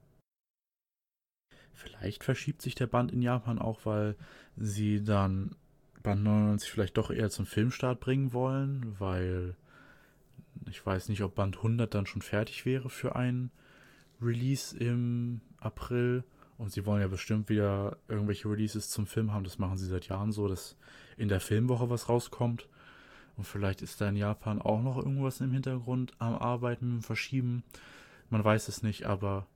Vielleicht 1.74 2.24
verschiebt 2.24 2.62
sich 2.62 2.76
der 2.76 2.88
Band 2.88 3.12
in 3.12 3.22
Japan 3.22 3.60
auch, 3.60 3.86
weil 3.86 4.16
sie 4.56 5.04
dann 5.04 5.56
Band 6.04 6.24
99 6.24 6.70
vielleicht 6.72 6.98
doch 6.98 7.12
eher 7.12 7.30
zum 7.30 7.46
Filmstart 7.46 8.00
bringen 8.00 8.32
wollen, 8.32 8.96
weil 9.00 9.56
ich 10.70 10.86
weiß 10.86 11.10
nicht, 11.10 11.22
ob 11.22 11.36
Band 11.36 11.58
100 11.58 11.94
dann 11.94 12.06
schon 12.06 12.22
fertig 12.22 12.66
wäre 12.66 12.90
für 12.90 13.16
ein 13.16 13.52
Release 14.22 14.78
im 14.78 15.42
April. 15.60 16.24
Und 16.58 16.72
sie 16.72 16.86
wollen 16.86 17.02
ja 17.02 17.08
bestimmt 17.08 17.50
wieder 17.50 17.98
irgendwelche 18.08 18.50
Releases 18.50 18.90
zum 18.90 19.08
Film 19.08 19.34
haben. 19.34 19.44
Das 19.44 19.60
machen 19.60 19.78
sie 19.78 19.88
seit 19.88 20.08
Jahren 20.08 20.32
so, 20.32 20.48
dass 20.48 20.78
in 21.18 21.28
der 21.28 21.40
Filmwoche 21.40 21.90
was 21.90 22.10
rauskommt. 22.10 22.68
Und 23.36 23.46
vielleicht 23.46 23.82
ist 23.82 24.00
da 24.00 24.10
in 24.10 24.16
Japan 24.16 24.62
auch 24.62 24.82
noch 24.82 24.98
irgendwas 24.98 25.42
im 25.42 25.52
Hintergrund 25.52 26.14
am 26.20 26.36
Arbeiten, 26.36 27.02
Verschieben. 27.02 27.64
Man 28.30 28.44
weiß 28.44 28.68
es 28.68 28.84
nicht, 28.84 29.06
aber 29.06 29.48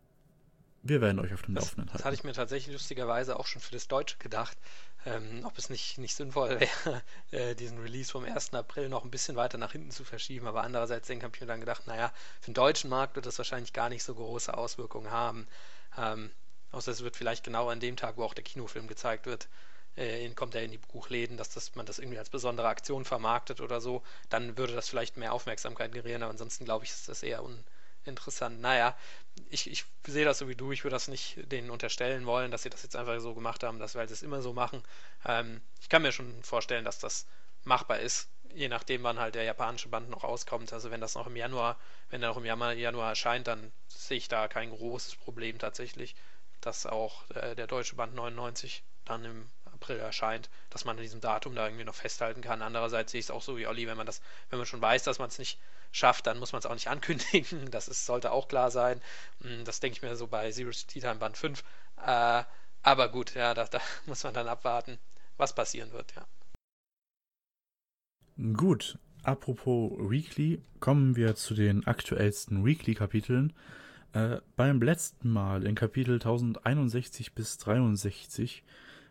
wir 0.83 1.01
werden 1.01 1.19
euch 1.19 1.33
auf 1.33 1.41
dem 1.41 1.55
Laufenden 1.55 1.85
halten. 1.85 1.97
Das 1.97 2.05
hatte 2.05 2.15
ich 2.15 2.23
mir 2.23 2.33
tatsächlich 2.33 2.73
lustigerweise 2.73 3.39
auch 3.39 3.47
schon 3.47 3.61
für 3.61 3.71
das 3.71 3.87
Deutsche 3.87 4.17
gedacht, 4.17 4.57
ähm, 5.05 5.41
ob 5.45 5.57
es 5.57 5.69
nicht, 5.69 5.97
nicht 5.97 6.15
sinnvoll 6.15 6.59
wäre, 6.59 7.01
äh, 7.31 7.55
diesen 7.55 7.79
Release 7.79 8.11
vom 8.11 8.25
1. 8.25 8.53
April 8.53 8.89
noch 8.89 9.03
ein 9.03 9.11
bisschen 9.11 9.35
weiter 9.35 9.57
nach 9.57 9.71
hinten 9.71 9.91
zu 9.91 10.03
verschieben. 10.03 10.47
Aber 10.47 10.63
andererseits 10.63 11.09
habe 11.09 11.31
ich 11.33 11.41
mir 11.41 11.47
dann 11.47 11.59
gedacht, 11.59 11.87
naja, 11.87 12.11
für 12.41 12.51
den 12.51 12.55
deutschen 12.55 12.89
Markt 12.89 13.15
wird 13.15 13.25
das 13.25 13.37
wahrscheinlich 13.37 13.73
gar 13.73 13.89
nicht 13.89 14.03
so 14.03 14.15
große 14.15 14.55
Auswirkungen 14.55 15.11
haben. 15.11 15.47
Ähm, 15.97 16.31
außer 16.71 16.91
es 16.91 17.03
wird 17.03 17.15
vielleicht 17.15 17.43
genau 17.43 17.69
an 17.69 17.79
dem 17.79 17.95
Tag, 17.95 18.17
wo 18.17 18.23
auch 18.23 18.33
der 18.33 18.43
Kinofilm 18.43 18.87
gezeigt 18.87 19.25
wird, 19.25 19.47
äh, 19.95 20.29
kommt 20.31 20.55
er 20.55 20.63
in 20.63 20.71
die 20.71 20.77
Buchläden, 20.77 21.37
dass 21.37 21.49
das, 21.49 21.75
man 21.75 21.85
das 21.85 21.99
irgendwie 21.99 22.19
als 22.19 22.29
besondere 22.29 22.67
Aktion 22.67 23.05
vermarktet 23.05 23.61
oder 23.61 23.81
so. 23.81 24.03
Dann 24.29 24.57
würde 24.57 24.73
das 24.73 24.89
vielleicht 24.89 25.17
mehr 25.17 25.33
Aufmerksamkeit 25.33 25.91
generieren, 25.91 26.23
aber 26.23 26.31
ansonsten 26.31 26.65
glaube 26.65 26.85
ich, 26.85 26.91
ist 26.91 27.09
das 27.09 27.23
eher 27.23 27.43
un 27.43 27.63
interessant. 28.07 28.61
Naja, 28.61 28.95
ich, 29.49 29.69
ich 29.69 29.85
sehe 30.05 30.25
das 30.25 30.39
so 30.39 30.47
wie 30.47 30.55
du, 30.55 30.71
ich 30.71 30.83
würde 30.83 30.95
das 30.95 31.07
nicht 31.07 31.37
denen 31.51 31.69
unterstellen 31.69 32.25
wollen, 32.25 32.51
dass 32.51 32.63
sie 32.63 32.69
das 32.69 32.83
jetzt 32.83 32.95
einfach 32.95 33.19
so 33.19 33.33
gemacht 33.33 33.63
haben, 33.63 33.79
dass 33.79 33.95
wir 33.95 33.99
halt 33.99 34.11
das 34.11 34.23
immer 34.23 34.41
so 34.41 34.53
machen. 34.53 34.83
Ähm, 35.25 35.61
ich 35.81 35.89
kann 35.89 36.01
mir 36.01 36.11
schon 36.11 36.43
vorstellen, 36.43 36.85
dass 36.85 36.99
das 36.99 37.27
machbar 37.63 37.99
ist, 37.99 38.29
je 38.53 38.67
nachdem, 38.69 39.03
wann 39.03 39.19
halt 39.19 39.35
der 39.35 39.43
japanische 39.43 39.89
Band 39.89 40.09
noch 40.09 40.23
rauskommt. 40.23 40.73
Also 40.73 40.91
wenn 40.91 41.01
das 41.01 41.15
noch 41.15 41.27
im 41.27 41.35
Januar, 41.35 41.77
wenn 42.09 42.23
er 42.23 42.29
noch 42.29 42.37
im 42.37 42.45
Januar 42.45 43.09
erscheint, 43.09 43.47
dann 43.47 43.71
sehe 43.87 44.17
ich 44.17 44.27
da 44.27 44.47
kein 44.47 44.71
großes 44.71 45.15
Problem 45.15 45.59
tatsächlich, 45.59 46.15
dass 46.61 46.85
auch 46.85 47.29
äh, 47.31 47.55
der 47.55 47.67
deutsche 47.67 47.95
Band 47.95 48.15
99 48.15 48.83
dann 49.05 49.23
im 49.23 49.49
April 49.65 49.99
erscheint, 49.99 50.49
dass 50.69 50.85
man 50.85 50.97
an 50.97 51.03
diesem 51.03 51.21
Datum 51.21 51.55
da 51.55 51.65
irgendwie 51.65 51.83
noch 51.85 51.95
festhalten 51.95 52.41
kann. 52.41 52.61
Andererseits 52.61 53.11
sehe 53.11 53.19
ich 53.19 53.27
es 53.27 53.31
auch 53.31 53.43
so 53.43 53.57
wie 53.57 53.67
Olli, 53.67 53.87
wenn 53.87 53.97
man 53.97 54.07
das, 54.07 54.21
wenn 54.49 54.57
man 54.57 54.65
schon 54.65 54.81
weiß, 54.81 55.03
dass 55.03 55.19
man 55.19 55.29
es 55.29 55.37
nicht 55.39 55.59
schafft, 55.97 56.27
dann 56.27 56.39
muss 56.39 56.51
man 56.51 56.59
es 56.59 56.65
auch 56.65 56.73
nicht 56.73 56.87
ankündigen. 56.89 57.71
Das 57.71 57.87
ist, 57.87 58.05
sollte 58.05 58.31
auch 58.31 58.47
klar 58.47 58.71
sein. 58.71 59.01
Hm, 59.41 59.65
das 59.65 59.79
denke 59.79 59.97
ich 59.97 60.01
mir 60.01 60.15
so 60.15 60.27
bei 60.27 60.51
Zero 60.51 60.71
Tea 60.71 61.01
Time 61.01 61.15
Band 61.15 61.37
5. 61.37 61.63
Äh, 62.05 62.43
aber 62.83 63.09
gut, 63.09 63.35
ja, 63.35 63.53
da, 63.53 63.65
da, 63.65 63.81
muss 64.05 64.23
man 64.23 64.33
dann 64.33 64.47
abwarten, 64.47 64.97
was 65.37 65.53
passieren 65.53 65.91
wird, 65.91 66.13
ja. 66.15 66.25
Gut, 68.53 68.99
apropos 69.23 69.93
Weekly, 69.97 70.61
kommen 70.79 71.15
wir 71.15 71.35
zu 71.35 71.55
den 71.55 71.87
aktuellsten 71.87 72.63
Weekly-Kapiteln. 72.63 73.53
Äh, 74.13 74.37
beim 74.55 74.81
letzten 74.81 75.31
Mal 75.31 75.65
in 75.65 75.75
Kapitel 75.75 76.15
1061 76.15 77.33
bis 77.33 77.57
63 77.57 78.63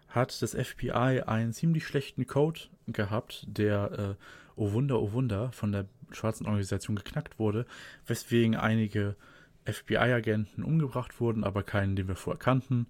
hat 0.09 0.41
das 0.41 0.55
FBI 0.55 1.23
einen 1.27 1.53
ziemlich 1.53 1.87
schlechten 1.87 2.27
Code 2.27 2.61
gehabt, 2.87 3.45
der, 3.49 4.17
äh, 4.19 4.25
oh 4.55 4.73
Wunder, 4.73 5.01
oh 5.01 5.13
Wunder, 5.13 5.53
von 5.53 5.73
der 5.73 5.87
schwarzen 6.13 6.47
Organisation 6.47 6.97
geknackt 6.97 7.39
wurde, 7.39 7.67
weswegen 8.07 8.57
einige 8.57 9.17
FBI-Agenten 9.65 10.63
umgebracht 10.63 11.21
wurden, 11.21 11.45
aber 11.45 11.63
keinen, 11.63 11.97
den 11.97 12.09
wir 12.09 12.17
vorher 12.17 12.39
kannten. 12.39 12.87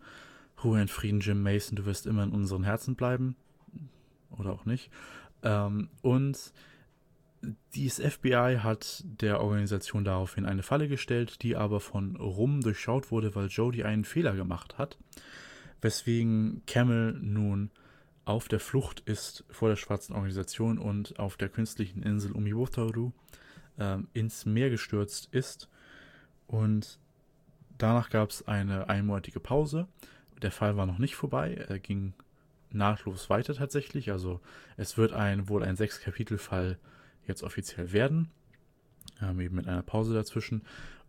Ruhe 0.63 0.81
in 0.81 0.89
Frieden, 0.89 1.21
Jim 1.21 1.43
Mason, 1.43 1.77
du 1.77 1.87
wirst 1.87 2.07
immer 2.07 2.23
in 2.23 2.33
unseren 2.33 2.65
Herzen 2.65 2.97
bleiben. 2.97 3.37
Oder 4.31 4.53
auch 4.53 4.65
nicht. 4.65 4.91
Ähm, 5.43 5.89
und 6.03 6.53
dieses 7.75 8.15
FBI 8.15 8.59
hat 8.63 9.05
der 9.05 9.41
Organisation 9.41 10.05
daraufhin 10.05 10.47
eine 10.47 10.63
Falle 10.63 10.89
gestellt, 10.89 11.43
die 11.43 11.57
aber 11.57 11.81
von 11.81 12.17
Rum 12.17 12.61
durchschaut 12.61 13.11
wurde, 13.11 13.35
weil 13.35 13.47
Jody 13.49 13.85
einen 13.85 14.05
Fehler 14.05 14.35
gemacht 14.35 14.79
hat. 14.79 14.99
Weswegen 15.81 16.63
Camel 16.67 17.19
nun 17.21 17.71
auf 18.27 18.49
der 18.49 18.61
Flucht 18.61 19.01
ist 19.01 19.45
vor 19.51 19.69
der 19.69 19.77
schwarzen 19.77 20.13
Organisation 20.13 20.79
und 20.79 21.19
auf 21.19 21.37
der 21.37 21.49
künstlichen 21.49 22.03
Insel 22.03 22.33
Umiwotaru 22.33 23.13
ähm, 23.79 24.09
ins 24.13 24.45
Meer 24.45 24.69
gestürzt 24.69 25.29
ist. 25.31 25.71
Und 26.49 26.99
danach 27.79 28.11
gab 28.11 28.31
es 28.31 28.47
eine 28.47 28.89
einmonatige 28.89 29.41
Pause, 29.41 29.87
der 30.43 30.51
Fall 30.51 30.77
war 30.77 30.87
noch 30.87 30.99
nicht 30.99 31.15
vorbei. 31.15 31.55
Er 31.69 31.79
ging 31.79 32.15
nahtlos 32.71 33.31
weiter 33.31 33.55
tatsächlich. 33.55 34.11
Also 34.11 34.41
es 34.77 34.99
wird 34.99 35.13
ein 35.13 35.49
wohl 35.49 35.63
ein 35.63 35.77
Sechs-Kapitel-Fall 35.77 36.79
jetzt 37.27 37.45
offiziell 37.45 37.93
werden. 37.93 38.31
Ähm, 39.23 39.41
eben 39.41 39.55
mit 39.55 39.69
einer 39.69 39.83
Pause 39.83 40.15
dazwischen. 40.15 40.63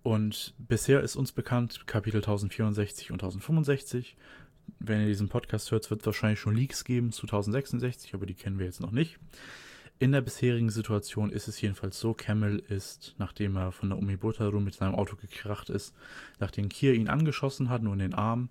Und 0.04 0.54
bisher 0.60 1.02
ist 1.02 1.16
uns 1.16 1.32
bekannt 1.32 1.88
Kapitel 1.88 2.18
1064 2.18 3.12
und 3.12 3.24
1065. 3.24 4.16
Wenn 4.80 5.02
ihr 5.02 5.08
diesen 5.08 5.30
Podcast 5.30 5.72
hört, 5.72 5.90
wird 5.90 6.02
es 6.02 6.06
wahrscheinlich 6.06 6.40
schon 6.40 6.56
Leaks 6.56 6.84
geben 6.84 7.12
zu 7.12 7.24
1066, 7.24 8.14
aber 8.14 8.26
die 8.26 8.34
kennen 8.34 8.60
wir 8.60 8.66
jetzt 8.66 8.82
noch 8.82 8.92
nicht. 8.92 9.20
In 10.00 10.12
der 10.12 10.22
bisherigen 10.22 10.70
Situation 10.70 11.32
ist 11.32 11.48
es 11.48 11.60
jedenfalls 11.60 12.00
so, 12.00 12.14
Camel 12.14 12.60
ist, 12.60 13.16
nachdem 13.18 13.56
er 13.56 13.72
von 13.72 13.90
der 13.90 13.98
Umibotaro 13.98 14.60
mit 14.60 14.76
seinem 14.76 14.94
Auto 14.94 15.16
gekracht 15.16 15.70
ist, 15.70 15.96
nachdem 16.40 16.70
Kier 16.70 16.94
ihn 16.94 17.10
angeschossen 17.10 17.70
hat, 17.70 17.82
nur 17.82 17.94
in 17.94 18.00
den 18.00 18.14
Arm, 18.14 18.50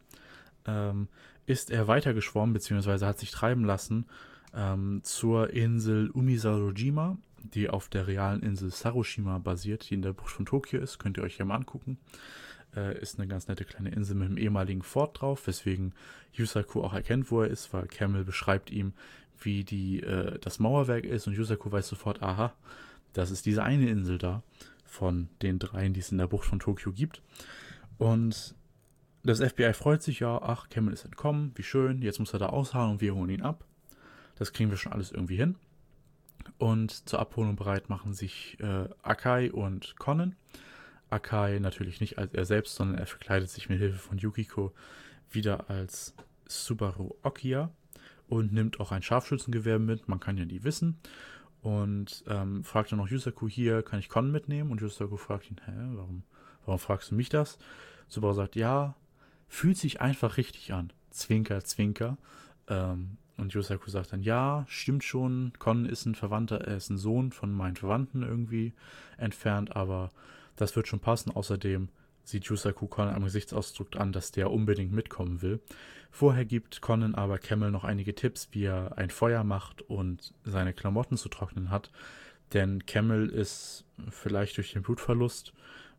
ähm, 0.67 1.09
ist 1.47 1.71
er 1.71 1.87
weitergeschwommen, 1.87 2.53
beziehungsweise 2.53 3.07
hat 3.07 3.21
sich 3.21 3.31
treiben 3.31 3.65
lassen 3.65 4.07
ähm, 4.55 5.01
zur 5.05 5.51
Insel 5.51 6.11
Umisarojima, 6.11 7.17
die 7.55 7.71
auf 7.71 7.89
der 7.89 8.09
realen 8.09 8.43
Insel 8.43 8.73
Saroshima 8.73 9.39
basiert, 9.39 9.89
die 9.89 9.95
in 9.95 10.03
der 10.03 10.15
Bucht 10.15 10.33
von 10.33 10.47
Tokio 10.47 10.81
ist. 10.81 10.99
Könnt 10.99 11.17
ihr 11.17 11.23
euch 11.23 11.39
ja 11.39 11.45
mal 11.45 11.55
angucken. 11.55 11.99
Äh, 12.77 13.01
ist 13.01 13.19
eine 13.19 13.27
ganz 13.27 13.49
nette 13.49 13.65
kleine 13.65 13.91
Insel 13.91 14.17
mit 14.17 14.29
einem 14.29 14.37
ehemaligen 14.37 14.83
Fort 14.83 15.21
drauf, 15.21 15.47
weswegen 15.47 15.95
Yusaku 16.35 16.83
auch 16.83 16.93
erkennt, 16.93 17.31
wo 17.31 17.43
er 17.43 17.49
ist, 17.49 17.73
weil 17.73 17.87
Camel 17.87 18.25
beschreibt 18.25 18.71
ihm, 18.71 18.93
wie 19.41 19.65
die, 19.65 20.03
äh, 20.03 20.39
das 20.41 20.59
Mauerwerk 20.59 21.05
ist 21.05 21.27
und 21.27 21.35
Yusaku 21.35 21.73
weiß 21.73 21.89
sofort, 21.89 22.23
aha, 22.23 22.53
das 23.15 23.31
ist 23.31 23.47
diese 23.47 23.63
eine 23.63 23.89
Insel 23.89 24.19
da 24.19 24.43
von 24.85 25.29
den 25.43 25.59
dreien, 25.59 25.95
die 25.95 26.01
es 26.01 26.13
in 26.13 26.19
der 26.19 26.27
Bucht 26.27 26.47
von 26.47 26.59
Tokio 26.59 26.93
gibt. 26.93 27.23
Und 27.99 28.55
das 29.23 29.41
FBI 29.41 29.73
freut 29.73 30.03
sich 30.03 30.21
ja, 30.21 30.41
ach, 30.41 30.69
Camel 30.69 30.93
ist 30.93 31.05
entkommen, 31.05 31.53
wie 31.55 31.63
schön, 31.63 32.03
jetzt 32.03 32.19
muss 32.19 32.35
er 32.35 32.39
da 32.39 32.47
ausharren 32.51 32.93
und 32.93 33.01
wir 33.01 33.15
holen 33.15 33.31
ihn 33.31 33.43
ab. 33.43 33.65
Das 34.37 34.53
kriegen 34.53 34.71
wir 34.71 34.77
schon 34.77 34.93
alles 34.93 35.11
irgendwie 35.11 35.37
hin. 35.37 35.57
Und 36.59 37.09
zur 37.09 37.21
Abholung 37.21 37.57
bereit 37.57 37.89
machen 37.89 38.13
sich 38.13 38.59
äh, 38.61 38.89
Akai 39.03 39.51
und 39.51 39.97
Conan. 39.99 40.37
Akai 41.17 41.59
natürlich 41.59 42.01
nicht 42.01 42.19
als 42.19 42.35
er 42.35 42.45
selbst, 42.45 42.77
sondern 42.77 42.99
er 42.99 43.07
verkleidet 43.07 43.51
sich 43.51 43.69
mit 43.69 43.79
Hilfe 43.79 43.99
von 43.99 44.19
Yukiko 44.19 44.73
wieder 45.31 45.71
als 45.71 46.15
Subaru 46.47 47.15
Okia 47.23 47.71
und 48.29 48.53
nimmt 48.53 48.81
auch 48.81 48.93
ein 48.93 49.03
Scharfschützengewehr 49.03 49.79
mit. 49.79 50.09
Man 50.09 50.21
kann 50.21 50.37
ja 50.37 50.45
nie 50.45 50.63
wissen. 50.63 50.99
Und 51.63 52.23
ähm, 52.29 52.63
fragt 52.63 52.93
dann 52.93 52.99
noch 52.99 53.09
Yusaku 53.09 53.49
hier, 53.49 53.83
kann 53.83 53.99
ich 53.99 54.09
Con 54.09 54.31
mitnehmen? 54.31 54.71
Und 54.71 54.81
Yusaku 54.81 55.17
fragt 55.17 55.51
ihn, 55.51 55.61
hä, 55.65 55.73
warum, 55.95 56.23
warum 56.65 56.79
fragst 56.79 57.11
du 57.11 57.15
mich 57.15 57.29
das? 57.29 57.59
Subaru 58.09 58.35
sagt, 58.35 58.55
ja, 58.55 58.95
fühlt 59.49 59.77
sich 59.77 60.01
einfach 60.01 60.37
richtig 60.37 60.73
an. 60.73 60.93
Zwinker, 61.11 61.65
Zwinker. 61.65 62.19
Ähm, 62.69 63.17
und 63.37 63.53
Yusaku 63.53 63.91
sagt 63.91 64.13
dann, 64.13 64.23
ja, 64.23 64.65
stimmt 64.69 65.05
schon, 65.05 65.53
Con 65.59 65.87
ist 65.87 66.07
ein 66.07 66.15
Verwandter, 66.15 66.61
er 66.61 66.77
ist 66.77 66.91
ein 66.91 66.99
Sohn 66.99 67.33
von 67.33 67.53
meinen 67.53 67.77
Verwandten 67.77 68.23
irgendwie 68.23 68.73
entfernt, 69.19 69.75
aber 69.77 70.11
das 70.57 70.77
wird 70.77 70.89
schon 70.89 71.01
passen. 71.01 71.31
Außerdem 71.31 71.89
sieht 72.25 72.45
Yusaku 72.47 72.87
Conan 72.87 73.15
am 73.15 73.25
Gesichtsausdruck 73.25 73.97
an, 73.97 74.13
dass 74.13 74.33
der 74.33 74.51
unbedingt 74.51 74.93
mitkommen 74.93 75.43
will. 75.43 75.61
Vorher 76.11 76.45
gibt 76.45 76.81
Conan 76.81 77.15
aber 77.15 77.39
Camel 77.39 77.71
noch 77.71 77.85
einige 77.85 78.15
Tipps, 78.15 78.49
wie 78.53 78.65
er 78.65 78.97
ein 78.97 79.11
Feuer 79.11 79.45
macht 79.45 79.83
und 79.83 80.35
seine 80.45 80.73
Klamotten 80.73 81.17
zu 81.17 81.29
trocknen 81.29 81.71
hat. 81.71 81.91
Denn 82.53 82.87
Camel 82.87 83.29
ist 83.29 83.85
vielleicht 84.11 84.57
durch 84.57 84.73
den 84.73 84.83
Blutverlust, 84.83 85.53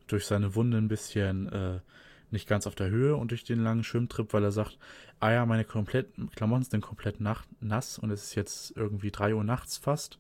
durch 0.08 0.26
seine 0.26 0.56
Wunde 0.56 0.78
ein 0.78 0.88
bisschen 0.88 1.52
äh, 1.52 1.80
nicht 2.32 2.48
ganz 2.48 2.68
auf 2.68 2.76
der 2.76 2.90
Höhe 2.90 3.16
und 3.16 3.32
durch 3.32 3.44
den 3.44 3.64
langen 3.64 3.84
Schwimmtrip, 3.84 4.34
weil 4.34 4.44
er 4.44 4.52
sagt, 4.52 4.78
ah 5.20 5.32
ja, 5.32 5.46
meine 5.46 5.66
komplett, 5.66 6.08
Klamotten 6.36 6.64
sind 6.64 6.82
komplett 6.82 7.20
nass 7.20 8.00
und 8.00 8.12
es 8.12 8.24
ist 8.24 8.36
jetzt 8.36 8.76
irgendwie 8.76 9.12
drei 9.12 9.34
Uhr 9.34 9.44
nachts 9.44 9.78
fast. 9.78 10.20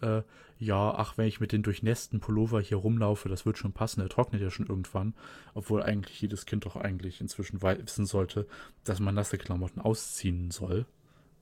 Äh, 0.00 0.22
ja, 0.58 0.92
ach, 0.92 1.16
wenn 1.16 1.28
ich 1.28 1.38
mit 1.38 1.52
den 1.52 1.62
durchnässten 1.62 2.18
Pullover 2.18 2.60
hier 2.60 2.78
rumlaufe, 2.78 3.28
das 3.28 3.46
wird 3.46 3.58
schon 3.58 3.72
passen, 3.72 4.00
der 4.00 4.08
trocknet 4.08 4.42
ja 4.42 4.50
schon 4.50 4.66
irgendwann. 4.66 5.14
Obwohl 5.54 5.82
eigentlich 5.82 6.20
jedes 6.20 6.46
Kind 6.46 6.64
doch 6.64 6.74
eigentlich 6.74 7.20
inzwischen 7.20 7.62
wissen 7.62 8.06
sollte, 8.06 8.46
dass 8.82 8.98
man 8.98 9.14
nasse 9.14 9.38
Klamotten 9.38 9.80
ausziehen 9.80 10.50
soll, 10.50 10.84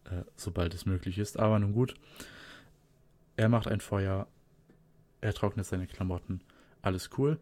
äh, 0.04 0.22
sobald 0.36 0.74
es 0.74 0.84
möglich 0.84 1.18
ist. 1.18 1.38
Aber 1.38 1.58
nun 1.58 1.72
gut, 1.72 1.94
er 3.36 3.48
macht 3.48 3.68
ein 3.68 3.80
Feuer, 3.80 4.26
er 5.22 5.32
trocknet 5.32 5.64
seine 5.64 5.86
Klamotten, 5.86 6.42
alles 6.82 7.10
cool. 7.16 7.38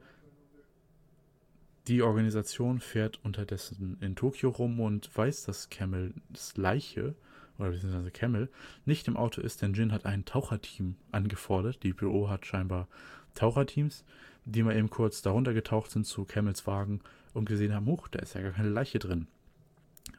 Die 1.88 2.02
Organisation 2.02 2.78
fährt 2.78 3.22
unterdessen 3.24 3.98
in 4.00 4.14
Tokio 4.14 4.50
rum 4.50 4.78
und 4.78 5.14
weiß, 5.14 5.44
dass 5.44 5.70
Camels 5.70 6.56
Leiche 6.56 7.16
oder 7.58 7.70
beziehungsweise 7.70 8.10
Camel, 8.10 8.48
nicht 8.84 9.08
im 9.08 9.16
Auto 9.16 9.40
ist, 9.40 9.62
denn 9.62 9.74
Jin 9.74 9.92
hat 9.92 10.06
ein 10.06 10.24
Taucherteam 10.24 10.96
angefordert. 11.12 11.82
Die 11.82 11.92
Büro 11.92 12.28
hat 12.28 12.46
scheinbar 12.46 12.88
Taucherteams, 13.34 14.04
die 14.44 14.62
mal 14.62 14.76
eben 14.76 14.90
kurz 14.90 15.22
darunter 15.22 15.54
getaucht 15.54 15.90
sind 15.90 16.06
zu 16.06 16.24
Camels 16.24 16.66
Wagen 16.66 17.00
und 17.32 17.46
gesehen 17.46 17.74
haben, 17.74 17.86
huch, 17.86 18.08
da 18.08 18.18
ist 18.20 18.34
ja 18.34 18.42
gar 18.42 18.52
keine 18.52 18.68
Leiche 18.68 18.98
drin. 18.98 19.26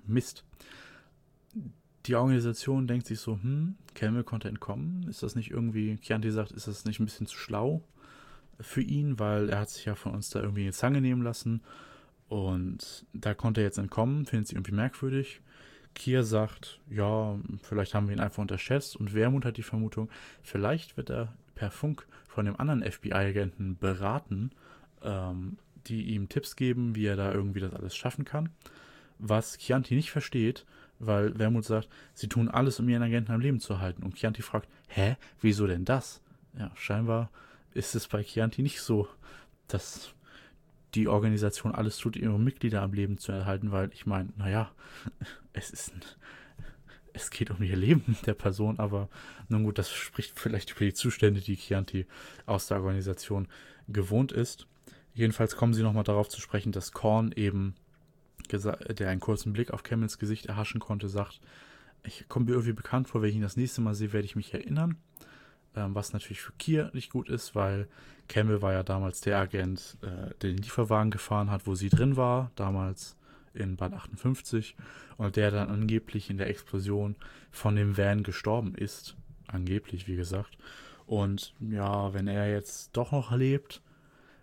Mist. 0.05 0.43
Die 2.05 2.15
Organisation 2.15 2.87
denkt 2.87 3.07
sich 3.07 3.19
so, 3.19 3.39
hm, 3.41 3.75
Camel 3.95 4.23
konnte 4.23 4.47
entkommen. 4.47 5.07
Ist 5.09 5.23
das 5.23 5.35
nicht 5.35 5.51
irgendwie, 5.51 5.97
Chianti 5.97 6.29
sagt, 6.31 6.51
ist 6.51 6.67
das 6.67 6.85
nicht 6.85 6.99
ein 6.99 7.05
bisschen 7.05 7.27
zu 7.27 7.37
schlau 7.37 7.81
für 8.59 8.81
ihn, 8.81 9.19
weil 9.19 9.49
er 9.49 9.59
hat 9.61 9.69
sich 9.69 9.85
ja 9.85 9.95
von 9.95 10.13
uns 10.13 10.29
da 10.29 10.41
irgendwie 10.41 10.63
eine 10.63 10.71
Zange 10.71 11.01
nehmen 11.01 11.23
lassen 11.23 11.61
und 12.27 13.05
da 13.13 13.33
konnte 13.33 13.61
er 13.61 13.65
jetzt 13.65 13.77
entkommen, 13.77 14.25
findet 14.25 14.47
sie 14.47 14.55
irgendwie 14.55 14.73
merkwürdig. 14.73 15.41
Kier 15.95 16.23
sagt, 16.23 16.79
ja, 16.89 17.39
vielleicht 17.63 17.95
haben 17.95 18.07
wir 18.07 18.15
ihn 18.15 18.21
einfach 18.21 18.41
unterschätzt 18.41 18.95
und 18.95 19.13
Wermut 19.15 19.45
hat 19.45 19.57
die 19.57 19.63
Vermutung, 19.63 20.09
vielleicht 20.43 20.97
wird 20.97 21.09
er 21.09 21.33
per 21.55 21.71
Funk 21.71 22.05
von 22.27 22.45
dem 22.45 22.59
anderen 22.59 22.83
FBI-Agenten 22.83 23.77
beraten, 23.77 24.51
ähm, 25.01 25.57
die 25.87 26.03
ihm 26.13 26.29
Tipps 26.29 26.55
geben, 26.55 26.95
wie 26.95 27.05
er 27.05 27.15
da 27.15 27.31
irgendwie 27.31 27.61
das 27.61 27.73
alles 27.73 27.95
schaffen 27.95 28.25
kann. 28.25 28.49
Was 29.17 29.57
Chianti 29.57 29.95
nicht 29.95 30.11
versteht, 30.11 30.65
weil 30.99 31.37
Wermut 31.39 31.65
sagt, 31.65 31.89
sie 32.13 32.27
tun 32.27 32.49
alles, 32.49 32.79
um 32.79 32.89
ihren 32.89 33.03
Agenten 33.03 33.31
am 33.31 33.39
Leben 33.39 33.59
zu 33.59 33.79
halten. 33.79 34.03
Und 34.03 34.15
Chianti 34.15 34.41
fragt, 34.41 34.67
hä, 34.87 35.15
wieso 35.41 35.67
denn 35.67 35.85
das? 35.85 36.21
Ja, 36.57 36.71
scheinbar 36.75 37.29
ist 37.73 37.95
es 37.95 38.07
bei 38.07 38.23
Chianti 38.23 38.61
nicht 38.61 38.81
so, 38.81 39.07
dass 39.67 40.13
die 40.95 41.07
Organisation 41.07 41.75
alles 41.75 41.97
tut, 41.97 42.15
ihre 42.15 42.39
Mitglieder 42.39 42.81
am 42.81 42.93
Leben 42.93 43.17
zu 43.17 43.31
erhalten, 43.31 43.71
weil 43.71 43.91
ich 43.93 44.05
meine, 44.05 44.29
naja, 44.37 44.71
es 45.53 45.69
ist 45.69 45.93
ein, 45.93 46.01
es 47.13 47.29
geht 47.29 47.51
um 47.51 47.61
ihr 47.61 47.75
Leben 47.75 48.17
der 48.25 48.33
Person, 48.33 48.79
aber 48.79 49.09
nun 49.49 49.63
gut, 49.63 49.77
das 49.77 49.91
spricht 49.91 50.39
vielleicht 50.39 50.71
über 50.71 50.85
die 50.85 50.93
Zustände, 50.93 51.41
die 51.41 51.55
Chianti 51.55 52.05
aus 52.45 52.67
der 52.67 52.77
Organisation 52.77 53.47
gewohnt 53.87 54.31
ist. 54.31 54.67
Jedenfalls 55.13 55.55
kommen 55.55 55.73
sie 55.73 55.83
nochmal 55.83 56.03
darauf 56.03 56.27
zu 56.27 56.41
sprechen, 56.41 56.71
dass 56.71 56.91
Korn 56.91 57.31
eben, 57.33 57.75
der 58.51 59.09
einen 59.09 59.21
kurzen 59.21 59.53
Blick 59.53 59.71
auf 59.71 59.83
Camels 59.83 60.19
Gesicht 60.19 60.47
erhaschen 60.47 60.79
konnte, 60.79 61.07
sagt, 61.07 61.39
ich 62.03 62.27
komme 62.27 62.45
mir 62.45 62.51
irgendwie 62.51 62.73
bekannt 62.73 63.07
vor, 63.07 63.21
wenn 63.21 63.29
ich 63.29 63.35
ihn 63.35 63.41
das 63.41 63.57
nächste 63.57 63.81
Mal 63.81 63.95
sehe, 63.95 64.13
werde 64.13 64.25
ich 64.25 64.35
mich 64.35 64.53
erinnern. 64.53 64.97
Ähm, 65.75 65.95
was 65.95 66.13
natürlich 66.13 66.41
für 66.41 66.53
Kier 66.53 66.89
nicht 66.93 67.11
gut 67.11 67.29
ist, 67.29 67.55
weil 67.55 67.87
Campbell 68.27 68.61
war 68.61 68.73
ja 68.73 68.83
damals 68.83 69.21
der 69.21 69.37
Agent, 69.37 69.97
äh, 70.01 70.33
der 70.41 70.51
den 70.51 70.57
Lieferwagen 70.57 71.11
gefahren 71.11 71.51
hat, 71.51 71.67
wo 71.67 71.75
sie 71.75 71.89
drin 71.89 72.15
war, 72.15 72.51
damals 72.55 73.17
in 73.53 73.77
Bad 73.77 73.93
58, 73.93 74.75
und 75.17 75.35
der 75.35 75.51
dann 75.51 75.69
angeblich 75.69 76.29
in 76.29 76.37
der 76.37 76.49
Explosion 76.49 77.15
von 77.51 77.75
dem 77.75 77.97
Van 77.97 78.23
gestorben 78.23 78.75
ist. 78.75 79.15
Angeblich, 79.47 80.07
wie 80.07 80.15
gesagt. 80.15 80.57
Und 81.05 81.53
ja, 81.59 82.13
wenn 82.13 82.27
er 82.27 82.51
jetzt 82.51 82.97
doch 82.97 83.11
noch 83.11 83.31
lebt, 83.31 83.81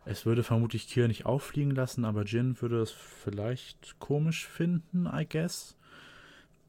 es 0.05 0.27
würde 0.27 0.43
vermutlich 0.43 0.89
Kier 0.89 1.09
nicht 1.09 1.27
auffliegen 1.27 1.73
lassen, 1.73 2.05
aber 2.05 2.25
Jin 2.25 2.61
würde 2.61 2.81
es 2.81 2.91
vielleicht 2.91 3.99
komisch 3.99 4.47
finden, 4.47 5.07
I 5.07 5.27
guess. 5.29 5.77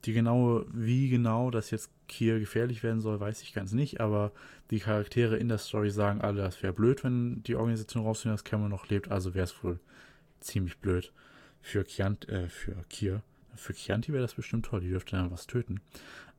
Die 0.06 0.14
genaue, 0.14 0.66
wie 0.74 1.10
genau 1.10 1.50
das 1.50 1.72
jetzt 1.72 1.90
hier 2.10 2.40
gefährlich 2.40 2.84
werden 2.84 3.00
soll, 3.00 3.20
weiß 3.20 3.42
ich 3.42 3.54
ganz 3.54 3.72
nicht, 3.72 4.02
aber 4.02 4.32
die 4.70 4.80
Charaktere 4.80 5.38
in 5.38 5.48
der 5.48 5.58
Story 5.58 5.92
sagen 5.92 6.22
alle, 6.22 6.42
das 6.42 6.62
wäre 6.62 6.74
blöd, 6.74 7.04
wenn 7.04 7.42
die 7.44 7.56
Organisation 7.56 8.04
rausfindet, 8.04 8.40
dass 8.40 8.44
Cameron 8.44 8.72
noch 8.72 8.90
lebt, 8.90 9.10
also 9.12 9.34
wäre 9.34 9.46
es 9.46 9.64
wohl 9.64 9.80
ziemlich 10.42 10.78
blöd 10.78 11.14
für 11.62 11.86
Chiant, 11.86 12.28
äh, 12.28 12.50
für 12.50 12.76
Kier. 12.90 13.24
Für 13.56 13.74
Chianti 13.74 14.12
wäre 14.12 14.24
das 14.24 14.34
bestimmt 14.34 14.66
toll, 14.66 14.82
die 14.82 14.90
dürfte 14.90 15.16
dann 15.16 15.32
was 15.32 15.48
töten. 15.48 15.80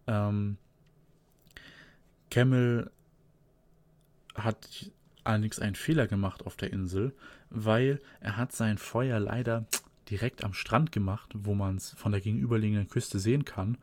Ähm, 0.07 0.59
Camel 2.31 2.91
hat 4.35 4.91
allerdings 5.23 5.59
einen 5.59 5.75
Fehler 5.75 6.07
gemacht 6.07 6.45
auf 6.45 6.57
der 6.57 6.73
Insel, 6.73 7.15
weil 7.51 8.01
er 8.21 8.37
hat 8.37 8.53
sein 8.53 8.79
Feuer 8.79 9.19
leider 9.21 9.65
direkt 10.11 10.45
am 10.45 10.55
Strand 10.55 10.93
gemacht, 10.93 11.31
wo 11.35 11.55
man 11.55 11.77
es 11.77 11.93
von 11.93 12.13
der 12.13 12.21
gegenüberliegenden 12.21 12.89
Küste 12.89 13.19
sehen 13.19 13.45
kann. 13.45 13.79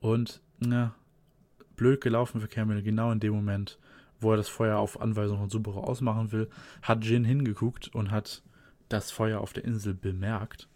Und 0.00 0.40
na, 0.58 0.94
blöd 1.76 2.00
gelaufen 2.00 2.40
für 2.40 2.48
Cameron. 2.48 2.84
Genau 2.84 3.10
in 3.10 3.20
dem 3.20 3.32
Moment, 3.32 3.78
wo 4.20 4.32
er 4.32 4.36
das 4.36 4.48
Feuer 4.48 4.78
auf 4.78 5.00
Anweisung 5.00 5.38
von 5.38 5.50
Subaru 5.50 5.80
ausmachen 5.80 6.32
will, 6.32 6.48
hat 6.82 7.04
Jin 7.04 7.24
hingeguckt 7.24 7.94
und 7.94 8.10
hat 8.10 8.42
das 8.88 9.10
Feuer 9.10 9.40
auf 9.40 9.52
der 9.52 9.64
Insel 9.64 9.94
bemerkt. 9.94 10.68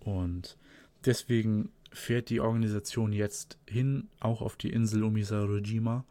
Und 0.00 0.56
deswegen 1.04 1.70
fährt 1.90 2.30
die 2.30 2.40
Organisation 2.40 3.12
jetzt 3.12 3.58
hin, 3.66 4.08
auch 4.20 4.42
auf 4.42 4.56
die 4.56 4.70
Insel 4.70 5.04
Umisarojima. 5.04 6.04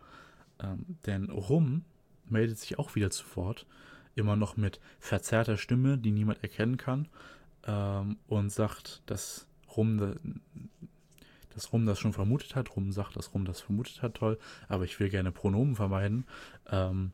Ähm, 0.59 0.97
denn 1.05 1.29
Rum 1.29 1.83
meldet 2.29 2.57
sich 2.59 2.79
auch 2.79 2.95
wieder 2.95 3.09
zu 3.11 3.23
Wort, 3.35 3.65
immer 4.15 4.35
noch 4.35 4.57
mit 4.57 4.79
verzerrter 4.99 5.57
Stimme, 5.57 5.97
die 5.97 6.11
niemand 6.11 6.41
erkennen 6.43 6.77
kann, 6.77 7.07
ähm, 7.67 8.17
und 8.27 8.51
sagt, 8.51 9.01
dass 9.05 9.47
Rum, 9.75 10.15
dass 11.53 11.73
Rum 11.73 11.85
das 11.85 11.99
schon 11.99 12.13
vermutet 12.13 12.55
hat. 12.55 12.75
Rum 12.75 12.91
sagt, 12.91 13.15
dass 13.15 13.33
Rum 13.33 13.45
das 13.45 13.61
vermutet 13.61 14.01
hat, 14.01 14.15
toll, 14.15 14.39
aber 14.67 14.85
ich 14.85 14.99
will 14.99 15.09
gerne 15.09 15.31
Pronomen 15.31 15.75
vermeiden, 15.75 16.25
ähm, 16.71 17.11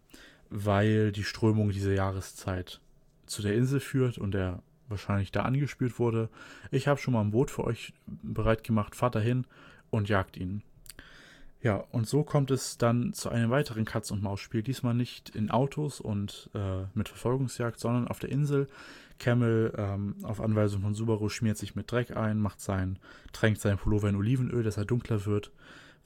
weil 0.49 1.12
die 1.12 1.24
Strömung 1.24 1.72
dieser 1.72 1.93
Jahreszeit 1.93 2.80
zu 3.26 3.41
der 3.41 3.56
Insel 3.56 3.80
führt 3.80 4.18
und 4.18 4.36
er 4.36 4.62
wahrscheinlich 4.88 5.32
da 5.32 5.41
angespült 5.41 5.97
wurde. 5.99 6.30
Ich 6.72 6.88
habe 6.88 6.99
schon 6.99 7.14
mal 7.14 7.22
ein 7.22 7.32
Boot 7.32 7.51
für 7.51 7.64
euch 7.64 7.93
bereit 8.06 8.64
gemacht, 8.64 8.95
fahrt 8.95 9.16
dahin 9.16 9.45
und 9.89 10.10
jagt 10.10 10.38
ihn. 10.38 10.62
Ja, 11.62 11.78
und 11.91 12.08
so 12.08 12.24
kommt 12.24 12.51
es 12.51 12.78
dann 12.78 13.14
zu 13.14 13.30
einem 13.30 13.49
weiteren 13.49 13.86
Katz- 13.86 14.12
und 14.12 14.22
Maus-Spiel. 14.22 14.64
Diesmal 14.64 14.93
nicht 14.93 15.30
in 15.30 15.49
Autos 15.49 16.01
und 16.01 16.49
äh, 16.54 16.84
mit 16.93 17.08
Verfolgungsjagd, 17.08 17.80
sondern 17.80 18.10
auf 18.10 18.20
der 18.20 18.32
Insel. 18.32 18.68
Camel 19.20 19.74
ähm, 19.78 20.16
auf 20.24 20.41
Anweisung 20.41 20.82
von 20.82 20.93
Subaru 20.93 21.30
schmiert 21.30 21.57
sich 21.57 21.76
mit 21.76 21.91
Dreck 21.91 22.16
ein, 22.16 22.39
macht 22.39 22.59
sein, 22.59 22.99
tränkt 23.32 23.61
sein 23.61 23.78
Pullover 23.78 24.09
in 24.09 24.16
Olivenöl, 24.16 24.64
dass 24.64 24.78
er 24.78 24.86
dunkler 24.86 25.26
wird, 25.26 25.51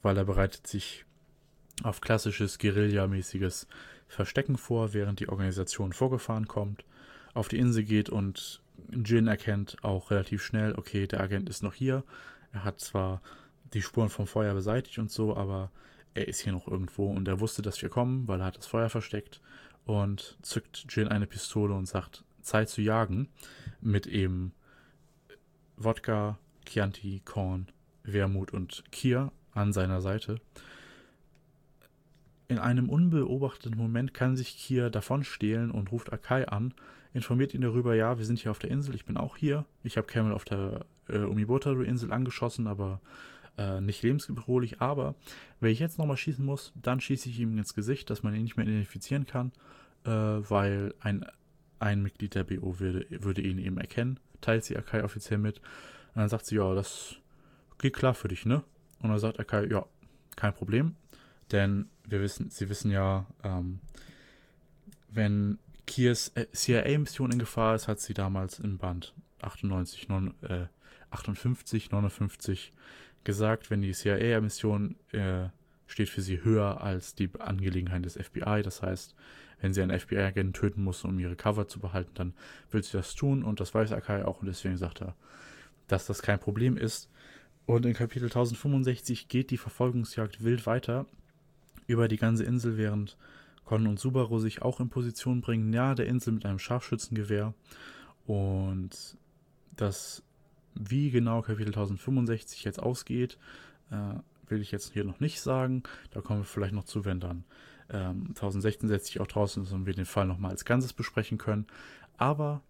weil 0.01 0.17
er 0.17 0.25
bereitet 0.25 0.67
sich 0.67 1.05
auf 1.83 2.01
klassisches 2.01 2.59
Guerilla-mäßiges 2.59 3.67
Verstecken 4.07 4.57
vor, 4.57 4.93
während 4.93 5.19
die 5.19 5.29
Organisation 5.29 5.93
vorgefahren 5.93 6.47
kommt, 6.47 6.85
auf 7.33 7.47
die 7.47 7.59
Insel 7.59 7.83
geht 7.83 8.09
und 8.09 8.61
Jin 8.91 9.27
erkennt 9.27 9.83
auch 9.83 10.11
relativ 10.11 10.43
schnell, 10.43 10.73
okay, 10.75 11.07
der 11.07 11.21
Agent 11.21 11.49
ist 11.49 11.61
noch 11.61 11.73
hier. 11.73 12.03
Er 12.53 12.63
hat 12.63 12.79
zwar 12.79 13.21
die 13.73 13.81
Spuren 13.81 14.09
vom 14.09 14.27
Feuer 14.27 14.53
beseitigt 14.53 14.97
und 14.97 15.11
so, 15.11 15.35
aber 15.35 15.71
er 16.13 16.27
ist 16.27 16.39
hier 16.39 16.53
noch 16.53 16.67
irgendwo 16.67 17.11
und 17.11 17.27
er 17.27 17.39
wusste, 17.39 17.61
dass 17.61 17.81
wir 17.81 17.89
kommen, 17.89 18.27
weil 18.27 18.39
er 18.39 18.45
hat 18.45 18.57
das 18.57 18.65
Feuer 18.65 18.89
versteckt 18.89 19.41
und 19.85 20.37
zückt 20.41 20.85
Jin 20.89 21.09
eine 21.09 21.27
Pistole 21.27 21.73
und 21.73 21.85
sagt, 21.85 22.23
Zeit 22.47 22.69
zu 22.69 22.81
jagen, 22.81 23.27
mit 23.81 24.07
eben 24.07 24.53
Wodka, 25.75 26.39
Chianti, 26.65 27.21
Korn, 27.23 27.67
Wermut 28.03 28.51
und 28.51 28.83
Kier 28.91 29.31
an 29.53 29.73
seiner 29.73 30.01
Seite. 30.01 30.39
In 32.47 32.59
einem 32.59 32.89
unbeobachteten 32.89 33.77
Moment 33.77 34.13
kann 34.13 34.37
sich 34.37 34.57
Kier 34.57 34.89
davonstehlen 34.89 35.69
und 35.69 35.91
ruft 35.91 36.13
Akai 36.13 36.47
an, 36.47 36.73
informiert 37.13 37.53
ihn 37.53 37.61
darüber, 37.61 37.93
ja, 37.93 38.17
wir 38.17 38.25
sind 38.25 38.39
hier 38.39 38.51
auf 38.51 38.59
der 38.59 38.71
Insel, 38.71 38.95
ich 38.95 39.05
bin 39.05 39.17
auch 39.17 39.35
hier. 39.35 39.65
Ich 39.83 39.97
habe 39.97 40.07
Camel 40.07 40.31
auf 40.31 40.45
der 40.45 40.85
äh, 41.09 41.19
Umibotaru-Insel 41.19 42.13
angeschossen, 42.13 42.67
aber 42.67 43.01
äh, 43.57 43.81
nicht 43.81 44.03
lebensbedrohlich, 44.03 44.81
aber 44.81 45.15
wenn 45.59 45.71
ich 45.71 45.79
jetzt 45.79 45.97
nochmal 45.97 46.17
schießen 46.17 46.45
muss, 46.45 46.71
dann 46.75 47.01
schieße 47.01 47.27
ich 47.29 47.39
ihm 47.39 47.57
ins 47.57 47.73
Gesicht, 47.73 48.09
dass 48.09 48.23
man 48.23 48.35
ihn 48.35 48.43
nicht 48.43 48.55
mehr 48.55 48.67
identifizieren 48.67 49.25
kann, 49.25 49.51
äh, 50.05 50.09
weil 50.11 50.93
ein, 50.99 51.25
ein 51.79 52.01
Mitglied 52.01 52.35
der 52.35 52.43
BO 52.43 52.79
würde, 52.79 53.05
würde 53.09 53.41
ihn 53.41 53.59
eben 53.59 53.77
erkennen, 53.77 54.19
teilt 54.41 54.63
sie 54.63 54.77
Akai 54.77 55.03
offiziell 55.03 55.39
mit. 55.39 55.59
Und 56.13 56.21
dann 56.21 56.29
sagt 56.29 56.45
sie, 56.45 56.55
ja, 56.55 56.73
das 56.73 57.15
geht 57.77 57.93
klar 57.93 58.13
für 58.13 58.27
dich, 58.27 58.45
ne? 58.45 58.63
Und 59.01 59.09
dann 59.09 59.19
sagt 59.19 59.39
Akai, 59.39 59.67
ja, 59.67 59.85
kein 60.35 60.53
Problem, 60.53 60.95
denn 61.51 61.89
wir 62.05 62.21
wissen, 62.21 62.49
sie 62.49 62.69
wissen 62.69 62.91
ja, 62.91 63.25
ähm, 63.43 63.79
wenn 65.09 65.59
Kiers 65.85 66.29
äh, 66.35 66.47
CIA-Mission 66.51 67.31
in 67.31 67.39
Gefahr 67.39 67.75
ist, 67.75 67.87
hat 67.87 67.99
sie 67.99 68.13
damals 68.13 68.59
im 68.59 68.77
Band 68.77 69.13
98, 69.41 70.09
9, 70.09 70.33
äh, 70.43 70.65
58, 71.11 71.91
59 71.91 72.73
gesagt, 73.23 73.69
wenn 73.69 73.81
die 73.81 73.93
CIA-Mission 73.93 74.95
äh, 75.11 75.49
steht 75.87 76.09
für 76.09 76.21
sie 76.21 76.43
höher 76.43 76.81
als 76.81 77.15
die 77.15 77.29
Angelegenheit 77.39 78.05
des 78.05 78.13
FBI. 78.13 78.61
Das 78.63 78.81
heißt, 78.81 79.15
wenn 79.59 79.73
sie 79.73 79.81
einen 79.81 79.97
FBI-Agenten 79.97 80.53
töten 80.53 80.83
muss, 80.83 81.03
um 81.03 81.17
ihre 81.19 81.35
Cover 81.35 81.67
zu 81.67 81.79
behalten, 81.79 82.11
dann 82.13 82.33
will 82.71 82.83
sie 82.83 82.93
das 82.93 83.15
tun 83.15 83.43
und 83.43 83.59
das 83.59 83.73
weiß 83.73 83.91
Akai 83.91 84.25
auch 84.25 84.41
und 84.41 84.47
deswegen 84.47 84.77
sagt 84.77 85.01
er, 85.01 85.15
dass 85.87 86.05
das 86.05 86.21
kein 86.21 86.39
Problem 86.39 86.77
ist. 86.77 87.09
Und 87.65 87.85
in 87.85 87.93
Kapitel 87.93 88.25
1065 88.25 89.27
geht 89.27 89.51
die 89.51 89.57
Verfolgungsjagd 89.57 90.43
wild 90.43 90.65
weiter 90.65 91.05
über 91.85 92.07
die 92.07 92.17
ganze 92.17 92.43
Insel, 92.43 92.77
während 92.77 93.17
Con 93.65 93.87
und 93.87 93.99
Subaru 93.99 94.39
sich 94.39 94.61
auch 94.61 94.79
in 94.79 94.89
Position 94.89 95.41
bringen, 95.41 95.69
nahe 95.69 95.95
der 95.95 96.07
Insel 96.07 96.33
mit 96.33 96.45
einem 96.45 96.59
Scharfschützengewehr. 96.59 97.53
Und 98.25 99.17
das 99.75 100.23
wie 100.79 101.09
genau 101.11 101.41
Kapitel 101.41 101.69
1065 101.69 102.63
jetzt 102.63 102.81
ausgeht, 102.81 103.37
äh, 103.91 104.19
will 104.49 104.61
ich 104.61 104.71
jetzt 104.71 104.93
hier 104.93 105.03
noch 105.03 105.19
nicht 105.19 105.41
sagen. 105.41 105.83
Da 106.11 106.21
kommen 106.21 106.41
wir 106.41 106.45
vielleicht 106.45 106.73
noch 106.73 106.85
zu, 106.85 107.05
wenn 107.05 107.19
dann 107.19 107.43
ähm, 107.91 108.27
1066 108.29 109.19
auch 109.19 109.27
draußen 109.27 109.65
und 109.67 109.85
wir 109.85 109.93
den 109.93 110.05
Fall 110.05 110.25
nochmal 110.25 110.51
als 110.51 110.65
Ganzes 110.65 110.93
besprechen 110.93 111.37
können. 111.37 111.67
Aber 112.17 112.61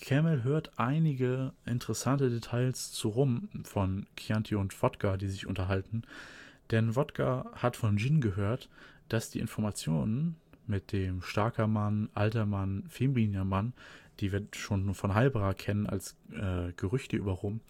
Camel 0.00 0.44
hört 0.44 0.78
einige 0.78 1.52
interessante 1.66 2.30
Details 2.30 2.90
zu 2.92 3.08
rum 3.08 3.48
von 3.64 4.06
Chianti 4.16 4.54
und 4.54 4.80
Wodka, 4.82 5.16
die 5.16 5.28
sich 5.28 5.46
unterhalten. 5.46 6.02
Denn 6.70 6.96
Wodka 6.96 7.50
hat 7.54 7.76
von 7.76 7.96
Jin 7.96 8.20
gehört, 8.20 8.68
dass 9.08 9.30
die 9.30 9.40
Informationen 9.40 10.36
mit 10.66 10.92
dem 10.92 11.20
starker 11.20 11.66
Mann, 11.66 12.08
alter 12.14 12.46
Mann, 12.46 12.84
femininer 12.88 13.44
Mann, 13.44 13.72
die 14.20 14.32
wir 14.32 14.46
schon 14.52 14.94
von 14.94 15.14
Halbra 15.14 15.52
kennen 15.54 15.86
als 15.86 16.16
äh, 16.32 16.72
Gerüchte 16.76 17.16
über 17.16 17.32
Rum, 17.32 17.60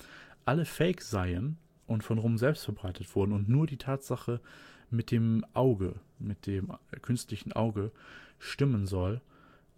alle 0.44 0.64
fake 0.64 1.02
seien 1.02 1.56
und 1.86 2.04
von 2.04 2.18
Rum 2.18 2.38
selbst 2.38 2.64
verbreitet 2.64 3.14
wurden 3.14 3.32
und 3.32 3.48
nur 3.48 3.66
die 3.66 3.76
Tatsache 3.76 4.40
mit 4.90 5.10
dem 5.10 5.44
Auge, 5.54 5.94
mit 6.18 6.46
dem 6.46 6.72
künstlichen 7.02 7.52
Auge 7.52 7.92
stimmen 8.38 8.86
soll. 8.86 9.20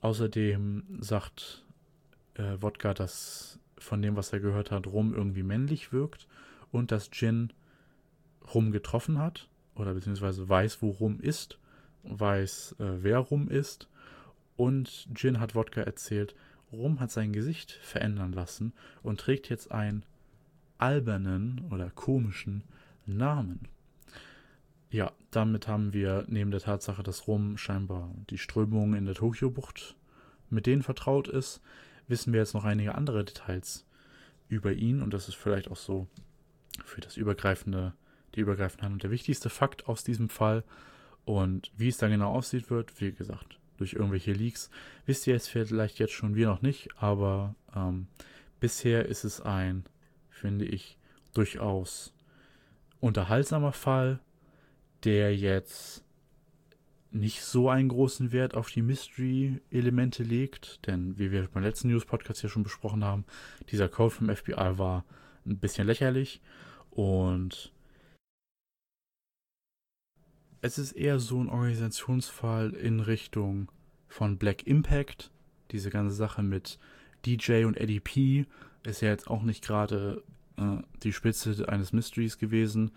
Außerdem 0.00 0.98
sagt 1.00 1.64
äh, 2.34 2.56
Wodka, 2.60 2.94
dass 2.94 3.58
von 3.78 4.02
dem, 4.02 4.16
was 4.16 4.32
er 4.32 4.40
gehört 4.40 4.70
hat, 4.70 4.86
Rum 4.86 5.14
irgendwie 5.14 5.42
männlich 5.42 5.92
wirkt 5.92 6.26
und 6.70 6.92
dass 6.92 7.10
Jin 7.12 7.52
Rum 8.54 8.72
getroffen 8.72 9.18
hat 9.18 9.48
oder 9.74 9.94
beziehungsweise 9.94 10.48
weiß, 10.48 10.82
wo 10.82 10.90
Rum 10.90 11.20
ist, 11.20 11.58
weiß, 12.04 12.76
äh, 12.78 13.02
wer 13.02 13.18
Rum 13.18 13.48
ist. 13.48 13.88
Und 14.56 15.08
Jin 15.16 15.40
hat 15.40 15.54
Wodka 15.54 15.80
erzählt, 15.80 16.34
Rum 16.72 17.00
hat 17.00 17.10
sein 17.10 17.32
Gesicht 17.32 17.72
verändern 17.72 18.32
lassen 18.32 18.72
und 19.02 19.20
trägt 19.20 19.48
jetzt 19.48 19.70
einen 19.72 20.04
albernen 20.78 21.66
oder 21.70 21.90
komischen 21.90 22.64
Namen. 23.06 23.68
Ja, 24.92 25.10
damit 25.30 25.68
haben 25.68 25.94
wir 25.94 26.26
neben 26.28 26.50
der 26.50 26.60
Tatsache, 26.60 27.02
dass 27.02 27.26
Rum 27.26 27.56
scheinbar 27.56 28.14
die 28.28 28.36
Strömungen 28.36 28.94
in 28.94 29.06
der 29.06 29.14
Tokio-Bucht 29.14 29.96
mit 30.50 30.66
denen 30.66 30.82
vertraut 30.82 31.28
ist, 31.28 31.62
wissen 32.08 32.34
wir 32.34 32.40
jetzt 32.40 32.52
noch 32.52 32.64
einige 32.64 32.94
andere 32.94 33.24
Details 33.24 33.86
über 34.50 34.70
ihn 34.72 35.00
und 35.00 35.14
das 35.14 35.28
ist 35.28 35.34
vielleicht 35.34 35.70
auch 35.70 35.76
so 35.76 36.08
für 36.84 37.00
das 37.00 37.16
übergreifende, 37.16 37.94
die 38.34 38.40
übergreifende 38.40 38.82
Handlung 38.82 38.98
der 38.98 39.10
wichtigste 39.10 39.48
Fakt 39.48 39.88
aus 39.88 40.04
diesem 40.04 40.28
Fall. 40.28 40.62
Und 41.24 41.72
wie 41.74 41.88
es 41.88 41.96
da 41.96 42.08
genau 42.08 42.30
aussieht 42.34 42.68
wird, 42.68 43.00
wie 43.00 43.12
gesagt, 43.12 43.58
durch 43.78 43.94
irgendwelche 43.94 44.34
Leaks. 44.34 44.68
Wisst 45.06 45.26
ihr 45.26 45.34
es 45.34 45.48
vielleicht 45.48 46.00
jetzt 46.00 46.12
schon, 46.12 46.34
wir 46.34 46.48
noch 46.48 46.60
nicht, 46.60 46.90
aber 46.98 47.54
ähm, 47.74 48.08
bisher 48.60 49.06
ist 49.06 49.24
es 49.24 49.40
ein, 49.40 49.84
finde 50.28 50.66
ich, 50.66 50.98
durchaus 51.32 52.12
unterhaltsamer 53.00 53.72
Fall, 53.72 54.20
der 55.04 55.36
jetzt 55.36 56.04
nicht 57.10 57.42
so 57.42 57.68
einen 57.68 57.90
großen 57.90 58.32
Wert 58.32 58.54
auf 58.54 58.70
die 58.70 58.82
Mystery-Elemente 58.82 60.22
legt, 60.22 60.86
denn 60.86 61.18
wie 61.18 61.30
wir 61.30 61.46
beim 61.48 61.62
letzten 61.62 61.88
News-Podcast 61.88 62.42
ja 62.42 62.48
schon 62.48 62.62
besprochen 62.62 63.04
haben, 63.04 63.24
dieser 63.70 63.88
Code 63.88 64.14
vom 64.14 64.34
FBI 64.34 64.78
war 64.78 65.04
ein 65.44 65.58
bisschen 65.58 65.86
lächerlich 65.86 66.40
und 66.90 67.72
es 70.62 70.78
ist 70.78 70.92
eher 70.92 71.18
so 71.18 71.42
ein 71.42 71.48
Organisationsfall 71.48 72.70
in 72.70 73.00
Richtung 73.00 73.70
von 74.08 74.38
Black 74.38 74.66
Impact. 74.66 75.30
Diese 75.72 75.90
ganze 75.90 76.14
Sache 76.14 76.42
mit 76.42 76.78
DJ 77.26 77.64
und 77.64 77.76
Eddie 77.76 78.00
P 78.00 78.46
ist 78.84 79.00
ja 79.00 79.08
jetzt 79.08 79.28
auch 79.28 79.42
nicht 79.42 79.64
gerade 79.64 80.22
äh, 80.56 80.78
die 81.02 81.12
Spitze 81.12 81.68
eines 81.68 81.92
Mysteries 81.92 82.38
gewesen. 82.38 82.92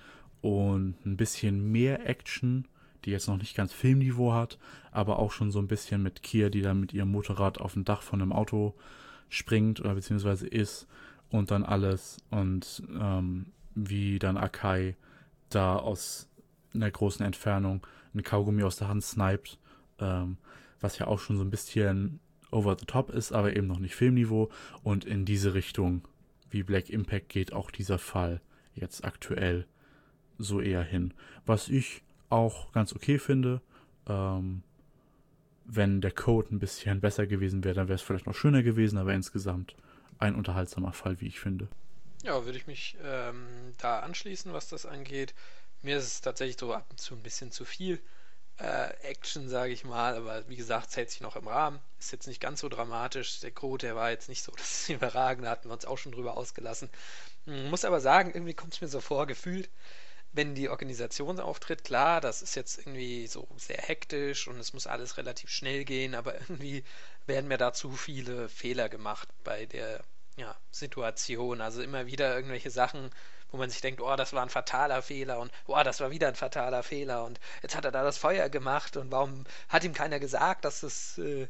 Und 0.46 1.04
ein 1.08 1.18
bisschen 1.18 1.72
mehr 1.72 2.08
Action, 2.08 2.68
die 3.04 3.10
jetzt 3.10 3.28
noch 3.28 3.38
nicht 3.38 3.56
ganz 3.56 3.74
Filmniveau 3.74 4.32
hat, 4.32 4.60
aber 4.92 5.18
auch 5.18 5.32
schon 5.32 5.50
so 5.50 5.58
ein 5.58 5.66
bisschen 5.66 6.04
mit 6.04 6.22
Kia, 6.22 6.52
die 6.52 6.62
dann 6.62 6.80
mit 6.80 6.94
ihrem 6.94 7.10
Motorrad 7.10 7.60
auf 7.60 7.74
dem 7.74 7.84
Dach 7.84 8.04
von 8.04 8.22
einem 8.22 8.32
Auto 8.32 8.76
springt 9.28 9.80
oder 9.80 9.96
beziehungsweise 9.96 10.46
ist 10.46 10.86
und 11.32 11.50
dann 11.50 11.64
alles 11.64 12.18
und 12.30 12.84
ähm, 12.96 13.48
wie 13.74 14.20
dann 14.20 14.38
Akai 14.38 14.96
da 15.50 15.78
aus 15.78 16.30
in 16.76 16.82
der 16.82 16.92
großen 16.92 17.26
Entfernung 17.26 17.82
ein 18.14 18.22
Kaugummi 18.22 18.62
aus 18.62 18.76
der 18.76 18.88
Hand 18.88 19.04
sniped, 19.04 19.58
ähm, 19.98 20.38
was 20.80 21.00
ja 21.00 21.08
auch 21.08 21.18
schon 21.18 21.38
so 21.38 21.44
ein 21.44 21.50
bisschen 21.50 22.20
over 22.52 22.78
the 22.78 22.86
top 22.86 23.10
ist, 23.10 23.32
aber 23.32 23.56
eben 23.56 23.66
noch 23.66 23.80
nicht 23.80 23.96
Filmniveau. 23.96 24.52
Und 24.84 25.06
in 25.06 25.26
diese 25.26 25.56
Richtung, 25.56 26.08
wie 26.52 26.62
Black 26.62 26.92
Impact 26.92 27.30
geht, 27.30 27.52
auch 27.52 27.72
dieser 27.72 27.98
Fall 27.98 28.42
jetzt 28.76 29.04
aktuell 29.06 29.66
so 30.38 30.62
eher 30.62 30.84
hin. 30.84 31.14
Was 31.46 31.70
ich 31.70 32.02
auch 32.30 32.72
ganz 32.72 32.94
okay 32.94 33.20
finde, 33.20 33.62
ähm, 34.08 34.64
wenn 35.66 36.02
der 36.02 36.12
Code 36.12 36.54
ein 36.54 36.60
bisschen 36.60 37.02
besser 37.02 37.28
gewesen 37.28 37.64
wäre, 37.64 37.76
dann 37.76 37.88
wäre 37.88 37.96
es 37.96 38.02
vielleicht 38.02 38.28
noch 38.28 38.36
schöner 38.36 38.64
gewesen, 38.64 38.98
aber 38.98 39.14
insgesamt 39.14 39.76
ein 40.20 40.36
unterhaltsamer 40.36 40.94
Fall, 40.94 41.20
wie 41.22 41.28
ich 41.28 41.40
finde. 41.40 41.68
Ja, 42.24 42.46
würde 42.46 42.58
ich 42.58 42.68
mich 42.68 42.98
ähm, 43.04 43.46
da 43.78 44.00
anschließen, 44.00 44.54
was 44.54 44.70
das 44.70 44.86
angeht. 44.86 45.34
Mir 45.82 45.98
ist 45.98 46.06
es 46.06 46.22
tatsächlich 46.22 46.58
so 46.60 46.74
ab 46.74 46.88
und 46.90 47.00
zu 47.00 47.16
ein 47.16 47.22
bisschen 47.22 47.52
zu 47.52 47.66
viel 47.66 48.00
äh, 48.58 48.90
Action, 49.04 49.50
sage 49.50 49.74
ich 49.74 49.84
mal, 49.84 50.16
aber 50.16 50.48
wie 50.48 50.56
gesagt, 50.56 50.90
es 50.90 50.98
hält 50.98 51.12
sich 51.12 51.22
noch 51.22 51.36
im 51.36 51.48
Rahmen. 51.48 51.80
Ist 52.00 52.12
jetzt 52.12 52.28
nicht 52.28 52.40
ganz 52.40 52.62
so 52.62 52.70
dramatisch. 52.70 53.40
Der 53.42 53.52
Code, 53.52 53.86
der 53.86 53.96
war 53.96 54.12
jetzt 54.12 54.30
nicht 54.30 54.44
so 54.44 54.52
das 54.58 54.90
Überragende, 54.90 55.50
hatten 55.50 55.70
wir 55.70 55.74
uns 55.74 55.86
auch 55.86 55.98
schon 55.98 56.12
drüber 56.12 56.38
ausgelassen. 56.38 56.90
Hm, 57.46 57.70
muss 57.70 57.86
aber 57.86 58.00
sagen, 58.00 58.32
irgendwie 58.34 58.54
kommt 58.54 58.74
es 58.74 58.82
mir 58.82 58.88
so 58.88 59.02
vor, 59.02 59.28
gefühlt, 59.28 59.70
wenn 60.36 60.54
die 60.54 60.70
Organisation 60.70 61.40
auftritt, 61.40 61.84
klar, 61.86 62.20
das 62.22 62.42
ist 62.42 62.56
jetzt 62.56 62.78
irgendwie 62.80 63.26
so 63.28 63.48
sehr 63.58 63.78
hektisch 63.78 64.48
und 64.48 64.60
es 64.60 64.74
muss 64.74 64.86
alles 64.88 65.18
relativ 65.18 65.50
schnell 65.50 65.86
gehen, 65.86 66.14
aber 66.14 66.36
irgendwie 66.42 66.84
werden 67.26 67.48
mir 67.48 67.58
da 67.58 67.74
zu 67.74 67.92
viele 67.92 68.50
Fehler 68.50 68.90
gemacht 68.90 69.30
bei 69.44 69.66
der 69.66 70.04
ja, 70.36 70.56
Situation. 70.72 71.62
Also 71.62 71.82
immer 71.82 72.06
wieder 72.08 72.36
irgendwelche 72.36 72.70
Sachen, 72.70 73.10
wo 73.52 73.58
man 73.58 73.70
sich 73.70 73.82
denkt, 73.82 74.02
oh, 74.02 74.16
das 74.18 74.34
war 74.34 74.44
ein 74.44 74.50
fataler 74.50 75.02
Fehler 75.02 75.40
und 75.40 75.52
oh, 75.68 75.82
das 75.84 76.02
war 76.02 76.12
wieder 76.12 76.28
ein 76.28 76.36
fataler 76.36 76.84
Fehler 76.84 77.24
und 77.24 77.40
jetzt 77.62 77.76
hat 77.76 77.86
er 77.86 77.92
da 77.92 78.04
das 78.04 78.18
Feuer 78.18 78.50
gemacht 78.50 78.98
und 78.98 79.12
warum 79.12 79.46
hat 79.70 79.84
ihm 79.86 79.94
keiner 79.94 80.20
gesagt, 80.20 80.66
dass 80.66 80.82
das 80.82 81.18
äh, 81.18 81.48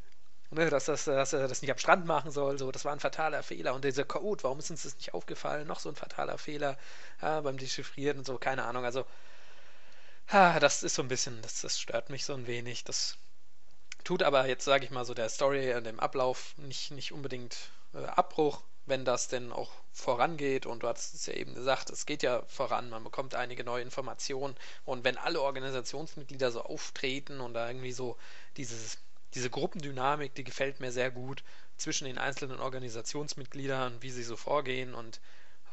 ne, 0.52 0.70
dass, 0.70 0.86
das, 0.86 1.06
dass 1.06 1.34
er 1.34 1.48
das 1.48 1.62
nicht 1.62 1.72
am 1.72 1.78
Strand 1.78 2.06
machen 2.06 2.32
soll, 2.32 2.58
so, 2.58 2.72
das 2.72 2.86
war 2.86 2.94
ein 2.94 3.00
fataler 3.00 3.44
Fehler. 3.44 3.74
Und 3.74 3.86
dieser 3.86 4.06
Code, 4.06 4.44
warum 4.44 4.60
ist 4.60 4.70
uns 4.72 4.84
das 4.84 4.96
nicht 4.98 5.14
aufgefallen? 5.14 5.68
Noch 5.68 5.80
so 5.80 5.90
ein 5.90 5.96
fataler 5.96 6.38
Fehler 6.38 6.78
ja, 7.22 7.42
beim 7.42 7.58
Dechiffrieren 7.58 8.20
und 8.20 8.26
so, 8.26 8.38
keine 8.38 8.64
Ahnung. 8.64 8.86
Also, 8.86 9.06
ha, 10.32 10.60
das 10.60 10.84
ist 10.84 10.96
so 10.96 11.02
ein 11.02 11.08
bisschen, 11.08 11.42
das, 11.42 11.62
das 11.62 11.80
stört 11.80 12.10
mich 12.10 12.26
so 12.26 12.34
ein 12.34 12.48
wenig. 12.48 12.84
Das 12.84 13.18
tut 14.04 14.24
aber 14.24 14.48
jetzt, 14.48 14.66
sage 14.66 14.86
ich 14.86 14.92
mal, 14.92 15.06
so 15.06 15.14
der 15.14 15.30
Story 15.30 15.74
und 15.76 15.86
dem 15.86 16.00
Ablauf 16.00 16.56
nicht, 16.58 16.92
nicht 16.92 17.12
unbedingt 17.12 17.58
äh, 17.94 18.06
Abbruch 18.06 18.62
wenn 18.86 19.06
das 19.06 19.28
denn 19.28 19.52
auch 19.52 19.72
vorangeht. 19.92 20.66
Und 20.66 20.84
du 20.84 20.88
hast 20.88 21.14
es 21.14 21.26
ja 21.26 21.34
eben 21.34 21.54
gesagt, 21.56 21.90
es 21.90 22.06
geht 22.06 22.24
ja 22.24 22.44
voran, 22.48 22.90
man 22.90 23.04
bekommt 23.04 23.36
einige 23.36 23.64
neue 23.64 23.82
Informationen. 23.84 24.56
Und 24.86 25.04
wenn 25.04 25.18
alle 25.18 25.42
Organisationsmitglieder 25.42 26.52
so 26.52 26.62
auftreten 26.62 27.42
und 27.42 27.54
da 27.54 27.68
irgendwie 27.68 27.92
so 27.92 28.18
dieses, 28.58 28.98
diese 29.36 29.50
Gruppendynamik, 29.50 30.34
die 30.34 30.44
gefällt 30.44 30.80
mir 30.80 30.92
sehr 30.92 31.12
gut 31.12 31.44
zwischen 31.78 32.06
den 32.06 32.18
einzelnen 32.18 32.60
Organisationsmitgliedern, 32.60 34.02
wie 34.02 34.10
sie 34.10 34.24
so 34.24 34.38
vorgehen 34.38 34.96
und 34.96 35.20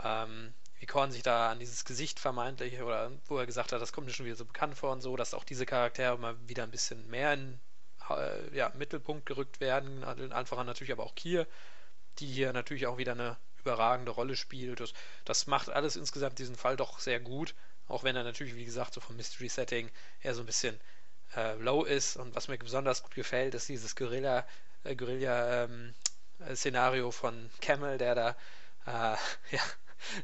ähm, 0.02 0.52
wie 0.80 0.86
Korn 0.86 1.12
sich 1.12 1.22
da 1.22 1.50
an 1.50 1.60
dieses 1.60 1.84
Gesicht 1.84 2.18
vermeintlich 2.18 2.82
oder 2.82 3.12
wo 3.28 3.38
er 3.38 3.46
gesagt 3.46 3.70
hat, 3.72 3.80
das 3.80 3.92
kommt 3.92 4.08
mir 4.08 4.12
schon 4.12 4.26
wieder 4.26 4.36
so 4.36 4.44
bekannt 4.44 4.76
vor 4.76 4.90
und 4.90 5.00
so, 5.00 5.16
dass 5.16 5.32
auch 5.32 5.44
diese 5.44 5.64
Charaktere 5.64 6.18
mal 6.18 6.36
wieder 6.48 6.64
ein 6.64 6.72
bisschen 6.72 7.08
mehr 7.08 7.34
in 7.34 7.60
äh, 8.10 8.56
ja, 8.56 8.72
Mittelpunkt 8.76 9.26
gerückt 9.26 9.60
werden. 9.60 10.02
Einfach 10.04 10.62
natürlich 10.64 10.92
aber 10.92 11.04
auch 11.04 11.14
Kier, 11.14 11.46
die 12.18 12.26
hier 12.26 12.52
natürlich 12.52 12.88
auch 12.88 12.98
wieder 12.98 13.12
eine 13.12 13.36
überragende 13.60 14.10
Rolle 14.10 14.34
spielt. 14.34 14.80
Das, 14.80 14.92
das 15.24 15.46
macht 15.46 15.70
alles 15.70 15.94
insgesamt 15.94 16.40
diesen 16.40 16.56
Fall 16.56 16.76
doch 16.76 16.98
sehr 16.98 17.20
gut, 17.20 17.54
auch 17.86 18.02
wenn 18.02 18.16
er 18.16 18.24
natürlich, 18.24 18.56
wie 18.56 18.64
gesagt, 18.64 18.94
so 18.94 19.00
vom 19.00 19.16
Mystery 19.16 19.48
Setting 19.48 19.88
eher 20.20 20.34
so 20.34 20.40
ein 20.40 20.46
bisschen 20.46 20.80
äh, 21.36 21.54
low 21.54 21.84
ist. 21.84 22.16
Und 22.16 22.34
was 22.34 22.48
mir 22.48 22.58
besonders 22.58 23.02
gut 23.02 23.14
gefällt, 23.14 23.54
ist 23.54 23.68
dieses 23.68 23.96
Guerilla, 23.96 24.46
äh, 24.84 24.94
Guerilla 24.94 25.64
ähm, 25.64 25.94
Szenario 26.54 27.10
von 27.10 27.50
Camel, 27.60 27.98
der 27.98 28.14
da 28.14 28.36
äh, 28.86 29.16
ja, 29.56 29.62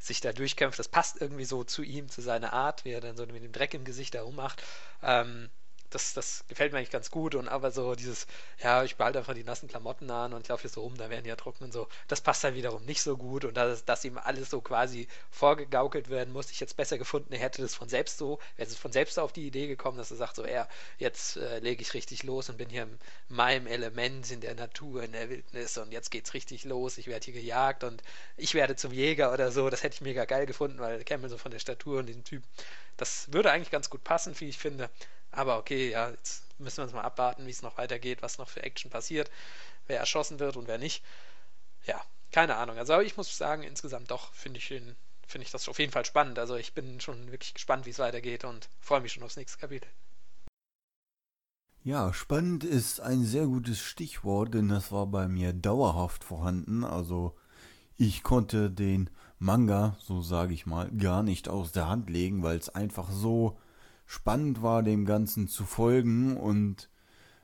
sich 0.01 0.21
da 0.21 0.33
durchkämpft. 0.33 0.79
Das 0.79 0.89
passt 0.89 1.21
irgendwie 1.21 1.45
so 1.45 1.65
zu 1.65 1.83
ihm, 1.83 2.09
zu 2.09 2.21
seiner 2.21 2.53
Art, 2.53 2.85
wie 2.85 2.93
er 2.93 3.01
dann 3.01 3.17
so 3.17 3.27
mit 3.27 3.43
dem 3.43 3.53
Dreck 3.53 3.75
im 3.75 3.85
Gesicht 3.85 4.15
da 4.15 4.23
rummacht. 4.23 4.63
Ähm, 5.03 5.51
das, 5.91 6.15
das 6.15 6.45
gefällt 6.49 6.73
mir 6.73 6.79
eigentlich 6.79 6.91
ganz 6.91 7.11
gut. 7.11 7.35
Und 7.35 7.49
aber 7.49 7.71
so 7.71 7.95
dieses, 7.95 8.27
ja, 8.63 8.85
ich 8.85 8.97
behalte 8.97 9.19
einfach 9.19 9.35
die 9.35 9.45
nassen 9.45 9.69
Klamotten 9.69 10.11
an 10.11 10.33
und 10.33 10.43
ich 10.43 10.49
laufe 10.49 10.63
hier 10.63 10.71
so 10.71 10.83
rum, 10.83 10.97
da 10.97 11.11
werden 11.11 11.25
die 11.25 11.31
ja 11.31 11.37
trocken 11.37 11.65
und 11.65 11.73
so, 11.73 11.89
das 12.09 12.21
passt 12.21 12.45
dann 12.45 12.55
wiederum 12.55 12.85
nicht 12.85 13.03
so 13.03 13.17
gut. 13.17 13.45
Und 13.45 13.57
dass, 13.57 13.85
dass 13.85 14.05
ihm 14.05 14.19
alles 14.19 14.51
so 14.51 14.61
quasi 14.61 15.09
vorgegaukelt 15.31 16.11
werden 16.11 16.33
muss, 16.33 16.51
ich 16.51 16.61
jetzt 16.61 16.77
besser 16.77 16.99
gefunden, 16.99 17.35
hätte 17.35 17.63
das 17.63 17.75
von 17.75 17.89
selbst 17.89 18.19
so, 18.19 18.39
wäre 18.57 18.69
es 18.69 18.77
von 18.77 18.93
selbst 18.93 19.19
auf 19.19 19.33
die 19.33 19.47
Idee 19.47 19.67
gekommen, 19.67 19.99
dass 19.99 20.11
er 20.11 20.17
sagt, 20.17 20.37
so, 20.37 20.43
er, 20.43 20.69
jetzt 20.99 21.37
äh, 21.37 21.59
lege 21.61 21.83
ich 21.83 21.95
richtig 21.95 22.23
los 22.23 22.49
und 22.49 22.59
bin 22.59 22.69
hier 22.69 22.83
in 22.83 22.99
meinem 23.29 23.67
Element, 23.67 24.31
in 24.31 24.41
der 24.41 24.55
Natur, 24.55 25.03
in 25.03 25.13
der 25.13 25.31
Wildnis 25.31 25.79
und 25.79 25.93
jetzt 25.93 26.11
geht's 26.11 26.35
richtig 26.35 26.65
los, 26.65 26.99
ich 26.99 27.07
werde 27.07 27.25
hier 27.25 27.35
gejagt 27.35 27.85
und 27.85 28.03
ich 28.37 28.55
werde 28.55 28.77
zum 28.77 28.93
Jäger 28.93 29.33
oder 29.33 29.51
so. 29.53 29.71
Das 29.71 29.83
hätte 29.83 29.95
ich 29.95 30.01
mega 30.01 30.25
geil 30.25 30.47
gefunden, 30.47 30.79
weil 30.79 31.05
Cameron 31.05 31.31
so 31.31 31.39
von 31.39 31.51
der 31.51 31.59
Statur 31.59 31.99
und 32.01 32.07
diesem 32.07 32.25
Typ, 32.25 32.43
das 32.97 33.33
würde 33.33 33.51
eigentlich 33.51 33.71
ganz 33.71 33.91
gut 33.91 34.05
passen, 34.05 34.39
wie 34.41 34.49
ich 34.49 34.59
finde. 34.59 34.91
Aber 35.31 35.59
okay, 35.59 35.91
ja, 35.91 36.11
jetzt 36.11 36.45
müssen 36.59 36.79
wir 36.79 36.85
uns 36.85 36.93
mal 36.93 37.03
abwarten, 37.03 37.47
wie 37.47 37.51
es 37.51 37.63
noch 37.63 37.79
weitergeht, 37.79 38.23
was 38.23 38.39
noch 38.39 38.49
für 38.49 38.63
Action 38.63 38.91
passiert, 38.91 39.31
wer 39.87 39.99
erschossen 39.99 40.39
wird 40.39 40.57
und 40.57 40.69
wer 40.69 40.79
nicht. 40.79 41.05
Ja, 41.87 42.03
keine 42.33 42.57
Ahnung. 42.57 42.79
Also 42.79 43.01
ich 43.01 43.17
muss 43.17 43.37
sagen, 43.37 43.63
insgesamt 43.63 44.11
doch 44.11 44.33
finde 44.33 44.59
ich, 44.59 44.67
find 44.67 45.45
ich 45.45 45.51
das 45.51 45.69
auf 45.69 45.79
jeden 45.79 45.93
Fall 45.93 46.05
spannend. 46.05 46.39
Also 46.39 46.57
ich 46.57 46.75
bin 46.75 47.01
schon 47.01 47.31
wirklich 47.31 47.55
gespannt, 47.55 47.87
wie 47.87 47.91
es 47.91 47.99
weitergeht 47.99 48.45
und 48.45 48.69
freue 48.81 49.01
mich 49.01 49.13
schon 49.13 49.23
aufs 49.23 49.37
nächste 49.37 49.59
Kapitel. 49.59 49.89
Ja, 51.85 52.13
spannend 52.13 52.65
ist 52.65 53.01
ein 53.01 53.25
sehr 53.25 53.47
gutes 53.47 53.79
Stichwort, 53.79 54.53
denn 54.53 54.69
das 54.69 54.93
war 54.93 55.07
bei 55.07 55.29
mir 55.29 55.53
dauerhaft 55.53 56.25
vorhanden. 56.25 56.85
Also 56.85 57.35
ich 57.97 58.23
konnte 58.23 58.71
den 58.71 59.09
Manga, 59.39 59.97
so 60.01 60.21
sage 60.21 60.53
ich 60.53 60.67
mal, 60.67 60.91
gar 60.91 61.23
nicht 61.23 61.49
aus 61.49 61.73
der 61.73 61.89
Hand 61.89 62.11
legen, 62.11 62.43
weil 62.43 62.59
es 62.59 62.69
einfach 62.69 63.11
so 63.11 63.59
spannend 64.09 64.63
war, 64.63 64.83
dem 64.83 65.05
Ganzen 65.05 65.49
zu 65.49 65.65
folgen 65.65 66.39
und 66.39 66.89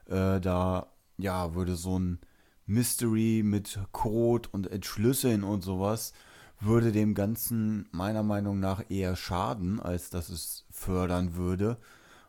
äh, 0.06 0.40
da 0.40 0.86
ja 1.18 1.54
würde 1.54 1.76
so 1.76 1.98
ein 1.98 2.18
Mystery 2.64 3.42
mit 3.44 3.78
Code 3.92 4.48
und 4.50 4.66
Entschlüsseln 4.72 5.44
und 5.44 5.62
sowas 5.62 6.14
würde 6.60 6.90
dem 6.90 7.12
Ganzen 7.12 7.86
meiner 7.92 8.22
Meinung 8.22 8.60
nach 8.60 8.82
eher 8.88 9.14
schaden, 9.14 9.78
als 9.78 10.08
dass 10.08 10.30
es 10.30 10.64
fördern 10.70 11.34
würde, 11.34 11.76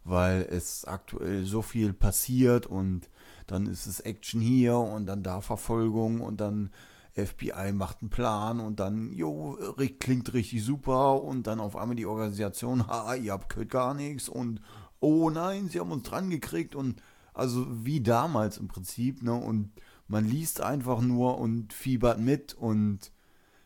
weil 0.04 0.42
es 0.42 0.84
aktuell 0.84 1.46
so 1.46 1.62
viel 1.62 1.94
passiert 1.94 2.66
und 2.66 3.10
dann 3.48 3.68
ist 3.68 3.86
es 3.86 4.02
Action 4.02 4.42
hier 4.42 4.76
und 4.76 5.06
dann 5.06 5.24
da 5.24 5.40
Verfolgung 5.40 6.20
und 6.20 6.42
dann 6.42 6.72
FBI 7.16 7.72
macht 7.74 8.02
einen 8.02 8.10
Plan 8.10 8.60
und 8.60 8.80
dann, 8.80 9.14
jo, 9.14 9.58
klingt 10.00 10.34
richtig 10.34 10.64
super 10.64 11.24
und 11.24 11.48
dann 11.48 11.60
auf 11.60 11.76
einmal 11.76 11.96
die 11.96 12.06
Organisation, 12.06 12.88
ha, 12.88 13.16
ihr 13.16 13.32
habt 13.32 13.50
gehört 13.50 13.70
gar 13.70 13.94
nichts 13.94 14.30
und 14.30 14.62
oh 15.00 15.30
nein, 15.30 15.70
sie 15.70 15.80
haben 15.80 15.92
uns 15.92 16.04
dran 16.04 16.30
gekriegt 16.30 16.76
und 16.76 17.02
also 17.34 17.66
wie 17.86 18.02
damals 18.02 18.58
im 18.58 18.68
Prinzip, 18.68 19.22
ne, 19.24 19.34
und 19.34 19.72
man 20.08 20.26
liest 20.26 20.62
einfach 20.62 21.02
nur 21.02 21.38
und 21.38 21.74
fiebert 21.74 22.20
mit 22.20 22.54
und 22.54 23.12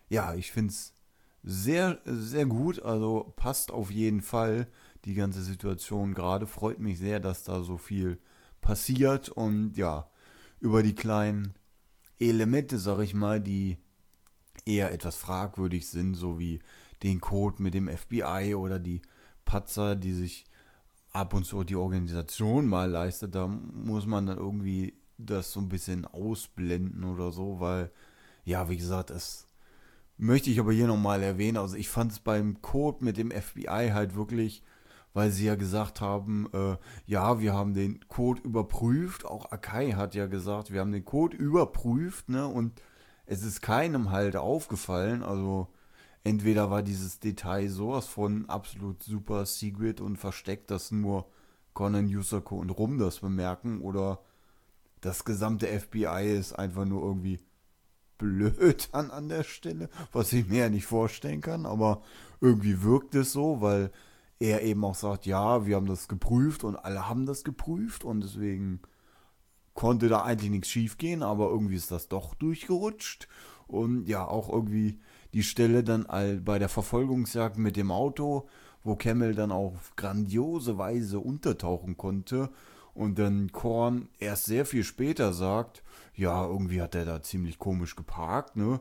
ja, 0.09 0.33
ich 0.33 0.51
finde 0.51 0.71
es 0.71 0.93
sehr, 1.43 1.99
sehr 2.05 2.45
gut, 2.45 2.81
also 2.81 3.33
passt 3.35 3.71
auf 3.71 3.91
jeden 3.91 4.21
Fall 4.21 4.67
die 5.05 5.13
ganze 5.13 5.41
Situation. 5.41 6.13
Gerade, 6.13 6.47
freut 6.47 6.79
mich 6.79 6.99
sehr, 6.99 7.19
dass 7.19 7.43
da 7.43 7.63
so 7.63 7.77
viel 7.77 8.19
passiert 8.61 9.29
und 9.29 9.77
ja, 9.77 10.09
über 10.59 10.83
die 10.83 10.95
kleinen 10.95 11.53
Elemente, 12.19 12.77
sag 12.77 12.99
ich 12.99 13.13
mal, 13.13 13.39
die 13.39 13.77
eher 14.65 14.91
etwas 14.91 15.15
fragwürdig 15.15 15.87
sind, 15.87 16.15
so 16.15 16.39
wie 16.39 16.59
den 17.03 17.21
Code 17.21 17.61
mit 17.61 17.73
dem 17.73 17.87
FBI 17.87 18.55
oder 18.55 18.79
die 18.79 19.01
Patzer, 19.45 19.95
die 19.95 20.13
sich 20.13 20.45
ab 21.11 21.33
und 21.33 21.45
zu 21.45 21.63
die 21.63 21.75
Organisation 21.75 22.67
mal 22.67 22.89
leistet, 22.89 23.35
da 23.35 23.47
muss 23.47 24.05
man 24.05 24.25
dann 24.25 24.37
irgendwie 24.37 24.93
das 25.17 25.51
so 25.51 25.59
ein 25.59 25.69
bisschen 25.69 26.05
ausblenden 26.05 27.03
oder 27.03 27.31
so, 27.31 27.59
weil, 27.59 27.91
ja, 28.45 28.69
wie 28.69 28.77
gesagt, 28.77 29.09
das 29.09 29.47
möchte 30.17 30.49
ich 30.49 30.59
aber 30.59 30.71
hier 30.71 30.87
nochmal 30.87 31.23
erwähnen. 31.23 31.57
Also 31.57 31.75
ich 31.75 31.89
fand 31.89 32.11
es 32.11 32.19
beim 32.19 32.61
Code 32.61 33.03
mit 33.03 33.17
dem 33.17 33.31
FBI 33.31 33.91
halt 33.93 34.15
wirklich 34.15 34.63
weil 35.13 35.31
sie 35.31 35.45
ja 35.45 35.55
gesagt 35.55 36.01
haben, 36.01 36.49
äh, 36.53 36.77
ja, 37.05 37.39
wir 37.39 37.53
haben 37.53 37.73
den 37.73 38.07
Code 38.07 38.41
überprüft. 38.41 39.25
Auch 39.25 39.51
Akai 39.51 39.91
hat 39.93 40.15
ja 40.15 40.27
gesagt, 40.27 40.71
wir 40.71 40.81
haben 40.81 40.91
den 40.91 41.05
Code 41.05 41.35
überprüft, 41.35 42.29
ne? 42.29 42.47
Und 42.47 42.81
es 43.25 43.43
ist 43.43 43.61
keinem 43.61 44.11
halt 44.11 44.35
aufgefallen. 44.35 45.23
Also 45.23 45.67
entweder 46.23 46.69
war 46.71 46.83
dieses 46.83 47.19
Detail 47.19 47.69
sowas 47.69 48.07
von 48.07 48.47
absolut 48.49 49.03
super 49.03 49.45
secret 49.45 50.01
und 50.01 50.17
versteckt, 50.17 50.71
dass 50.71 50.91
nur 50.91 51.27
Conan, 51.73 52.07
Yusako 52.07 52.57
und 52.57 52.71
Rum 52.71 52.97
das 52.97 53.19
bemerken, 53.19 53.81
oder 53.81 54.19
das 55.01 55.23
gesamte 55.23 55.67
FBI 55.67 56.35
ist 56.37 56.53
einfach 56.53 56.85
nur 56.85 57.03
irgendwie 57.03 57.39
blöd 58.17 58.89
an, 58.91 59.11
an 59.11 59.29
der 59.29 59.43
Stelle, 59.43 59.89
was 60.11 60.33
ich 60.33 60.47
mir 60.47 60.59
ja 60.59 60.69
nicht 60.69 60.85
vorstellen 60.85 61.41
kann, 61.41 61.65
aber 61.65 62.01
irgendwie 62.41 62.83
wirkt 62.83 63.15
es 63.15 63.31
so, 63.31 63.61
weil 63.61 63.91
er 64.39 64.63
eben 64.63 64.83
auch 64.85 64.95
sagt, 64.95 65.25
ja, 65.25 65.65
wir 65.65 65.75
haben 65.75 65.85
das 65.85 66.07
geprüft 66.07 66.63
und 66.63 66.77
alle 66.77 67.09
haben 67.09 67.25
das 67.25 67.43
geprüft 67.43 68.03
und 68.05 68.21
deswegen 68.21 68.81
konnte 69.73 70.07
da 70.07 70.23
eigentlich 70.23 70.49
nichts 70.49 70.69
schief 70.69 70.97
gehen, 70.97 71.23
aber 71.23 71.49
irgendwie 71.49 71.75
ist 71.75 71.91
das 71.91 72.07
doch 72.07 72.33
durchgerutscht. 72.35 73.27
Und 73.67 74.07
ja, 74.07 74.25
auch 74.25 74.49
irgendwie 74.49 74.99
die 75.33 75.43
Stelle 75.43 75.83
dann 75.83 76.05
all 76.05 76.37
bei 76.37 76.57
der 76.57 76.69
Verfolgungsjagd 76.69 77.57
mit 77.57 77.75
dem 77.75 77.91
Auto, 77.91 78.47
wo 78.83 78.95
Camel 78.95 79.35
dann 79.35 79.51
auf 79.51 79.95
grandiose 79.95 80.77
Weise 80.77 81.19
untertauchen 81.19 81.97
konnte 81.97 82.49
und 82.93 83.19
dann 83.19 83.51
Korn 83.51 84.09
erst 84.17 84.45
sehr 84.45 84.65
viel 84.65 84.83
später 84.83 85.33
sagt, 85.33 85.83
ja, 86.15 86.45
irgendwie 86.45 86.81
hat 86.81 86.95
er 86.95 87.05
da 87.05 87.21
ziemlich 87.21 87.59
komisch 87.59 87.95
geparkt, 87.95 88.55
ne? 88.55 88.79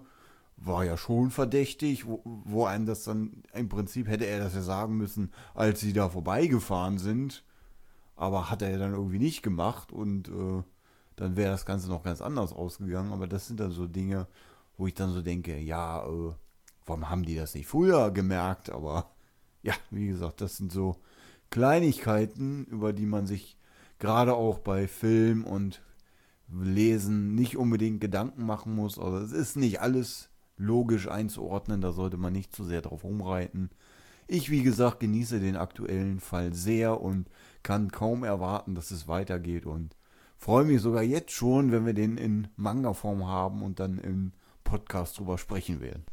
War 0.60 0.84
ja 0.84 0.96
schon 0.96 1.30
verdächtig, 1.30 2.06
wo, 2.06 2.20
wo 2.24 2.64
einem 2.64 2.86
das 2.86 3.04
dann, 3.04 3.42
im 3.54 3.68
Prinzip 3.68 4.08
hätte 4.08 4.26
er 4.26 4.40
das 4.40 4.54
ja 4.54 4.62
sagen 4.62 4.96
müssen, 4.96 5.32
als 5.54 5.80
sie 5.80 5.92
da 5.92 6.08
vorbeigefahren 6.08 6.98
sind. 6.98 7.44
Aber 8.16 8.50
hat 8.50 8.62
er 8.62 8.70
ja 8.70 8.78
dann 8.78 8.94
irgendwie 8.94 9.20
nicht 9.20 9.42
gemacht 9.42 9.92
und 9.92 10.28
äh, 10.28 10.62
dann 11.14 11.36
wäre 11.36 11.52
das 11.52 11.66
Ganze 11.66 11.88
noch 11.88 12.02
ganz 12.02 12.20
anders 12.20 12.52
ausgegangen. 12.52 13.12
Aber 13.12 13.28
das 13.28 13.46
sind 13.46 13.60
dann 13.60 13.70
so 13.70 13.86
Dinge, 13.86 14.26
wo 14.76 14.86
ich 14.86 14.94
dann 14.94 15.12
so 15.12 15.22
denke, 15.22 15.56
ja, 15.58 16.04
äh, 16.04 16.32
warum 16.86 17.08
haben 17.08 17.24
die 17.24 17.36
das 17.36 17.54
nicht 17.54 17.68
früher 17.68 18.10
gemerkt? 18.10 18.70
Aber 18.70 19.10
ja, 19.62 19.74
wie 19.90 20.08
gesagt, 20.08 20.40
das 20.40 20.56
sind 20.56 20.72
so 20.72 20.96
Kleinigkeiten, 21.50 22.64
über 22.66 22.92
die 22.92 23.06
man 23.06 23.26
sich 23.26 23.56
gerade 23.98 24.34
auch 24.34 24.58
bei 24.58 24.88
Film 24.88 25.44
und 25.44 25.82
Lesen 26.50 27.34
nicht 27.34 27.56
unbedingt 27.56 28.00
Gedanken 28.00 28.46
machen 28.46 28.74
muss. 28.74 28.98
Also 28.98 29.18
es 29.18 29.32
ist 29.32 29.56
nicht 29.56 29.80
alles 29.80 30.27
logisch 30.58 31.08
einzuordnen, 31.08 31.80
da 31.80 31.92
sollte 31.92 32.16
man 32.16 32.32
nicht 32.32 32.54
zu 32.54 32.64
sehr 32.64 32.82
drauf 32.82 33.04
rumreiten. 33.04 33.70
Ich, 34.26 34.50
wie 34.50 34.62
gesagt, 34.62 35.00
genieße 35.00 35.40
den 35.40 35.56
aktuellen 35.56 36.20
Fall 36.20 36.52
sehr 36.52 37.00
und 37.00 37.28
kann 37.62 37.90
kaum 37.90 38.24
erwarten, 38.24 38.74
dass 38.74 38.90
es 38.90 39.08
weitergeht 39.08 39.64
und 39.64 39.96
freue 40.36 40.64
mich 40.64 40.82
sogar 40.82 41.02
jetzt 41.02 41.32
schon, 41.32 41.72
wenn 41.72 41.86
wir 41.86 41.94
den 41.94 42.18
in 42.18 42.48
Manga-Form 42.56 43.26
haben 43.26 43.62
und 43.62 43.80
dann 43.80 43.98
im 43.98 44.32
Podcast 44.64 45.18
drüber 45.18 45.38
sprechen 45.38 45.80
werden. 45.80 46.04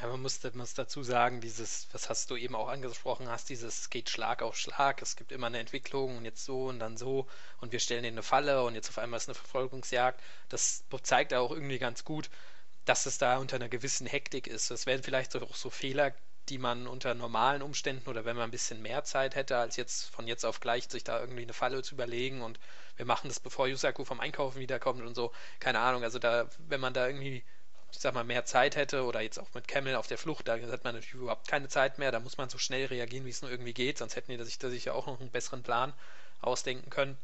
Ja, 0.00 0.08
man 0.08 0.22
muss, 0.22 0.40
muss 0.54 0.74
dazu 0.74 1.02
sagen, 1.04 1.40
dieses, 1.40 1.86
was 1.92 2.08
hast 2.08 2.30
du 2.30 2.36
eben 2.36 2.56
auch 2.56 2.68
angesprochen 2.68 3.28
hast, 3.28 3.50
dieses 3.50 3.88
geht 3.88 4.10
Schlag 4.10 4.42
auf 4.42 4.56
Schlag. 4.56 5.00
Es 5.00 5.14
gibt 5.14 5.30
immer 5.30 5.46
eine 5.46 5.58
Entwicklung 5.58 6.16
und 6.16 6.24
jetzt 6.24 6.44
so 6.44 6.68
und 6.68 6.80
dann 6.80 6.96
so 6.96 7.28
und 7.60 7.70
wir 7.70 7.78
stellen 7.78 8.04
in 8.04 8.14
eine 8.14 8.24
Falle 8.24 8.64
und 8.64 8.74
jetzt 8.74 8.88
auf 8.88 8.98
einmal 8.98 9.18
ist 9.18 9.28
eine 9.28 9.36
Verfolgungsjagd. 9.36 10.20
Das 10.48 10.84
zeigt 11.02 11.32
auch 11.34 11.52
irgendwie 11.52 11.78
ganz 11.78 12.04
gut, 12.04 12.30
dass 12.84 13.06
es 13.06 13.18
da 13.18 13.38
unter 13.38 13.56
einer 13.56 13.68
gewissen 13.68 14.06
Hektik 14.06 14.46
ist. 14.46 14.70
Es 14.70 14.86
werden 14.86 15.02
vielleicht 15.02 15.36
auch 15.36 15.54
so 15.54 15.70
Fehler, 15.70 16.14
die 16.48 16.58
man 16.58 16.86
unter 16.86 17.14
normalen 17.14 17.62
Umständen 17.62 18.08
oder 18.08 18.24
wenn 18.24 18.36
man 18.36 18.46
ein 18.46 18.50
bisschen 18.50 18.82
mehr 18.82 19.04
Zeit 19.04 19.36
hätte, 19.36 19.56
als 19.56 19.76
jetzt 19.76 20.10
von 20.10 20.26
jetzt 20.26 20.44
auf 20.44 20.60
gleich 20.60 20.88
sich 20.90 21.04
da 21.04 21.20
irgendwie 21.20 21.42
eine 21.42 21.52
Falle 21.52 21.82
zu 21.82 21.94
überlegen 21.94 22.42
und 22.42 22.58
wir 22.96 23.06
machen 23.06 23.28
das, 23.28 23.40
bevor 23.40 23.68
Yusaku 23.68 24.04
vom 24.04 24.20
Einkaufen 24.20 24.58
wiederkommt 24.58 25.02
und 25.02 25.14
so. 25.14 25.32
Keine 25.60 25.78
Ahnung, 25.78 26.02
also 26.02 26.18
da, 26.18 26.48
wenn 26.68 26.80
man 26.80 26.94
da 26.94 27.06
irgendwie 27.06 27.44
ich 27.92 27.98
sag 28.00 28.14
mal, 28.14 28.24
mehr 28.24 28.44
Zeit 28.44 28.74
hätte 28.74 29.04
oder 29.04 29.20
jetzt 29.20 29.38
auch 29.38 29.52
mit 29.54 29.68
Camel 29.68 29.96
auf 29.96 30.06
der 30.06 30.18
Flucht, 30.18 30.48
da 30.48 30.54
hat 30.54 30.84
man 30.84 30.94
natürlich 30.94 31.14
überhaupt 31.14 31.46
keine 31.46 31.68
Zeit 31.68 31.98
mehr, 31.98 32.10
da 32.10 32.20
muss 32.20 32.38
man 32.38 32.48
so 32.48 32.58
schnell 32.58 32.86
reagieren, 32.86 33.26
wie 33.26 33.30
es 33.30 33.42
nur 33.42 33.50
irgendwie 33.50 33.74
geht, 33.74 33.98
sonst 33.98 34.16
hätten 34.16 34.36
die 34.36 34.44
sich 34.44 34.58
da 34.58 34.70
sicher 34.70 34.94
auch 34.94 35.06
noch 35.06 35.20
einen 35.20 35.30
besseren 35.30 35.62
Plan 35.62 35.92
ausdenken 36.40 36.90
können. 36.90 37.18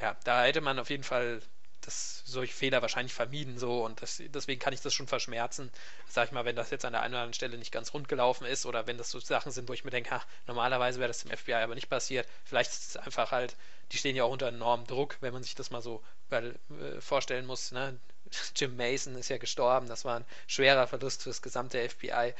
Ja, 0.00 0.16
da 0.24 0.44
hätte 0.44 0.60
man 0.60 0.78
auf 0.78 0.90
jeden 0.90 1.04
Fall 1.04 1.40
das, 1.80 2.22
solche 2.26 2.54
Fehler 2.54 2.82
wahrscheinlich 2.82 3.14
vermieden 3.14 3.58
so 3.58 3.84
und 3.84 4.02
das, 4.02 4.22
deswegen 4.26 4.60
kann 4.60 4.72
ich 4.72 4.80
das 4.80 4.94
schon 4.94 5.06
verschmerzen. 5.06 5.70
Sag 6.08 6.28
ich 6.28 6.32
mal, 6.32 6.44
wenn 6.44 6.56
das 6.56 6.70
jetzt 6.70 6.84
an 6.84 6.92
der 6.92 7.02
einen 7.02 7.14
oder 7.14 7.22
anderen 7.22 7.34
Stelle 7.34 7.58
nicht 7.58 7.72
ganz 7.72 7.94
rund 7.94 8.08
gelaufen 8.08 8.46
ist 8.46 8.66
oder 8.66 8.86
wenn 8.86 8.98
das 8.98 9.10
so 9.10 9.20
Sachen 9.20 9.52
sind, 9.52 9.68
wo 9.68 9.72
ich 9.72 9.84
mir 9.84 9.90
denke, 9.90 10.10
ha, 10.10 10.22
normalerweise 10.46 10.98
wäre 10.98 11.08
das 11.08 11.22
dem 11.22 11.36
FBI 11.36 11.54
aber 11.54 11.74
nicht 11.74 11.88
passiert. 11.88 12.26
Vielleicht 12.44 12.70
ist 12.70 12.90
es 12.90 12.96
einfach 12.96 13.30
halt, 13.32 13.56
die 13.92 13.98
stehen 13.98 14.16
ja 14.16 14.24
auch 14.24 14.32
unter 14.32 14.48
enormem 14.48 14.86
Druck, 14.86 15.16
wenn 15.20 15.32
man 15.32 15.42
sich 15.42 15.54
das 15.54 15.70
mal 15.70 15.82
so 15.82 16.02
weil, 16.28 16.56
äh, 16.70 17.00
vorstellen 17.00 17.46
muss. 17.46 17.72
Ne? 17.72 17.98
Jim 18.56 18.76
Mason 18.76 19.14
ist 19.16 19.28
ja 19.28 19.38
gestorben, 19.38 19.88
das 19.88 20.04
war 20.04 20.20
ein 20.20 20.24
schwerer 20.46 20.86
Verlust 20.86 21.22
für 21.22 21.30
das 21.30 21.42
gesamte 21.42 21.88
FBI. 21.88 22.34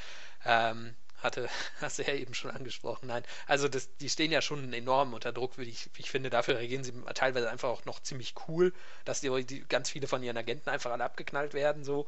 Ähm, 0.44 0.94
hatte, 1.22 1.48
hast 1.80 1.98
du 1.98 2.02
ja 2.02 2.14
eben 2.14 2.34
schon 2.34 2.50
angesprochen. 2.50 3.06
Nein, 3.08 3.22
also 3.46 3.68
das, 3.68 3.96
die 3.98 4.08
stehen 4.08 4.32
ja 4.32 4.42
schon 4.42 4.72
enorm 4.72 5.14
unter 5.14 5.32
Druck, 5.32 5.58
ich, 5.58 5.90
ich 5.96 6.10
finde. 6.10 6.30
Dafür 6.30 6.56
reagieren 6.58 6.84
sie 6.84 6.92
teilweise 7.14 7.50
einfach 7.50 7.68
auch 7.68 7.84
noch 7.84 8.00
ziemlich 8.00 8.34
cool, 8.48 8.72
dass 9.04 9.20
die, 9.20 9.44
die 9.44 9.60
ganz 9.68 9.90
viele 9.90 10.06
von 10.06 10.22
ihren 10.22 10.36
Agenten 10.36 10.70
einfach 10.70 10.90
alle 10.92 11.04
abgeknallt 11.04 11.54
werden. 11.54 11.84
So. 11.84 12.06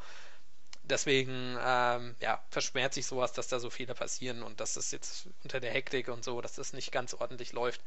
Deswegen, 0.84 1.56
ähm, 1.64 2.16
ja, 2.20 2.42
verschmerzt 2.50 2.94
sich 2.96 3.06
sowas, 3.06 3.32
dass 3.32 3.48
da 3.48 3.60
so 3.60 3.70
viele 3.70 3.94
passieren 3.94 4.42
und 4.42 4.60
dass 4.60 4.74
das 4.74 4.90
jetzt 4.90 5.28
unter 5.44 5.60
der 5.60 5.70
Hektik 5.72 6.08
und 6.08 6.24
so, 6.24 6.40
dass 6.40 6.54
das 6.54 6.72
nicht 6.72 6.92
ganz 6.92 7.14
ordentlich 7.14 7.52
läuft, 7.52 7.80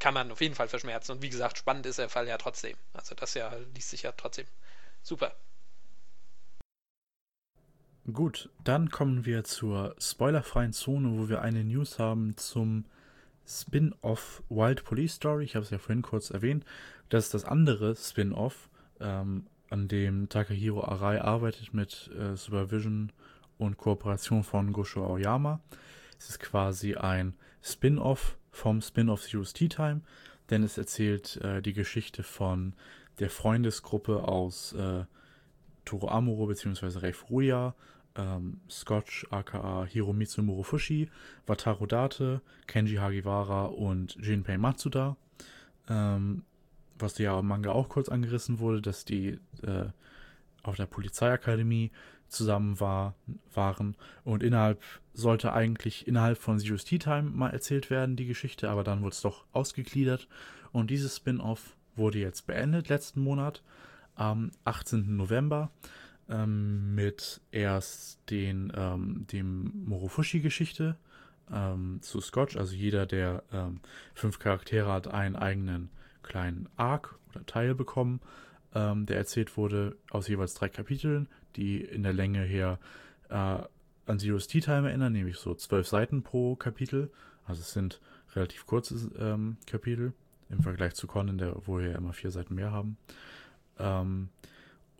kann 0.00 0.14
man 0.14 0.30
auf 0.32 0.40
jeden 0.40 0.54
Fall 0.54 0.68
verschmerzen. 0.68 1.12
Und 1.12 1.22
wie 1.22 1.30
gesagt, 1.30 1.58
spannend 1.58 1.86
ist 1.86 1.98
der 1.98 2.08
Fall 2.08 2.28
ja 2.28 2.38
trotzdem. 2.38 2.76
Also 2.92 3.14
das 3.14 3.34
ja 3.34 3.54
liest 3.74 3.90
sich 3.90 4.02
ja 4.02 4.12
trotzdem 4.12 4.46
super. 5.02 5.34
Gut, 8.12 8.50
dann 8.62 8.90
kommen 8.90 9.26
wir 9.26 9.42
zur 9.42 9.96
spoilerfreien 9.98 10.72
Zone, 10.72 11.18
wo 11.18 11.28
wir 11.28 11.42
eine 11.42 11.64
News 11.64 11.98
haben 11.98 12.36
zum 12.36 12.84
Spin-off 13.44 14.44
Wild 14.48 14.84
Police 14.84 15.14
Story. 15.14 15.44
Ich 15.44 15.56
habe 15.56 15.64
es 15.64 15.70
ja 15.70 15.78
vorhin 15.78 16.02
kurz 16.02 16.30
erwähnt. 16.30 16.64
Das 17.08 17.24
ist 17.24 17.34
das 17.34 17.44
andere 17.44 17.96
Spin-off, 17.96 18.68
ähm, 19.00 19.46
an 19.70 19.88
dem 19.88 20.28
Takahiro 20.28 20.84
Arai 20.84 21.20
arbeitet 21.20 21.74
mit 21.74 22.08
äh, 22.16 22.36
Supervision 22.36 23.10
und 23.58 23.76
Kooperation 23.76 24.44
von 24.44 24.72
Gosho 24.72 25.04
Aoyama. 25.04 25.58
Es 26.16 26.28
ist 26.28 26.38
quasi 26.38 26.94
ein 26.94 27.34
Spin-off 27.60 28.36
vom 28.52 28.82
Spin-off 28.82 29.22
Zero's 29.22 29.52
Tea 29.52 29.68
Time, 29.68 30.02
denn 30.50 30.62
es 30.62 30.78
erzählt 30.78 31.38
äh, 31.38 31.60
die 31.60 31.72
Geschichte 31.72 32.22
von 32.22 32.74
der 33.18 33.30
Freundesgruppe 33.30 34.28
aus 34.28 34.74
äh, 34.74 35.04
Toro 35.84 36.08
Amuro 36.08 36.46
bzw. 36.46 36.98
Rei 36.98 37.12
Furuya, 37.12 37.74
ähm, 38.16 38.60
Scotch 38.70 39.26
aka 39.30 39.84
Hiromitsu 39.84 40.42
Murofushi, 40.42 41.10
Wataru 41.46 41.86
Date, 41.86 42.40
Kenji 42.66 42.96
Hagiwara 42.96 43.66
und 43.66 44.16
Jinpei 44.16 44.58
Matsuda. 44.58 45.16
Ähm, 45.88 46.44
was 46.98 47.18
ja 47.18 47.38
im 47.38 47.46
Manga 47.46 47.72
auch 47.72 47.88
kurz 47.88 48.08
angerissen 48.08 48.58
wurde, 48.58 48.80
dass 48.80 49.04
die 49.04 49.38
äh, 49.62 49.86
auf 50.62 50.76
der 50.76 50.86
Polizeiakademie 50.86 51.90
zusammen 52.28 52.80
war, 52.80 53.14
waren 53.54 53.96
und 54.24 54.42
innerhalb 54.42 54.82
sollte 55.14 55.52
eigentlich 55.52 56.08
innerhalb 56.08 56.38
von 56.38 56.58
Zero's 56.58 56.84
Tea 56.84 56.98
Time 56.98 57.30
mal 57.30 57.50
erzählt 57.50 57.88
werden, 57.90 58.16
die 58.16 58.26
Geschichte, 58.26 58.68
aber 58.68 58.82
dann 58.82 59.02
wurde 59.02 59.14
es 59.14 59.20
doch 59.20 59.44
ausgegliedert 59.52 60.26
und 60.72 60.90
dieses 60.90 61.16
Spin-off 61.16 61.76
wurde 61.94 62.18
jetzt 62.18 62.46
beendet 62.46 62.88
letzten 62.88 63.20
Monat 63.20 63.62
am 64.16 64.50
18. 64.64 65.16
November 65.16 65.70
ähm, 66.28 66.94
mit 66.94 67.40
erst 67.52 68.18
den, 68.30 68.72
ähm, 68.74 69.26
dem 69.32 69.84
Morofushi-Geschichte 69.86 70.96
ähm, 71.52 71.98
zu 72.02 72.20
Scotch. 72.20 72.56
Also 72.56 72.74
jeder 72.74 73.06
der 73.06 73.42
ähm, 73.52 73.80
fünf 74.14 74.38
Charaktere 74.38 74.92
hat 74.92 75.08
einen 75.08 75.36
eigenen 75.36 75.90
kleinen 76.22 76.68
Arc 76.76 77.18
oder 77.30 77.46
Teil 77.46 77.74
bekommen, 77.74 78.20
ähm, 78.74 79.06
der 79.06 79.16
erzählt 79.18 79.56
wurde 79.56 79.96
aus 80.10 80.28
jeweils 80.28 80.54
drei 80.54 80.68
Kapiteln, 80.68 81.28
die 81.54 81.80
in 81.80 82.02
der 82.02 82.12
Länge 82.12 82.42
her 82.42 82.78
äh, 83.28 83.34
an 83.34 84.18
Zero's 84.18 84.48
Tea 84.48 84.60
Time 84.60 84.88
erinnern, 84.88 85.12
nämlich 85.12 85.36
so 85.36 85.54
zwölf 85.54 85.86
Seiten 85.86 86.22
pro 86.22 86.56
Kapitel. 86.56 87.10
Also 87.46 87.60
es 87.60 87.72
sind 87.72 88.00
relativ 88.34 88.66
kurze 88.66 89.10
ähm, 89.18 89.56
Kapitel 89.66 90.12
im 90.48 90.62
Vergleich 90.62 90.94
zu 90.94 91.06
Conan, 91.06 91.38
der, 91.38 91.56
wo 91.66 91.78
wir 91.78 91.90
ja 91.90 91.98
immer 91.98 92.12
vier 92.12 92.30
Seiten 92.30 92.54
mehr 92.54 92.70
haben. 92.70 92.98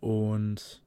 Und 0.01 0.83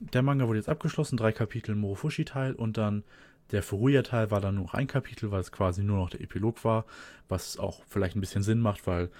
der 0.00 0.22
Manga 0.22 0.48
wurde 0.48 0.58
jetzt 0.58 0.68
abgeschlossen, 0.68 1.16
drei 1.16 1.32
Kapitel 1.32 1.74
Morofushi-Teil 1.74 2.54
und 2.54 2.76
dann 2.76 3.04
der 3.52 3.62
Furuya-Teil 3.62 4.30
war 4.30 4.40
dann 4.40 4.56
nur 4.56 4.64
noch 4.64 4.74
ein 4.74 4.86
Kapitel, 4.86 5.30
weil 5.30 5.40
es 5.40 5.52
quasi 5.52 5.82
nur 5.82 5.98
noch 5.98 6.10
der 6.10 6.20
Epilog 6.20 6.64
war, 6.64 6.84
was 7.28 7.58
auch 7.58 7.82
vielleicht 7.88 8.16
ein 8.16 8.20
bisschen 8.20 8.42
Sinn 8.42 8.60
macht, 8.60 8.86
weil 8.86 9.10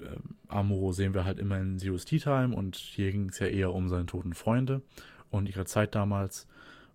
äh, 0.00 0.16
Amuro 0.48 0.92
sehen 0.92 1.14
wir 1.14 1.24
halt 1.24 1.38
immer 1.38 1.58
in 1.58 1.78
Zero's 1.78 2.04
Tea 2.04 2.18
Time 2.18 2.54
und 2.54 2.76
hier 2.76 3.10
ging 3.10 3.28
es 3.30 3.38
ja 3.38 3.46
eher 3.46 3.72
um 3.72 3.88
seine 3.88 4.06
toten 4.06 4.34
Freunde 4.34 4.82
und 5.30 5.48
ihre 5.48 5.64
Zeit 5.64 5.94
damals. 5.94 6.46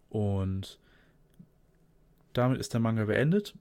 Und 0.10 0.80
damit 2.34 2.60
ist 2.60 2.74
der 2.74 2.80
Manga 2.80 3.06
beendet. 3.06 3.56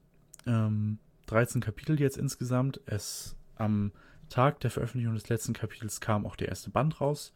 Ähm, 0.45 0.99
13 1.25 1.61
Kapitel 1.61 1.99
jetzt 1.99 2.17
insgesamt. 2.17 2.79
Es 2.85 3.35
am 3.55 3.91
Tag 4.29 4.59
der 4.59 4.71
Veröffentlichung 4.71 5.15
des 5.15 5.29
letzten 5.29 5.53
Kapitels 5.53 5.99
kam 5.99 6.25
auch 6.25 6.35
der 6.35 6.49
erste 6.49 6.69
Band 6.69 7.01
raus, 7.01 7.33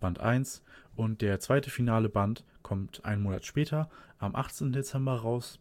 Band 0.00 0.20
1, 0.20 0.62
und 0.96 1.22
der 1.22 1.40
zweite 1.40 1.70
finale 1.70 2.08
Band 2.08 2.44
kommt 2.62 3.04
einen 3.04 3.22
Monat 3.22 3.44
später, 3.44 3.90
am 4.18 4.34
18. 4.34 4.72
Dezember 4.72 5.16
raus. 5.16 5.58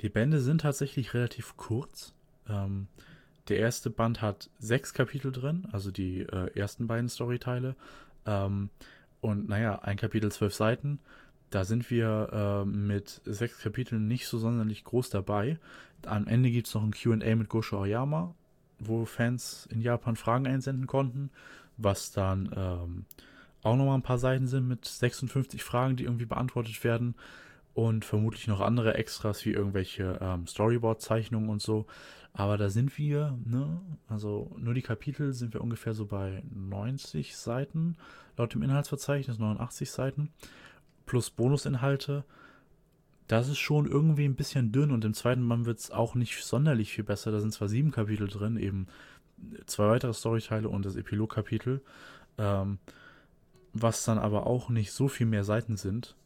Die 0.00 0.08
Bände 0.08 0.40
sind 0.40 0.62
tatsächlich 0.62 1.14
relativ 1.14 1.56
kurz. 1.56 2.14
Ähm, 2.48 2.88
der 3.48 3.58
erste 3.58 3.90
Band 3.90 4.22
hat 4.22 4.50
sechs 4.58 4.94
Kapitel 4.94 5.32
drin, 5.32 5.68
also 5.72 5.90
die 5.90 6.20
äh, 6.20 6.58
ersten 6.58 6.86
beiden 6.86 7.08
Storyteile. 7.08 7.76
Ähm, 8.26 8.70
und 9.20 9.48
naja, 9.48 9.80
ein 9.80 9.96
Kapitel 9.96 10.32
zwölf 10.32 10.54
Seiten. 10.54 10.98
Da 11.50 11.64
sind 11.64 11.90
wir 11.90 12.30
äh, 12.32 12.64
mit 12.64 13.20
sechs 13.24 13.60
Kapiteln 13.60 14.08
nicht 14.08 14.26
so 14.28 14.38
sonderlich 14.38 14.84
groß 14.84 15.10
dabei. 15.10 15.58
Am 16.06 16.26
Ende 16.26 16.50
gibt 16.50 16.68
es 16.68 16.74
noch 16.74 16.82
ein 16.82 16.92
QA 16.92 17.36
mit 17.36 17.48
Gosho 17.48 17.80
Oyama 17.80 18.34
wo 18.80 19.04
Fans 19.04 19.68
in 19.70 19.80
Japan 19.80 20.16
Fragen 20.16 20.46
einsenden 20.46 20.86
konnten, 20.86 21.30
was 21.76 22.10
dann 22.12 22.50
ähm, 22.56 23.04
auch 23.62 23.76
nochmal 23.76 23.96
ein 23.96 24.02
paar 24.02 24.18
Seiten 24.18 24.46
sind 24.46 24.68
mit 24.68 24.84
56 24.84 25.62
Fragen, 25.62 25.96
die 25.96 26.04
irgendwie 26.04 26.26
beantwortet 26.26 26.82
werden. 26.84 27.14
Und 27.72 28.04
vermutlich 28.04 28.48
noch 28.48 28.60
andere 28.60 28.94
Extras 28.94 29.44
wie 29.44 29.52
irgendwelche 29.52 30.18
ähm, 30.20 30.46
Storyboard-Zeichnungen 30.46 31.48
und 31.48 31.62
so. 31.62 31.86
Aber 32.32 32.56
da 32.58 32.68
sind 32.68 32.96
wir, 32.98 33.38
ne, 33.44 33.80
also 34.08 34.54
nur 34.58 34.74
die 34.74 34.82
Kapitel 34.82 35.32
sind 35.32 35.54
wir 35.54 35.60
ungefähr 35.60 35.94
so 35.94 36.06
bei 36.06 36.42
90 36.52 37.36
Seiten, 37.36 37.96
laut 38.36 38.54
dem 38.54 38.62
Inhaltsverzeichnis 38.62 39.38
89 39.38 39.90
Seiten, 39.90 40.30
plus 41.06 41.30
Bonusinhalte. 41.30 42.24
Das 43.26 43.48
ist 43.48 43.58
schon 43.58 43.86
irgendwie 43.86 44.24
ein 44.24 44.36
bisschen 44.36 44.72
dünn 44.72 44.90
und 44.90 45.04
im 45.04 45.14
zweiten 45.14 45.48
Band 45.48 45.66
wird 45.66 45.78
es 45.78 45.90
auch 45.90 46.14
nicht 46.14 46.42
sonderlich 46.44 46.92
viel 46.92 47.04
besser. 47.04 47.30
Da 47.30 47.40
sind 47.40 47.52
zwar 47.52 47.68
sieben 47.68 47.90
Kapitel 47.92 48.28
drin, 48.28 48.56
eben 48.56 48.86
zwei 49.66 49.88
weitere 49.88 50.12
Storyteile 50.12 50.68
und 50.68 50.84
das 50.84 50.96
Epilogkapitel, 50.96 51.80
ähm, 52.38 52.78
was 53.72 54.04
dann 54.04 54.18
aber 54.18 54.46
auch 54.46 54.68
nicht 54.68 54.92
so 54.92 55.08
viel 55.08 55.26
mehr 55.26 55.44
Seiten 55.44 55.76
sind. 55.76 56.16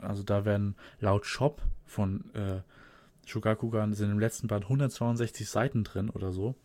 Also 0.00 0.22
da 0.22 0.44
werden 0.44 0.74
laut 1.00 1.26
Shop 1.26 1.62
von 1.84 2.24
äh, 2.34 2.60
Shogakugan 3.26 3.92
sind 3.92 4.10
im 4.10 4.18
letzten 4.18 4.48
Band 4.48 4.64
162 4.64 5.48
Seiten 5.48 5.84
drin 5.84 6.10
oder 6.10 6.32
so, 6.32 6.56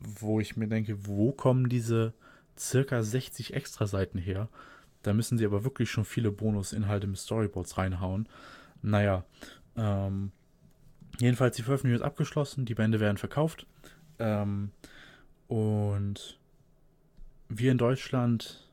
wo 0.00 0.40
ich 0.40 0.56
mir 0.56 0.68
denke, 0.68 1.06
wo 1.06 1.32
kommen 1.32 1.68
diese 1.68 2.12
circa 2.58 3.02
60 3.02 3.54
extra 3.54 3.86
Seiten 3.86 4.18
her? 4.18 4.48
Da 5.02 5.14
müssen 5.14 5.38
sie 5.38 5.46
aber 5.46 5.64
wirklich 5.64 5.90
schon 5.90 6.04
viele 6.04 6.30
Bonusinhalte 6.30 7.06
mit 7.06 7.18
Storyboards 7.18 7.78
reinhauen. 7.78 8.28
Naja, 8.82 9.24
ähm, 9.76 10.32
jedenfalls 11.18 11.56
die 11.56 11.62
Veröffentlichung 11.62 12.00
ist 12.00 12.06
abgeschlossen, 12.06 12.64
die 12.64 12.74
Bände 12.74 13.00
werden 13.00 13.16
verkauft. 13.16 13.66
Ähm, 14.18 14.72
und 15.46 16.38
wir 17.48 17.72
in 17.72 17.78
Deutschland 17.78 18.67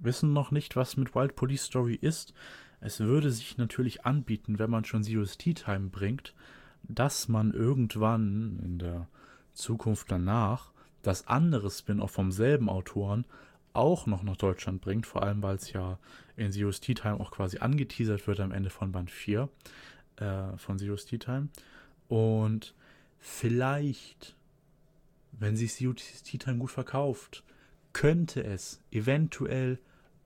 wissen 0.00 0.32
noch 0.32 0.50
nicht, 0.50 0.76
was 0.76 0.96
mit 0.96 1.14
Wild 1.14 1.36
Police 1.36 1.64
Story 1.64 1.98
ist. 2.00 2.34
Es 2.80 3.00
würde 3.00 3.30
sich 3.30 3.58
natürlich 3.58 4.04
anbieten, 4.04 4.58
wenn 4.58 4.70
man 4.70 4.84
schon 4.84 5.04
Zero's 5.04 5.36
Tea 5.36 5.54
Time 5.54 5.90
bringt, 5.90 6.34
dass 6.82 7.28
man 7.28 7.52
irgendwann 7.52 8.58
in 8.62 8.78
der 8.78 9.06
Zukunft 9.52 10.10
danach 10.10 10.72
das 11.02 11.26
andere 11.26 11.70
Spin-off 11.70 12.10
vom 12.10 12.32
selben 12.32 12.68
Autoren 12.68 13.24
auch 13.72 14.06
noch 14.06 14.22
nach 14.22 14.36
Deutschland 14.36 14.80
bringt, 14.80 15.06
vor 15.06 15.22
allem 15.22 15.42
weil 15.42 15.56
es 15.56 15.72
ja 15.72 15.98
in 16.36 16.52
Zero's 16.52 16.80
Tea 16.80 16.94
Time 16.94 17.20
auch 17.20 17.30
quasi 17.30 17.58
angeteasert 17.58 18.26
wird 18.26 18.40
am 18.40 18.52
Ende 18.52 18.70
von 18.70 18.92
Band 18.92 19.10
4 19.10 19.48
äh, 20.16 20.56
von 20.56 20.78
Zero's 20.78 21.04
Tea 21.04 21.18
Time. 21.18 21.48
Und 22.08 22.74
vielleicht, 23.18 24.36
wenn 25.32 25.56
sich 25.56 25.74
Zero's 25.74 26.22
Tea 26.22 26.38
Time 26.38 26.58
gut 26.58 26.70
verkauft, 26.70 27.44
könnte 27.92 28.42
es 28.42 28.80
eventuell 28.90 29.78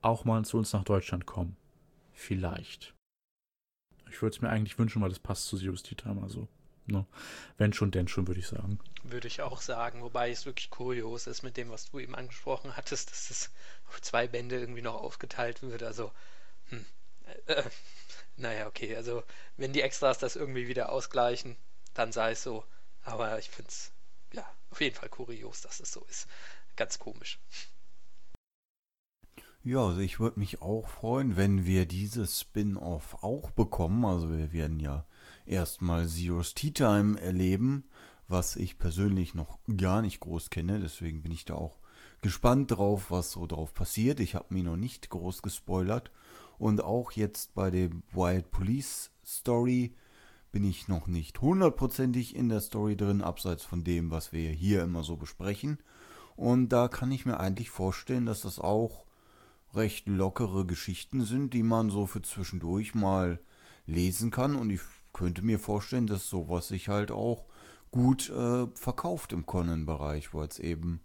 auch 0.05 0.23
mal 0.23 0.45
zu 0.45 0.57
uns 0.57 0.71
nach 0.73 0.83
Deutschland 0.83 1.25
kommen. 1.25 1.57
Vielleicht. 2.13 2.93
Ich 4.09 4.21
würde 4.21 4.35
es 4.35 4.41
mir 4.41 4.49
eigentlich 4.49 4.77
wünschen, 4.79 5.01
weil 5.01 5.09
das 5.09 5.19
passt 5.19 5.47
zu 5.47 5.57
Zero's 5.57 5.83
Tea 5.83 5.95
Time. 5.95 6.21
Also, 6.21 6.47
ne? 6.85 7.05
wenn 7.57 7.73
schon, 7.73 7.91
denn 7.91 8.07
schon, 8.07 8.27
würde 8.27 8.39
ich 8.39 8.47
sagen. 8.47 8.79
Würde 9.03 9.27
ich 9.27 9.41
auch 9.41 9.61
sagen, 9.61 10.01
wobei 10.01 10.29
es 10.29 10.45
wirklich 10.45 10.69
kurios 10.69 11.27
ist 11.27 11.43
mit 11.43 11.57
dem, 11.57 11.69
was 11.69 11.91
du 11.91 11.99
eben 11.99 12.15
angesprochen 12.15 12.77
hattest, 12.77 13.11
dass 13.11 13.29
es 13.29 13.51
auf 13.89 14.01
zwei 14.01 14.27
Bände 14.27 14.59
irgendwie 14.59 14.81
noch 14.81 14.95
aufgeteilt 14.95 15.61
wird. 15.61 15.83
Also, 15.83 16.11
hm, 16.69 16.85
äh, 17.47 17.63
naja, 18.37 18.67
okay, 18.67 18.95
also 18.95 19.23
wenn 19.57 19.73
die 19.73 19.81
Extras 19.81 20.19
das 20.19 20.35
irgendwie 20.35 20.67
wieder 20.67 20.91
ausgleichen, 20.91 21.57
dann 21.93 22.11
sei 22.11 22.31
es 22.31 22.43
so. 22.43 22.63
Aber 23.03 23.37
ich 23.39 23.49
finde 23.49 23.69
es, 23.69 23.91
ja, 24.33 24.45
auf 24.69 24.81
jeden 24.81 24.95
Fall 24.95 25.09
kurios, 25.09 25.61
dass 25.61 25.79
es 25.79 25.91
so 25.91 26.05
ist. 26.09 26.27
Ganz 26.75 26.99
komisch. 26.99 27.39
Ja, 29.67 29.87
also 29.87 29.99
ich 29.99 30.19
würde 30.19 30.39
mich 30.39 30.61
auch 30.61 30.87
freuen, 30.87 31.37
wenn 31.37 31.65
wir 31.65 31.87
dieses 31.87 32.39
Spin-off 32.39 33.23
auch 33.23 33.49
bekommen. 33.49 34.05
Also 34.05 34.29
wir 34.29 34.53
werden 34.53 34.79
ja 34.79 35.07
erstmal 35.47 36.07
Zero's 36.07 36.53
Tea 36.53 36.69
Time 36.69 37.19
erleben, 37.19 37.85
was 38.27 38.57
ich 38.57 38.77
persönlich 38.77 39.33
noch 39.33 39.57
gar 39.75 40.03
nicht 40.03 40.19
groß 40.19 40.51
kenne. 40.51 40.79
Deswegen 40.79 41.23
bin 41.23 41.31
ich 41.31 41.45
da 41.45 41.55
auch 41.55 41.79
gespannt 42.21 42.69
drauf, 42.69 43.09
was 43.09 43.31
so 43.31 43.47
drauf 43.47 43.73
passiert. 43.73 44.19
Ich 44.19 44.35
habe 44.35 44.53
mir 44.53 44.61
noch 44.61 44.77
nicht 44.77 45.09
groß 45.09 45.41
gespoilert. 45.41 46.11
Und 46.59 46.83
auch 46.83 47.13
jetzt 47.13 47.55
bei 47.55 47.71
dem 47.71 48.03
Wild 48.11 48.51
Police 48.51 49.09
Story 49.25 49.95
bin 50.51 50.63
ich 50.63 50.87
noch 50.89 51.07
nicht 51.07 51.41
hundertprozentig 51.41 52.35
in 52.35 52.49
der 52.49 52.61
Story 52.61 52.95
drin, 52.95 53.23
abseits 53.23 53.63
von 53.63 53.83
dem, 53.83 54.11
was 54.11 54.31
wir 54.31 54.51
hier 54.51 54.83
immer 54.83 55.03
so 55.03 55.17
besprechen. 55.17 55.79
Und 56.35 56.69
da 56.69 56.87
kann 56.87 57.11
ich 57.11 57.25
mir 57.25 57.39
eigentlich 57.39 57.71
vorstellen, 57.71 58.27
dass 58.27 58.41
das 58.41 58.59
auch 58.59 59.05
recht 59.75 60.07
lockere 60.07 60.65
Geschichten 60.65 61.23
sind, 61.23 61.53
die 61.53 61.63
man 61.63 61.89
so 61.89 62.05
für 62.05 62.21
zwischendurch 62.21 62.95
mal 62.95 63.39
lesen 63.85 64.31
kann. 64.31 64.55
Und 64.55 64.69
ich 64.69 64.81
könnte 65.13 65.43
mir 65.43 65.59
vorstellen, 65.59 66.07
dass 66.07 66.29
sowas 66.29 66.67
sich 66.67 66.89
halt 66.89 67.11
auch 67.11 67.45
gut 67.91 68.29
äh, 68.29 68.67
verkauft 68.73 69.33
im 69.33 69.45
Conan-Bereich, 69.45 70.33
wo 70.33 70.41
es 70.41 70.59
eben 70.59 71.01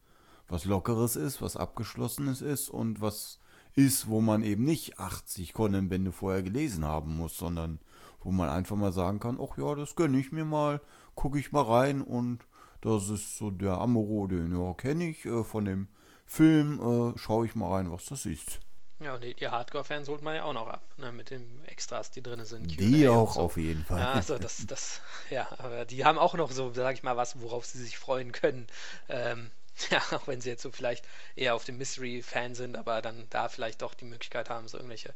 was 0.49 0.65
Lockeres 0.65 1.15
ist, 1.17 1.41
was 1.41 1.57
Abgeschlossenes 1.57 2.43
ist 2.43 2.69
und 2.69 3.01
was 3.01 3.39
ist, 3.75 4.09
wo 4.09 4.21
man 4.21 4.43
eben 4.43 4.65
nicht 4.65 4.99
80 4.99 5.53
Conan-Bände 5.53 6.11
vorher 6.11 6.43
gelesen 6.43 6.85
haben 6.85 7.17
muss, 7.17 7.37
sondern 7.37 7.79
wo 8.23 8.33
man 8.33 8.49
einfach 8.49 8.77
mal 8.77 8.93
sagen 8.93 9.21
kann, 9.21 9.39
ach 9.41 9.57
ja, 9.57 9.75
das 9.75 9.95
gönne 9.95 10.19
ich 10.19 10.33
mir 10.33 10.45
mal, 10.45 10.81
gucke 11.15 11.39
ich 11.39 11.53
mal 11.53 11.63
rein 11.63 12.03
und 12.03 12.45
das 12.81 13.09
ist 13.09 13.39
so 13.39 13.51
der 13.51 13.79
Amuro, 13.79 14.27
den 14.27 14.53
ja, 14.59 14.75
kenne 14.75 15.09
ich 15.09 15.25
äh, 15.25 15.45
von 15.45 15.65
dem 15.65 15.89
Film, 16.31 16.79
äh, 16.79 17.19
schaue 17.19 17.45
ich 17.45 17.57
mal 17.57 17.73
rein, 17.73 17.91
was 17.91 18.05
das 18.05 18.25
ist. 18.25 18.61
Ja, 19.01 19.15
und 19.17 19.25
die, 19.25 19.35
die 19.35 19.49
Hardcore-Fans 19.49 20.09
holt 20.09 20.23
man 20.23 20.37
ja 20.37 20.45
auch 20.45 20.53
noch 20.53 20.69
ab, 20.69 20.85
ne, 20.97 21.11
mit 21.11 21.31
den 21.31 21.65
Extras, 21.65 22.13
die 22.13 22.23
drin 22.23 22.45
sind. 22.45 22.79
Die 22.79 23.09
auch 23.09 23.35
so. 23.35 23.41
auf 23.41 23.57
jeden 23.57 23.85
Fall. 23.85 23.99
Ja, 23.99 24.13
also 24.13 24.39
das, 24.39 24.65
das, 24.65 25.01
ja, 25.31 25.49
aber 25.59 25.85
die 25.87 26.05
haben 26.05 26.19
auch 26.19 26.35
noch 26.35 26.53
so, 26.53 26.73
sag 26.73 26.95
ich 26.95 27.03
mal, 27.03 27.17
was, 27.17 27.41
worauf 27.41 27.67
sie 27.67 27.83
sich 27.83 27.99
freuen 27.99 28.31
können. 28.31 28.69
Ähm, 29.09 29.51
ja, 29.91 29.99
auch 30.13 30.29
wenn 30.29 30.41
sie 30.41 30.51
jetzt 30.51 30.63
so 30.63 30.71
vielleicht 30.71 31.05
eher 31.35 31.57
auf 31.57 31.65
dem 31.65 31.79
Mystery-Fan 31.79 32.55
sind, 32.55 32.77
aber 32.77 33.03
dann 33.03 33.27
da 33.31 33.49
vielleicht 33.49 33.83
doch 33.83 33.95
die 33.95 34.05
Möglichkeit 34.05 34.51
haben, 34.51 34.69
so 34.69 34.79
irgendwelche 34.79 35.13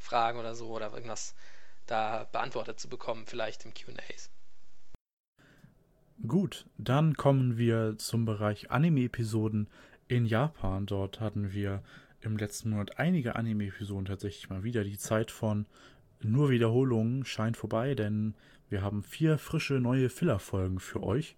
Fragen 0.00 0.40
oder 0.40 0.56
so 0.56 0.70
oder 0.70 0.92
irgendwas 0.92 1.36
da 1.86 2.26
beantwortet 2.32 2.80
zu 2.80 2.88
bekommen, 2.88 3.24
vielleicht 3.26 3.64
im 3.64 3.72
QAs. 3.72 4.30
Gut, 6.26 6.66
dann 6.76 7.14
kommen 7.14 7.56
wir 7.56 7.98
zum 7.98 8.24
Bereich 8.24 8.72
Anime-Episoden 8.72 9.68
in 10.08 10.26
Japan. 10.26 10.86
Dort 10.86 11.20
hatten 11.20 11.52
wir 11.52 11.82
im 12.20 12.36
letzten 12.36 12.70
Monat 12.70 12.98
einige 12.98 13.36
Anime-Episoden 13.36 14.06
tatsächlich 14.06 14.50
mal 14.50 14.64
wieder. 14.64 14.84
Die 14.84 14.98
Zeit 14.98 15.30
von 15.30 15.66
nur 16.22 16.50
Wiederholungen 16.50 17.24
scheint 17.24 17.56
vorbei, 17.56 17.94
denn 17.94 18.34
wir 18.68 18.82
haben 18.82 19.02
vier 19.02 19.38
frische 19.38 19.74
neue 19.74 20.08
Filler-Folgen 20.08 20.80
für 20.80 21.02
euch. 21.02 21.36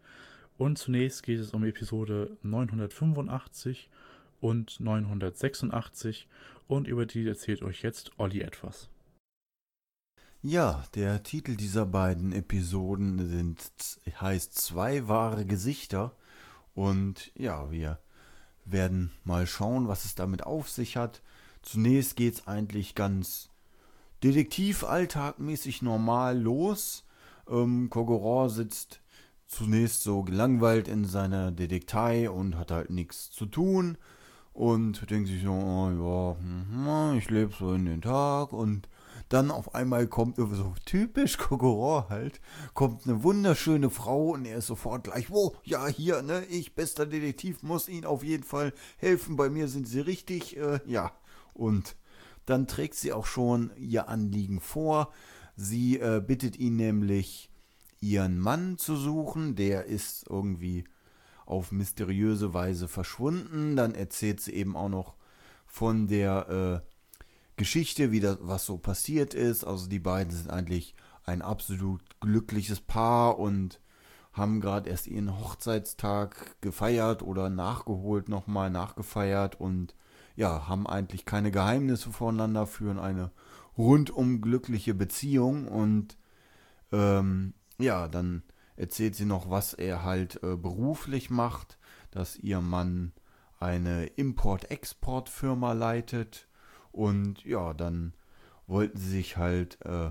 Und 0.56 0.78
zunächst 0.78 1.22
geht 1.22 1.38
es 1.38 1.52
um 1.52 1.64
Episode 1.64 2.36
985 2.42 3.90
und 4.40 4.80
986 4.80 6.28
und 6.66 6.88
über 6.88 7.06
die 7.06 7.26
erzählt 7.26 7.62
euch 7.62 7.82
jetzt 7.82 8.12
Olli 8.18 8.40
etwas. 8.40 8.88
Ja, 10.42 10.84
der 10.94 11.24
Titel 11.24 11.56
dieser 11.56 11.84
beiden 11.84 12.32
Episoden 12.32 13.26
sind, 13.28 13.58
heißt 14.20 14.54
Zwei 14.54 15.08
wahre 15.08 15.44
Gesichter. 15.44 16.14
Und 16.74 17.32
ja, 17.34 17.72
wir 17.72 17.98
werden 18.70 19.12
mal 19.24 19.46
schauen, 19.46 19.88
was 19.88 20.04
es 20.04 20.14
damit 20.14 20.44
auf 20.44 20.68
sich 20.68 20.96
hat. 20.96 21.22
Zunächst 21.62 22.16
geht 22.16 22.34
es 22.34 22.46
eigentlich 22.46 22.94
ganz 22.94 23.50
detektivalltagmäßig 24.22 25.82
normal 25.82 26.38
los. 26.38 27.04
Ähm, 27.48 27.88
Kogoro 27.90 28.48
sitzt 28.48 29.00
zunächst 29.46 30.02
so 30.02 30.22
gelangweilt 30.22 30.88
in 30.88 31.04
seiner 31.04 31.50
Detektei 31.50 32.30
und 32.30 32.56
hat 32.56 32.70
halt 32.70 32.90
nichts 32.90 33.30
zu 33.30 33.46
tun 33.46 33.96
und 34.52 35.10
denkt 35.10 35.28
sich 35.28 35.42
so, 35.42 35.52
oh, 35.52 35.90
ja, 35.90 36.36
hm, 36.40 37.18
ich 37.18 37.30
lebe 37.30 37.52
so 37.58 37.72
in 37.72 37.86
den 37.86 38.02
Tag 38.02 38.52
und 38.52 38.88
dann 39.28 39.50
auf 39.50 39.74
einmal 39.74 40.06
kommt 40.06 40.36
so 40.36 40.74
typisch 40.84 41.36
Kokoro 41.36 42.08
halt, 42.08 42.40
kommt 42.74 43.06
eine 43.06 43.22
wunderschöne 43.22 43.90
Frau 43.90 44.30
und 44.30 44.46
er 44.46 44.58
ist 44.58 44.66
sofort 44.66 45.04
gleich, 45.04 45.30
wo, 45.30 45.56
ja, 45.64 45.86
hier, 45.86 46.22
ne, 46.22 46.44
ich, 46.46 46.74
bester 46.74 47.06
Detektiv, 47.06 47.62
muss 47.62 47.88
Ihnen 47.88 48.06
auf 48.06 48.24
jeden 48.24 48.44
Fall 48.44 48.72
helfen, 48.96 49.36
bei 49.36 49.50
mir 49.50 49.68
sind 49.68 49.86
Sie 49.86 50.00
richtig, 50.00 50.56
äh, 50.56 50.80
ja. 50.86 51.12
Und 51.54 51.96
dann 52.48 52.66
trägt 52.66 52.94
sie 52.94 53.12
auch 53.12 53.26
schon 53.26 53.72
ihr 53.76 54.08
Anliegen 54.08 54.60
vor. 54.60 55.12
Sie 55.54 55.98
äh, 55.98 56.22
bittet 56.26 56.56
ihn 56.56 56.76
nämlich, 56.76 57.50
ihren 58.00 58.38
Mann 58.38 58.78
zu 58.78 58.96
suchen, 58.96 59.54
der 59.54 59.84
ist 59.84 60.26
irgendwie 60.30 60.84
auf 61.44 61.72
mysteriöse 61.72 62.54
Weise 62.54 62.88
verschwunden. 62.88 63.76
Dann 63.76 63.94
erzählt 63.94 64.40
sie 64.40 64.54
eben 64.54 64.76
auch 64.76 64.88
noch 64.88 65.14
von 65.66 66.06
der 66.06 66.82
äh, 66.84 66.97
Geschichte, 67.58 68.10
wie 68.10 68.20
das, 68.20 68.38
was 68.40 68.64
so 68.64 68.78
passiert 68.78 69.34
ist. 69.34 69.64
Also 69.64 69.88
die 69.88 69.98
beiden 69.98 70.32
sind 70.32 70.48
eigentlich 70.50 70.94
ein 71.24 71.42
absolut 71.42 72.02
glückliches 72.20 72.80
Paar 72.80 73.38
und 73.38 73.80
haben 74.32 74.60
gerade 74.60 74.88
erst 74.88 75.06
ihren 75.06 75.38
Hochzeitstag 75.38 76.60
gefeiert 76.62 77.22
oder 77.22 77.50
nachgeholt, 77.50 78.28
nochmal 78.28 78.70
nachgefeiert 78.70 79.60
und 79.60 79.94
ja, 80.36 80.68
haben 80.68 80.86
eigentlich 80.86 81.24
keine 81.24 81.50
Geheimnisse 81.50 82.12
voneinander, 82.12 82.66
führen 82.66 82.98
eine 82.98 83.32
rundum 83.76 84.40
glückliche 84.40 84.94
Beziehung 84.94 85.66
und 85.68 86.16
ähm, 86.92 87.54
ja, 87.78 88.08
dann 88.08 88.42
erzählt 88.76 89.16
sie 89.16 89.24
noch, 89.24 89.50
was 89.50 89.74
er 89.74 90.04
halt 90.04 90.42
äh, 90.42 90.56
beruflich 90.56 91.30
macht, 91.30 91.78
dass 92.10 92.36
ihr 92.36 92.60
Mann 92.60 93.12
eine 93.60 94.06
Import-Export-Firma 94.06 95.72
leitet 95.72 96.47
und 96.92 97.44
ja, 97.44 97.74
dann 97.74 98.14
wollten 98.66 98.98
sie 98.98 99.10
sich 99.10 99.36
halt, 99.36 99.78
äh, 99.84 100.10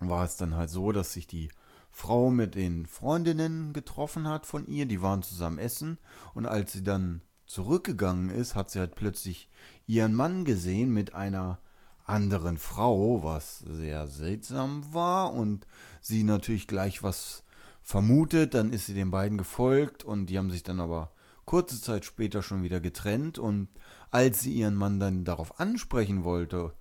war 0.00 0.24
es 0.24 0.36
dann 0.36 0.54
halt 0.54 0.70
so, 0.70 0.92
dass 0.92 1.12
sich 1.12 1.26
die 1.26 1.50
Frau 1.90 2.30
mit 2.30 2.54
den 2.54 2.86
Freundinnen 2.86 3.72
getroffen 3.72 4.28
hat 4.28 4.46
von 4.46 4.66
ihr, 4.66 4.86
die 4.86 5.02
waren 5.02 5.22
zusammen 5.22 5.58
essen. 5.58 5.98
Und 6.34 6.46
als 6.46 6.72
sie 6.72 6.84
dann 6.84 7.22
zurückgegangen 7.46 8.30
ist, 8.30 8.54
hat 8.54 8.70
sie 8.70 8.78
halt 8.78 8.94
plötzlich 8.94 9.48
ihren 9.86 10.14
Mann 10.14 10.44
gesehen 10.44 10.92
mit 10.92 11.14
einer 11.14 11.58
anderen 12.04 12.58
Frau, 12.58 13.24
was 13.24 13.58
sehr 13.60 14.06
seltsam 14.06 14.94
war. 14.94 15.32
Und 15.32 15.66
sie 16.00 16.22
natürlich 16.22 16.66
gleich 16.66 17.02
was 17.02 17.42
vermutet, 17.82 18.54
dann 18.54 18.72
ist 18.72 18.86
sie 18.86 18.94
den 18.94 19.10
beiden 19.10 19.38
gefolgt 19.38 20.04
und 20.04 20.26
die 20.26 20.38
haben 20.38 20.50
sich 20.50 20.62
dann 20.62 20.78
aber 20.78 21.10
kurze 21.46 21.80
Zeit 21.80 22.04
später 22.04 22.42
schon 22.42 22.62
wieder 22.62 22.80
getrennt. 22.80 23.38
Und 23.38 23.68
als 24.10 24.40
sie 24.40 24.52
ihren 24.52 24.74
Mann 24.74 25.00
dann 25.00 25.24
darauf 25.24 25.60
ansprechen 25.60 26.24
wollte 26.24 26.72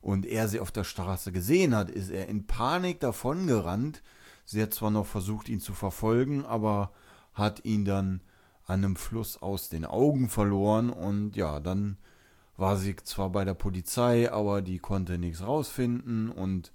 und 0.00 0.26
er 0.26 0.48
sie 0.48 0.60
auf 0.60 0.70
der 0.70 0.84
Straße 0.84 1.32
gesehen 1.32 1.74
hat, 1.74 1.90
ist 1.90 2.10
er 2.10 2.28
in 2.28 2.46
Panik 2.46 3.00
davongerannt. 3.00 4.02
Sie 4.44 4.62
hat 4.62 4.74
zwar 4.74 4.90
noch 4.90 5.06
versucht, 5.06 5.48
ihn 5.48 5.60
zu 5.60 5.74
verfolgen, 5.74 6.44
aber 6.44 6.92
hat 7.34 7.64
ihn 7.64 7.84
dann 7.84 8.20
an 8.66 8.84
einem 8.84 8.96
Fluss 8.96 9.40
aus 9.42 9.68
den 9.68 9.84
Augen 9.84 10.28
verloren 10.28 10.90
und 10.90 11.36
ja, 11.36 11.60
dann 11.60 11.96
war 12.56 12.76
sie 12.76 12.94
zwar 12.96 13.30
bei 13.30 13.44
der 13.44 13.54
Polizei, 13.54 14.30
aber 14.30 14.62
die 14.62 14.78
konnte 14.78 15.18
nichts 15.18 15.42
rausfinden 15.42 16.30
und 16.30 16.72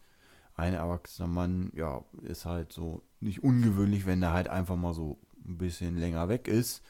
ein 0.56 0.74
erwachsener 0.74 1.28
Mann, 1.28 1.72
ja, 1.76 2.04
ist 2.24 2.46
halt 2.46 2.72
so 2.72 3.04
nicht 3.20 3.44
ungewöhnlich, 3.44 4.06
wenn 4.06 4.24
er 4.24 4.34
halt 4.34 4.48
einfach 4.48 4.76
mal 4.76 4.94
so 4.94 5.20
ein 5.46 5.58
bisschen 5.58 5.98
länger 5.98 6.28
weg 6.28 6.48
ist. 6.48 6.82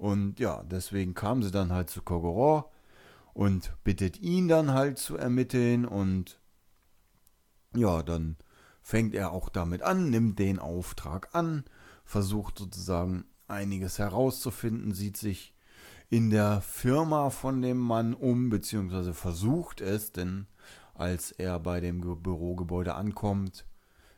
Und 0.00 0.40
ja, 0.40 0.62
deswegen 0.62 1.12
kam 1.12 1.42
sie 1.42 1.50
dann 1.50 1.72
halt 1.72 1.90
zu 1.90 2.00
Kogoron 2.00 2.64
und 3.34 3.74
bittet 3.84 4.18
ihn 4.18 4.48
dann 4.48 4.72
halt 4.72 4.96
zu 4.96 5.18
ermitteln 5.18 5.84
und 5.84 6.40
ja, 7.76 8.02
dann 8.02 8.36
fängt 8.80 9.14
er 9.14 9.30
auch 9.30 9.50
damit 9.50 9.82
an, 9.82 10.08
nimmt 10.08 10.38
den 10.38 10.58
Auftrag 10.58 11.34
an, 11.34 11.64
versucht 12.06 12.58
sozusagen 12.60 13.26
einiges 13.46 13.98
herauszufinden, 13.98 14.94
sieht 14.94 15.18
sich 15.18 15.54
in 16.08 16.30
der 16.30 16.62
Firma 16.62 17.28
von 17.28 17.60
dem 17.60 17.76
Mann 17.76 18.14
um, 18.14 18.48
beziehungsweise 18.48 19.12
versucht 19.12 19.82
es, 19.82 20.12
denn 20.12 20.46
als 20.94 21.30
er 21.30 21.60
bei 21.60 21.80
dem 21.80 22.00
Bürogebäude 22.00 22.94
ankommt, 22.94 23.66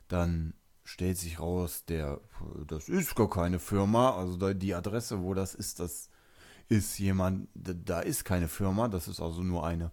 dann 0.06 0.54
stellt 0.84 1.18
sich 1.18 1.40
raus, 1.40 1.84
der, 1.86 2.20
das 2.66 2.88
ist 2.88 3.14
gar 3.14 3.30
keine 3.30 3.58
Firma, 3.58 4.16
also 4.16 4.52
die 4.52 4.74
Adresse, 4.74 5.22
wo 5.22 5.34
das 5.34 5.54
ist, 5.54 5.80
das 5.80 6.10
ist 6.68 6.98
jemand, 6.98 7.48
da 7.54 8.00
ist 8.00 8.24
keine 8.24 8.48
Firma, 8.48 8.88
das 8.88 9.08
ist 9.08 9.20
also 9.20 9.42
nur 9.42 9.66
eine 9.66 9.92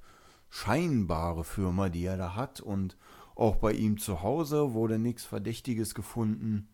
scheinbare 0.49 1.43
Firma, 1.43 1.89
die 1.89 2.05
er 2.05 2.17
da 2.17 2.35
hat 2.35 2.59
und 2.59 2.97
auch 3.35 3.57
bei 3.57 3.71
ihm 3.71 3.97
zu 3.97 4.21
Hause 4.21 4.73
wurde 4.73 4.99
nichts 4.99 5.23
Verdächtiges 5.23 5.95
gefunden. 5.95 6.67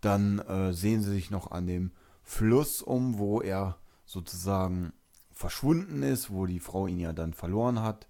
Dann 0.00 0.38
äh, 0.40 0.72
sehen 0.72 1.02
sie 1.02 1.12
sich 1.12 1.30
noch 1.30 1.50
an 1.50 1.66
dem 1.66 1.92
Fluss 2.22 2.82
um, 2.82 3.18
wo 3.18 3.40
er 3.40 3.78
sozusagen 4.04 4.92
verschwunden 5.32 6.02
ist, 6.02 6.30
wo 6.30 6.44
die 6.44 6.60
Frau 6.60 6.86
ihn 6.86 7.00
ja 7.00 7.12
dann 7.12 7.32
verloren 7.32 7.80
hat. 7.80 8.08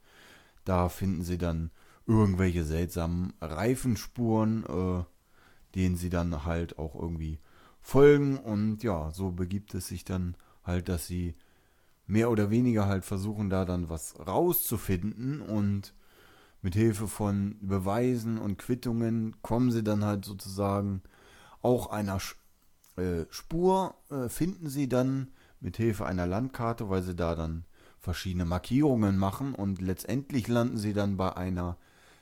Da 0.65 0.89
finden 0.89 1.23
sie 1.23 1.39
dann 1.39 1.71
irgendwelche 2.07 2.65
seltsamen 2.65 3.33
Reifenspuren, 3.41 4.65
äh, 4.65 5.05
denen 5.75 5.97
sie 5.97 6.11
dann 6.11 6.45
halt 6.45 6.79
auch 6.79 6.95
irgendwie 6.95 7.39
folgen. 7.81 8.39
Und 8.39 8.83
ja, 8.83 9.11
so 9.11 9.31
begibt 9.31 9.75
es 9.75 9.89
sich 9.89 10.05
dann 10.05 10.37
halt, 10.65 10.89
dass 10.89 11.07
sie 11.07 11.35
mehr 12.07 12.31
oder 12.31 12.51
weniger 12.51 12.87
halt 12.87 13.05
versuchen, 13.05 13.51
da 13.51 13.65
dann 13.65 13.89
was 13.89 14.19
rauszufinden 14.19 15.41
und 15.41 15.95
mit 16.63 16.75
Hilfe 16.75 17.07
von 17.07 17.57
Beweisen 17.61 18.39
und 18.39 18.59
Quittungen 18.59 19.37
kommen 19.43 19.71
sie 19.71 19.85
dann 19.85 20.05
halt 20.05 20.25
sozusagen 20.25 21.03
auch 21.63 21.91
einer 21.91 22.19
äh, 22.97 23.27
Spur, 23.31 23.95
äh, 24.11 24.29
finden 24.29 24.69
sie 24.69 24.89
dann 24.89 25.29
mit 25.61 25.77
Hilfe 25.77 26.07
einer 26.07 26.27
Landkarte, 26.27 26.89
weil 26.89 27.03
sie 27.03 27.15
da 27.15 27.35
dann 27.35 27.65
verschiedene 27.99 28.45
Markierungen 28.45 29.19
machen 29.19 29.55
und 29.55 29.81
letztendlich 29.81 30.49
landen 30.49 30.79
sie 30.79 30.95
dann 30.95 31.17
bei 31.17 31.37
einer 31.37 31.77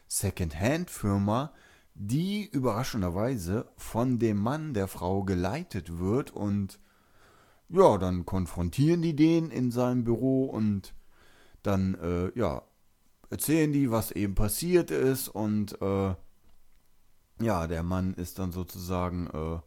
Second-Hand-Firma, 0.09 1.53
die 1.99 2.47
überraschenderweise 2.47 3.67
von 3.77 4.19
dem 4.19 4.37
Mann 4.37 4.75
der 4.75 4.87
Frau 4.87 5.25
geleitet 5.25 5.99
wird 5.99 6.31
und 6.31 6.79
ja, 7.69 7.97
dann 7.97 8.27
konfrontieren 8.27 9.01
die 9.01 9.17
den 9.17 9.51
in 9.51 9.71
seinem 9.71 10.05
Büro 10.05 10.45
und 10.45 10.95
dann 11.63 11.95
äh, 11.95 12.39
ja 12.39 12.63
erzählen 13.31 13.73
die, 13.73 13.91
was 13.91 14.13
eben 14.13 14.35
passiert 14.35 14.91
ist 14.91 15.29
und 15.29 15.81
äh, 15.81 16.15
ja, 17.41 17.67
der 17.67 17.83
Mann 17.83 18.15
ist 18.15 18.39
dann 18.39 18.53
sozusagen 18.53 19.29
äh, 19.29 19.59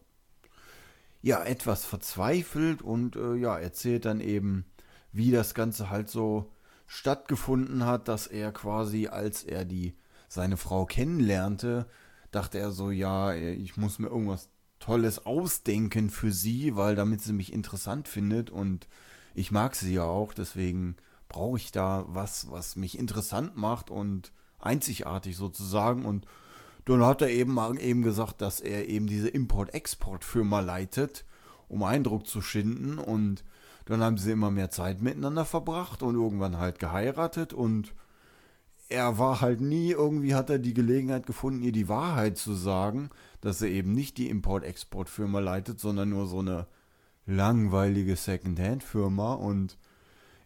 ja 1.22 1.44
etwas 1.44 1.84
verzweifelt 1.84 2.84
und 2.84 3.16
äh, 3.16 3.36
ja 3.36 3.58
erzählt 3.58 4.06
dann 4.06 4.22
eben 4.22 4.66
wie 5.12 5.32
das 5.32 5.56
Ganze 5.56 5.90
halt 5.90 6.10
so 6.10 6.52
stattgefunden 6.86 7.86
hat, 7.86 8.08
dass 8.08 8.28
er 8.28 8.52
quasi, 8.52 9.08
als 9.08 9.44
er 9.44 9.66
die 9.66 9.96
seine 10.28 10.58
Frau 10.58 10.86
kennenlernte, 10.86 11.88
dachte 12.32 12.60
er 12.60 12.72
so, 12.72 12.92
ja, 12.92 13.34
ich 13.34 13.78
muss 13.78 14.00
mir 14.00 14.08
irgendwas 14.08 14.50
Tolles 14.80 15.26
ausdenken 15.26 16.10
für 16.10 16.32
sie, 16.32 16.76
weil 16.76 16.96
damit 16.96 17.22
sie 17.22 17.34
mich 17.34 17.52
interessant 17.52 18.08
findet 18.08 18.50
und 18.50 18.88
ich 19.34 19.52
mag 19.52 19.76
sie 19.76 19.94
ja 19.94 20.04
auch, 20.04 20.34
deswegen 20.34 20.96
brauche 21.28 21.58
ich 21.58 21.72
da 21.72 22.06
was, 22.08 22.52
was 22.52 22.76
mich 22.76 22.98
interessant 22.98 23.56
macht 23.56 23.90
und 23.90 24.34
einzigartig 24.60 25.38
sozusagen. 25.38 26.06
Und 26.06 26.26
dann 26.86 27.06
hat 27.06 27.22
er 27.22 27.30
eben, 27.30 27.58
eben 27.78 28.02
gesagt, 28.02 28.42
dass 28.42 28.60
er 28.60 28.90
eben 28.90 29.08
diese 29.08 29.30
Import-Export-Firma 29.30 30.60
leitet, 30.60 31.26
um 31.68 31.84
Eindruck 31.84 32.28
zu 32.28 32.42
schinden. 32.42 32.98
Und 32.98 33.44
dann 33.86 34.02
haben 34.02 34.18
sie 34.18 34.32
immer 34.32 34.52
mehr 34.52 34.72
Zeit 34.72 35.02
miteinander 35.02 35.46
verbracht 35.46 36.04
und 36.04 36.16
irgendwann 36.16 36.58
halt 36.58 36.80
geheiratet. 36.80 37.54
Und 37.54 37.94
er 38.90 39.20
war 39.20 39.42
halt 39.42 39.62
nie, 39.62 39.92
irgendwie 39.92 40.34
hat 40.34 40.50
er 40.50 40.60
die 40.60 40.74
Gelegenheit 40.74 41.28
gefunden, 41.28 41.62
ihr 41.62 41.72
die 41.72 41.88
Wahrheit 41.88 42.38
zu 42.38 42.54
sagen, 42.54 43.12
dass 43.40 43.62
er 43.62 43.70
eben 43.70 43.94
nicht 43.94 44.18
die 44.18 44.30
Import-Export-Firma 44.30 45.40
leitet, 45.40 45.80
sondern 45.80 46.10
nur 46.10 46.26
so 46.26 46.40
eine 46.40 46.68
langweilige 47.28 48.16
Second-Hand-Firma 48.16 49.34
und 49.34 49.78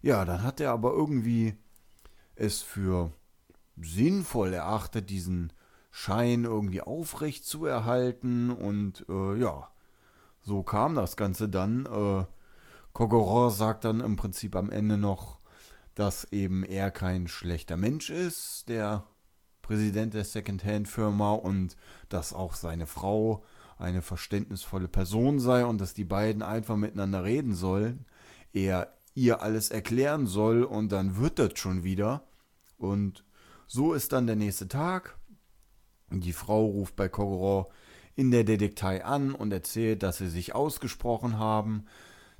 ja, 0.01 0.25
dann 0.25 0.43
hat 0.43 0.59
er 0.59 0.71
aber 0.71 0.91
irgendwie 0.91 1.55
es 2.35 2.61
für 2.61 3.13
sinnvoll 3.81 4.53
erachtet, 4.53 5.09
diesen 5.09 5.53
Schein 5.91 6.43
irgendwie 6.43 6.81
aufrecht 6.81 7.45
zu 7.45 7.65
erhalten 7.65 8.49
und 8.51 9.05
äh, 9.07 9.39
ja, 9.39 9.69
so 10.41 10.63
kam 10.63 10.95
das 10.95 11.15
Ganze 11.15 11.47
dann. 11.47 11.85
Äh, 11.85 12.25
Kogoron 12.91 13.51
sagt 13.51 13.85
dann 13.85 14.01
im 14.01 14.17
Prinzip 14.17 14.55
am 14.55 14.69
Ende 14.69 14.97
noch, 14.97 15.39
dass 15.95 16.31
eben 16.31 16.63
er 16.63 16.91
kein 16.91 17.27
schlechter 17.27 17.77
Mensch 17.77 18.09
ist, 18.09 18.69
der 18.69 19.05
Präsident 19.61 20.13
der 20.13 20.25
Secondhand-Firma 20.25 21.33
und 21.33 21.75
dass 22.09 22.33
auch 22.33 22.55
seine 22.55 22.87
Frau 22.87 23.43
eine 23.77 24.01
verständnisvolle 24.01 24.87
Person 24.87 25.39
sei 25.39 25.65
und 25.65 25.79
dass 25.79 25.93
die 25.93 26.05
beiden 26.05 26.41
einfach 26.41 26.75
miteinander 26.75 27.23
reden 27.23 27.55
sollen. 27.55 28.05
Er 28.53 28.93
ihr 29.15 29.41
alles 29.41 29.69
erklären 29.69 30.25
soll 30.25 30.63
und 30.63 30.91
dann 30.91 31.17
wird 31.17 31.39
das 31.39 31.51
schon 31.55 31.83
wieder. 31.83 32.23
Und 32.77 33.23
so 33.67 33.93
ist 33.93 34.11
dann 34.11 34.27
der 34.27 34.35
nächste 34.35 34.67
Tag. 34.67 35.17
Die 36.09 36.33
Frau 36.33 36.65
ruft 36.65 36.95
bei 36.95 37.09
Kogoron 37.09 37.65
in 38.15 38.31
der 38.31 38.43
Detektei 38.43 39.03
an 39.03 39.33
und 39.33 39.51
erzählt, 39.51 40.03
dass 40.03 40.17
sie 40.17 40.29
sich 40.29 40.53
ausgesprochen 40.53 41.37
haben, 41.37 41.85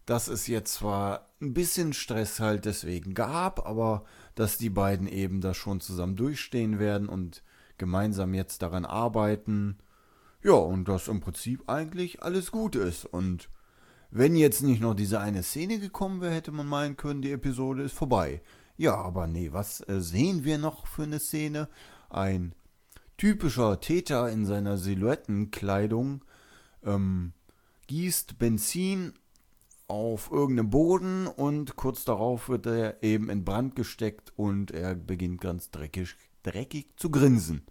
dass 0.06 0.28
es 0.28 0.48
jetzt 0.48 0.74
zwar 0.74 1.30
ein 1.42 1.54
bisschen 1.54 1.94
Stress 1.94 2.40
halt 2.40 2.66
deswegen 2.66 3.14
gab, 3.14 3.66
aber 3.66 4.06
dass 4.36 4.58
die 4.58 4.70
beiden 4.70 5.08
eben 5.08 5.42
das 5.42 5.58
schon 5.58 5.80
zusammen 5.80 6.16
durchstehen 6.16 6.80
werden 6.80 7.08
und 7.08 7.44
gemeinsam 7.78 8.34
jetzt 8.34 8.62
daran 8.62 8.86
arbeiten. 8.86 9.78
Ja, 10.44 10.54
und 10.54 10.88
dass 10.88 11.08
im 11.08 11.22
Prinzip 11.22 11.70
eigentlich 11.70 12.22
alles 12.22 12.52
gut 12.52 12.76
ist. 12.76 13.06
Und 13.06 13.50
wenn 14.12 14.36
jetzt 14.36 14.62
nicht 14.62 14.82
noch 14.82 14.94
diese 14.94 15.20
eine 15.20 15.44
Szene 15.44 15.80
gekommen 15.80 16.22
wäre, 16.22 16.34
hätte 16.34 16.52
man 16.52 16.68
meinen 16.68 16.98
können, 16.98 17.22
die 17.22 17.32
Episode 17.32 17.84
ist 17.84 17.94
vorbei. 17.94 18.42
Ja, 18.76 18.96
aber 18.96 19.28
nee, 19.28 19.54
was 19.54 19.88
äh, 19.88 20.02
sehen 20.02 20.44
wir 20.44 20.58
noch 20.58 20.88
für 20.88 21.04
eine 21.04 21.20
Szene? 21.20 21.70
Ein 22.10 22.54
typischer 23.18 23.80
Täter 23.80 24.30
in 24.30 24.46
seiner 24.46 24.78
Silhouettenkleidung 24.78 26.26
ähm, 26.84 27.34
gießt 27.88 28.38
Benzin 28.40 29.14
auf 29.88 30.32
irgendeinem 30.32 30.70
Boden 30.70 31.28
und 31.28 31.76
kurz 31.76 32.06
darauf 32.06 32.50
wird 32.50 32.66
er 32.66 33.04
eben 33.04 33.30
in 33.30 33.44
Brand 33.44 33.76
gesteckt 33.76 34.32
und 34.36 34.72
er 34.72 34.96
beginnt 34.96 35.42
ganz 35.42 35.72
dreckig, 35.72 36.16
dreckig 36.44 36.88
zu 36.98 37.10
grinsen. 37.10 37.64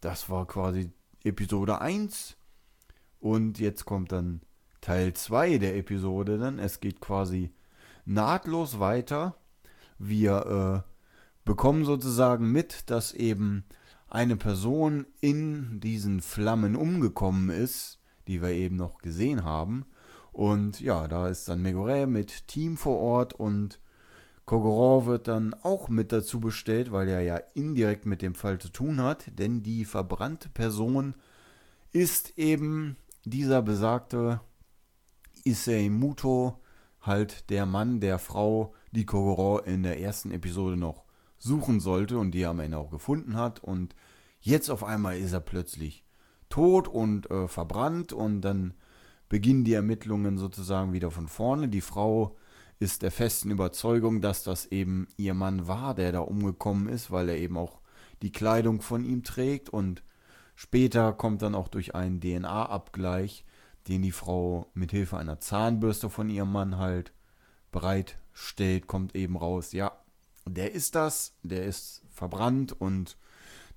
Das 0.00 0.30
war 0.30 0.46
quasi 0.46 0.90
Episode 1.24 1.80
1 1.80 2.36
und 3.18 3.58
jetzt 3.58 3.84
kommt 3.84 4.12
dann 4.12 4.40
Teil 4.80 5.14
2 5.14 5.58
der 5.58 5.76
Episode 5.76 6.38
dann. 6.38 6.58
Es 6.58 6.80
geht 6.80 7.00
quasi 7.00 7.52
nahtlos 8.04 8.78
weiter. 8.78 9.36
Wir 9.98 10.84
äh, 10.86 10.90
bekommen 11.44 11.84
sozusagen 11.84 12.52
mit, 12.52 12.90
dass 12.90 13.12
eben 13.12 13.64
eine 14.08 14.36
Person 14.36 15.06
in 15.20 15.80
diesen 15.80 16.20
Flammen 16.20 16.76
umgekommen 16.76 17.50
ist, 17.50 17.98
die 18.28 18.42
wir 18.42 18.50
eben 18.50 18.76
noch 18.76 18.98
gesehen 18.98 19.44
haben. 19.44 19.86
Und 20.36 20.82
ja, 20.82 21.08
da 21.08 21.28
ist 21.28 21.48
dann 21.48 21.62
Megore 21.62 22.06
mit 22.06 22.46
Team 22.46 22.76
vor 22.76 22.98
Ort 22.98 23.32
und 23.32 23.80
Kogoron 24.44 25.06
wird 25.06 25.28
dann 25.28 25.54
auch 25.62 25.88
mit 25.88 26.12
dazu 26.12 26.40
bestellt, 26.40 26.92
weil 26.92 27.08
er 27.08 27.22
ja 27.22 27.38
indirekt 27.54 28.04
mit 28.04 28.20
dem 28.20 28.34
Fall 28.34 28.58
zu 28.58 28.68
tun 28.68 29.00
hat, 29.00 29.24
denn 29.38 29.62
die 29.62 29.86
verbrannte 29.86 30.50
Person 30.50 31.14
ist 31.90 32.36
eben 32.36 32.98
dieser 33.24 33.62
besagte 33.62 34.42
Issei 35.42 35.88
Muto, 35.88 36.60
halt 37.00 37.48
der 37.48 37.64
Mann 37.64 38.00
der 38.00 38.18
Frau, 38.18 38.74
die 38.90 39.06
Kogoron 39.06 39.64
in 39.64 39.84
der 39.84 40.00
ersten 40.00 40.32
Episode 40.32 40.76
noch 40.76 41.06
suchen 41.38 41.80
sollte 41.80 42.18
und 42.18 42.32
die 42.32 42.42
er 42.42 42.50
am 42.50 42.60
Ende 42.60 42.76
auch 42.76 42.90
gefunden 42.90 43.36
hat. 43.36 43.64
Und 43.64 43.96
jetzt 44.40 44.68
auf 44.68 44.84
einmal 44.84 45.16
ist 45.16 45.32
er 45.32 45.40
plötzlich 45.40 46.04
tot 46.50 46.88
und 46.88 47.30
äh, 47.30 47.48
verbrannt 47.48 48.12
und 48.12 48.42
dann 48.42 48.74
beginnen 49.28 49.64
die 49.64 49.74
Ermittlungen 49.74 50.38
sozusagen 50.38 50.92
wieder 50.92 51.10
von 51.10 51.28
vorne. 51.28 51.68
Die 51.68 51.80
Frau 51.80 52.36
ist 52.78 53.02
der 53.02 53.10
festen 53.10 53.50
Überzeugung, 53.50 54.20
dass 54.20 54.44
das 54.44 54.66
eben 54.66 55.08
ihr 55.16 55.34
Mann 55.34 55.66
war, 55.66 55.94
der 55.94 56.12
da 56.12 56.20
umgekommen 56.20 56.88
ist, 56.88 57.10
weil 57.10 57.28
er 57.28 57.38
eben 57.38 57.56
auch 57.56 57.80
die 58.22 58.32
Kleidung 58.32 58.80
von 58.80 59.04
ihm 59.04 59.22
trägt 59.22 59.68
und 59.68 60.02
später 60.54 61.12
kommt 61.12 61.42
dann 61.42 61.54
auch 61.54 61.68
durch 61.68 61.94
einen 61.94 62.20
DNA-Abgleich, 62.20 63.44
den 63.88 64.02
die 64.02 64.12
Frau 64.12 64.70
mit 64.74 64.90
Hilfe 64.90 65.16
einer 65.16 65.40
Zahnbürste 65.40 66.10
von 66.10 66.28
ihrem 66.28 66.52
Mann 66.52 66.78
halt 66.78 67.12
bereitstellt, 67.72 68.86
kommt 68.86 69.14
eben 69.14 69.36
raus, 69.36 69.72
ja, 69.72 69.92
der 70.46 70.72
ist 70.72 70.94
das, 70.94 71.34
der 71.42 71.64
ist 71.64 72.02
verbrannt 72.10 72.72
und 72.72 73.16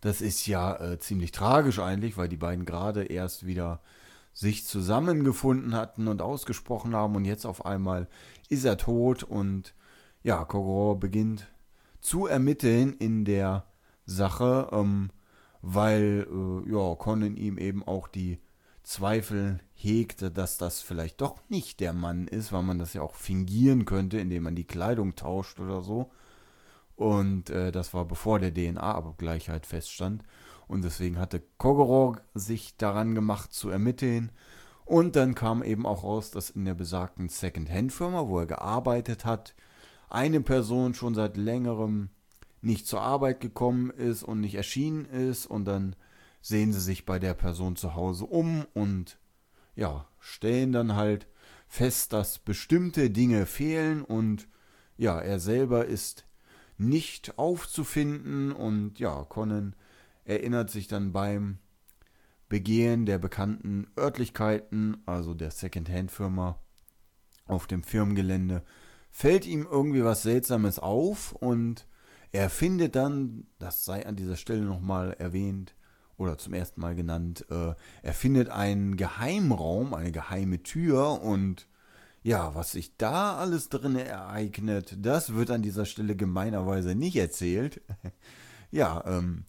das 0.01 0.21
ist 0.21 0.47
ja 0.47 0.76
äh, 0.76 0.99
ziemlich 0.99 1.31
tragisch 1.31 1.80
eigentlich, 1.80 2.15
weil 2.15 2.30
die 2.30 2.38
beiden 2.38 2.65
gerade 2.65 3.03
erst 3.03 3.45
wieder 3.45 3.81
sich 4.39 4.65
zusammengefunden 4.65 5.75
hatten 5.75 6.07
und 6.07 6.21
ausgesprochen 6.21 6.95
haben 6.95 7.17
und 7.17 7.25
jetzt 7.25 7.45
auf 7.45 7.65
einmal 7.65 8.07
ist 8.47 8.63
er 8.63 8.77
tot 8.77 9.21
und 9.21 9.75
ja, 10.23 10.45
Kogoro 10.45 10.95
beginnt 10.95 11.49
zu 11.99 12.25
ermitteln 12.25 12.93
in 12.93 13.25
der 13.25 13.65
Sache, 14.05 14.69
ähm, 14.71 15.09
weil 15.61 16.25
äh, 16.31 16.71
ja, 16.71 16.95
Conan 16.95 17.35
ihm 17.35 17.57
eben 17.57 17.85
auch 17.85 18.07
die 18.07 18.39
Zweifel 18.81 19.59
hegte, 19.73 20.31
dass 20.31 20.57
das 20.57 20.79
vielleicht 20.79 21.19
doch 21.19 21.41
nicht 21.49 21.81
der 21.81 21.91
Mann 21.91 22.25
ist, 22.29 22.53
weil 22.53 22.63
man 22.63 22.79
das 22.79 22.93
ja 22.93 23.01
auch 23.01 23.15
fingieren 23.15 23.83
könnte, 23.83 24.19
indem 24.19 24.43
man 24.43 24.55
die 24.55 24.67
Kleidung 24.67 25.17
tauscht 25.17 25.59
oder 25.59 25.81
so. 25.81 26.11
Und 26.95 27.49
äh, 27.49 27.73
das 27.73 27.93
war 27.93 28.05
bevor 28.05 28.39
der 28.39 28.53
DNA-Abgleich 28.53 29.49
halt 29.49 29.65
feststand. 29.65 30.23
Und 30.69 30.83
deswegen 30.83 31.17
hatte 31.17 31.41
Kogoro 31.57 32.15
sich 32.35 32.77
daran 32.77 33.15
gemacht 33.15 33.51
zu 33.51 33.69
ermitteln. 33.69 34.31
Und 34.85 35.15
dann 35.15 35.33
kam 35.33 35.63
eben 35.63 35.87
auch 35.87 36.03
raus, 36.03 36.29
dass 36.29 36.51
in 36.51 36.63
der 36.63 36.75
besagten 36.75 37.27
Second-Hand-Firma, 37.27 38.27
wo 38.27 38.39
er 38.39 38.45
gearbeitet 38.45 39.25
hat, 39.25 39.55
eine 40.09 40.41
Person 40.41 40.93
schon 40.93 41.15
seit 41.15 41.37
längerem 41.37 42.09
nicht 42.61 42.85
zur 42.85 43.01
Arbeit 43.01 43.41
gekommen 43.41 43.89
ist 43.89 44.21
und 44.21 44.41
nicht 44.41 44.55
erschienen 44.55 45.05
ist. 45.05 45.47
Und 45.47 45.65
dann 45.65 45.95
sehen 46.39 46.71
sie 46.71 46.79
sich 46.79 47.03
bei 47.03 47.17
der 47.17 47.33
Person 47.33 47.75
zu 47.75 47.95
Hause 47.95 48.25
um 48.25 48.65
und 48.75 49.17
ja, 49.75 50.07
stellen 50.19 50.71
dann 50.71 50.95
halt 50.95 51.27
fest, 51.67 52.13
dass 52.13 52.37
bestimmte 52.37 53.09
Dinge 53.09 53.47
fehlen 53.47 54.03
und 54.03 54.47
ja, 54.97 55.19
er 55.19 55.39
selber 55.39 55.85
ist 55.85 56.25
nicht 56.77 57.39
aufzufinden 57.39 58.51
und 58.51 58.99
ja, 58.99 59.23
Conan 59.23 59.75
erinnert 60.30 60.69
sich 60.69 60.88
dann 60.88 61.11
beim 61.11 61.57
Begehen 62.49 63.06
der 63.06 63.18
bekannten 63.18 63.88
Örtlichkeiten, 63.97 64.97
also 65.06 65.34
der 65.34 65.51
Second-Hand-Firma 65.51 66.60
auf 67.45 67.68
dem 67.68 67.84
Firmengelände, 67.84 68.64
fällt 69.11 69.45
ihm 69.45 69.68
irgendwie 69.69 70.03
was 70.03 70.22
Seltsames 70.22 70.80
auf 70.80 71.34
und 71.34 71.88
er 72.31 72.49
findet 72.49 72.95
dann, 72.95 73.47
das 73.57 73.85
sei 73.85 74.06
an 74.06 74.15
dieser 74.15 74.35
Stelle 74.35 74.61
nochmal 74.61 75.14
erwähnt 75.14 75.76
oder 76.18 76.38
zum 76.38 76.53
ersten 76.53 76.81
Mal 76.81 76.95
genannt, 76.95 77.45
äh, 77.49 77.73
er 78.03 78.14
findet 78.14 78.49
einen 78.49 78.97
Geheimraum, 78.97 79.93
eine 79.95 80.11
geheime 80.11 80.61
Tür 80.61 81.22
und 81.23 81.68
ja, 82.22 82.53
was 82.53 82.73
sich 82.73 82.97
da 82.97 83.38
alles 83.38 83.69
drin 83.69 83.95
ereignet, 83.95 84.95
das 84.99 85.34
wird 85.34 85.49
an 85.49 85.64
dieser 85.64 85.85
Stelle 85.85 86.15
gemeinerweise 86.15 86.93
nicht 86.93 87.15
erzählt. 87.15 87.81
ja, 88.72 89.03
ähm, 89.07 89.45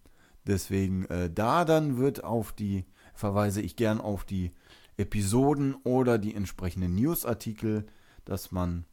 deswegen 0.51 1.06
äh, 1.06 1.31
da 1.31 1.64
dann 1.64 1.97
wird 1.97 2.24
auf 2.24 2.52
die, 2.52 2.85
verweise 3.14 3.62
ich 3.62 3.77
gern 3.77 4.01
auf 4.01 4.24
die 4.24 4.52
Episoden 4.97 5.74
oder 5.85 6.18
die 6.18 6.35
entsprechenden 6.35 6.94
Newsartikel, 6.94 7.86
dass 8.24 8.52
man 8.52 8.85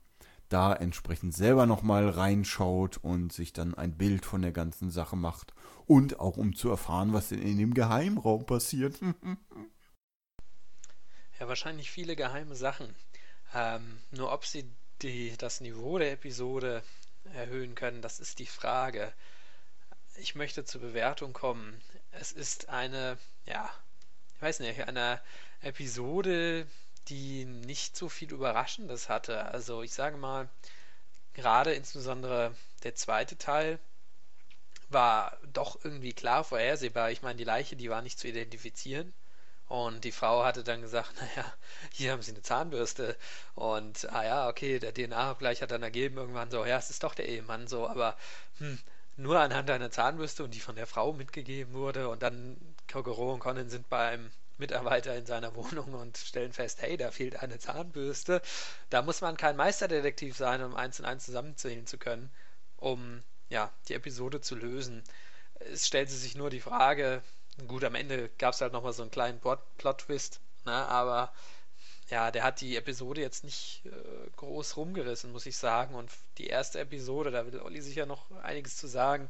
da 0.50 0.74
entsprechend 0.74 1.36
selber 1.36 1.66
nochmal 1.66 2.08
reinschaut 2.08 2.98
und 2.98 3.34
sich 3.34 3.52
dann 3.52 3.74
ein 3.74 3.98
Bild 3.98 4.26
von 4.26 4.42
der 4.42 4.54
ganzen 4.54 4.90
Sache 4.90 5.18
macht 5.18 5.54
und 5.86 6.22
auch 6.22 6.38
um 6.38 6.56
zu 6.56 6.70
erfahren, 6.70 7.12
was 7.12 7.30
denn 7.30 7.42
in 7.42 7.58
dem 7.58 7.74
Geheimraum 7.74 8.46
passiert. 8.46 9.02
ja, 11.40 11.48
wahrscheinlich 11.48 11.92
viele 11.92 12.16
geheime 12.16 12.56
Sachen. 12.56 12.96
Ähm, 13.54 13.98
nur 14.12 14.32
ob 14.32 14.46
sie 14.46 14.72
die, 15.02 15.36
das 15.38 15.60
Niveau 15.60 15.98
der 15.98 16.14
Episode 16.14 16.82
erhöhen 17.34 17.76
können, 17.76 18.02
das 18.02 18.22
ist 18.22 18.40
die 18.40 18.46
Frage. 18.46 19.12
Ich 20.20 20.36
möchte 20.36 20.66
zur 20.66 20.82
Bewertung 20.82 21.32
kommen. 21.32 21.80
Es 22.12 22.32
ist 22.32 22.70
eine, 22.70 23.18
ja, 23.46 23.70
ich 24.36 24.42
weiß 24.42 24.60
nicht, 24.62 24.88
eine 24.88 25.22
Episode, 25.62 26.66
die 27.08 27.46
nicht 27.46 27.96
so 27.96 28.10
viel 28.10 28.32
Überraschendes 28.32 29.10
hatte. 29.10 29.46
Also 29.46 29.84
ich 29.84 29.94
sage 29.94 30.18
mal, 30.18 30.50
gerade 31.34 31.74
insbesondere 31.74 32.56
der 32.84 32.96
zweite 32.96 33.38
Teil 33.38 33.80
war 34.90 35.38
doch 35.54 35.78
irgendwie 35.84 36.14
klar 36.14 36.44
vorhersehbar. 36.44 37.12
Ich 37.12 37.22
meine, 37.22 37.38
die 37.38 37.44
Leiche, 37.44 37.76
die 37.76 37.90
war 37.90 38.02
nicht 38.02 38.20
zu 38.20 38.28
identifizieren. 38.28 39.14
Und 39.68 40.04
die 40.04 40.12
Frau 40.12 40.44
hatte 40.44 40.64
dann 40.64 40.82
gesagt, 40.82 41.12
naja, 41.22 41.54
hier 41.92 42.12
haben 42.14 42.22
sie 42.24 42.32
eine 42.32 42.42
Zahnbürste. 42.42 43.18
Und, 43.54 44.10
ah 44.12 44.24
ja, 44.24 44.50
okay, 44.50 44.80
der 44.80 44.94
DNA-Abgleich 44.94 45.62
hat 45.62 45.72
dann 45.72 45.84
ergeben 45.84 46.18
irgendwann 46.18 46.50
so, 46.50 46.66
ja, 46.66 46.78
es 46.78 46.90
ist 46.90 47.04
doch 47.04 47.14
der 47.14 47.28
Ehemann 47.28 47.68
so, 47.68 47.88
aber 47.88 48.18
hm, 48.60 48.80
nur 49.18 49.40
anhand 49.40 49.70
einer 49.70 49.92
Zahnbürste 49.92 50.44
und 50.44 50.54
die 50.54 50.60
von 50.60 50.76
der 50.76 50.88
Frau 50.88 51.14
mitgegeben 51.14 51.74
wurde. 51.74 52.10
Und 52.10 52.24
dann 52.24 52.58
Kokoro 52.92 53.34
und 53.34 53.40
Conan 53.40 53.70
sind 53.70 53.90
beim 53.90 54.32
Mitarbeiter 54.58 55.16
in 55.16 55.26
seiner 55.26 55.56
Wohnung 55.56 55.94
und 55.94 56.18
stellen 56.18 56.54
fest, 56.54 56.82
hey, 56.82 56.98
da 56.98 57.12
fehlt 57.12 57.42
eine 57.42 57.60
Zahnbürste. 57.60 58.42
Da 58.90 59.02
muss 59.02 59.22
man 59.22 59.38
kein 59.38 59.56
Meisterdetektiv 59.56 60.38
sein, 60.38 60.64
um 60.64 60.76
eins 60.76 61.00
und 61.00 61.06
eins 61.06 61.26
zusammenzählen 61.26 61.86
zu 61.86 61.98
können, 61.98 62.32
um 62.78 63.24
ja, 63.50 63.72
die 63.88 63.94
Episode 63.94 64.42
zu 64.42 64.56
lösen. 64.56 65.04
Es 65.60 65.88
stellt 65.88 66.10
sich 66.10 66.36
nur 66.36 66.50
die 66.50 66.62
Frage, 66.62 67.22
Gut, 67.66 67.84
am 67.84 67.96
Ende 67.96 68.30
gab 68.38 68.54
es 68.54 68.62
halt 68.62 68.72
nochmal 68.72 68.94
so 68.94 69.02
einen 69.02 69.10
kleinen 69.10 69.40
Plot-Twist, 69.40 70.40
ne? 70.66 70.74
aber 70.74 71.34
ja, 72.10 72.32
der 72.32 72.44
hat 72.44 72.62
die 72.62 72.78
Episode 72.78 73.22
jetzt 73.22 73.44
nicht 73.44 73.84
äh, 73.86 74.30
groß 74.38 74.78
rumgerissen, 74.78 75.32
muss 75.32 75.46
ich 75.46 75.58
sagen. 75.58 75.96
Und 75.96 76.12
die 76.38 76.48
erste 76.48 76.80
Episode, 76.80 77.32
da 77.32 77.46
will 77.46 77.60
Olli 77.60 77.82
sicher 77.82 78.06
noch 78.06 78.32
einiges 78.44 78.78
zu 78.78 78.88
sagen, 78.88 79.30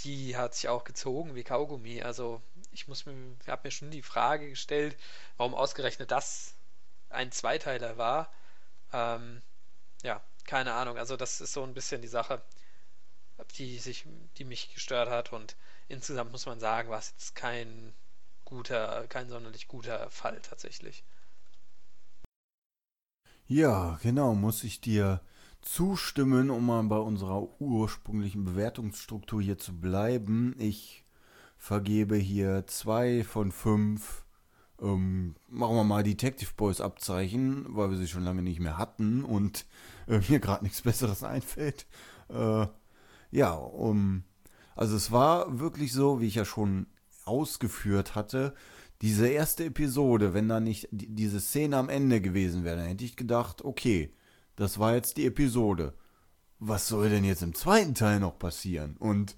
die 0.00 0.36
hat 0.36 0.54
sich 0.54 0.68
auch 0.68 0.84
gezogen 0.84 1.34
wie 1.34 1.44
Kaugummi. 1.44 2.02
Also 2.02 2.40
ich 2.72 2.88
muss 2.88 3.06
mir, 3.06 3.14
habe 3.46 3.62
mir 3.64 3.70
schon 3.70 3.90
die 3.90 4.02
Frage 4.02 4.48
gestellt, 4.48 4.96
warum 5.36 5.54
ausgerechnet 5.54 6.10
das 6.10 6.54
ein 7.10 7.32
Zweiteiler 7.32 7.98
war. 7.98 8.32
Ähm, 8.92 9.42
ja, 10.02 10.22
keine 10.44 10.72
Ahnung. 10.74 10.98
Also 10.98 11.16
das 11.16 11.40
ist 11.40 11.52
so 11.52 11.62
ein 11.64 11.74
bisschen 11.74 12.02
die 12.02 12.08
Sache, 12.08 12.42
die 13.56 13.78
sich, 13.78 14.06
die 14.38 14.44
mich 14.44 14.72
gestört 14.74 15.10
hat 15.10 15.32
und 15.32 15.56
insgesamt 15.88 16.32
muss 16.32 16.46
man 16.46 16.60
sagen, 16.60 16.90
war 16.90 16.98
es 16.98 17.10
jetzt 17.10 17.34
kein 17.34 17.94
guter, 18.44 19.06
kein 19.08 19.28
sonderlich 19.28 19.68
guter 19.68 20.10
Fall 20.10 20.40
tatsächlich. 20.40 21.04
Ja, 23.48 23.98
genau, 24.02 24.34
muss 24.34 24.64
ich 24.64 24.80
dir 24.80 25.20
zustimmen, 25.62 26.50
um 26.50 26.66
mal 26.66 26.82
bei 26.82 26.98
unserer 26.98 27.60
ursprünglichen 27.60 28.44
Bewertungsstruktur 28.44 29.40
hier 29.40 29.56
zu 29.56 29.80
bleiben. 29.80 30.56
Ich 30.58 31.04
vergebe 31.56 32.16
hier 32.16 32.66
zwei 32.66 33.22
von 33.22 33.52
fünf 33.52 34.24
ähm, 34.82 35.36
machen 35.48 35.76
wir 35.76 35.84
mal 35.84 36.02
Detective 36.02 36.50
Boys 36.56 36.80
Abzeichen, 36.80 37.66
weil 37.68 37.90
wir 37.90 37.96
sie 37.96 38.08
schon 38.08 38.24
lange 38.24 38.42
nicht 38.42 38.58
mehr 38.58 38.78
hatten 38.78 39.24
und 39.24 39.64
äh, 40.08 40.20
mir 40.28 40.40
gerade 40.40 40.64
nichts 40.64 40.82
Besseres 40.82 41.22
einfällt. 41.24 41.86
Äh, 42.28 42.66
ja, 43.30 43.52
um, 43.52 44.24
also 44.74 44.96
es 44.96 45.12
war 45.12 45.60
wirklich 45.60 45.92
so, 45.92 46.20
wie 46.20 46.26
ich 46.26 46.34
ja 46.34 46.44
schon 46.44 46.86
ausgeführt 47.24 48.16
hatte, 48.16 48.54
diese 49.02 49.28
erste 49.28 49.64
Episode, 49.64 50.34
wenn 50.34 50.48
da 50.48 50.60
nicht 50.60 50.88
die, 50.90 51.08
diese 51.08 51.40
Szene 51.40 51.76
am 51.76 51.88
Ende 51.88 52.20
gewesen 52.20 52.64
wäre, 52.64 52.76
dann 52.76 52.86
hätte 52.86 53.04
ich 53.04 53.16
gedacht, 53.16 53.64
okay, 53.64 54.12
das 54.56 54.78
war 54.78 54.94
jetzt 54.94 55.16
die 55.16 55.26
Episode. 55.26 55.94
Was 56.58 56.88
soll 56.88 57.10
denn 57.10 57.24
jetzt 57.24 57.42
im 57.42 57.54
zweiten 57.54 57.94
Teil 57.94 58.20
noch 58.20 58.38
passieren? 58.38 58.96
Und 58.96 59.36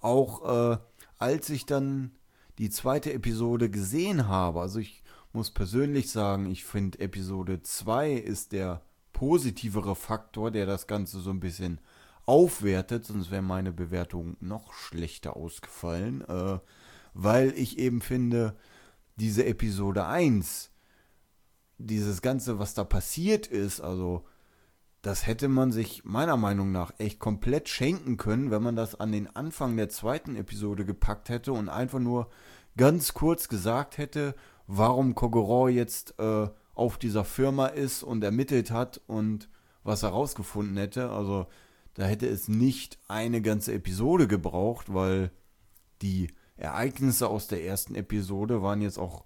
auch 0.00 0.72
äh, 0.72 0.78
als 1.18 1.50
ich 1.50 1.66
dann 1.66 2.12
die 2.58 2.70
zweite 2.70 3.12
Episode 3.12 3.70
gesehen 3.70 4.28
habe, 4.28 4.60
also 4.60 4.78
ich 4.78 5.02
muss 5.32 5.50
persönlich 5.50 6.10
sagen, 6.10 6.50
ich 6.50 6.64
finde 6.64 7.00
Episode 7.00 7.62
2 7.62 8.12
ist 8.12 8.52
der 8.52 8.82
positivere 9.12 9.96
Faktor, 9.96 10.50
der 10.50 10.66
das 10.66 10.86
Ganze 10.86 11.20
so 11.20 11.30
ein 11.30 11.40
bisschen 11.40 11.80
aufwertet, 12.26 13.06
sonst 13.06 13.30
wäre 13.30 13.42
meine 13.42 13.72
Bewertung 13.72 14.36
noch 14.40 14.72
schlechter 14.72 15.36
ausgefallen, 15.36 16.22
äh, 16.22 16.58
weil 17.14 17.52
ich 17.56 17.78
eben 17.78 18.00
finde, 18.00 18.56
diese 19.16 19.44
Episode 19.44 20.06
1, 20.06 20.70
dieses 21.78 22.22
Ganze, 22.22 22.58
was 22.58 22.74
da 22.74 22.84
passiert 22.84 23.46
ist, 23.46 23.80
also 23.80 24.24
das 25.02 25.26
hätte 25.26 25.48
man 25.48 25.72
sich 25.72 26.04
meiner 26.04 26.36
Meinung 26.36 26.70
nach 26.70 26.92
echt 26.98 27.18
komplett 27.18 27.68
schenken 27.68 28.16
können, 28.16 28.52
wenn 28.52 28.62
man 28.62 28.76
das 28.76 28.94
an 28.94 29.10
den 29.10 29.34
Anfang 29.34 29.76
der 29.76 29.88
zweiten 29.88 30.36
Episode 30.36 30.84
gepackt 30.84 31.28
hätte 31.28 31.52
und 31.52 31.68
einfach 31.68 31.98
nur 31.98 32.30
ganz 32.76 33.12
kurz 33.12 33.48
gesagt 33.48 33.98
hätte, 33.98 34.34
warum 34.68 35.16
Kogoro 35.16 35.68
jetzt 35.68 36.14
äh, 36.18 36.48
auf 36.74 36.98
dieser 36.98 37.24
Firma 37.24 37.66
ist 37.66 38.04
und 38.04 38.22
ermittelt 38.22 38.70
hat 38.70 39.00
und 39.08 39.48
was 39.82 40.04
er 40.04 40.10
rausgefunden 40.10 40.76
hätte. 40.76 41.10
Also 41.10 41.46
da 41.94 42.04
hätte 42.04 42.28
es 42.28 42.48
nicht 42.48 42.98
eine 43.08 43.42
ganze 43.42 43.74
Episode 43.74 44.28
gebraucht, 44.28 44.94
weil 44.94 45.32
die 46.00 46.28
Ereignisse 46.62 47.28
aus 47.28 47.48
der 47.48 47.64
ersten 47.64 47.94
Episode 47.94 48.62
waren 48.62 48.82
jetzt 48.82 48.98
auch 48.98 49.24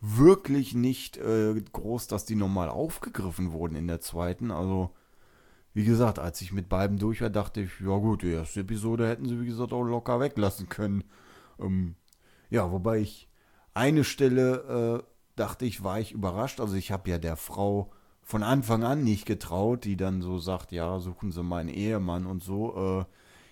wirklich 0.00 0.74
nicht 0.74 1.16
äh, 1.16 1.54
groß, 1.72 2.06
dass 2.06 2.24
die 2.24 2.34
normal 2.34 2.68
aufgegriffen 2.68 3.52
wurden 3.52 3.76
in 3.76 3.86
der 3.86 4.00
zweiten. 4.00 4.50
Also, 4.50 4.90
wie 5.74 5.84
gesagt, 5.84 6.18
als 6.18 6.40
ich 6.40 6.52
mit 6.52 6.68
beiden 6.68 6.98
durch 6.98 7.20
war, 7.20 7.30
dachte 7.30 7.62
ich, 7.62 7.80
ja 7.80 7.96
gut, 7.96 8.22
die 8.22 8.32
erste 8.32 8.60
Episode 8.60 9.08
hätten 9.08 9.26
sie, 9.26 9.40
wie 9.40 9.46
gesagt, 9.46 9.72
auch 9.72 9.82
locker 9.82 10.20
weglassen 10.20 10.68
können. 10.68 11.04
Ähm, 11.58 11.96
ja, 12.50 12.70
wobei 12.70 12.98
ich 12.98 13.28
eine 13.74 14.04
Stelle 14.04 15.02
äh, 15.02 15.06
dachte 15.36 15.64
ich, 15.66 15.84
war 15.84 16.00
ich 16.00 16.12
überrascht. 16.12 16.60
Also 16.60 16.74
ich 16.74 16.92
habe 16.92 17.10
ja 17.10 17.18
der 17.18 17.36
Frau 17.36 17.90
von 18.22 18.42
Anfang 18.42 18.84
an 18.84 19.04
nicht 19.04 19.26
getraut, 19.26 19.84
die 19.84 19.96
dann 19.96 20.20
so 20.20 20.38
sagt, 20.38 20.72
ja, 20.72 20.98
suchen 20.98 21.30
Sie 21.30 21.42
meinen 21.42 21.68
Ehemann 21.68 22.26
und 22.26 22.42
so. 22.42 23.00
Äh, 23.00 23.04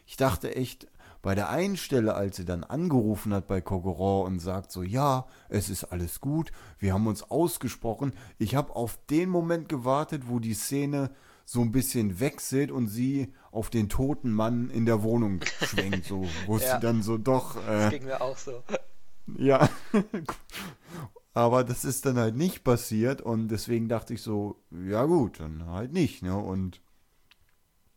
ich 0.07 0.17
dachte 0.17 0.55
echt, 0.57 0.89
bei 1.25 1.35
der 1.35 1.49
einen 1.49 1.79
Stelle, 1.79 2.15
als 2.17 2.37
sie 2.37 2.45
dann 2.45 2.65
angerufen 2.65 3.33
hat 3.33 3.49
bei 3.49 3.63
Kogoron 3.63 4.27
und 4.27 4.41
sagt 4.41 4.71
so, 4.71 4.83
ja, 4.83 5.27
es 5.49 5.71
ist 5.71 5.85
alles 5.85 6.21
gut, 6.21 6.53
wir 6.79 6.93
haben 6.93 7.07
uns 7.07 7.23
ausgesprochen. 7.23 8.13
Ich 8.37 8.55
habe 8.55 8.77
auf 8.77 8.99
den 9.09 9.31
Moment 9.31 9.71
gewartet, 9.71 10.25
wo 10.29 10.39
die 10.39 10.53
Szene 10.53 11.11
so 11.47 11.63
ein 11.63 11.73
bisschen 11.73 12.21
wechselt 12.21 12.71
und 12.71 12.89
sie 12.89 13.33
auf 13.53 13.71
den 13.71 13.89
toten 13.89 14.33
Mann 14.33 14.69
in 14.69 14.85
der 14.85 15.03
Wohnung 15.03 15.41
schwenkt, 15.63 16.05
so, 16.05 16.27
wo 16.45 16.59
ja. 16.59 16.75
sie 16.75 16.81
dann 16.81 17.03
so 17.03 17.17
doch. 17.17 17.57
Äh, 17.57 17.71
das 17.71 17.91
ging 17.91 18.05
mir 18.05 18.21
auch 18.21 18.37
so. 18.37 18.63
Ja. 19.39 19.71
Aber 21.33 21.65
das 21.65 21.87
ist 21.87 22.05
dann 22.05 22.19
halt 22.19 22.37
nicht 22.37 22.65
passiert 22.65 23.23
und 23.23 23.49
deswegen 23.49 23.89
dachte 23.89 24.13
ich 24.13 24.21
so, 24.21 24.63
ja 24.71 25.05
gut, 25.07 25.41
dann 25.41 25.65
halt 25.69 25.95
nicht, 25.95 26.23
ne? 26.23 26.37
Und 26.37 26.83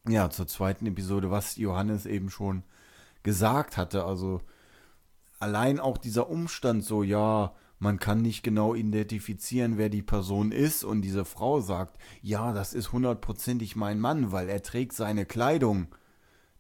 ja, 0.08 0.30
zur 0.30 0.48
zweiten 0.48 0.86
Episode, 0.86 1.30
was 1.30 1.58
Johannes 1.58 2.06
eben 2.06 2.30
schon 2.30 2.64
gesagt 3.24 3.78
hatte. 3.78 4.06
Also 4.06 4.42
allein 5.40 5.80
auch 5.80 5.98
dieser 5.98 6.30
Umstand 6.30 6.84
so, 6.84 7.04
ja, 7.04 7.54
man 7.80 8.00
kann 8.00 8.22
nicht 8.22 8.44
genau 8.44 8.74
identifizieren, 8.74 9.78
wer 9.78 9.90
die 9.90 10.02
Person 10.02 10.52
ist 10.52 10.84
und 10.84 11.02
diese 11.02 11.26
Frau 11.26 11.60
sagt, 11.60 11.98
ja, 12.22 12.52
das 12.54 12.74
ist 12.74 12.92
hundertprozentig 12.92 13.76
mein 13.76 14.00
Mann, 14.00 14.32
weil 14.32 14.50
er 14.50 14.64
trägt 14.64 14.94
seine 14.94 15.26
Kleidung. 15.26 15.88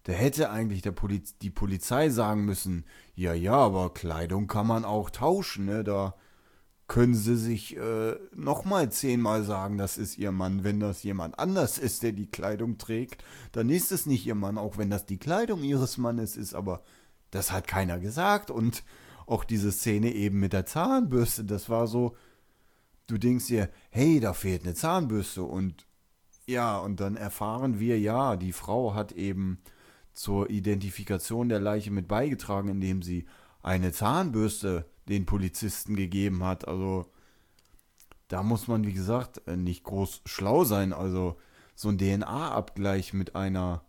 Da 0.03 0.13
hätte 0.13 0.51
eigentlich 0.51 0.83
der 0.83 0.91
Poliz 0.91 1.37
die 1.39 1.49
Polizei 1.49 2.09
sagen 2.09 2.45
müssen, 2.45 2.85
ja, 3.15 3.33
ja, 3.33 3.55
aber 3.55 3.93
Kleidung 3.93 4.47
kann 4.47 4.67
man 4.67 4.85
auch 4.85 5.09
tauschen, 5.09 5.65
ne? 5.65 5.83
Da 5.83 6.15
können 6.87 7.15
sie 7.15 7.35
sich 7.35 7.75
äh, 7.75 8.15
nochmal 8.33 8.91
zehnmal 8.91 9.43
sagen, 9.43 9.77
das 9.77 9.97
ist 9.97 10.17
ihr 10.17 10.31
Mann. 10.31 10.63
Wenn 10.63 10.79
das 10.79 11.03
jemand 11.03 11.37
anders 11.37 11.77
ist, 11.77 12.01
der 12.01 12.13
die 12.13 12.31
Kleidung 12.31 12.77
trägt, 12.77 13.23
dann 13.51 13.69
ist 13.69 13.91
es 13.91 14.05
nicht 14.05 14.25
ihr 14.25 14.35
Mann, 14.35 14.57
auch 14.57 14.77
wenn 14.77 14.89
das 14.89 15.05
die 15.05 15.17
Kleidung 15.17 15.63
ihres 15.63 15.97
Mannes 15.97 16.37
ist, 16.37 16.53
aber 16.53 16.81
das 17.29 17.51
hat 17.51 17.67
keiner 17.67 17.99
gesagt. 17.99 18.49
Und 18.51 18.83
auch 19.25 19.43
diese 19.43 19.73
Szene 19.73 20.13
eben 20.13 20.39
mit 20.39 20.53
der 20.53 20.65
Zahnbürste, 20.65 21.43
das 21.43 21.69
war 21.69 21.87
so, 21.87 22.15
du 23.07 23.17
denkst 23.17 23.47
dir, 23.47 23.69
hey, 23.89 24.21
da 24.21 24.33
fehlt 24.33 24.63
eine 24.63 24.73
Zahnbürste 24.73 25.43
und 25.43 25.85
ja, 26.45 26.79
und 26.79 27.01
dann 27.01 27.17
erfahren 27.17 27.79
wir, 27.79 27.99
ja, 27.99 28.37
die 28.37 28.53
Frau 28.53 28.93
hat 28.93 29.11
eben 29.11 29.59
zur 30.13 30.49
Identifikation 30.49 31.49
der 31.49 31.59
Leiche 31.59 31.91
mit 31.91 32.07
beigetragen, 32.07 32.69
indem 32.69 33.01
sie 33.01 33.25
eine 33.61 33.91
Zahnbürste 33.91 34.85
den 35.09 35.25
Polizisten 35.25 35.95
gegeben 35.95 36.43
hat. 36.43 36.67
Also 36.67 37.05
da 38.27 38.43
muss 38.43 38.67
man, 38.67 38.85
wie 38.85 38.93
gesagt, 38.93 39.41
äh, 39.47 39.55
nicht 39.55 39.83
groß 39.83 40.21
schlau 40.25 40.63
sein. 40.63 40.93
Also 40.93 41.37
so 41.75 41.89
ein 41.89 41.97
DNA-Abgleich 41.97 43.13
mit 43.13 43.35
einer, 43.35 43.83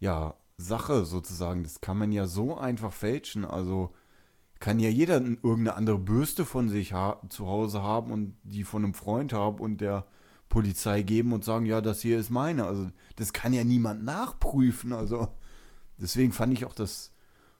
ja, 0.00 0.34
Sache 0.60 1.04
sozusagen, 1.04 1.62
das 1.62 1.80
kann 1.80 1.96
man 1.96 2.10
ja 2.10 2.26
so 2.26 2.58
einfach 2.58 2.92
fälschen. 2.92 3.44
Also 3.44 3.94
kann 4.58 4.80
ja 4.80 4.88
jeder 4.88 5.20
irgendeine 5.20 5.74
andere 5.76 5.98
Bürste 5.98 6.44
von 6.44 6.68
sich 6.68 6.94
zu 7.28 7.46
Hause 7.46 7.82
haben 7.82 8.10
und 8.10 8.36
die 8.42 8.64
von 8.64 8.84
einem 8.84 8.94
Freund 8.94 9.32
haben 9.32 9.58
und 9.58 9.80
der 9.80 10.04
Polizei 10.48 11.02
geben 11.02 11.32
und 11.32 11.44
sagen, 11.44 11.64
ja, 11.66 11.80
das 11.80 12.00
hier 12.00 12.18
ist 12.18 12.30
meine. 12.30 12.64
Also 12.64 12.90
das 13.16 13.32
kann 13.32 13.52
ja 13.52 13.62
niemand 13.62 14.02
nachprüfen. 14.04 14.92
Also 14.92 15.28
deswegen 15.96 16.32
fand 16.32 16.52
ich 16.54 16.64
auch 16.64 16.74
das 16.74 17.12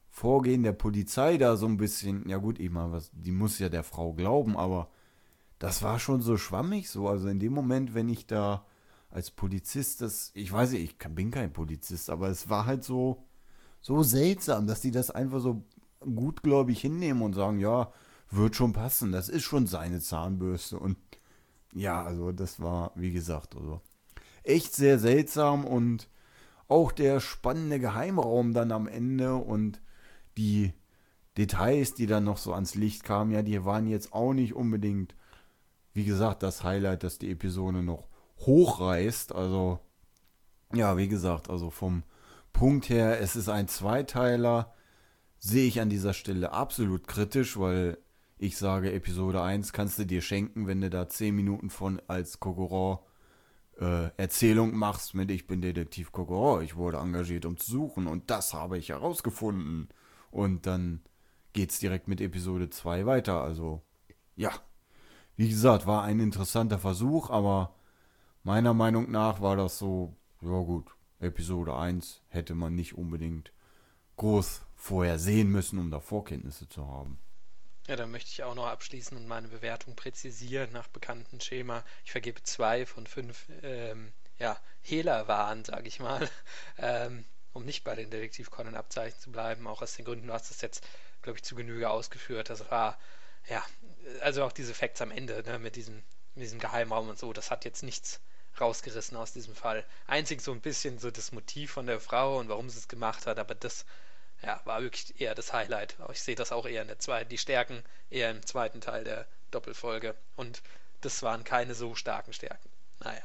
Vorgehen 0.09 0.63
der 0.63 0.73
Polizei 0.73 1.37
da 1.37 1.55
so 1.55 1.67
ein 1.67 1.77
bisschen, 1.77 2.27
ja 2.27 2.37
gut, 2.37 2.59
ich 2.59 2.69
meine, 2.69 2.91
was, 2.91 3.11
die 3.13 3.31
muss 3.31 3.59
ja 3.59 3.69
der 3.69 3.83
Frau 3.83 4.13
glauben, 4.13 4.57
aber 4.57 4.89
das 5.59 5.83
war 5.83 5.99
schon 5.99 6.21
so 6.21 6.37
schwammig 6.37 6.89
so. 6.89 7.07
Also 7.07 7.27
in 7.27 7.39
dem 7.39 7.53
Moment, 7.53 7.93
wenn 7.93 8.09
ich 8.09 8.25
da 8.27 8.65
als 9.09 9.31
Polizist 9.31 10.01
das, 10.01 10.31
ich 10.33 10.51
weiß 10.51 10.71
nicht, 10.71 10.83
ich 10.83 10.97
bin 11.15 11.31
kein 11.31 11.53
Polizist, 11.53 12.09
aber 12.09 12.29
es 12.29 12.49
war 12.49 12.65
halt 12.65 12.83
so, 12.83 13.25
so 13.81 14.03
seltsam, 14.03 14.67
dass 14.67 14.81
die 14.81 14.91
das 14.91 15.11
einfach 15.11 15.39
so 15.39 15.63
gutgläubig 15.99 16.79
hinnehmen 16.79 17.21
und 17.21 17.33
sagen, 17.33 17.59
ja, 17.59 17.91
wird 18.31 18.55
schon 18.55 18.73
passen, 18.73 19.11
das 19.11 19.29
ist 19.29 19.43
schon 19.43 19.67
seine 19.67 19.99
Zahnbürste 19.99 20.77
und 20.77 20.97
ja, 21.73 22.03
also 22.03 22.31
das 22.31 22.59
war, 22.59 22.91
wie 22.95 23.11
gesagt, 23.11 23.55
also 23.55 23.81
echt 24.43 24.75
sehr 24.75 24.99
seltsam 24.99 25.65
und 25.65 26.09
auch 26.67 26.91
der 26.91 27.19
spannende 27.19 27.79
Geheimraum 27.79 28.53
dann 28.53 28.71
am 28.71 28.87
Ende 28.87 29.35
und 29.35 29.81
die 30.39 30.73
Details, 31.37 31.93
die 31.93 32.07
dann 32.07 32.23
noch 32.23 32.37
so 32.37 32.53
ans 32.53 32.75
Licht 32.75 33.03
kamen, 33.03 33.31
ja, 33.31 33.41
die 33.41 33.63
waren 33.65 33.87
jetzt 33.87 34.13
auch 34.13 34.33
nicht 34.33 34.55
unbedingt, 34.55 35.15
wie 35.93 36.05
gesagt, 36.05 36.43
das 36.43 36.63
Highlight, 36.63 37.03
das 37.03 37.19
die 37.19 37.31
Episode 37.31 37.83
noch 37.83 38.07
hochreißt. 38.39 39.33
Also, 39.35 39.79
ja, 40.73 40.97
wie 40.97 41.07
gesagt, 41.07 41.49
also 41.49 41.69
vom 41.69 42.03
Punkt 42.53 42.89
her, 42.89 43.19
es 43.19 43.35
ist 43.35 43.49
ein 43.49 43.67
Zweiteiler, 43.67 44.73
sehe 45.39 45.67
ich 45.67 45.79
an 45.81 45.89
dieser 45.89 46.13
Stelle 46.13 46.51
absolut 46.51 47.07
kritisch, 47.07 47.57
weil 47.59 47.97
ich 48.37 48.57
sage, 48.57 48.91
Episode 48.93 49.41
1 49.41 49.73
kannst 49.73 49.99
du 49.99 50.05
dir 50.05 50.21
schenken, 50.21 50.67
wenn 50.67 50.81
du 50.81 50.89
da 50.89 51.09
10 51.09 51.35
Minuten 51.35 51.69
von 51.69 52.01
als 52.07 52.39
Kokoro 52.39 53.05
äh, 53.79 54.09
Erzählung 54.17 54.75
machst 54.75 55.13
mit 55.13 55.31
Ich 55.31 55.47
bin 55.47 55.61
Detektiv 55.61 56.11
Kokoro, 56.11 56.61
ich 56.61 56.75
wurde 56.75 56.97
engagiert, 56.97 57.45
um 57.45 57.57
zu 57.57 57.71
suchen 57.71 58.07
und 58.07 58.29
das 58.29 58.53
habe 58.53 58.77
ich 58.77 58.89
herausgefunden. 58.89 59.89
Und 60.31 60.65
dann 60.65 61.01
geht 61.53 61.71
es 61.71 61.79
direkt 61.79 62.07
mit 62.07 62.21
Episode 62.21 62.69
2 62.69 63.05
weiter. 63.05 63.41
Also, 63.41 63.81
ja. 64.35 64.51
Wie 65.35 65.49
gesagt, 65.49 65.87
war 65.87 66.03
ein 66.03 66.19
interessanter 66.19 66.79
Versuch, 66.79 67.29
aber 67.29 67.75
meiner 68.43 68.73
Meinung 68.73 69.09
nach 69.09 69.41
war 69.41 69.55
das 69.55 69.77
so, 69.77 70.15
ja 70.41 70.49
gut, 70.49 70.87
Episode 71.19 71.75
1 71.75 72.21
hätte 72.27 72.55
man 72.55 72.75
nicht 72.75 72.97
unbedingt 72.97 73.53
groß 74.17 74.61
vorher 74.75 75.17
sehen 75.17 75.49
müssen, 75.49 75.79
um 75.79 75.91
da 75.91 75.99
Vorkenntnisse 75.99 76.67
zu 76.67 76.87
haben. 76.87 77.19
Ja, 77.87 77.95
dann 77.95 78.11
möchte 78.11 78.29
ich 78.31 78.43
auch 78.43 78.53
noch 78.53 78.67
abschließen 78.67 79.17
und 79.17 79.27
meine 79.27 79.47
Bewertung 79.47 79.95
präzisieren 79.95 80.71
nach 80.71 80.87
bekanntem 80.89 81.39
Schema. 81.39 81.83
Ich 82.05 82.11
vergebe 82.11 82.43
zwei 82.43 82.85
von 82.85 83.07
fünf 83.07 83.47
ähm, 83.63 84.11
ja, 84.37 84.57
Hehlerwaren, 84.81 85.65
sage 85.65 85.87
ich 85.87 85.99
mal. 85.99 86.29
Ähm, 86.77 87.25
um 87.59 87.65
nicht 87.65 87.83
bei 87.83 87.95
den 87.95 88.09
Detektiv 88.09 88.49
Conan 88.49 88.75
Abzeichen 88.75 89.19
zu 89.19 89.31
bleiben, 89.31 89.67
auch 89.67 89.81
aus 89.81 89.95
den 89.95 90.05
Gründen, 90.05 90.27
du 90.27 90.33
hast 90.33 90.49
es 90.49 90.61
jetzt, 90.61 90.87
glaube 91.21 91.37
ich, 91.37 91.43
zu 91.43 91.55
Genüge 91.55 91.89
ausgeführt. 91.89 92.49
Das 92.49 92.71
war, 92.71 92.97
ja, 93.49 93.63
also 94.21 94.43
auch 94.45 94.53
diese 94.53 94.73
Facts 94.73 95.01
am 95.01 95.11
Ende, 95.11 95.43
ne, 95.43 95.59
mit 95.59 95.75
diesem, 95.75 96.01
mit 96.35 96.45
diesem 96.45 96.59
Geheimraum 96.59 97.09
und 97.09 97.19
so, 97.19 97.33
das 97.33 97.51
hat 97.51 97.65
jetzt 97.65 97.83
nichts 97.83 98.21
rausgerissen 98.59 99.17
aus 99.17 99.33
diesem 99.33 99.55
Fall. 99.55 99.85
Einzig 100.07 100.41
so 100.41 100.51
ein 100.51 100.61
bisschen 100.61 100.99
so 100.99 101.11
das 101.11 101.31
Motiv 101.31 101.71
von 101.71 101.85
der 101.85 101.99
Frau 101.99 102.39
und 102.39 102.49
warum 102.49 102.69
sie 102.69 102.79
es 102.79 102.87
gemacht 102.87 103.27
hat, 103.27 103.39
aber 103.39 103.55
das 103.55 103.85
ja, 104.41 104.61
war 104.63 104.81
wirklich 104.81 105.19
eher 105.19 105.35
das 105.35 105.51
Highlight. 105.51 105.97
Ich 106.11 106.21
sehe 106.21 106.35
das 106.35 106.53
auch 106.53 106.65
eher 106.65 106.81
in 106.81 106.87
der 106.87 106.99
zweiten, 106.99 107.29
die 107.29 107.37
Stärken 107.37 107.83
eher 108.09 108.31
im 108.31 108.45
zweiten 108.45 108.79
Teil 108.79 109.03
der 109.03 109.27
Doppelfolge. 109.51 110.15
Und 110.37 110.61
das 111.01 111.21
waren 111.23 111.43
keine 111.43 111.75
so 111.75 111.93
starken 111.95 112.31
Stärken. 112.31 112.69
Naja. 112.99 113.23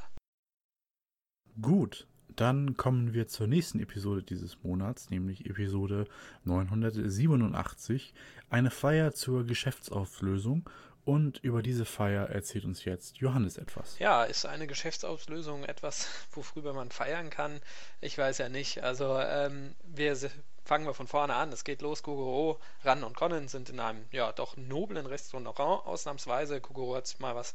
Gut, 1.60 2.08
dann 2.36 2.76
kommen 2.76 3.14
wir 3.14 3.28
zur 3.28 3.46
nächsten 3.46 3.80
Episode 3.80 4.22
dieses 4.22 4.62
Monats, 4.62 5.10
nämlich 5.10 5.46
Episode 5.46 6.06
987, 6.44 8.14
eine 8.50 8.70
Feier 8.70 9.12
zur 9.12 9.46
Geschäftsauflösung. 9.46 10.68
Und 11.04 11.38
über 11.44 11.62
diese 11.62 11.84
Feier 11.84 12.30
erzählt 12.30 12.64
uns 12.64 12.86
jetzt 12.86 13.18
Johannes 13.18 13.58
etwas. 13.58 13.98
Ja, 13.98 14.24
ist 14.24 14.46
eine 14.46 14.66
Geschäftsauslösung 14.66 15.64
etwas, 15.64 16.08
worüber 16.32 16.72
man 16.72 16.90
feiern 16.90 17.28
kann? 17.28 17.60
Ich 18.00 18.16
weiß 18.16 18.38
ja 18.38 18.48
nicht. 18.48 18.82
Also 18.82 19.18
ähm, 19.18 19.74
wir 19.84 20.16
fangen 20.64 20.86
wir 20.86 20.94
von 20.94 21.06
vorne 21.06 21.34
an. 21.34 21.52
Es 21.52 21.64
geht 21.64 21.82
los. 21.82 22.02
Kogoro, 22.02 22.58
Ran 22.84 23.04
und 23.04 23.16
Conan 23.16 23.48
sind 23.48 23.68
in 23.68 23.80
einem 23.80 24.06
ja 24.12 24.32
doch 24.32 24.56
noblen 24.56 25.04
Restaurant 25.04 25.46
ausnahmsweise. 25.58 26.62
Kogoro 26.62 26.96
hat 26.96 27.06
sich 27.06 27.18
mal 27.18 27.34
was 27.34 27.54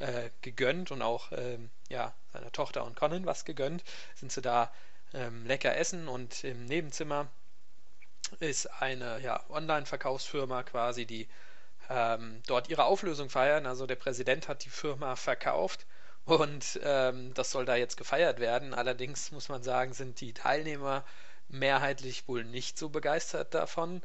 äh, 0.00 0.30
gegönnt 0.42 0.90
und 0.90 1.02
auch 1.02 1.32
ähm, 1.32 1.70
ja, 1.88 2.12
seiner 2.32 2.52
Tochter 2.52 2.84
und 2.84 2.96
Conan 2.96 3.26
was 3.26 3.44
gegönnt. 3.44 3.84
Sind 4.14 4.32
sie 4.32 4.42
da 4.42 4.72
ähm, 5.14 5.46
lecker 5.46 5.76
essen 5.76 6.08
und 6.08 6.44
im 6.44 6.64
Nebenzimmer 6.64 7.28
ist 8.38 8.66
eine 8.66 9.20
ja, 9.20 9.42
Online-Verkaufsfirma 9.50 10.62
quasi, 10.62 11.06
die 11.06 11.28
ähm, 11.88 12.42
dort 12.46 12.68
ihre 12.68 12.84
Auflösung 12.84 13.28
feiern. 13.30 13.66
Also 13.66 13.86
der 13.86 13.96
Präsident 13.96 14.48
hat 14.48 14.64
die 14.64 14.70
Firma 14.70 15.16
verkauft 15.16 15.86
und 16.24 16.78
ähm, 16.84 17.34
das 17.34 17.50
soll 17.50 17.64
da 17.64 17.76
jetzt 17.76 17.96
gefeiert 17.96 18.38
werden. 18.38 18.74
Allerdings 18.74 19.32
muss 19.32 19.48
man 19.48 19.62
sagen, 19.62 19.92
sind 19.92 20.20
die 20.20 20.32
Teilnehmer 20.32 21.04
mehrheitlich 21.48 22.28
wohl 22.28 22.44
nicht 22.44 22.78
so 22.78 22.88
begeistert 22.88 23.54
davon 23.54 24.02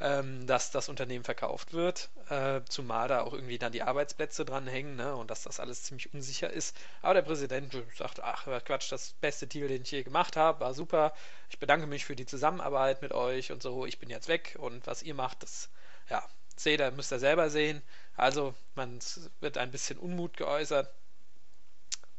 ähm, 0.00 0.46
dass 0.46 0.70
das 0.70 0.88
Unternehmen 0.88 1.24
verkauft 1.24 1.72
wird, 1.72 2.08
äh, 2.28 2.60
zumal 2.68 3.08
da 3.08 3.22
auch 3.22 3.32
irgendwie 3.32 3.58
dann 3.58 3.72
die 3.72 3.82
Arbeitsplätze 3.82 4.44
dranhängen 4.44 4.96
ne, 4.96 5.16
und 5.16 5.30
dass 5.30 5.42
das 5.42 5.60
alles 5.60 5.82
ziemlich 5.82 6.12
unsicher 6.14 6.50
ist. 6.50 6.76
Aber 7.02 7.14
der 7.14 7.22
Präsident 7.22 7.74
sagt, 7.96 8.22
ach 8.22 8.46
Quatsch, 8.64 8.92
das 8.92 9.12
beste 9.14 9.46
Deal, 9.46 9.68
den 9.68 9.82
ich 9.82 9.90
je 9.90 10.02
gemacht 10.02 10.36
habe, 10.36 10.60
war 10.60 10.74
super. 10.74 11.12
Ich 11.50 11.58
bedanke 11.58 11.86
mich 11.86 12.04
für 12.04 12.16
die 12.16 12.26
Zusammenarbeit 12.26 13.02
mit 13.02 13.12
euch 13.12 13.50
und 13.52 13.62
so. 13.62 13.86
Ich 13.86 13.98
bin 13.98 14.10
jetzt 14.10 14.28
weg 14.28 14.56
und 14.58 14.86
was 14.86 15.02
ihr 15.02 15.14
macht, 15.14 15.42
das 15.42 15.68
ja, 16.08 16.22
seht 16.56 16.80
ihr, 16.80 16.90
müsst 16.92 17.12
ihr 17.12 17.18
selber 17.18 17.50
sehen. 17.50 17.82
Also 18.16 18.54
man 18.74 18.98
wird 19.40 19.58
ein 19.58 19.70
bisschen 19.70 19.98
Unmut 19.98 20.36
geäußert. 20.36 20.90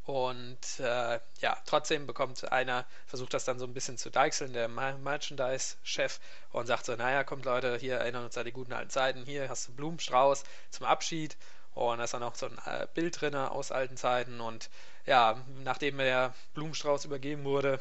Und 0.10 0.80
äh, 0.80 1.20
ja, 1.40 1.58
trotzdem 1.68 2.08
bekommt 2.08 2.52
einer, 2.52 2.88
versucht 3.06 3.32
das 3.36 3.46
dann 3.46 3.60
so 3.60 3.66
ein 3.66 3.76
bisschen 3.76 4.00
zu 4.00 4.10
deichseln, 4.10 4.54
der 4.54 4.68
Merchandise-Chef, 4.68 6.20
und 6.52 6.66
sagt 6.66 6.88
so: 6.88 6.96
Naja, 6.96 7.24
kommt 7.24 7.46
Leute, 7.46 7.78
hier 7.78 7.98
erinnern 7.98 8.26
uns 8.26 8.36
an 8.36 8.46
die 8.46 8.52
guten 8.52 8.74
alten 8.74 8.90
Zeiten. 8.90 9.24
Hier 9.26 9.50
hast 9.50 9.68
du 9.68 9.72
Blumenstrauß 9.74 10.46
zum 10.72 10.88
Abschied. 10.88 11.38
Und 11.76 12.00
da 12.00 12.06
ist 12.06 12.16
dann 12.16 12.24
auch 12.24 12.34
so 12.34 12.48
ein 12.48 12.58
äh, 12.66 12.88
Bild 12.92 13.22
drin 13.22 13.36
aus 13.36 13.72
alten 13.72 13.98
Zeiten. 13.98 14.42
Und 14.42 14.72
ja, 15.06 15.46
nachdem 15.64 16.00
der 16.00 16.34
Blumenstrauß 16.56 17.06
übergeben 17.06 17.44
wurde, 17.44 17.80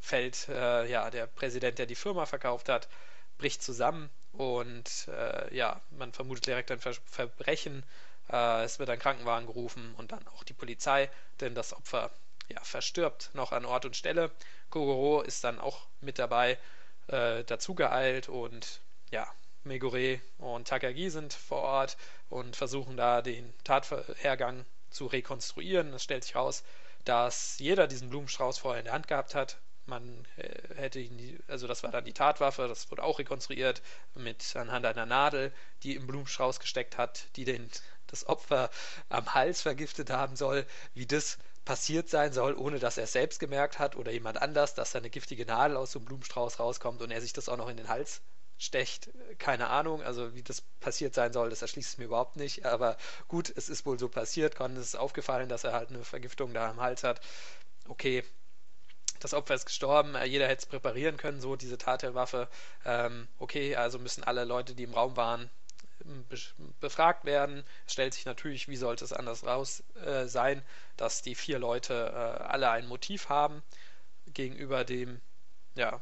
fällt 0.00 0.48
äh, 0.48 0.90
ja 0.90 1.10
der 1.10 1.26
Präsident, 1.26 1.78
der 1.78 1.84
die 1.84 1.96
Firma 1.96 2.24
verkauft 2.24 2.70
hat, 2.70 2.88
bricht 3.36 3.62
zusammen. 3.62 4.08
Und 4.32 5.06
äh, 5.08 5.54
ja, 5.54 5.82
man 5.90 6.14
vermutet 6.14 6.46
direkt 6.46 6.70
ein 6.70 6.80
Ver 6.80 6.94
Verbrechen 7.10 7.84
äh, 8.30 8.64
es 8.64 8.78
wird 8.78 8.90
ein 8.90 8.98
Krankenwagen 8.98 9.46
gerufen 9.46 9.94
und 9.96 10.12
dann 10.12 10.26
auch 10.28 10.44
die 10.44 10.54
Polizei, 10.54 11.10
denn 11.40 11.54
das 11.54 11.72
Opfer 11.72 12.10
ja, 12.48 12.60
verstirbt 12.62 13.30
noch 13.34 13.52
an 13.52 13.64
Ort 13.64 13.84
und 13.84 13.96
Stelle. 13.96 14.30
Kogoro 14.70 15.22
ist 15.22 15.44
dann 15.44 15.58
auch 15.58 15.86
mit 16.00 16.18
dabei 16.18 16.58
äh, 17.08 17.44
dazugeeilt 17.44 18.28
und 18.28 18.80
ja, 19.10 19.26
Megure 19.64 20.20
und 20.38 20.68
Takagi 20.68 21.10
sind 21.10 21.32
vor 21.32 21.62
Ort 21.62 21.96
und 22.30 22.56
versuchen 22.56 22.96
da 22.96 23.22
den 23.22 23.52
Tathergang 23.64 24.64
zu 24.90 25.06
rekonstruieren. 25.06 25.92
Es 25.92 26.04
stellt 26.04 26.24
sich 26.24 26.34
heraus, 26.34 26.64
dass 27.04 27.58
jeder 27.58 27.86
diesen 27.86 28.10
Blumenstrauß 28.10 28.58
vorher 28.58 28.80
in 28.80 28.84
der 28.84 28.94
Hand 28.94 29.08
gehabt 29.08 29.34
hat. 29.34 29.58
Man 29.86 30.26
äh, 30.36 30.74
hätte 30.76 31.00
ihn, 31.00 31.42
also 31.48 31.66
das 31.66 31.82
war 31.82 31.90
dann 31.90 32.04
die 32.04 32.12
Tatwaffe, 32.12 32.68
das 32.68 32.90
wurde 32.90 33.02
auch 33.02 33.18
rekonstruiert 33.18 33.82
mit 34.14 34.54
anhand 34.56 34.84
einer 34.84 35.06
Nadel, 35.06 35.52
die 35.82 35.94
im 35.94 36.06
Blumenstrauß 36.06 36.60
gesteckt 36.60 36.98
hat, 36.98 37.26
die 37.36 37.44
den 37.44 37.70
das 38.08 38.26
Opfer 38.26 38.70
am 39.08 39.34
Hals 39.34 39.62
vergiftet 39.62 40.10
haben 40.10 40.36
soll, 40.36 40.66
wie 40.94 41.06
das 41.06 41.38
passiert 41.64 42.08
sein 42.08 42.32
soll, 42.32 42.54
ohne 42.54 42.78
dass 42.78 42.96
er 42.96 43.04
es 43.04 43.12
selbst 43.12 43.38
gemerkt 43.40 43.78
hat 43.78 43.94
oder 43.96 44.10
jemand 44.10 44.40
anders, 44.40 44.74
dass 44.74 44.92
da 44.92 44.98
eine 44.98 45.10
giftige 45.10 45.46
Nadel 45.46 45.76
aus 45.76 45.92
so 45.92 45.98
einem 45.98 46.06
Blumenstrauß 46.06 46.58
rauskommt 46.58 47.02
und 47.02 47.10
er 47.10 47.20
sich 47.20 47.32
das 47.32 47.48
auch 47.48 47.56
noch 47.58 47.68
in 47.68 47.76
den 47.76 47.88
Hals 47.88 48.22
stecht. 48.58 49.10
Keine 49.38 49.68
Ahnung, 49.68 50.02
also 50.02 50.34
wie 50.34 50.42
das 50.42 50.62
passiert 50.80 51.14
sein 51.14 51.32
soll, 51.32 51.50
das 51.50 51.62
erschließt 51.62 51.90
es 51.90 51.98
mir 51.98 52.06
überhaupt 52.06 52.36
nicht. 52.36 52.66
Aber 52.66 52.96
gut, 53.28 53.52
es 53.54 53.68
ist 53.68 53.86
wohl 53.86 53.98
so 53.98 54.08
passiert. 54.08 54.56
Con 54.56 54.76
ist 54.76 54.96
aufgefallen, 54.96 55.48
dass 55.48 55.64
er 55.64 55.72
halt 55.72 55.90
eine 55.90 56.04
Vergiftung 56.04 56.54
da 56.54 56.70
am 56.70 56.80
Hals 56.80 57.04
hat. 57.04 57.20
Okay, 57.88 58.24
das 59.20 59.34
Opfer 59.34 59.54
ist 59.54 59.66
gestorben, 59.66 60.14
äh, 60.14 60.24
jeder 60.24 60.46
hätte 60.46 60.60
es 60.62 60.66
präparieren 60.66 61.16
können, 61.16 61.40
so 61.40 61.56
diese 61.56 61.78
Tatwaffe. 61.78 62.48
Ähm, 62.84 63.28
okay, 63.38 63.76
also 63.76 63.98
müssen 63.98 64.24
alle 64.24 64.44
Leute, 64.44 64.74
die 64.74 64.84
im 64.84 64.94
Raum 64.94 65.16
waren, 65.16 65.50
befragt 66.80 67.24
werden. 67.24 67.64
Es 67.86 67.92
stellt 67.92 68.14
sich 68.14 68.24
natürlich, 68.24 68.68
wie 68.68 68.76
sollte 68.76 69.04
es 69.04 69.12
anders 69.12 69.44
raus 69.44 69.82
äh, 70.04 70.26
sein, 70.26 70.62
dass 70.96 71.22
die 71.22 71.34
vier 71.34 71.58
Leute 71.58 71.94
äh, 71.94 72.42
alle 72.42 72.70
ein 72.70 72.86
Motiv 72.86 73.28
haben 73.28 73.62
gegenüber 74.32 74.84
dem 74.84 75.20
ja, 75.74 76.00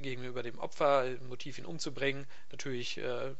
gegenüber 0.00 0.42
dem 0.42 0.58
Opfer, 0.58 1.02
ein 1.02 1.28
Motiv 1.28 1.56
ihn 1.58 1.64
umzubringen. 1.64 2.26
Natürlich 2.50 2.98
äh, 2.98 3.34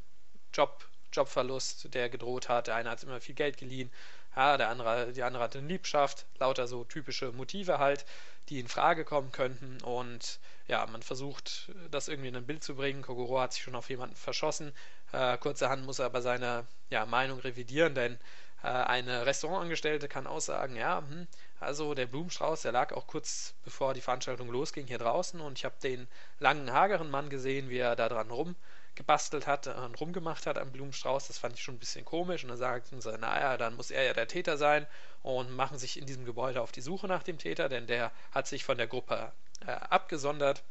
Job, 0.55 0.87
Jobverlust, 1.13 1.93
der 1.93 2.09
gedroht 2.09 2.49
hat. 2.49 2.69
Der 2.69 2.77
eine 2.77 2.91
hat 2.91 3.03
immer 3.03 3.21
viel 3.21 3.35
Geld 3.35 3.57
geliehen, 3.57 3.91
ja, 4.37 4.57
der 4.57 4.69
andere, 4.71 5.13
die 5.13 5.23
andere 5.23 5.43
hatte 5.43 5.59
eine 5.59 5.69
Liebschaft, 5.69 6.27
lauter 6.39 6.67
so 6.67 6.85
typische 6.85 7.33
Motive 7.33 7.79
halt, 7.79 8.07
die 8.49 8.61
in 8.61 8.69
Frage 8.69 9.05
kommen 9.05 9.31
könnten. 9.31 9.81
Und 9.83 10.39
ja, 10.69 10.87
man 10.87 11.03
versucht, 11.03 11.71
das 11.91 12.09
irgendwie 12.09 12.29
in 12.29 12.37
ein 12.37 12.47
Bild 12.47 12.65
zu 12.65 12.75
bringen. 12.75 13.03
Kogoro 13.03 13.41
hat 13.41 13.53
sich 13.53 13.63
schon 13.63 13.75
auf 13.75 13.91
jemanden 13.91 14.17
verschossen. 14.17 14.73
Äh, 15.13 15.37
kurzerhand 15.39 15.85
muss 15.85 15.99
er 15.99 16.07
aber 16.07 16.23
seine 16.23 16.67
ja, 16.91 17.07
Meinung 17.07 17.39
revidieren, 17.41 17.95
denn 17.95 18.19
äh, 18.63 18.69
eine 18.69 19.27
Restaurantangestellte 19.27 20.09
kann 20.09 20.27
aussagen, 20.27 20.77
ja, 20.77 20.99
hm, 20.99 21.27
also 21.61 21.95
der 21.95 22.07
Blumenstrauß, 22.07 22.63
der 22.63 22.73
lag 22.73 22.93
auch 22.93 23.07
kurz 23.07 23.55
bevor 23.65 23.95
die 23.95 24.01
Veranstaltung 24.01 24.51
losging 24.51 24.87
hier 24.87 24.99
draußen 24.99 25.41
und 25.41 25.59
ich 25.59 25.65
habe 25.65 25.75
den 25.83 26.09
langen, 26.39 26.73
hageren 26.73 27.11
Mann 27.11 27.29
gesehen, 27.29 27.69
wie 27.71 27.79
er 27.79 27.95
da 27.95 28.09
dran 28.09 28.31
rumgebastelt 28.31 29.47
hat 29.47 29.67
und 29.67 30.01
rumgemacht 30.01 30.47
hat 30.47 30.59
am 30.59 30.73
Blumenstrauß. 30.73 31.29
Das 31.29 31.39
fand 31.39 31.55
ich 31.57 31.63
schon 31.63 31.77
ein 31.77 31.79
bisschen 31.81 32.05
komisch 32.05 32.43
und 32.43 32.49
dann 32.49 32.59
sagten 32.59 33.01
sie, 33.01 33.17
naja, 33.19 33.57
dann 33.57 33.77
muss 33.77 33.91
er 33.91 34.05
ja 34.05 34.13
der 34.13 34.29
Täter 34.29 34.57
sein 34.57 34.87
und 35.23 35.55
machen 35.55 35.79
sich 35.79 35.99
in 35.99 36.07
diesem 36.07 36.25
Gebäude 36.25 36.63
auf 36.63 36.73
die 36.73 36.81
Suche 36.81 37.07
nach 37.07 37.23
dem 37.23 37.39
Täter, 37.39 37.69
denn 37.69 37.87
der 37.87 38.13
hat 38.33 38.47
sich 38.47 38.65
von 38.65 38.79
der 38.79 38.87
Gruppe 38.87 39.33
äh, 39.67 39.71
abgesondert. 39.71 40.63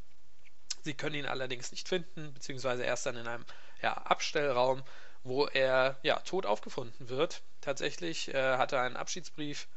Sie 0.84 0.94
können 0.94 1.16
ihn 1.16 1.26
allerdings 1.26 1.72
nicht 1.72 1.88
finden, 1.88 2.34
beziehungsweise 2.34 2.84
erst 2.84 3.06
dann 3.06 3.16
in 3.16 3.28
einem 3.28 3.46
ja, 3.82 3.94
Abstellraum, 3.94 4.84
wo 5.24 5.46
er 5.48 5.98
ja, 6.04 6.20
tot 6.20 6.46
aufgefunden 6.46 7.10
wird. 7.10 7.42
Tatsächlich 7.62 8.34
äh, 8.34 8.58
hat 8.58 8.72
er 8.74 8.82
einen 8.82 8.98
Abschiedsbrief 8.98 9.68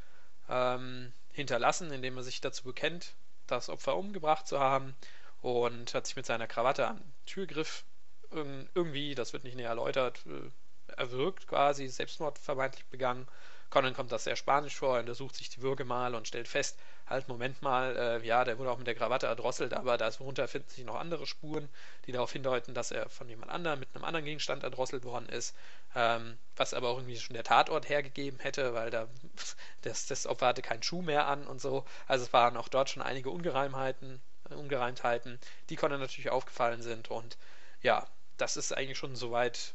ähm, 0.49 1.11
hinterlassen, 1.31 1.91
in 1.91 2.01
dem 2.01 2.17
er 2.17 2.23
sich 2.23 2.41
dazu 2.41 2.63
bekennt, 2.63 3.13
das 3.47 3.69
Opfer 3.69 3.95
umgebracht 3.95 4.47
zu 4.47 4.59
haben 4.59 4.95
und 5.41 5.93
hat 5.93 6.07
sich 6.07 6.15
mit 6.15 6.25
seiner 6.25 6.47
Krawatte 6.47 6.87
am 6.87 7.01
Türgriff 7.25 7.83
irgendwie, 8.31 9.15
das 9.15 9.33
wird 9.33 9.43
nicht 9.43 9.55
näher 9.55 9.69
erläutert, 9.69 10.25
äh, 10.25 10.91
erwürgt 10.97 11.47
quasi, 11.47 11.87
Selbstmord 11.87 12.39
vermeintlich 12.39 12.85
begangen 12.87 13.27
Conan 13.69 13.93
kommt 13.93 14.11
das 14.11 14.23
sehr 14.23 14.35
spanisch 14.35 14.75
vor, 14.75 14.95
er 14.95 15.01
untersucht 15.01 15.35
sich 15.35 15.49
die 15.49 15.61
Würge 15.61 15.85
mal 15.85 16.15
und 16.15 16.27
stellt 16.27 16.47
fest, 16.47 16.79
halt, 17.07 17.27
Moment 17.27 17.61
mal, 17.61 17.95
äh, 17.95 18.25
ja, 18.25 18.43
der 18.43 18.57
wurde 18.57 18.71
auch 18.71 18.77
mit 18.77 18.87
der 18.87 18.95
Krawatte 18.95 19.27
erdrosselt, 19.27 19.73
aber 19.73 19.97
darunter 19.97 20.47
finden 20.47 20.69
sich 20.69 20.83
noch 20.85 20.95
andere 20.95 21.25
Spuren, 21.27 21.69
die 22.05 22.11
darauf 22.11 22.31
hindeuten, 22.31 22.73
dass 22.73 22.91
er 22.91 23.09
von 23.09 23.29
jemand 23.29 23.51
anderem 23.51 23.79
mit 23.79 23.89
einem 23.93 24.03
anderen 24.03 24.25
Gegenstand 24.25 24.63
erdrosselt 24.63 25.03
worden 25.03 25.29
ist, 25.29 25.55
ähm, 25.95 26.37
was 26.55 26.73
aber 26.73 26.89
auch 26.89 26.97
irgendwie 26.97 27.17
schon 27.17 27.35
der 27.35 27.43
Tatort 27.43 27.89
hergegeben 27.89 28.39
hätte, 28.39 28.73
weil 28.73 28.89
da 28.89 29.07
das, 29.81 30.07
das 30.07 30.27
Opfer 30.27 30.47
hatte 30.47 30.61
keinen 30.61 30.83
Schuh 30.83 31.01
mehr 31.01 31.27
an 31.27 31.45
und 31.45 31.61
so. 31.61 31.85
Also 32.07 32.25
es 32.25 32.33
waren 32.33 32.57
auch 32.57 32.69
dort 32.69 32.89
schon 32.89 33.03
einige 33.03 33.29
Ungereimheiten, 33.29 34.21
Ungereimtheiten, 34.49 35.39
die 35.69 35.75
Conan 35.75 35.99
natürlich 35.99 36.29
aufgefallen 36.29 36.81
sind 36.81 37.09
und 37.09 37.37
ja, 37.81 38.07
das 38.37 38.57
ist 38.57 38.75
eigentlich 38.75 38.97
schon 38.97 39.15
soweit 39.15 39.73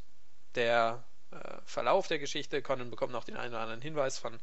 der 0.55 1.03
äh, 1.31 1.37
Verlauf 1.65 2.09
der 2.09 2.19
Geschichte. 2.19 2.63
Conan 2.63 2.91
bekommt 2.91 3.13
noch 3.13 3.25
den 3.25 3.37
einen 3.37 3.55
oder 3.55 3.63
anderen 3.63 3.83
Hinweis 3.83 4.19
von 4.19 4.39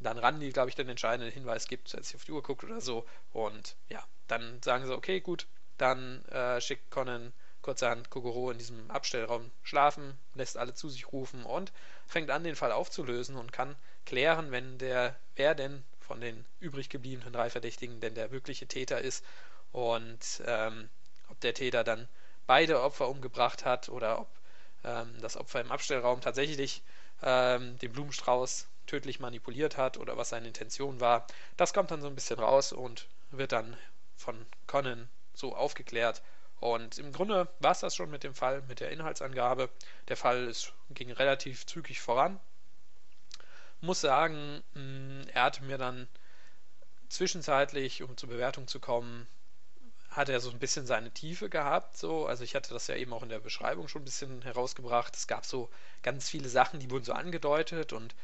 Dan 0.00 0.18
Randi, 0.18 0.50
glaube 0.50 0.68
ich, 0.68 0.76
den 0.76 0.88
entscheidenden 0.88 1.32
Hinweis 1.32 1.66
gibt, 1.66 1.94
als 1.94 2.10
sie 2.10 2.16
auf 2.16 2.24
die 2.24 2.32
Uhr 2.32 2.42
guckt 2.42 2.64
oder 2.64 2.80
so. 2.80 3.04
Und 3.32 3.76
ja, 3.88 4.04
dann 4.28 4.62
sagen 4.62 4.86
sie, 4.86 4.94
okay, 4.94 5.20
gut, 5.20 5.46
dann 5.76 6.24
äh, 6.26 6.60
schickt 6.60 6.90
Conan 6.90 7.32
kurzerhand 7.62 8.08
Kokoro 8.08 8.50
in 8.50 8.58
diesem 8.58 8.90
Abstellraum 8.90 9.50
schlafen, 9.62 10.16
lässt 10.34 10.56
alle 10.56 10.74
zu 10.74 10.88
sich 10.88 11.12
rufen 11.12 11.44
und 11.44 11.72
fängt 12.06 12.30
an, 12.30 12.44
den 12.44 12.56
Fall 12.56 12.72
aufzulösen 12.72 13.36
und 13.36 13.52
kann 13.52 13.76
klären, 14.06 14.50
wenn 14.52 14.78
der, 14.78 15.16
wer 15.36 15.54
denn 15.54 15.84
von 16.00 16.20
den 16.20 16.46
übrig 16.60 16.88
gebliebenen 16.88 17.32
drei 17.32 17.50
Verdächtigen 17.50 18.00
denn 18.00 18.14
der 18.14 18.30
wirkliche 18.30 18.66
Täter 18.66 19.00
ist 19.00 19.24
und 19.72 20.42
ähm, 20.46 20.88
ob 21.28 21.38
der 21.40 21.52
Täter 21.52 21.84
dann 21.84 22.08
beide 22.46 22.80
Opfer 22.80 23.08
umgebracht 23.08 23.66
hat 23.66 23.90
oder 23.90 24.20
ob 24.20 24.28
ähm, 24.84 25.14
das 25.20 25.36
Opfer 25.36 25.60
im 25.60 25.70
Abstellraum 25.70 26.20
tatsächlich 26.20 26.82
ähm, 27.22 27.78
den 27.78 27.92
Blumenstrauß 27.92 28.66
tödlich 28.88 29.20
manipuliert 29.20 29.76
hat 29.76 29.96
oder 29.96 30.16
was 30.16 30.30
seine 30.30 30.48
Intention 30.48 31.00
war. 31.00 31.26
Das 31.56 31.72
kommt 31.72 31.90
dann 31.92 32.00
so 32.00 32.08
ein 32.08 32.14
bisschen 32.14 32.40
raus 32.40 32.72
und 32.72 33.06
wird 33.30 33.52
dann 33.52 33.76
von 34.16 34.46
Conan 34.66 35.08
so 35.34 35.54
aufgeklärt. 35.54 36.22
Und 36.60 36.98
im 36.98 37.12
Grunde 37.12 37.48
war 37.60 37.70
es 37.70 37.80
das 37.80 37.94
schon 37.94 38.10
mit 38.10 38.24
dem 38.24 38.34
Fall, 38.34 38.62
mit 38.62 38.80
der 38.80 38.90
Inhaltsangabe. 38.90 39.70
Der 40.08 40.16
Fall 40.16 40.48
ist, 40.48 40.72
ging 40.90 41.12
relativ 41.12 41.66
zügig 41.66 42.00
voran. 42.00 42.40
Muss 43.80 44.00
sagen, 44.00 44.64
mm, 44.74 45.28
er 45.32 45.44
hatte 45.44 45.62
mir 45.62 45.78
dann 45.78 46.08
zwischenzeitlich, 47.08 48.02
um 48.02 48.16
zur 48.16 48.28
Bewertung 48.28 48.66
zu 48.66 48.80
kommen, 48.80 49.28
hat 50.10 50.28
er 50.28 50.40
so 50.40 50.50
ein 50.50 50.58
bisschen 50.58 50.86
seine 50.86 51.12
Tiefe 51.12 51.48
gehabt. 51.48 51.96
So. 51.96 52.26
Also 52.26 52.42
ich 52.42 52.56
hatte 52.56 52.74
das 52.74 52.88
ja 52.88 52.96
eben 52.96 53.12
auch 53.12 53.22
in 53.22 53.28
der 53.28 53.38
Beschreibung 53.38 53.86
schon 53.86 54.02
ein 54.02 54.06
bisschen 54.06 54.42
herausgebracht. 54.42 55.14
Es 55.14 55.28
gab 55.28 55.44
so 55.44 55.70
ganz 56.02 56.28
viele 56.28 56.48
Sachen, 56.48 56.80
die 56.80 56.90
wurden 56.90 57.04
so 57.04 57.12
angedeutet 57.12 57.92
und 57.92 58.16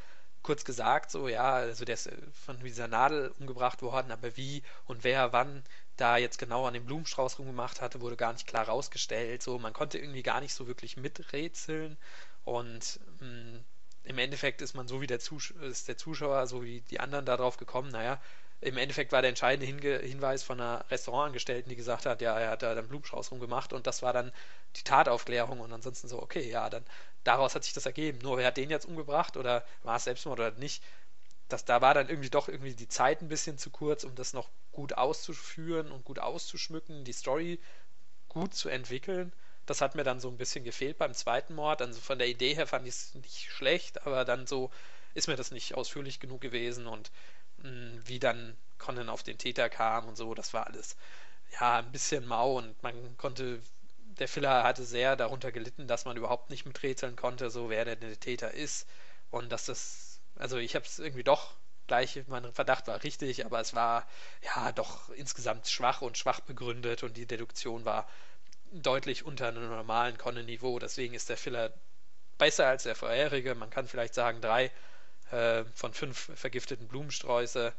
kurz 0.45 0.65
gesagt, 0.65 1.11
so 1.11 1.27
ja, 1.27 1.55
also 1.55 1.85
der 1.85 1.95
ist 1.95 2.11
von 2.45 2.61
dieser 2.61 2.87
Nadel 2.87 3.33
umgebracht 3.41 3.83
worden, 3.83 4.13
aber 4.13 4.37
wie 4.37 4.63
und 4.87 5.03
wer 5.03 5.33
wann 5.33 5.65
da 5.97 6.17
jetzt 6.17 6.39
genau 6.39 6.67
an 6.67 6.75
dem 6.75 6.87
Blumenstrauß 6.87 7.39
rumgemacht 7.39 7.81
hatte, 7.81 8.01
wurde 8.01 8.17
gar 8.17 8.33
nicht 8.33 8.47
klar 8.47 8.69
rausgestellt. 8.69 9.43
So, 9.43 9.59
man 9.59 9.73
konnte 9.73 9.99
irgendwie 9.99 10.23
gar 10.23 10.41
nicht 10.41 10.55
so 10.55 10.67
wirklich 10.67 10.97
miträtseln 10.97 11.97
und 12.45 13.01
mh, 13.21 13.27
mm, 13.27 13.65
im 14.05 14.19
Endeffekt 14.19 14.61
ist 14.61 14.75
man 14.75 14.87
so 14.87 15.01
wie 15.01 15.07
der, 15.07 15.19
Zus 15.19 15.51
ist 15.51 15.89
der 15.89 15.97
Zuschauer, 15.97 16.47
so 16.47 16.63
wie 16.63 16.83
die 16.83 17.01
anderen 17.01 17.25
darauf 17.25 17.57
gekommen, 17.57 17.89
naja, 17.91 18.21
im 18.65 18.79
Endeffekt 18.79 19.13
war 19.13 19.21
der 19.21 19.29
entscheidende 19.29 19.67
Hinge 19.67 19.99
Hinweis 19.99 20.43
von 20.43 20.59
einer 20.59 20.85
Restaurantangestellten, 20.91 21.69
die 21.69 21.77
gesagt 21.77 22.07
hat, 22.07 22.23
ja, 22.23 22.39
er 22.39 22.51
hat 22.51 22.63
da 22.63 22.73
einen 22.73 22.89
Blumenstrauß 22.89 23.31
rumgemacht 23.31 23.73
und 23.75 23.87
das 23.87 24.03
war 24.03 24.13
dann 24.15 24.33
die 24.77 24.83
Tataufklärung 24.83 25.61
und 25.61 25.73
ansonsten 25.73 26.09
so, 26.09 26.23
okay, 26.23 26.49
ja, 26.49 26.71
dann 26.71 26.85
daraus 27.25 27.55
hat 27.55 27.65
sich 27.65 27.75
das 27.75 27.85
ergeben. 27.85 28.19
Nur 28.23 28.39
wer 28.39 28.47
hat 28.47 28.57
den 28.57 28.71
jetzt 28.71 28.87
umgebracht 28.87 29.37
oder 29.37 29.65
war 29.83 29.97
es 29.97 30.05
Selbstmord 30.05 30.41
oder 30.41 30.51
nicht? 30.53 30.83
Das, 31.49 31.67
da 31.67 31.83
war 31.83 31.93
dann 31.93 32.09
irgendwie 32.09 32.31
doch 32.31 32.49
irgendwie 32.49 32.75
die 32.75 32.89
Zeit 32.89 33.21
ein 33.21 33.29
bisschen 33.29 33.59
zu 33.59 33.71
kurz, 33.71 34.03
um 34.03 34.15
das 34.15 34.33
noch 34.33 34.49
gut 34.73 34.95
auszuführen 34.95 35.93
und 35.93 36.05
gut 36.05 36.19
auszuschmücken, 36.19 37.05
die 37.05 37.13
Story 37.13 37.61
gut 38.29 38.55
zu 38.55 38.71
entwickeln. 38.71 39.33
Das 39.67 39.83
hat 39.83 39.95
mir 39.95 40.05
dann 40.05 40.21
so 40.21 40.29
ein 40.29 40.39
bisschen 40.39 40.65
gefehlt 40.65 40.97
beim 40.99 41.13
zweiten 41.13 41.55
Mord. 41.55 41.83
Also 41.83 42.01
von 42.01 42.19
der 42.19 42.29
Idee 42.29 42.55
her 42.55 42.67
fand 42.67 42.87
ich 42.87 42.95
es 42.95 43.15
nicht 43.15 43.51
schlecht, 43.51 44.07
aber 44.07 44.25
dann 44.25 44.47
so 44.47 44.71
ist 45.13 45.29
mir 45.29 45.37
das 45.37 45.51
nicht 45.51 45.75
ausführlich 45.75 46.19
genug 46.19 46.41
gewesen 46.41 46.87
und 46.87 47.11
wie 48.07 48.19
dann 48.19 48.57
Conan 48.79 49.09
auf 49.09 49.23
den 49.23 49.39
Täter 49.39 49.69
kam 49.69 50.09
und 50.09 50.17
so, 50.17 50.35
das 50.35 50.53
war 50.53 50.67
alles 50.67 50.97
ja 51.61 51.79
ein 51.79 51.93
bisschen 51.93 52.27
mau 52.27 52.59
und 52.59 52.83
man 52.83 53.17
konnte 53.17 53.61
der 54.19 54.29
Filler 54.29 54.63
hatte 54.63 54.85
sehr 54.85 55.17
darunter 55.17 55.51
gelitten, 55.53 55.89
dass 55.89 56.05
man 56.05 56.17
überhaupt 56.17 56.51
nicht 56.51 56.67
miträtseln 56.67 57.17
konnte, 57.17 57.51
so 57.51 57.71
wer 57.71 57.85
der, 57.85 57.97
der 57.97 58.19
Täter 58.19 58.53
ist 58.53 58.87
und 59.31 59.51
dass 59.51 59.67
das 59.67 60.21
also 60.37 60.59
ich 60.59 60.75
habe 60.75 60.85
es 60.85 60.99
irgendwie 60.99 61.25
doch 61.25 61.55
gleich, 61.87 62.23
mein 62.29 62.53
Verdacht 62.53 62.87
war 62.87 63.03
richtig, 63.03 63.45
aber 63.45 63.61
es 63.61 63.75
war 63.75 64.07
ja 64.43 64.73
doch 64.73 65.11
insgesamt 65.11 65.69
schwach 65.69 66.03
und 66.03 66.19
schwach 66.19 66.41
begründet 66.41 67.03
und 67.03 67.17
die 67.17 67.27
Deduktion 67.27 67.85
war 67.85 68.09
deutlich 68.73 69.25
unter 69.25 69.49
einem 69.49 69.69
normalen 69.69 70.19
Conan-Niveau. 70.19 70.79
Deswegen 70.79 71.15
ist 71.15 71.29
der 71.29 71.37
Filler 71.37 71.73
besser 72.39 72.67
als 72.67 72.85
der 72.85 72.97
vorherige. 72.97 73.55
Man 73.55 73.71
kann 73.71 73.87
vielleicht 73.87 74.15
sagen, 74.15 74.41
drei 74.41 74.71
äh, 75.31 75.65
von 75.75 75.93
fünf 75.93 76.31
vergifteten 76.35 76.89
Blumensträuße 76.89 77.73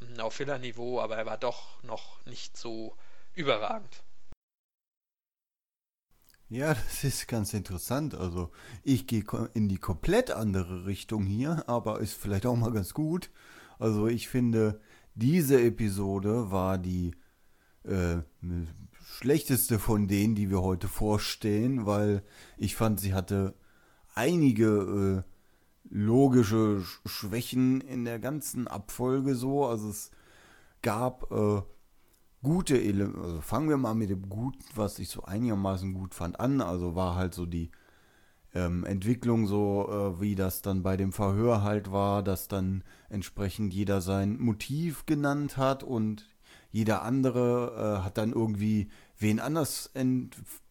hm, 0.00 0.20
auf 0.20 0.34
Filler-Niveau, 0.34 1.00
aber 1.00 1.16
er 1.16 1.26
war 1.26 1.38
doch 1.38 1.82
noch 1.82 2.24
nicht 2.26 2.56
so 2.56 2.96
überragend. 3.34 4.02
Ja, 6.48 6.74
das 6.74 7.04
ist 7.04 7.28
ganz 7.28 7.54
interessant. 7.54 8.14
Also 8.14 8.50
ich 8.82 9.06
gehe 9.06 9.24
in 9.54 9.68
die 9.68 9.78
komplett 9.78 10.32
andere 10.32 10.84
Richtung 10.84 11.24
hier, 11.24 11.62
aber 11.68 12.00
ist 12.00 12.14
vielleicht 12.14 12.44
auch 12.44 12.56
mal 12.56 12.72
ganz 12.72 12.92
gut. 12.92 13.30
Also 13.78 14.08
ich 14.08 14.28
finde, 14.28 14.80
diese 15.14 15.62
Episode 15.62 16.50
war 16.50 16.76
die 16.76 17.12
äh, 17.84 18.18
schlechteste 19.20 19.78
von 19.78 20.08
denen, 20.08 20.34
die 20.34 20.50
wir 20.50 20.60
heute 20.60 20.88
vorstellen, 20.88 21.86
weil 21.86 22.22
ich 22.56 22.74
fand, 22.74 23.00
sie 23.00 23.14
hatte 23.14 23.54
einige 24.14 25.24
äh, 25.24 25.30
logische 25.88 26.82
Schwächen 27.06 27.80
in 27.80 28.04
der 28.04 28.18
ganzen 28.18 28.68
Abfolge 28.68 29.34
so. 29.34 29.66
Also 29.66 29.88
es 29.88 30.10
gab 30.82 31.30
äh, 31.32 31.62
gute 32.42 32.80
Elemente, 32.80 33.20
also 33.20 33.40
fangen 33.40 33.68
wir 33.68 33.76
mal 33.76 33.94
mit 33.94 34.10
dem 34.10 34.28
Guten, 34.28 34.64
was 34.74 34.98
ich 34.98 35.08
so 35.08 35.24
einigermaßen 35.24 35.94
gut 35.94 36.14
fand, 36.14 36.40
an. 36.40 36.60
Also 36.60 36.94
war 36.94 37.16
halt 37.16 37.34
so 37.34 37.46
die 37.46 37.70
ähm, 38.54 38.84
Entwicklung 38.84 39.46
so, 39.46 39.88
äh, 39.88 40.20
wie 40.20 40.34
das 40.34 40.62
dann 40.62 40.82
bei 40.82 40.96
dem 40.96 41.12
Verhör 41.12 41.62
halt 41.62 41.92
war, 41.92 42.22
dass 42.22 42.48
dann 42.48 42.82
entsprechend 43.08 43.72
jeder 43.72 44.00
sein 44.00 44.38
Motiv 44.38 45.06
genannt 45.06 45.56
hat 45.56 45.82
und 45.82 46.26
jeder 46.72 47.02
andere 47.02 47.98
äh, 48.00 48.04
hat 48.04 48.18
dann 48.18 48.32
irgendwie 48.32 48.90
wen 49.20 49.38
anders 49.38 49.90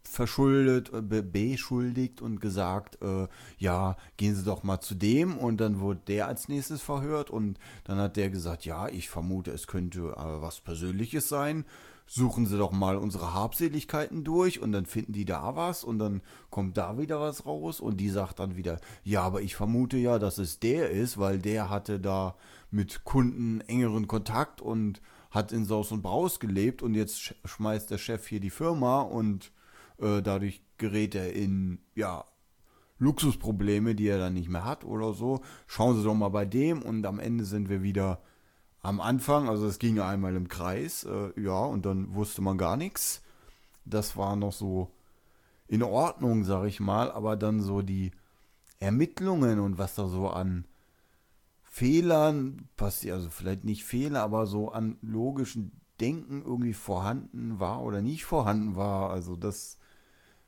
verschuldet, 0.10 0.92
äh, 0.92 1.22
beschuldigt 1.22 2.22
und 2.22 2.42
gesagt, 2.42 3.02
äh, 3.02 3.28
ja, 3.58 3.96
gehen 4.18 4.36
Sie 4.36 4.44
doch 4.44 4.64
mal 4.64 4.82
zu 4.82 4.96
dem 4.96 5.38
und 5.38 5.58
dann 5.62 5.80
wurde 5.80 6.02
der 6.08 6.28
als 6.28 6.50
nächstes 6.50 6.82
verhört 6.82 7.30
und 7.30 7.60
dann 7.84 8.00
hat 8.00 8.18
der 8.18 8.30
gesagt, 8.30 8.66
ja, 8.66 8.88
ich 8.88 9.08
vermute, 9.10 9.52
es 9.52 9.68
könnte 9.68 10.00
äh, 10.00 10.42
was 10.42 10.62
Persönliches 10.62 11.30
sein. 11.30 11.66
Suchen 12.08 12.48
Sie 12.48 12.58
doch 12.58 12.72
mal 12.72 12.98
unsere 12.98 13.36
Habseligkeiten 13.36 14.24
durch 14.24 14.60
und 14.60 14.72
dann 14.72 14.88
finden 14.88 15.14
die 15.14 15.26
da 15.26 15.56
was 15.56 15.84
und 15.84 16.00
dann 16.00 16.22
kommt 16.50 16.76
da 16.76 16.98
wieder 16.98 17.22
was 17.22 17.46
raus 17.46 17.80
und 17.80 17.98
die 17.98 18.10
sagt 18.10 18.40
dann 18.40 18.56
wieder, 18.56 18.80
ja, 19.04 19.22
aber 19.22 19.44
ich 19.44 19.56
vermute 19.56 19.98
ja, 19.98 20.18
dass 20.18 20.40
es 20.40 20.60
der 20.60 20.90
ist, 20.90 21.20
weil 21.20 21.38
der 21.38 21.70
hatte 21.70 22.00
da 22.00 22.36
mit 22.72 23.04
Kunden 23.04 23.62
engeren 23.62 24.08
Kontakt 24.08 24.60
und 24.60 25.02
hat 25.30 25.52
in 25.52 25.66
Saus 25.66 25.92
und 25.92 26.02
Braus 26.02 26.40
gelebt 26.40 26.82
und 26.82 26.96
jetzt 26.96 27.36
schmeißt 27.46 27.90
der 27.92 27.98
Chef 27.98 28.28
hier 28.28 28.40
die 28.40 28.50
Firma 28.50 29.02
und 29.02 29.52
äh, 30.00 30.22
dadurch 30.22 30.62
gerät 30.78 31.16
er 31.16 31.34
in, 31.34 31.80
ja, 31.96 32.26
Luxusprobleme, 33.00 33.96
die 33.96 34.08
er 34.08 34.18
dann 34.18 34.34
nicht 34.34 34.50
mehr 34.50 34.66
hat 34.66 34.84
oder 34.84 35.14
so. 35.14 35.42
Schauen 35.68 35.96
Sie 35.96 36.04
doch 36.04 36.14
mal 36.14 36.30
bei 36.30 36.46
dem 36.46 36.82
und 36.82 37.06
am 37.06 37.20
Ende 37.20 37.46
sind 37.46 37.70
wir 37.70 37.82
wieder 37.82 38.22
am 38.82 39.00
Anfang. 39.00 39.48
Also 39.48 39.68
es 39.68 39.80
ging 39.80 40.00
einmal 40.00 40.36
im 40.36 40.48
Kreis, 40.48 41.06
äh, 41.06 41.40
ja, 41.40 41.60
und 41.60 41.86
dann 41.86 42.14
wusste 42.14 42.42
man 42.42 42.58
gar 42.58 42.78
nichts. 42.78 43.22
Das 43.86 44.18
war 44.18 44.36
noch 44.36 44.54
so 44.54 44.92
in 45.68 45.84
Ordnung, 45.84 46.44
sag 46.44 46.66
ich 46.66 46.80
mal, 46.80 47.12
aber 47.12 47.38
dann 47.38 47.62
so 47.62 47.82
die 47.82 48.12
Ermittlungen 48.80 49.60
und 49.60 49.78
was 49.78 49.96
da 49.96 50.08
so 50.08 50.30
an 50.30 50.66
Fehlern 51.70 52.68
passiert, 52.76 53.16
also 53.16 53.30
vielleicht 53.30 53.64
nicht 53.64 53.84
Fehler, 53.84 54.24
aber 54.24 54.48
so 54.48 54.72
an 54.72 54.98
logischen 55.02 55.72
Denken 56.02 56.42
irgendwie 56.42 56.74
vorhanden 56.74 57.60
war 57.60 57.84
oder 57.84 58.02
nicht 58.02 58.26
vorhanden 58.26 58.76
war. 58.76 59.12
Also 59.12 59.36
das 59.36 59.78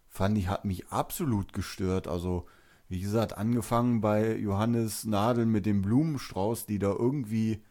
fand 0.10 0.38
ich, 0.38 0.48
hat 0.48 0.66
mich 0.66 0.88
absolut 0.88 1.54
gestört. 1.54 2.08
Also 2.08 2.48
wie 2.90 3.00
gesagt, 3.00 3.38
angefangen 3.38 4.02
bei 4.02 4.36
Johannes 4.36 5.06
Nadel 5.06 5.46
mit 5.46 5.68
dem 5.68 5.84
Blumenstrauß, 5.84 6.66
die 6.66 6.80
da 6.80 6.90
irgendwie 6.90 7.62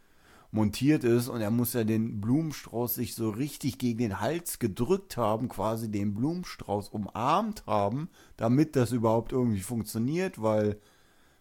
montiert 0.52 1.04
ist 1.04 1.28
und 1.28 1.40
er 1.40 1.50
muss 1.50 1.72
ja 1.72 1.84
den 1.84 2.20
Blumenstrauß 2.20 2.94
sich 2.94 3.14
so 3.14 3.30
richtig 3.30 3.78
gegen 3.78 3.98
den 3.98 4.20
Hals 4.20 4.58
gedrückt 4.58 5.16
haben, 5.16 5.48
quasi 5.48 5.90
den 5.90 6.14
Blumenstrauß 6.14 6.88
umarmt 6.88 7.66
haben, 7.66 8.08
damit 8.36 8.76
das 8.76 8.92
überhaupt 8.92 9.32
irgendwie 9.32 9.60
funktioniert, 9.60 10.40
weil 10.40 10.80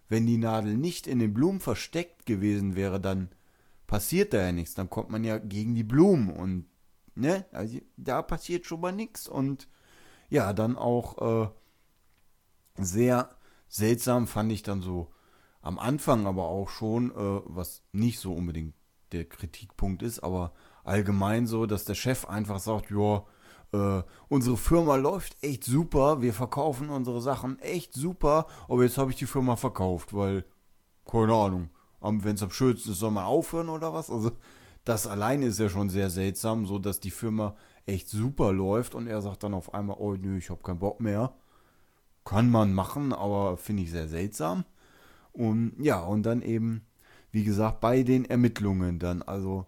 wenn 0.10 0.26
die 0.26 0.38
Nadel 0.38 0.76
nicht 0.76 1.08
in 1.08 1.20
den 1.20 1.34
Blumen 1.34 1.60
versteckt 1.60 2.26
gewesen 2.26 2.76
wäre, 2.76 3.00
dann 3.00 3.30
passiert 3.88 4.34
da 4.34 4.42
ja 4.42 4.52
nichts. 4.52 4.74
Dann 4.74 4.90
kommt 4.90 5.10
man 5.10 5.24
ja 5.24 5.38
gegen 5.38 5.76
die 5.76 5.84
Blumen 5.84 6.30
und 6.30 6.66
ne, 7.16 7.46
also 7.52 7.80
da 7.96 8.22
passiert 8.22 8.66
schon 8.66 8.82
mal 8.82 8.92
nichts 8.92 9.28
und 9.28 9.68
ja, 10.30 10.54
dann 10.54 10.76
auch 10.76 11.46
äh, 11.46 11.50
sehr 12.76 13.30
seltsam 13.68 14.28
fand 14.28 14.52
ich 14.52 14.64
dann 14.64 14.82
so 14.82 15.12
am 15.62 15.78
Anfang 15.78 16.26
aber 16.26 16.46
auch 16.46 16.70
schon, 16.70 17.12
äh, 17.12 17.42
was 17.46 17.84
nicht 17.92 18.20
so 18.20 18.34
unbedingt 18.34 18.74
der 19.12 19.26
Kritikpunkt 19.26 20.02
ist, 20.02 20.20
aber 20.20 20.54
allgemein 20.84 21.48
so, 21.48 21.66
dass 21.66 21.86
der 21.86 21.96
Chef 21.96 22.26
einfach 22.26 22.60
sagt, 22.60 22.92
ja, 22.92 23.26
äh, 23.72 24.02
unsere 24.28 24.58
Firma 24.58 24.96
läuft 24.96 25.42
echt 25.44 25.64
super, 25.64 26.22
wir 26.22 26.34
verkaufen 26.34 26.90
unsere 26.90 27.22
Sachen 27.22 27.60
echt 27.60 27.94
super, 27.94 28.48
aber 28.68 28.84
jetzt 28.84 28.98
habe 28.98 29.12
ich 29.12 29.18
die 29.18 29.26
Firma 29.26 29.56
verkauft, 29.56 30.14
weil, 30.14 30.46
keine 31.06 31.34
Ahnung, 31.34 31.70
wenn 32.02 32.36
es 32.36 32.44
am 32.44 32.52
schönsten 32.52 32.92
ist, 32.92 33.00
soll 33.00 33.12
man 33.12 33.26
aufhören 33.26 33.70
oder 33.70 33.94
was? 33.94 34.10
Also 34.10 34.32
das 34.86 35.06
alleine 35.06 35.48
ist 35.48 35.60
ja 35.60 35.70
schon 35.70 35.90
sehr 35.90 36.10
seltsam, 36.10 36.66
so 36.66 36.80
dass 36.80 37.00
die 37.00 37.12
Firma 37.12 37.56
echt 37.86 38.08
super 38.10 38.54
läuft 38.54 38.96
und 38.96 39.08
er 39.08 39.22
sagt 39.22 39.44
dann 39.44 39.54
auf 39.54 39.74
einmal, 39.74 39.98
oh 40.00 40.16
nö, 40.16 40.38
ich 40.38 40.50
habe 40.50 40.64
keinen 40.64 40.80
Bock 40.80 41.00
mehr. 41.00 41.34
Kann 42.26 42.50
man 42.50 42.74
machen, 42.74 43.14
aber 43.14 43.58
finde 43.58 43.84
ich 43.84 43.92
sehr 43.92 44.08
seltsam. 44.08 44.66
Und 45.32 45.74
ja, 45.80 46.00
und 46.02 46.24
dann 46.24 46.42
eben, 46.42 46.86
wie 47.32 47.44
gesagt, 47.44 47.80
bei 47.80 48.04
den 48.04 48.26
Ermittlungen 48.26 49.00
dann, 49.00 49.22
also 49.22 49.66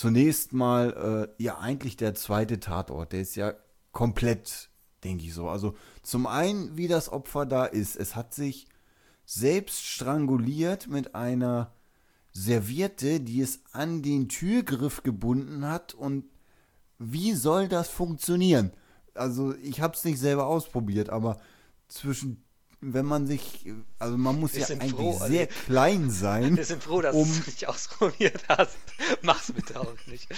zunächst 0.00 0.54
mal, 0.54 1.28
äh, 1.38 1.42
ja, 1.42 1.58
eigentlich 1.58 1.94
der 1.94 2.14
zweite 2.14 2.58
Tatort, 2.58 3.12
der 3.12 3.20
ist 3.20 3.36
ja 3.36 3.52
komplett, 3.92 4.70
denke 5.04 5.26
ich 5.26 5.34
so. 5.34 5.50
Also 5.50 5.76
zum 6.02 6.26
einen, 6.26 6.78
wie 6.78 6.88
das 6.88 7.12
Opfer 7.12 7.44
da 7.44 7.66
ist, 7.66 7.96
es 7.96 8.16
hat 8.16 8.32
sich 8.32 8.66
selbst 9.26 9.84
stranguliert 9.84 10.88
mit 10.88 11.14
einer 11.14 11.74
Serviette, 12.32 13.20
die 13.20 13.42
es 13.42 13.60
an 13.72 14.00
den 14.00 14.30
Türgriff 14.30 15.02
gebunden 15.02 15.66
hat 15.66 15.92
und 15.92 16.24
wie 16.98 17.34
soll 17.34 17.68
das 17.68 17.90
funktionieren? 17.90 18.72
Also 19.12 19.54
ich 19.56 19.82
habe 19.82 19.94
es 19.94 20.04
nicht 20.06 20.18
selber 20.18 20.46
ausprobiert, 20.46 21.10
aber 21.10 21.38
zwischen 21.88 22.42
wenn 22.80 23.04
man 23.06 23.26
sich, 23.26 23.66
also 23.98 24.16
man 24.16 24.38
muss 24.40 24.54
Wir 24.54 24.60
ja 24.62 24.68
eigentlich 24.68 24.92
froh, 24.92 25.12
also- 25.12 25.26
sehr 25.26 25.46
klein 25.46 26.10
sein. 26.10 26.56
Wir 26.56 26.64
sind 26.64 26.82
froh, 26.82 27.00
dass 27.00 27.14
um- 27.14 27.24
du 27.28 27.38
es 27.40 27.46
nicht 27.46 27.68
ausprobiert 27.68 28.42
hast. 28.48 28.78
Mach's 29.22 29.52
bitte 29.52 29.80
auch 29.80 29.94
nicht. 30.06 30.28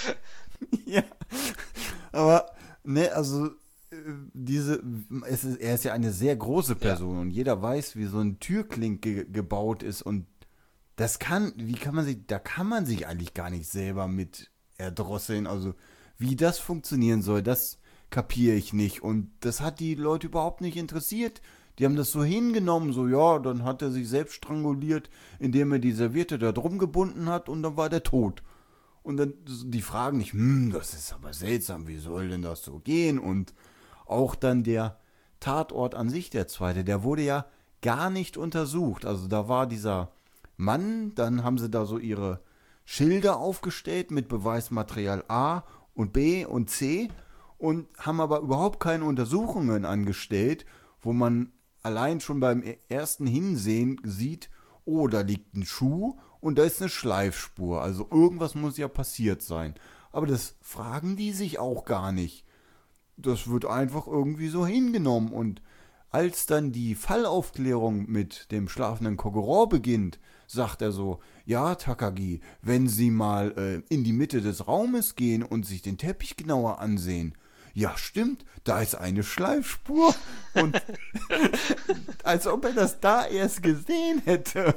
ja. 0.87 1.03
Aber, 2.11 2.51
ne, 2.85 3.13
also, 3.13 3.47
äh, 3.47 3.97
diese, 4.35 4.83
es 5.29 5.45
ist, 5.45 5.61
er 5.61 5.75
ist 5.75 5.85
ja 5.85 5.93
eine 5.93 6.13
sehr 6.13 6.37
große 6.37 6.75
Person 6.77 7.19
und 7.19 7.31
jeder 7.31 7.63
weiß, 7.63 7.97
wie 7.97 8.07
so 8.07 8.19
ein 8.21 8.39
Türklink 8.41 9.03
ge 9.03 9.25
gebaut 9.31 9.83
ist 9.83 10.03
und 10.03 10.27
das 10.97 11.19
kann, 11.19 11.53
wie 11.57 11.73
kann 11.75 11.95
man 11.95 12.05
sich, 12.05 12.19
da 12.27 12.39
kann 12.39 12.67
man 12.69 12.87
sich 12.87 13.07
eigentlich 13.07 13.35
gar 13.35 13.51
nicht 13.51 13.67
selber 13.69 14.09
mit 14.09 14.51
erdrosseln. 14.77 15.47
Also, 15.47 15.75
wie 16.19 16.37
das 16.37 16.59
funktionieren 16.59 17.23
soll, 17.23 17.43
das 17.43 17.79
kapiere 18.11 18.57
ich 18.57 18.73
nicht. 18.75 19.03
Und 19.03 19.31
das 19.41 19.61
hat 19.63 19.81
die 19.81 19.95
Leute 19.95 20.27
überhaupt 20.27 20.61
nicht 20.61 20.77
interessiert. 20.77 21.41
Die 21.79 21.85
haben 21.85 21.97
das 21.97 22.13
so 22.13 22.23
hingenommen, 22.23 22.93
so, 22.93 23.09
ja, 23.09 23.39
dann 23.39 23.65
hat 23.65 23.83
er 23.83 23.91
sich 23.91 24.09
selbst 24.09 24.35
stranguliert, 24.35 25.09
indem 25.39 25.73
er 25.73 25.79
die 25.79 25.93
Serviette 25.93 26.39
da 26.39 26.53
drum 26.53 26.79
gebunden 26.79 27.29
hat 27.29 27.49
und 27.49 27.63
dann 27.63 27.77
war 27.77 27.89
der 27.89 28.03
tot. 28.03 28.43
Und 29.03 29.17
dann 29.17 29.35
die 29.47 29.83
fragen 29.83 30.19
nicht, 30.19 30.33
hm, 30.33 30.71
das 30.73 30.95
ist 30.95 31.13
aber 31.13 31.33
seltsam, 31.33 31.89
wie 31.89 31.97
soll 31.97 32.29
denn 32.29 32.43
das 32.43 32.63
so 32.63 32.79
gehen? 32.79 33.19
Und 33.19 33.55
auch 34.07 34.35
dann 34.35 34.63
der 34.63 34.99
Tatort 35.41 35.95
an 35.95 36.09
sich, 36.09 36.31
der 36.31 36.47
zweite, 36.47 36.85
der 36.85 37.03
wurde 37.03 37.23
ja 37.23 37.47
gar 37.81 38.11
nicht 38.11 38.37
untersucht. 38.37 39.05
Also 39.05 39.27
da 39.27 39.49
war 39.49 39.67
dieser 39.67 40.13
Mann, 40.57 41.15
dann 41.15 41.43
haben 41.43 41.59
sie 41.59 41.69
da 41.69 41.85
so 41.85 41.99
ihre 41.99 42.41
Schilder 42.85 43.39
aufgestellt 43.39 44.11
mit 44.11 44.29
Beweismaterial 44.29 45.25
A 45.29 45.63
und 45.95 46.13
B 46.13 46.45
und 46.45 46.71
C 46.71 47.09
und 47.59 47.87
haben 47.99 48.21
aber 48.21 48.41
überhaupt 48.41 48.81
keine 48.81 49.05
Untersuchungen 49.05 49.85
angestellt, 49.85 50.65
wo 51.01 51.13
man 51.13 51.53
allein 51.83 52.21
schon 52.21 52.41
beim 52.41 52.63
ersten 52.89 53.27
Hinsehen 53.27 54.01
sieht, 54.05 54.51
oh, 54.85 55.09
da 55.09 55.21
liegt 55.21 55.55
ein 55.55 55.65
Schuh 55.65 56.17
und 56.41 56.59
da 56.59 56.65
ist 56.65 56.81
eine 56.81 56.89
Schleifspur. 56.91 57.83
Also 57.83 58.09
irgendwas 58.11 58.55
muss 58.55 58.77
ja 58.77 58.89
passiert 58.89 59.43
sein. 59.43 59.75
Aber 60.11 60.27
das 60.27 60.57
fragen 60.61 61.17
die 61.17 61.33
sich 61.33 61.59
auch 61.59 61.85
gar 61.85 62.13
nicht. 62.13 62.45
Das 63.17 63.49
wird 63.49 63.65
einfach 63.65 64.07
irgendwie 64.07 64.49
so 64.49 64.67
hingenommen. 64.67 65.33
Und 65.33 65.63
als 66.11 66.47
dann 66.47 66.73
die 66.73 66.95
Fallaufklärung 66.95 68.11
mit 68.11 68.51
dem 68.53 68.69
schlafenden 68.69 69.17
Kogoro 69.17 69.67
beginnt, 69.67 70.19
sagt 70.47 70.83
er 70.83 70.93
so, 70.93 71.21
ja, 71.47 71.75
Takagi, 71.75 72.41
wenn 72.61 72.89
Sie 72.89 73.11
mal 73.11 73.53
äh, 73.57 73.95
in 73.95 74.05
die 74.05 74.13
Mitte 74.13 74.43
des 74.43 74.69
Raumes 74.69 75.15
gehen 75.15 75.43
und 75.43 75.65
sich 75.65 75.81
den 75.81 75.97
Teppich 75.97 76.37
genauer 76.37 76.81
ansehen, 76.81 77.35
ja, 77.75 77.97
stimmt, 77.97 78.45
da 78.65 78.81
ist 78.81 78.95
eine 78.95 79.23
Schleifspur. 79.23 80.15
Und 80.55 80.81
als 82.25 82.47
ob 82.47 82.65
er 82.65 82.73
das 82.73 83.01
da 83.01 83.27
erst 83.27 83.63
gesehen 83.63 84.21
hätte. 84.25 84.75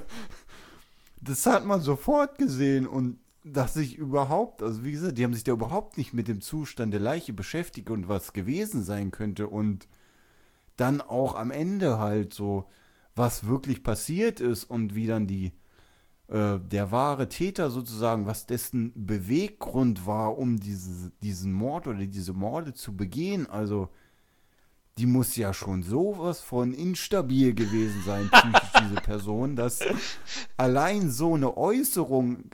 Das 1.21 1.45
hat 1.45 1.65
man 1.65 1.81
sofort 1.81 2.37
gesehen 2.37 2.87
und 2.87 3.19
dass 3.43 3.75
sich 3.75 3.95
überhaupt, 3.95 4.63
also 4.63 4.83
wie 4.83 4.91
gesagt, 4.91 5.17
die 5.17 5.23
haben 5.23 5.33
sich 5.33 5.43
da 5.43 5.51
überhaupt 5.51 5.97
nicht 5.97 6.13
mit 6.13 6.27
dem 6.27 6.41
Zustand 6.41 6.93
der 6.93 6.99
Leiche 6.99 7.31
beschäftigt 7.31 7.89
und 7.91 8.07
was 8.07 8.33
gewesen 8.33 8.83
sein 8.83 9.11
könnte 9.11 9.47
und 9.47 9.87
dann 10.77 10.99
auch 10.99 11.35
am 11.35 11.51
Ende 11.51 11.99
halt 11.99 12.33
so, 12.33 12.65
was 13.15 13.45
wirklich 13.47 13.83
passiert 13.83 14.39
ist 14.39 14.63
und 14.65 14.95
wie 14.95 15.07
dann 15.07 15.27
die, 15.27 15.53
äh, 16.27 16.59
der 16.59 16.91
wahre 16.91 17.29
Täter 17.29 17.69
sozusagen, 17.69 18.25
was 18.25 18.45
dessen 18.45 18.91
Beweggrund 18.95 20.07
war, 20.07 20.37
um 20.37 20.59
diese, 20.59 21.11
diesen 21.21 21.53
Mord 21.53 21.87
oder 21.87 22.05
diese 22.05 22.33
Morde 22.33 22.73
zu 22.73 22.95
begehen. 22.95 23.47
Also, 23.47 23.89
die 24.97 25.05
muss 25.05 25.35
ja 25.35 25.53
schon 25.53 25.83
sowas 25.83 26.41
von 26.41 26.73
instabil 26.73 27.53
gewesen 27.53 28.01
sein, 28.05 28.29
psychisch, 28.31 28.71
diese 28.81 28.95
Person, 28.95 29.55
dass 29.55 29.81
allein 30.57 31.11
so 31.11 31.35
eine 31.35 31.57
Äußerung 31.57 32.49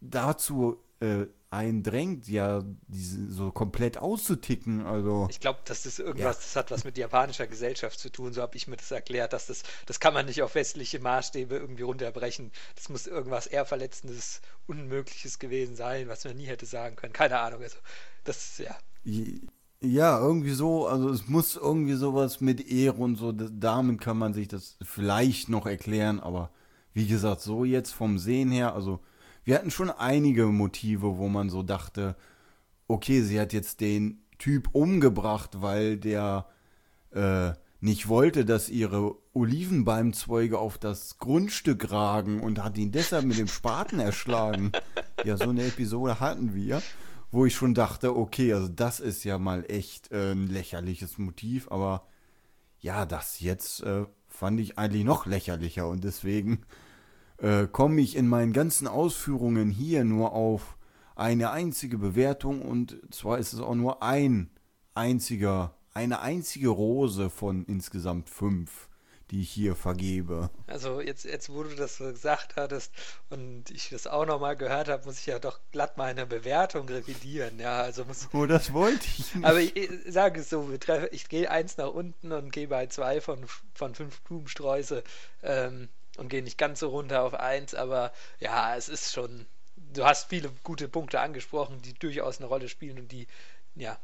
dazu 0.00 0.78
äh, 1.00 1.26
eindrängt, 1.54 2.28
ja, 2.28 2.64
diese 2.88 3.30
so 3.30 3.50
komplett 3.50 3.98
auszuticken. 3.98 4.84
Also, 4.84 5.28
Ich 5.30 5.40
glaube, 5.40 5.60
dass 5.64 5.84
das 5.84 5.98
irgendwas, 5.98 6.38
das 6.38 6.56
hat 6.56 6.70
was 6.70 6.84
mit 6.84 6.98
japanischer 6.98 7.46
Gesellschaft 7.46 7.98
zu 7.98 8.10
tun, 8.10 8.32
so 8.32 8.42
habe 8.42 8.56
ich 8.56 8.66
mir 8.68 8.76
das 8.76 8.90
erklärt, 8.90 9.32
dass 9.32 9.46
das, 9.46 9.62
das 9.86 10.00
kann 10.00 10.14
man 10.14 10.26
nicht 10.26 10.42
auf 10.42 10.54
westliche 10.54 10.98
Maßstäbe 10.98 11.56
irgendwie 11.56 11.82
runterbrechen. 11.82 12.50
Das 12.74 12.88
muss 12.88 13.06
irgendwas 13.06 13.46
eher 13.46 13.64
Verletzendes, 13.64 14.40
Unmögliches 14.66 15.38
gewesen 15.38 15.76
sein, 15.76 16.08
was 16.08 16.24
man 16.24 16.36
nie 16.36 16.46
hätte 16.46 16.66
sagen 16.66 16.96
können. 16.96 17.12
Keine 17.12 17.38
Ahnung. 17.38 17.62
Also, 17.62 17.76
das, 18.24 18.58
ja. 18.58 18.76
Ja, 19.80 20.18
irgendwie 20.18 20.52
so, 20.52 20.86
also 20.86 21.10
es 21.10 21.28
muss 21.28 21.56
irgendwie 21.56 21.94
sowas 21.94 22.40
mit 22.40 22.70
Ehre 22.70 22.96
und 22.96 23.16
so, 23.16 23.32
damit 23.32 24.00
kann 24.00 24.16
man 24.16 24.32
sich 24.32 24.48
das 24.48 24.78
vielleicht 24.82 25.50
noch 25.50 25.66
erklären, 25.66 26.20
aber 26.20 26.50
wie 26.94 27.06
gesagt, 27.06 27.42
so 27.42 27.64
jetzt 27.64 27.92
vom 27.92 28.18
Sehen 28.18 28.50
her, 28.50 28.74
also 28.74 29.00
wir 29.44 29.56
hatten 29.56 29.70
schon 29.70 29.90
einige 29.90 30.46
Motive, 30.46 31.18
wo 31.18 31.28
man 31.28 31.50
so 31.50 31.62
dachte, 31.62 32.16
okay, 32.88 33.22
sie 33.22 33.40
hat 33.40 33.52
jetzt 33.52 33.80
den 33.80 34.22
Typ 34.38 34.68
umgebracht, 34.72 35.62
weil 35.62 35.96
der 35.96 36.46
äh, 37.12 37.52
nicht 37.80 38.08
wollte, 38.08 38.44
dass 38.44 38.68
ihre 38.68 39.14
Olivenbaumzweige 39.34 40.58
auf 40.58 40.78
das 40.78 41.18
Grundstück 41.18 41.90
ragen 41.90 42.40
und 42.40 42.62
hat 42.62 42.78
ihn 42.78 42.92
deshalb 42.92 43.24
mit 43.26 43.38
dem 43.38 43.48
Spaten 43.48 44.00
erschlagen. 44.00 44.72
Ja, 45.24 45.36
so 45.36 45.50
eine 45.50 45.64
Episode 45.64 46.20
hatten 46.20 46.54
wir 46.54 46.82
wo 47.34 47.44
ich 47.44 47.54
schon 47.56 47.74
dachte, 47.74 48.16
okay, 48.16 48.54
also 48.54 48.68
das 48.68 49.00
ist 49.00 49.24
ja 49.24 49.38
mal 49.38 49.64
echt 49.68 50.12
äh, 50.12 50.30
ein 50.32 50.46
lächerliches 50.46 51.18
Motiv, 51.18 51.66
aber 51.70 52.06
ja, 52.78 53.06
das 53.06 53.40
jetzt 53.40 53.82
äh, 53.82 54.06
fand 54.28 54.60
ich 54.60 54.78
eigentlich 54.78 55.02
noch 55.02 55.26
lächerlicher 55.26 55.88
und 55.88 56.04
deswegen 56.04 56.64
äh, 57.44 57.68
komme 57.70 58.00
ich 58.00 58.16
in 58.16 58.26
meinen 58.26 58.54
ganzen 58.54 58.88
Ausführungen 58.88 59.68
hier 59.68 60.02
nur 60.04 60.32
auf 60.32 60.78
eine 61.14 61.50
einzige 61.50 61.98
Bewertung 61.98 62.62
und 62.62 62.96
zwar 63.10 63.38
ist 63.38 63.52
es 63.52 63.60
auch 63.60 63.74
nur 63.74 64.02
ein 64.02 64.50
einziger, 64.94 65.76
eine 65.92 66.20
einzige 66.20 66.70
Rose 66.70 67.28
von 67.28 67.66
insgesamt 67.66 68.30
fünf, 68.30 68.88
die 69.30 69.42
ich 69.42 69.50
hier 69.50 69.76
vergebe. 69.76 70.48
Also 70.66 71.02
jetzt, 71.02 71.26
jetzt 71.26 71.50
wo 71.50 71.62
du 71.64 71.74
das 71.76 71.98
so 71.98 72.04
gesagt 72.04 72.56
hattest 72.56 72.92
und 73.28 73.70
ich 73.70 73.90
das 73.90 74.06
auch 74.06 74.24
nochmal 74.24 74.56
gehört 74.56 74.88
habe, 74.88 75.04
muss 75.04 75.18
ich 75.18 75.26
ja 75.26 75.38
doch 75.38 75.60
glatt 75.70 75.98
meine 75.98 76.24
Bewertung 76.24 76.88
revidieren. 76.88 77.60
Ja, 77.60 77.82
also 77.82 78.06
muss. 78.06 78.28
Oh, 78.32 78.46
das 78.46 78.72
wollte 78.72 79.04
ich 79.18 79.34
nicht. 79.34 79.44
Aber 79.44 79.60
ich, 79.60 79.76
ich 79.76 79.90
sage 80.08 80.40
es 80.40 80.48
so, 80.48 80.70
ich 81.12 81.28
gehe 81.28 81.50
eins 81.50 81.76
nach 81.76 81.92
unten 81.92 82.32
und 82.32 82.52
gehe 82.52 82.68
bei 82.68 82.86
zwei 82.86 83.20
von, 83.20 83.44
von 83.74 83.94
fünf 83.94 84.22
Blumensträuße 84.22 85.04
ähm, 85.42 85.88
und 86.16 86.28
gehe 86.28 86.42
nicht 86.42 86.58
ganz 86.58 86.80
so 86.80 86.88
runter 86.90 87.22
auf 87.22 87.34
eins, 87.34 87.74
aber 87.74 88.12
ja, 88.40 88.76
es 88.76 88.88
ist 88.88 89.12
schon. 89.12 89.46
Du 89.76 90.04
hast 90.04 90.28
viele 90.28 90.50
gute 90.62 90.88
Punkte 90.88 91.20
angesprochen, 91.20 91.82
die 91.82 91.94
durchaus 91.94 92.38
eine 92.38 92.46
Rolle 92.46 92.68
spielen 92.68 92.98
und 92.98 93.12
die, 93.12 93.26
ja, 93.74 93.98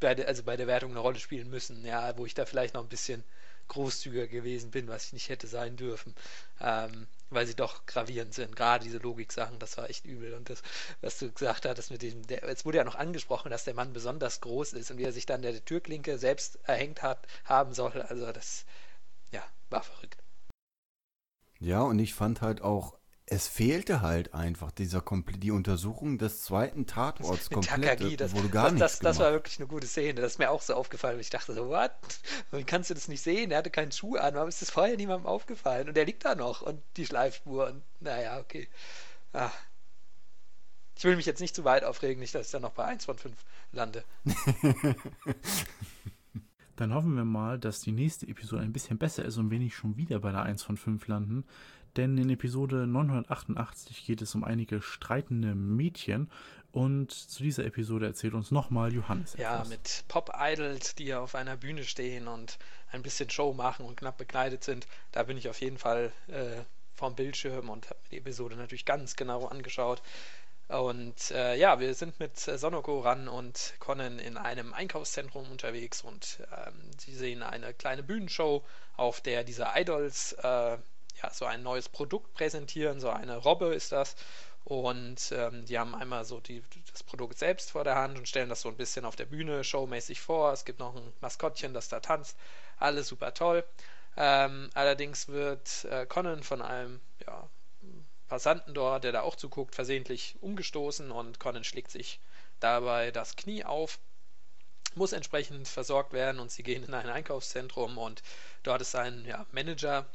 bei 0.00 0.14
der, 0.14 0.28
also 0.28 0.42
bei 0.42 0.56
der 0.56 0.66
Wertung 0.66 0.90
eine 0.90 1.00
Rolle 1.00 1.18
spielen 1.18 1.50
müssen, 1.50 1.84
ja, 1.84 2.16
wo 2.18 2.26
ich 2.26 2.34
da 2.34 2.46
vielleicht 2.46 2.74
noch 2.74 2.82
ein 2.82 2.88
bisschen 2.88 3.24
großzügiger 3.68 4.26
gewesen 4.26 4.70
bin, 4.70 4.88
was 4.88 5.06
ich 5.06 5.12
nicht 5.12 5.28
hätte 5.28 5.46
sein 5.46 5.76
dürfen, 5.76 6.14
ähm, 6.60 7.06
weil 7.30 7.46
sie 7.46 7.54
doch 7.54 7.86
gravierend 7.86 8.34
sind. 8.34 8.56
Gerade 8.56 8.84
diese 8.84 8.98
Logik-Sachen, 8.98 9.58
das 9.60 9.76
war 9.78 9.88
echt 9.88 10.04
übel. 10.06 10.34
Und 10.34 10.50
das, 10.50 10.62
was 11.00 11.18
du 11.18 11.30
gesagt 11.32 11.64
hattest 11.66 11.90
mit 11.90 12.02
dem, 12.02 12.26
der, 12.26 12.42
es 12.44 12.64
wurde 12.64 12.78
ja 12.78 12.84
noch 12.84 12.96
angesprochen, 12.96 13.50
dass 13.50 13.64
der 13.64 13.74
Mann 13.74 13.92
besonders 13.92 14.40
groß 14.40 14.72
ist 14.74 14.90
und 14.90 14.98
wie 14.98 15.04
er 15.04 15.12
sich 15.12 15.26
dann 15.26 15.42
der 15.42 15.64
Türklinke 15.64 16.18
selbst 16.18 16.58
erhängt 16.64 17.02
hat, 17.02 17.26
haben 17.44 17.72
soll. 17.72 18.02
Also 18.02 18.32
das, 18.32 18.64
ja, 19.32 19.44
war 19.70 19.82
verrückt. 19.82 20.19
Ja, 21.60 21.82
und 21.82 21.98
ich 21.98 22.14
fand 22.14 22.40
halt 22.40 22.62
auch, 22.62 22.96
es 23.26 23.46
fehlte 23.46 24.00
halt 24.00 24.34
einfach 24.34 24.72
dieser 24.72 25.02
die 25.02 25.52
Untersuchung 25.52 26.18
des 26.18 26.42
zweiten 26.42 26.86
Tatorts 26.86 27.50
Mit 27.50 27.52
komplett. 27.52 27.98
Takagi, 28.00 28.16
das, 28.16 28.34
wurde 28.34 28.48
gar 28.48 28.64
das, 28.64 28.72
nichts 28.72 28.98
das, 28.98 28.98
das 28.98 29.18
war 29.20 29.32
wirklich 29.32 29.58
eine 29.58 29.68
gute 29.68 29.86
Szene. 29.86 30.20
Das 30.20 30.32
ist 30.32 30.38
mir 30.38 30.50
auch 30.50 30.62
so 30.62 30.74
aufgefallen. 30.74 31.20
Ich 31.20 31.30
dachte 31.30 31.54
so, 31.54 31.68
what? 31.68 31.92
Wie 32.50 32.64
kannst 32.64 32.90
du 32.90 32.94
das 32.94 33.06
nicht 33.06 33.22
sehen? 33.22 33.52
Er 33.52 33.58
hatte 33.58 33.70
keinen 33.70 33.92
Schuh 33.92 34.16
an. 34.16 34.34
Warum 34.34 34.48
ist 34.48 34.62
das 34.62 34.70
vorher 34.70 34.96
niemandem 34.96 35.26
aufgefallen? 35.26 35.88
Und 35.88 35.96
er 35.96 36.06
liegt 36.06 36.24
da 36.24 36.34
noch. 36.34 36.62
Und 36.62 36.82
die 36.96 37.06
Schleifspur. 37.06 37.68
Und 37.68 37.82
naja, 38.00 38.40
okay. 38.40 38.68
Ah. 39.32 39.50
Ich 40.96 41.04
will 41.04 41.16
mich 41.16 41.26
jetzt 41.26 41.40
nicht 41.40 41.54
zu 41.54 41.64
weit 41.64 41.84
aufregen, 41.84 42.20
nicht, 42.20 42.34
dass 42.34 42.46
ich 42.46 42.52
dann 42.52 42.62
noch 42.62 42.72
bei 42.72 42.84
1 42.84 43.04
von 43.04 43.16
5 43.16 43.34
lande. 43.72 44.04
Dann 46.80 46.94
hoffen 46.94 47.14
wir 47.14 47.26
mal, 47.26 47.58
dass 47.58 47.82
die 47.82 47.92
nächste 47.92 48.26
Episode 48.26 48.62
ein 48.62 48.72
bisschen 48.72 48.96
besser 48.96 49.22
ist 49.22 49.36
und 49.36 49.50
wir 49.50 49.58
nicht 49.58 49.74
schon 49.76 49.98
wieder 49.98 50.18
bei 50.18 50.32
der 50.32 50.44
1 50.44 50.62
von 50.62 50.78
5 50.78 51.08
landen. 51.08 51.44
Denn 51.96 52.16
in 52.16 52.30
Episode 52.30 52.86
988 52.86 54.06
geht 54.06 54.22
es 54.22 54.34
um 54.34 54.44
einige 54.44 54.80
streitende 54.80 55.54
Mädchen. 55.54 56.30
Und 56.72 57.12
zu 57.12 57.42
dieser 57.42 57.66
Episode 57.66 58.06
erzählt 58.06 58.32
uns 58.32 58.50
nochmal 58.50 58.94
Johannes. 58.94 59.36
Ja, 59.36 59.56
etwas. 59.56 59.68
mit 59.68 60.04
Pop-Idols, 60.08 60.94
die 60.94 61.12
auf 61.12 61.34
einer 61.34 61.58
Bühne 61.58 61.84
stehen 61.84 62.28
und 62.28 62.58
ein 62.92 63.02
bisschen 63.02 63.28
Show 63.28 63.52
machen 63.52 63.84
und 63.84 63.96
knapp 63.96 64.16
bekleidet 64.16 64.64
sind. 64.64 64.86
Da 65.12 65.24
bin 65.24 65.36
ich 65.36 65.50
auf 65.50 65.60
jeden 65.60 65.76
Fall 65.76 66.12
äh, 66.28 66.62
vorm 66.94 67.14
Bildschirm 67.14 67.68
und 67.68 67.90
habe 67.90 68.00
mir 68.04 68.08
die 68.08 68.18
Episode 68.18 68.56
natürlich 68.56 68.86
ganz 68.86 69.16
genau 69.16 69.44
angeschaut. 69.44 70.00
Und 70.70 71.32
äh, 71.32 71.56
ja, 71.56 71.80
wir 71.80 71.94
sind 71.94 72.20
mit 72.20 72.38
Sonoko 72.38 73.00
ran 73.00 73.26
und 73.26 73.74
Conan 73.80 74.20
in 74.20 74.36
einem 74.36 74.72
Einkaufszentrum 74.72 75.50
unterwegs 75.50 76.02
und 76.02 76.38
ähm, 76.56 76.74
sie 76.96 77.12
sehen 77.14 77.42
eine 77.42 77.74
kleine 77.74 78.04
Bühnenshow, 78.04 78.62
auf 78.96 79.20
der 79.20 79.42
diese 79.42 79.66
Idols 79.74 80.32
äh, 80.34 80.78
ja, 81.22 81.30
so 81.32 81.44
ein 81.44 81.64
neues 81.64 81.88
Produkt 81.88 82.34
präsentieren, 82.34 83.00
so 83.00 83.10
eine 83.10 83.36
Robbe 83.38 83.74
ist 83.74 83.90
das. 83.90 84.14
Und 84.64 85.32
ähm, 85.32 85.64
die 85.66 85.78
haben 85.78 85.94
einmal 85.94 86.24
so 86.24 86.38
die, 86.38 86.62
das 86.92 87.02
Produkt 87.02 87.38
selbst 87.38 87.72
vor 87.72 87.82
der 87.82 87.96
Hand 87.96 88.16
und 88.16 88.28
stellen 88.28 88.48
das 88.48 88.60
so 88.60 88.68
ein 88.68 88.76
bisschen 88.76 89.04
auf 89.04 89.16
der 89.16 89.24
Bühne 89.24 89.64
showmäßig 89.64 90.20
vor. 90.20 90.52
Es 90.52 90.64
gibt 90.64 90.78
noch 90.78 90.94
ein 90.94 91.12
Maskottchen, 91.20 91.74
das 91.74 91.88
da 91.88 91.98
tanzt. 91.98 92.36
Alles 92.78 93.08
super 93.08 93.34
toll. 93.34 93.64
Ähm, 94.16 94.70
allerdings 94.74 95.28
wird 95.28 95.84
äh, 95.86 96.06
Conan 96.06 96.42
von 96.44 96.62
einem 96.62 97.00
ja, 97.26 97.48
Passanten 98.30 98.74
dort, 98.74 99.02
der 99.02 99.10
da 99.10 99.22
auch 99.22 99.34
zuguckt, 99.34 99.74
versehentlich 99.74 100.36
umgestoßen 100.40 101.10
und 101.10 101.40
Conan 101.40 101.64
schlägt 101.64 101.90
sich 101.90 102.20
dabei 102.60 103.10
das 103.10 103.34
Knie 103.34 103.64
auf, 103.64 103.98
muss 104.94 105.12
entsprechend 105.12 105.66
versorgt 105.66 106.12
werden 106.12 106.38
und 106.40 106.52
sie 106.52 106.62
gehen 106.62 106.84
in 106.84 106.94
ein 106.94 107.08
Einkaufszentrum 107.08 107.98
und 107.98 108.22
dort 108.62 108.82
ist 108.82 108.94
ein 108.94 109.24
ja, 109.24 109.46
Manager, 109.50 110.06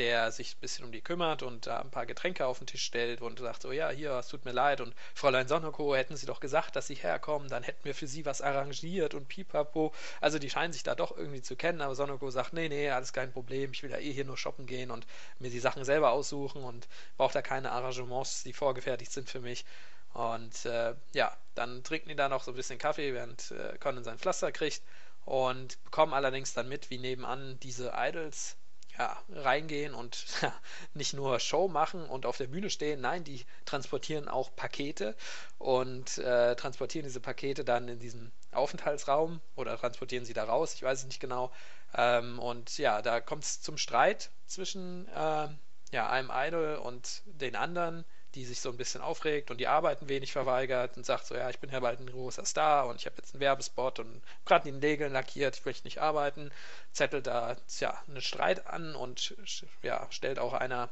der 0.00 0.32
sich 0.32 0.56
ein 0.56 0.60
bisschen 0.60 0.86
um 0.86 0.92
die 0.92 1.02
kümmert 1.02 1.42
und 1.42 1.66
da 1.66 1.80
ein 1.80 1.90
paar 1.90 2.06
Getränke 2.06 2.46
auf 2.46 2.56
den 2.56 2.66
Tisch 2.66 2.82
stellt 2.82 3.20
und 3.20 3.38
sagt 3.38 3.60
so, 3.60 3.70
ja, 3.70 3.90
hier, 3.90 4.12
es 4.12 4.28
tut 4.28 4.46
mir 4.46 4.52
leid 4.52 4.80
und 4.80 4.94
Fräulein 5.14 5.46
Sonneko, 5.46 5.94
hätten 5.94 6.16
Sie 6.16 6.24
doch 6.24 6.40
gesagt, 6.40 6.74
dass 6.74 6.86
Sie 6.86 6.94
herkommen, 6.94 7.50
dann 7.50 7.62
hätten 7.62 7.84
wir 7.84 7.94
für 7.94 8.06
Sie 8.06 8.24
was 8.24 8.40
arrangiert 8.40 9.12
und 9.12 9.28
pipapo. 9.28 9.92
Also 10.22 10.38
die 10.38 10.48
scheinen 10.48 10.72
sich 10.72 10.82
da 10.82 10.94
doch 10.94 11.14
irgendwie 11.18 11.42
zu 11.42 11.54
kennen, 11.54 11.82
aber 11.82 11.94
Sonneko 11.94 12.30
sagt, 12.30 12.54
nee, 12.54 12.70
nee, 12.70 12.88
alles 12.88 13.12
kein 13.12 13.30
Problem, 13.30 13.72
ich 13.72 13.82
will 13.82 13.90
ja 13.90 13.98
eh 13.98 14.10
hier 14.10 14.24
nur 14.24 14.38
shoppen 14.38 14.64
gehen 14.64 14.90
und 14.90 15.06
mir 15.38 15.50
die 15.50 15.60
Sachen 15.60 15.84
selber 15.84 16.12
aussuchen 16.12 16.64
und 16.64 16.88
brauche 17.18 17.34
da 17.34 17.42
keine 17.42 17.70
Arrangements, 17.70 18.42
die 18.42 18.54
vorgefertigt 18.54 19.12
sind 19.12 19.28
für 19.28 19.40
mich. 19.40 19.66
Und 20.14 20.64
äh, 20.64 20.94
ja, 21.12 21.36
dann 21.54 21.84
trinken 21.84 22.08
die 22.08 22.16
da 22.16 22.30
noch 22.30 22.42
so 22.42 22.52
ein 22.52 22.56
bisschen 22.56 22.78
Kaffee, 22.78 23.12
während 23.12 23.50
äh, 23.50 23.76
Conan 23.78 24.02
sein 24.02 24.18
Pflaster 24.18 24.50
kriegt 24.50 24.82
und 25.26 25.84
bekommen 25.84 26.14
allerdings 26.14 26.54
dann 26.54 26.70
mit, 26.70 26.88
wie 26.88 26.96
nebenan 26.96 27.60
diese 27.60 27.92
Idols 27.94 28.56
ja, 29.00 29.16
reingehen 29.30 29.94
und 29.94 30.26
ja, 30.42 30.52
nicht 30.94 31.14
nur 31.14 31.40
Show 31.40 31.68
machen 31.68 32.04
und 32.04 32.26
auf 32.26 32.36
der 32.36 32.48
Bühne 32.48 32.68
stehen, 32.68 33.00
nein, 33.00 33.24
die 33.24 33.46
transportieren 33.64 34.28
auch 34.28 34.54
Pakete 34.54 35.16
und 35.58 36.18
äh, 36.18 36.54
transportieren 36.54 37.06
diese 37.06 37.20
Pakete 37.20 37.64
dann 37.64 37.88
in 37.88 37.98
diesen 37.98 38.30
Aufenthaltsraum 38.52 39.40
oder 39.56 39.78
transportieren 39.78 40.26
sie 40.26 40.34
da 40.34 40.44
raus, 40.44 40.74
ich 40.74 40.82
weiß 40.82 40.98
es 40.98 41.06
nicht 41.06 41.20
genau. 41.20 41.50
Ähm, 41.94 42.38
und 42.38 42.76
ja, 42.76 43.00
da 43.00 43.20
kommt 43.20 43.44
es 43.44 43.62
zum 43.62 43.78
Streit 43.78 44.30
zwischen 44.46 45.08
äh, 45.08 45.48
ja, 45.92 46.10
einem 46.10 46.30
Idol 46.30 46.76
und 46.76 47.22
den 47.24 47.56
anderen 47.56 48.04
die 48.34 48.44
sich 48.44 48.60
so 48.60 48.70
ein 48.70 48.76
bisschen 48.76 49.00
aufregt 49.00 49.50
und 49.50 49.58
die 49.58 49.66
Arbeit 49.66 50.02
ein 50.02 50.08
wenig 50.08 50.32
verweigert 50.32 50.96
und 50.96 51.04
sagt 51.04 51.26
so, 51.26 51.34
ja, 51.34 51.50
ich 51.50 51.58
bin 51.58 51.70
ja 51.70 51.80
bald 51.80 52.00
ein 52.00 52.10
großer 52.10 52.44
Star 52.44 52.86
und 52.86 52.96
ich 52.96 53.06
habe 53.06 53.16
jetzt 53.18 53.34
einen 53.34 53.40
Werbespot 53.40 53.98
und 53.98 54.22
gerade 54.46 54.70
die 54.70 54.76
Nägel 54.76 55.10
lackiert, 55.10 55.56
ich 55.56 55.64
möchte 55.64 55.86
nicht 55.86 55.98
arbeiten, 55.98 56.50
zettelt 56.92 57.26
da 57.26 57.56
ja 57.78 58.02
einen 58.06 58.20
Streit 58.20 58.66
an 58.66 58.94
und 58.94 59.34
ja, 59.82 60.06
stellt 60.10 60.38
auch 60.38 60.52
einer 60.52 60.90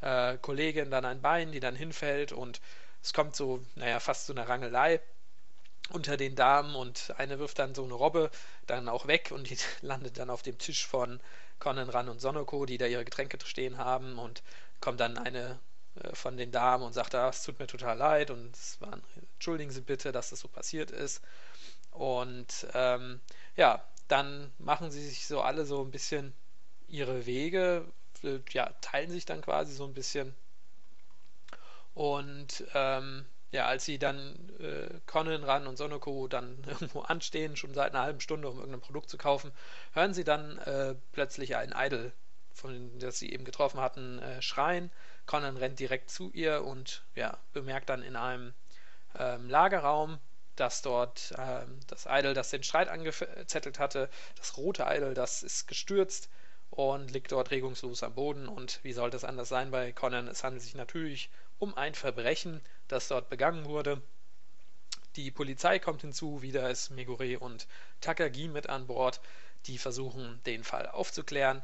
äh, 0.00 0.36
Kollegin 0.38 0.90
dann 0.90 1.04
ein 1.04 1.20
Bein, 1.20 1.52
die 1.52 1.60
dann 1.60 1.76
hinfällt 1.76 2.32
und 2.32 2.60
es 3.02 3.12
kommt 3.12 3.36
so, 3.36 3.64
naja, 3.74 4.00
fast 4.00 4.26
zu 4.26 4.32
einer 4.32 4.48
Rangelei 4.48 5.00
unter 5.90 6.16
den 6.16 6.34
Damen 6.36 6.74
und 6.74 7.12
eine 7.18 7.38
wirft 7.38 7.58
dann 7.58 7.74
so 7.74 7.84
eine 7.84 7.94
Robbe 7.94 8.30
dann 8.66 8.88
auch 8.88 9.06
weg 9.06 9.30
und 9.32 9.50
die 9.50 9.58
landet 9.82 10.18
dann 10.18 10.30
auf 10.30 10.42
dem 10.42 10.58
Tisch 10.58 10.86
von 10.86 11.20
Conan 11.58 11.90
Ran 11.90 12.08
und 12.08 12.20
Sonoko, 12.20 12.66
die 12.66 12.78
da 12.78 12.86
ihre 12.86 13.04
Getränke 13.04 13.38
stehen 13.44 13.78
haben 13.78 14.18
und 14.18 14.42
kommt 14.80 15.00
dann 15.00 15.18
eine 15.18 15.58
von 16.14 16.36
den 16.36 16.50
Damen 16.50 16.84
und 16.84 16.92
sagt, 16.92 17.14
es 17.14 17.42
tut 17.42 17.58
mir 17.58 17.66
total 17.66 17.98
leid 17.98 18.30
und 18.30 18.52
waren, 18.80 19.02
entschuldigen 19.34 19.70
Sie 19.70 19.82
bitte, 19.82 20.12
dass 20.12 20.30
das 20.30 20.40
so 20.40 20.48
passiert 20.48 20.90
ist. 20.90 21.22
Und 21.90 22.66
ähm, 22.74 23.20
ja, 23.56 23.84
dann 24.08 24.52
machen 24.58 24.90
sie 24.90 25.06
sich 25.06 25.26
so 25.26 25.40
alle 25.42 25.64
so 25.64 25.82
ein 25.82 25.90
bisschen 25.90 26.34
ihre 26.88 27.26
Wege, 27.26 27.86
äh, 28.22 28.40
ja, 28.50 28.70
teilen 28.80 29.10
sich 29.10 29.24
dann 29.24 29.42
quasi 29.42 29.74
so 29.74 29.84
ein 29.84 29.94
bisschen. 29.94 30.34
Und 31.94 32.64
ähm, 32.74 33.26
ja, 33.52 33.66
als 33.66 33.84
sie 33.84 33.98
dann 33.98 34.50
äh, 34.60 34.88
Conan 35.06 35.44
ran 35.44 35.66
und 35.66 35.76
Sonoko 35.76 36.26
dann 36.28 36.64
irgendwo 36.66 37.00
anstehen, 37.00 37.56
schon 37.56 37.74
seit 37.74 37.94
einer 37.94 38.04
halben 38.04 38.20
Stunde, 38.20 38.48
um 38.48 38.58
irgendein 38.58 38.80
Produkt 38.80 39.10
zu 39.10 39.18
kaufen, 39.18 39.52
hören 39.92 40.14
sie 40.14 40.24
dann 40.24 40.58
äh, 40.58 40.94
plötzlich 41.12 41.56
einen 41.56 41.74
Idol, 41.76 42.12
von 42.54 42.98
das 42.98 43.18
sie 43.18 43.30
eben 43.32 43.44
getroffen 43.44 43.80
hatten, 43.80 44.18
äh, 44.18 44.40
schreien 44.40 44.90
Conan 45.26 45.56
rennt 45.56 45.78
direkt 45.78 46.10
zu 46.10 46.30
ihr 46.32 46.64
und 46.64 47.04
ja, 47.14 47.38
bemerkt 47.52 47.88
dann 47.88 48.02
in 48.02 48.16
einem 48.16 48.52
ähm, 49.18 49.48
Lagerraum, 49.48 50.18
dass 50.56 50.82
dort 50.82 51.34
ähm, 51.38 51.80
das 51.86 52.06
Idol, 52.08 52.34
das 52.34 52.50
den 52.50 52.62
Streit 52.62 52.88
angezettelt 52.88 53.78
hatte, 53.78 54.10
das 54.36 54.56
rote 54.56 54.84
Idol, 54.88 55.14
das 55.14 55.42
ist 55.42 55.66
gestürzt 55.66 56.28
und 56.70 57.10
liegt 57.10 57.32
dort 57.32 57.50
regungslos 57.50 58.02
am 58.02 58.14
Boden. 58.14 58.48
Und 58.48 58.80
wie 58.82 58.92
sollte 58.92 59.16
es 59.16 59.24
anders 59.24 59.48
sein 59.48 59.70
bei 59.70 59.92
Conan? 59.92 60.28
Es 60.28 60.44
handelt 60.44 60.62
sich 60.62 60.74
natürlich 60.74 61.30
um 61.58 61.74
ein 61.76 61.94
Verbrechen, 61.94 62.60
das 62.88 63.08
dort 63.08 63.28
begangen 63.30 63.66
wurde. 63.66 64.02
Die 65.16 65.30
Polizei 65.30 65.78
kommt 65.78 66.00
hinzu, 66.00 66.40
wieder 66.40 66.70
ist 66.70 66.90
Megure 66.90 67.38
und 67.38 67.66
Takagi 68.00 68.48
mit 68.48 68.68
an 68.68 68.86
Bord, 68.86 69.20
die 69.66 69.78
versuchen, 69.78 70.40
den 70.46 70.64
Fall 70.64 70.88
aufzuklären. 70.88 71.62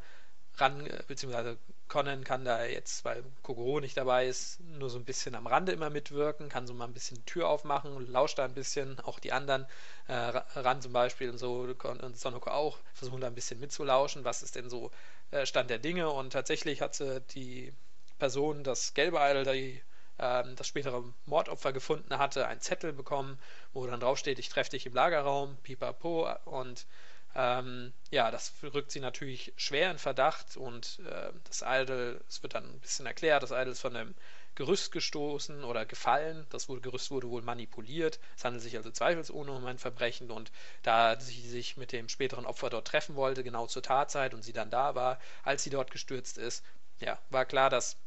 Ran, 0.56 0.86
äh, 0.86 1.02
beziehungsweise 1.06 1.56
Conan 1.89 2.24
kann 2.24 2.44
da 2.44 2.65
jetzt, 2.65 3.05
weil 3.05 3.24
Kogoro 3.43 3.81
nicht 3.81 3.97
dabei 3.97 4.27
ist, 4.27 4.60
nur 4.60 4.90
so 4.90 4.98
ein 4.98 5.05
bisschen 5.05 5.35
am 5.35 5.47
Rande 5.47 5.73
immer 5.73 5.90
mitwirken, 5.90 6.48
kann 6.48 6.66
so 6.66 6.74
mal 6.74 6.85
ein 6.85 6.93
bisschen 6.93 7.24
Tür 7.27 7.48
aufmachen, 7.48 8.06
lauscht 8.10 8.39
da 8.39 8.44
ein 8.44 8.55
bisschen, 8.55 9.01
auch 9.01 9.19
die 9.19 9.32
anderen, 9.32 9.66
äh, 10.06 10.15
Ran 10.15 10.82
zum 10.82 10.93
Beispiel 10.93 11.31
und 11.31 11.39
so, 11.39 11.60
und 11.82 12.19
Sonoko 12.19 12.51
auch, 12.51 12.78
versuchen 12.94 13.20
da 13.20 13.27
ein 13.27 13.35
bisschen 13.35 13.60
mitzulauschen, 13.60 14.24
was 14.24 14.43
ist 14.43 14.55
denn 14.56 14.70
so 14.70 14.90
äh, 15.31 15.47
Stand 15.47 15.70
der 15.70 15.78
Dinge? 15.78 16.10
Und 16.10 16.32
tatsächlich 16.32 16.81
hat 16.82 16.94
sie 16.94 17.20
die 17.35 17.73
Person, 18.19 18.65
das 18.65 18.94
gelbe 18.94 19.19
Idol, 19.20 19.44
die 19.44 19.82
ähm, 20.19 20.56
das 20.56 20.66
spätere 20.69 21.02
Mordopfer 21.27 21.73
gefunden 21.73 22.19
hatte, 22.19 22.47
einen 22.47 22.60
Zettel 22.60 22.93
bekommen, 22.93 23.39
wo 23.73 23.86
dann 23.86 24.01
draufsteht, 24.01 24.39
ich 24.39 24.48
treffe 24.48 24.70
dich 24.70 24.86
im 24.86 24.94
Lagerraum, 24.94 25.56
pipapo 25.62 26.28
und 26.44 26.86
ähm, 27.39 27.93
ja, 28.10 28.32
das 28.32 28.52
rückt 28.65 28.90
sie 28.90 28.98
natürlich 28.98 29.52
schwer 29.56 29.93
in 29.93 29.98
Verdacht 29.98 30.56
und 30.56 30.98
äh, 31.09 31.31
das 31.44 31.62
Idol, 31.65 32.20
es 32.28 32.43
wird 32.43 32.55
dann 32.55 32.65
ein 32.65 32.81
bisschen 32.81 33.06
erklärt, 33.06 33.44
das 33.44 33.52
Idol 33.52 33.69
ist 33.69 33.81
von 33.81 33.94
einem 33.94 34.15
Gerüst 34.56 34.90
gestoßen 34.90 35.62
oder 35.62 35.86
gefallen. 35.86 36.44
Das 36.51 36.69
wurde, 36.69 36.81
Gerüst 36.81 37.12
wurde 37.12 37.28
wohl 37.28 37.43
manipuliert. 37.43 38.19
Es 38.36 38.44
handelt 38.44 38.65
sich 38.65 38.77
also 38.77 38.90
zweifelsohne 38.90 39.52
um 39.52 39.65
ein 39.66 39.78
Verbrechen 39.78 40.32
und 40.32 40.51
da 40.82 41.20
sie 41.20 41.48
sich 41.48 41.77
mit 41.77 41.93
dem 41.93 42.09
späteren 42.09 42.44
Opfer 42.44 42.70
dort 42.70 42.89
treffen 42.89 43.15
wollte, 43.15 43.44
genau 43.44 43.69
zur 43.69 43.85
Tatzeit 43.85 44.35
und 44.35 44.43
sie 44.43 44.52
dann 44.52 44.69
da 44.69 44.97
war, 44.97 45.20
als 45.44 45.62
sie 45.62 45.70
dort 45.70 45.93
gestürzt 45.93 46.39
ist, 46.39 46.65
ja, 46.98 47.20
war 47.31 47.44
klar, 47.44 47.70
dass 47.70 47.98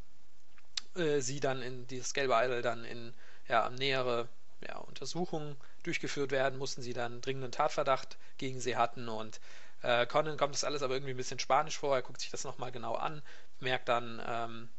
äh, 0.98 1.22
sie 1.22 1.40
dann 1.40 1.62
in 1.62 1.88
dieses 1.88 2.14
gelbe 2.14 2.34
Idol 2.34 2.62
dann 2.62 2.84
in 2.84 3.14
ja, 3.48 3.70
nähere 3.70 4.28
ja, 4.68 4.78
Untersuchungen 4.80 5.56
durchgeführt 5.84 6.32
werden, 6.32 6.60
mussten 6.60 6.82
sie 6.82 6.94
dann 6.94 7.22
dringenden 7.22 7.52
Tatverdacht 7.52 8.18
gegen 8.38 8.60
sie 8.60 8.78
hatten. 8.78 9.10
Und 9.10 9.40
äh, 9.82 10.06
Conan 10.06 10.38
kommt 10.38 10.54
das 10.54 10.64
alles 10.64 10.84
aber 10.84 10.94
irgendwie 10.94 11.14
ein 11.14 11.18
bisschen 11.18 11.40
spanisch 11.40 11.78
vor, 11.78 11.96
er 11.96 12.02
guckt 12.02 12.22
sich 12.22 12.30
das 12.32 12.44
nochmal 12.44 12.72
genau 12.72 12.96
an, 12.96 13.22
merkt 13.60 13.90
dann, 13.90 14.22
ähm, 14.28 14.70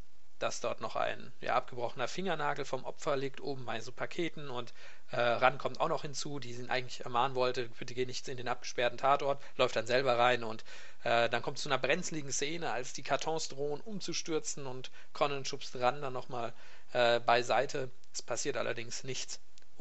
dass 0.42 0.60
dort 0.60 0.80
noch 0.80 0.96
ein 0.96 1.32
ja, 1.40 1.54
abgebrochener 1.54 2.08
Fingernagel 2.08 2.64
vom 2.64 2.84
Opfer 2.84 3.16
liegt, 3.16 3.40
oben 3.40 3.64
bei 3.64 3.80
so 3.80 3.92
Paketen. 3.92 4.50
Und 4.50 4.74
äh, 5.12 5.20
Ran 5.20 5.56
kommt 5.56 5.80
auch 5.80 5.88
noch 5.88 6.02
hinzu, 6.02 6.40
die 6.40 6.50
ihn 6.50 6.68
eigentlich 6.68 7.04
ermahnen 7.04 7.36
wollte, 7.36 7.68
bitte 7.78 7.94
geh 7.94 8.06
nicht 8.06 8.26
in 8.28 8.36
den 8.36 8.48
abgesperrten 8.48 8.98
Tatort, 8.98 9.40
läuft 9.56 9.76
dann 9.76 9.86
selber 9.86 10.18
rein. 10.18 10.42
Und 10.42 10.64
äh, 11.04 11.28
dann 11.28 11.42
kommt 11.42 11.58
es 11.58 11.62
zu 11.62 11.68
einer 11.68 11.78
brenzligen 11.78 12.32
Szene, 12.32 12.72
als 12.72 12.92
die 12.92 13.04
Kartons 13.04 13.48
drohen 13.48 13.80
umzustürzen. 13.80 14.66
Und 14.66 14.90
Conan 15.12 15.44
schubst 15.44 15.76
Ran 15.76 16.02
dann 16.02 16.12
nochmal 16.12 16.52
äh, 16.92 17.20
beiseite. 17.20 17.90
Es 18.12 18.22
passiert 18.22 18.56
allerdings 18.56 19.04
nichts. 19.04 19.38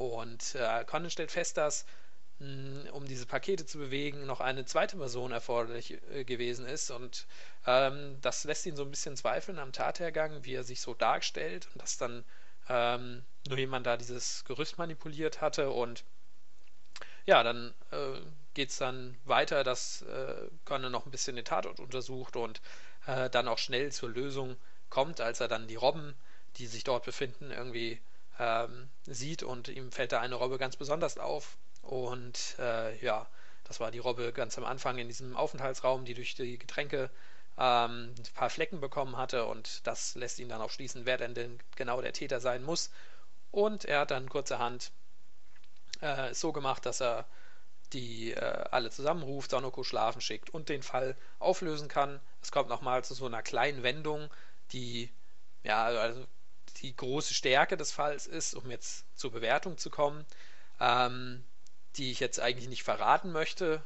Und 0.08 0.56
äh, 0.56 0.84
Conan 0.86 1.10
stellt 1.10 1.32
fest, 1.32 1.58
dass 1.58 1.86
mh, 2.40 2.48
hm, 2.48 2.90
um 2.94 3.06
diese 3.06 3.26
Pakete 3.26 3.66
zu 3.66 3.78
bewegen, 3.78 4.26
noch 4.26 4.42
eine 4.42 4.66
zweite 4.66 4.98
Person 4.98 5.32
erforderlich 5.32 5.98
äh, 6.12 6.24
gewesen 6.24 6.66
ist. 6.66 6.92
Und 6.92 7.28
ähm, 7.66 8.18
das 8.22 8.44
lässt 8.44 8.66
ihn 8.66 8.76
so 8.76 8.84
ein 8.84 8.92
bisschen 8.92 9.16
zweifeln 9.16 9.60
am 9.60 9.72
Tathergang, 9.72 10.44
wie 10.44 10.56
er 10.56 10.64
sich 10.64 10.82
so 10.82 10.94
darstellt 10.94 11.68
und 11.74 11.82
dass 11.82 11.98
dann 11.98 12.24
ähm, 12.70 13.24
nur 13.48 13.58
jemand 13.58 13.88
da 13.88 13.98
dieses 13.98 14.46
Gerüst 14.46 14.78
manipuliert 14.78 15.42
hatte 15.42 15.72
und 15.72 16.04
ja, 17.26 17.44
dann 17.44 17.74
äh, 17.92 18.20
geht 18.54 18.70
es 18.70 18.78
dann 18.78 19.18
weiter, 19.26 19.64
dass 19.64 20.02
äh, 20.04 20.48
Conan 20.66 20.92
noch 20.92 21.06
ein 21.06 21.12
bisschen 21.12 21.36
den 21.36 21.46
Tatort 21.46 21.80
untersucht 21.80 22.36
und 22.36 22.62
äh, 23.06 23.30
dann 23.30 23.48
auch 23.48 23.58
schnell 23.58 23.92
zur 23.92 24.10
Lösung 24.10 24.58
kommt, 24.90 25.22
als 25.22 25.40
er 25.40 25.48
dann 25.48 25.68
die 25.68 25.76
Robben, 25.76 26.16
die 26.58 26.68
sich 26.68 26.84
dort 26.84 27.06
befinden, 27.06 27.52
irgendwie 27.52 28.02
ähm, 28.42 28.90
sieht 29.06 29.44
und 29.44 29.68
ihm 29.68 29.92
fällt 29.92 30.12
da 30.12 30.20
eine 30.20 30.36
Robbe 30.36 30.58
ganz 30.58 30.76
besonders 30.76 31.18
auf. 31.20 31.58
Und 31.84 32.56
äh, 32.60 32.98
ja, 33.04 33.28
das 33.66 33.80
war 33.80 33.92
die 33.92 34.00
Robbe 34.00 34.34
ganz 34.34 34.58
am 34.58 34.66
Anfang 34.66 34.98
in 34.98 35.08
diesem 35.08 35.38
Aufenthaltsraum, 35.38 36.06
die 36.06 36.16
durch 36.16 36.34
die 36.34 36.58
Getränke 36.58 37.12
ähm, 37.58 38.16
ein 38.18 38.34
paar 38.34 38.50
Flecken 38.50 38.82
bekommen 38.82 39.18
hatte 39.18 39.46
und 39.46 39.86
das 39.86 40.16
lässt 40.16 40.40
ihn 40.40 40.50
dann 40.50 40.62
auch 40.62 40.72
schließen, 40.72 41.06
wer 41.06 41.18
denn, 41.18 41.36
denn 41.36 41.60
genau 41.76 42.02
der 42.02 42.14
Täter 42.14 42.40
sein 42.40 42.64
muss. 42.64 42.90
Und 43.52 43.86
er 43.86 44.02
hat 44.02 44.12
dann 44.12 44.30
kurzerhand 44.30 44.92
äh, 46.02 46.34
so 46.34 46.52
gemacht, 46.52 46.86
dass 46.86 47.02
er 47.02 47.26
die 47.94 48.32
äh, 48.32 48.66
alle 48.72 48.90
zusammenruft, 48.90 49.52
Sonoko 49.52 49.84
schlafen 49.84 50.22
schickt 50.22 50.50
und 50.50 50.70
den 50.70 50.82
Fall 50.82 51.16
auflösen 51.40 51.90
kann. 51.90 52.20
Es 52.42 52.52
kommt 52.52 52.70
nochmal 52.70 53.04
zu 53.04 53.14
so 53.14 53.26
einer 53.28 53.44
kleinen 53.44 53.84
Wendung, 53.84 54.30
die 54.72 55.10
ja, 55.64 55.86
also 55.86 56.26
die 56.82 56.96
große 56.96 57.34
Stärke 57.34 57.78
des 57.78 57.92
Falls 57.92 58.28
ist, 58.28 58.54
um 58.54 58.70
jetzt 58.70 59.06
zur 59.16 59.32
Bewertung 59.32 59.78
zu 59.78 59.90
kommen, 59.90 60.26
ähm, 60.80 61.44
die 61.96 62.12
ich 62.12 62.20
jetzt 62.20 62.40
eigentlich 62.40 62.70
nicht 62.70 62.84
verraten 62.84 63.32
möchte 63.32 63.82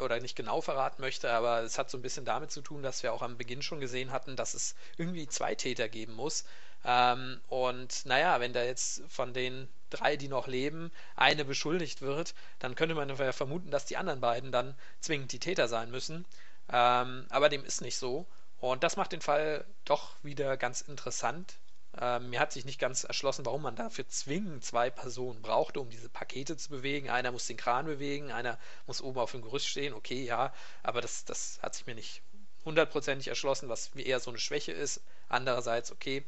oder 0.00 0.20
nicht 0.20 0.36
genau 0.36 0.60
verraten 0.60 1.00
möchte, 1.00 1.30
aber 1.30 1.62
es 1.62 1.78
hat 1.78 1.88
so 1.90 1.98
ein 1.98 2.02
bisschen 2.02 2.24
damit 2.24 2.50
zu 2.50 2.60
tun, 2.60 2.82
dass 2.82 3.02
wir 3.02 3.12
auch 3.12 3.22
am 3.22 3.38
Beginn 3.38 3.62
schon 3.62 3.80
gesehen 3.80 4.12
hatten, 4.12 4.36
dass 4.36 4.54
es 4.54 4.74
irgendwie 4.96 5.26
zwei 5.28 5.54
Täter 5.54 5.88
geben 5.88 6.14
muss. 6.14 6.44
Ähm, 6.84 7.40
und 7.48 8.04
naja, 8.04 8.40
wenn 8.40 8.52
da 8.52 8.62
jetzt 8.62 9.02
von 9.08 9.32
den 9.32 9.68
drei, 9.90 10.16
die 10.16 10.28
noch 10.28 10.46
leben, 10.46 10.92
eine 11.16 11.44
beschuldigt 11.44 12.02
wird, 12.02 12.34
dann 12.58 12.74
könnte 12.74 12.94
man 12.94 13.08
ja 13.08 13.32
vermuten, 13.32 13.70
dass 13.70 13.86
die 13.86 13.96
anderen 13.96 14.20
beiden 14.20 14.52
dann 14.52 14.74
zwingend 15.00 15.32
die 15.32 15.38
Täter 15.38 15.68
sein 15.68 15.90
müssen. 15.90 16.24
Ähm, 16.70 17.26
aber 17.30 17.48
dem 17.48 17.64
ist 17.64 17.80
nicht 17.80 17.96
so. 17.96 18.26
Und 18.60 18.82
das 18.82 18.96
macht 18.96 19.12
den 19.12 19.20
Fall 19.20 19.64
doch 19.84 20.16
wieder 20.22 20.56
ganz 20.56 20.80
interessant. 20.82 21.54
Ähm, 22.00 22.30
mir 22.30 22.40
hat 22.40 22.52
sich 22.52 22.64
nicht 22.64 22.78
ganz 22.78 23.04
erschlossen, 23.04 23.44
warum 23.44 23.62
man 23.62 23.74
dafür 23.74 24.06
zwingend 24.08 24.64
zwei 24.64 24.88
Personen 24.90 25.42
brauchte, 25.42 25.80
um 25.80 25.90
diese 25.90 26.08
Pakete 26.08 26.56
zu 26.56 26.70
bewegen. 26.70 27.10
Einer 27.10 27.32
muss 27.32 27.46
den 27.46 27.56
Kran 27.56 27.86
bewegen, 27.86 28.30
einer 28.30 28.58
muss 28.86 29.02
oben 29.02 29.18
auf 29.18 29.32
dem 29.32 29.42
Gerüst 29.42 29.66
stehen. 29.66 29.92
Okay, 29.94 30.22
ja, 30.24 30.52
aber 30.82 31.00
das, 31.00 31.24
das 31.24 31.58
hat 31.62 31.74
sich 31.74 31.86
mir 31.86 31.94
nicht 31.96 32.22
hundertprozentig 32.64 33.28
erschlossen, 33.28 33.68
was 33.68 33.88
eher 33.96 34.20
so 34.20 34.30
eine 34.30 34.38
Schwäche 34.38 34.72
ist. 34.72 35.00
Andererseits, 35.28 35.90
okay, 35.90 36.24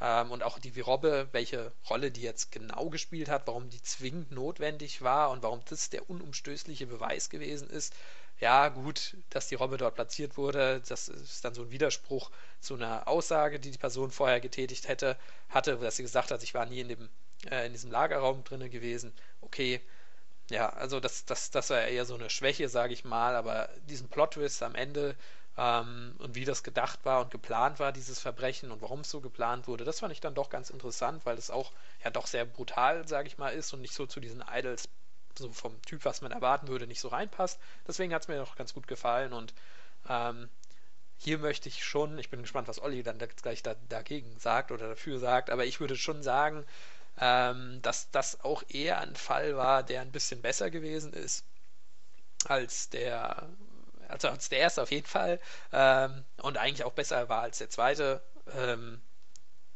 ähm, 0.00 0.32
und 0.32 0.42
auch 0.42 0.58
die 0.58 0.80
Robbe, 0.80 1.28
welche 1.30 1.72
Rolle 1.88 2.10
die 2.10 2.22
jetzt 2.22 2.50
genau 2.50 2.90
gespielt 2.90 3.28
hat, 3.28 3.46
warum 3.46 3.70
die 3.70 3.82
zwingend 3.82 4.32
notwendig 4.32 5.02
war 5.02 5.30
und 5.30 5.44
warum 5.44 5.60
das 5.68 5.90
der 5.90 6.10
unumstößliche 6.10 6.88
Beweis 6.88 7.30
gewesen 7.30 7.70
ist. 7.70 7.94
Ja, 8.42 8.68
gut, 8.70 9.16
dass 9.30 9.46
die 9.48 9.54
Robbe 9.54 9.76
dort 9.78 9.94
platziert 9.94 10.36
wurde, 10.36 10.82
das 10.88 11.06
ist 11.08 11.44
dann 11.44 11.54
so 11.54 11.62
ein 11.62 11.70
Widerspruch 11.70 12.30
zu 12.60 12.74
einer 12.74 13.06
Aussage, 13.06 13.60
die 13.60 13.70
die 13.70 13.78
Person 13.78 14.10
vorher 14.10 14.40
getätigt 14.40 14.88
hätte, 14.88 15.16
hatte, 15.48 15.76
dass 15.76 15.96
sie 15.96 16.02
gesagt 16.02 16.30
hat, 16.32 16.42
ich 16.42 16.52
war 16.52 16.66
nie 16.66 16.80
in, 16.80 16.88
dem, 16.88 17.08
äh, 17.48 17.66
in 17.66 17.72
diesem 17.72 17.90
Lagerraum 17.92 18.42
drinne 18.42 18.68
gewesen. 18.68 19.12
Okay, 19.42 19.80
ja, 20.50 20.70
also 20.70 21.00
das, 21.00 21.24
das, 21.26 21.50
das 21.52 21.70
war 21.70 21.82
eher 21.82 22.06
so 22.06 22.14
eine 22.16 22.30
Schwäche, 22.30 22.68
sage 22.68 22.94
ich 22.94 23.04
mal, 23.04 23.36
aber 23.36 23.68
diesen 23.88 24.08
Plot-Twist 24.10 24.62
am 24.64 24.74
Ende 24.76 25.16
ähm, 25.58 26.14
und 26.18 26.34
wie 26.36 26.44
das 26.46 26.62
gedacht 26.64 27.00
war 27.04 27.22
und 27.22 27.30
geplant 27.32 27.80
war, 27.80 27.92
dieses 27.92 28.20
Verbrechen 28.20 28.72
und 28.72 28.82
warum 28.82 29.00
es 29.02 29.10
so 29.10 29.20
geplant 29.22 29.68
wurde, 29.68 29.84
das 29.84 30.00
fand 30.00 30.12
ich 30.12 30.20
dann 30.20 30.34
doch 30.34 30.50
ganz 30.50 30.70
interessant, 30.70 31.26
weil 31.26 31.38
es 31.38 31.50
auch 31.50 31.72
ja 32.04 32.10
doch 32.10 32.26
sehr 32.28 32.44
brutal, 32.46 33.08
sage 33.08 33.28
ich 33.28 33.38
mal, 33.38 33.50
ist 33.50 33.72
und 33.74 33.82
nicht 33.82 33.94
so 33.94 34.06
zu 34.06 34.20
diesen 34.20 34.44
Idols 34.52 34.88
so 35.38 35.52
vom 35.52 35.80
Typ, 35.82 36.04
was 36.04 36.20
man 36.20 36.32
erwarten 36.32 36.68
würde, 36.68 36.86
nicht 36.86 37.00
so 37.00 37.08
reinpasst. 37.08 37.58
Deswegen 37.86 38.14
hat 38.14 38.22
es 38.22 38.28
mir 38.28 38.36
doch 38.36 38.56
ganz 38.56 38.74
gut 38.74 38.86
gefallen 38.86 39.32
und 39.32 39.54
ähm, 40.08 40.48
hier 41.18 41.38
möchte 41.38 41.68
ich 41.68 41.84
schon, 41.84 42.18
ich 42.18 42.30
bin 42.30 42.42
gespannt, 42.42 42.68
was 42.68 42.82
Olli 42.82 43.02
dann 43.02 43.18
gleich 43.18 43.62
da, 43.62 43.74
dagegen 43.88 44.38
sagt 44.38 44.72
oder 44.72 44.88
dafür 44.88 45.18
sagt, 45.18 45.50
aber 45.50 45.64
ich 45.64 45.78
würde 45.80 45.96
schon 45.96 46.22
sagen, 46.22 46.64
ähm, 47.20 47.80
dass 47.82 48.10
das 48.10 48.40
auch 48.44 48.62
eher 48.68 48.98
ein 49.00 49.14
Fall 49.14 49.56
war, 49.56 49.82
der 49.82 50.00
ein 50.00 50.12
bisschen 50.12 50.42
besser 50.42 50.70
gewesen 50.70 51.12
ist 51.12 51.44
als 52.46 52.88
der 52.90 53.48
also 54.08 54.28
als 54.28 54.48
der 54.48 54.58
erste 54.58 54.82
auf 54.82 54.90
jeden 54.90 55.06
Fall 55.06 55.40
ähm, 55.72 56.24
und 56.42 56.58
eigentlich 56.58 56.84
auch 56.84 56.92
besser 56.92 57.28
war 57.28 57.42
als 57.42 57.58
der 57.58 57.70
zweite. 57.70 58.22
Ähm, 58.56 59.00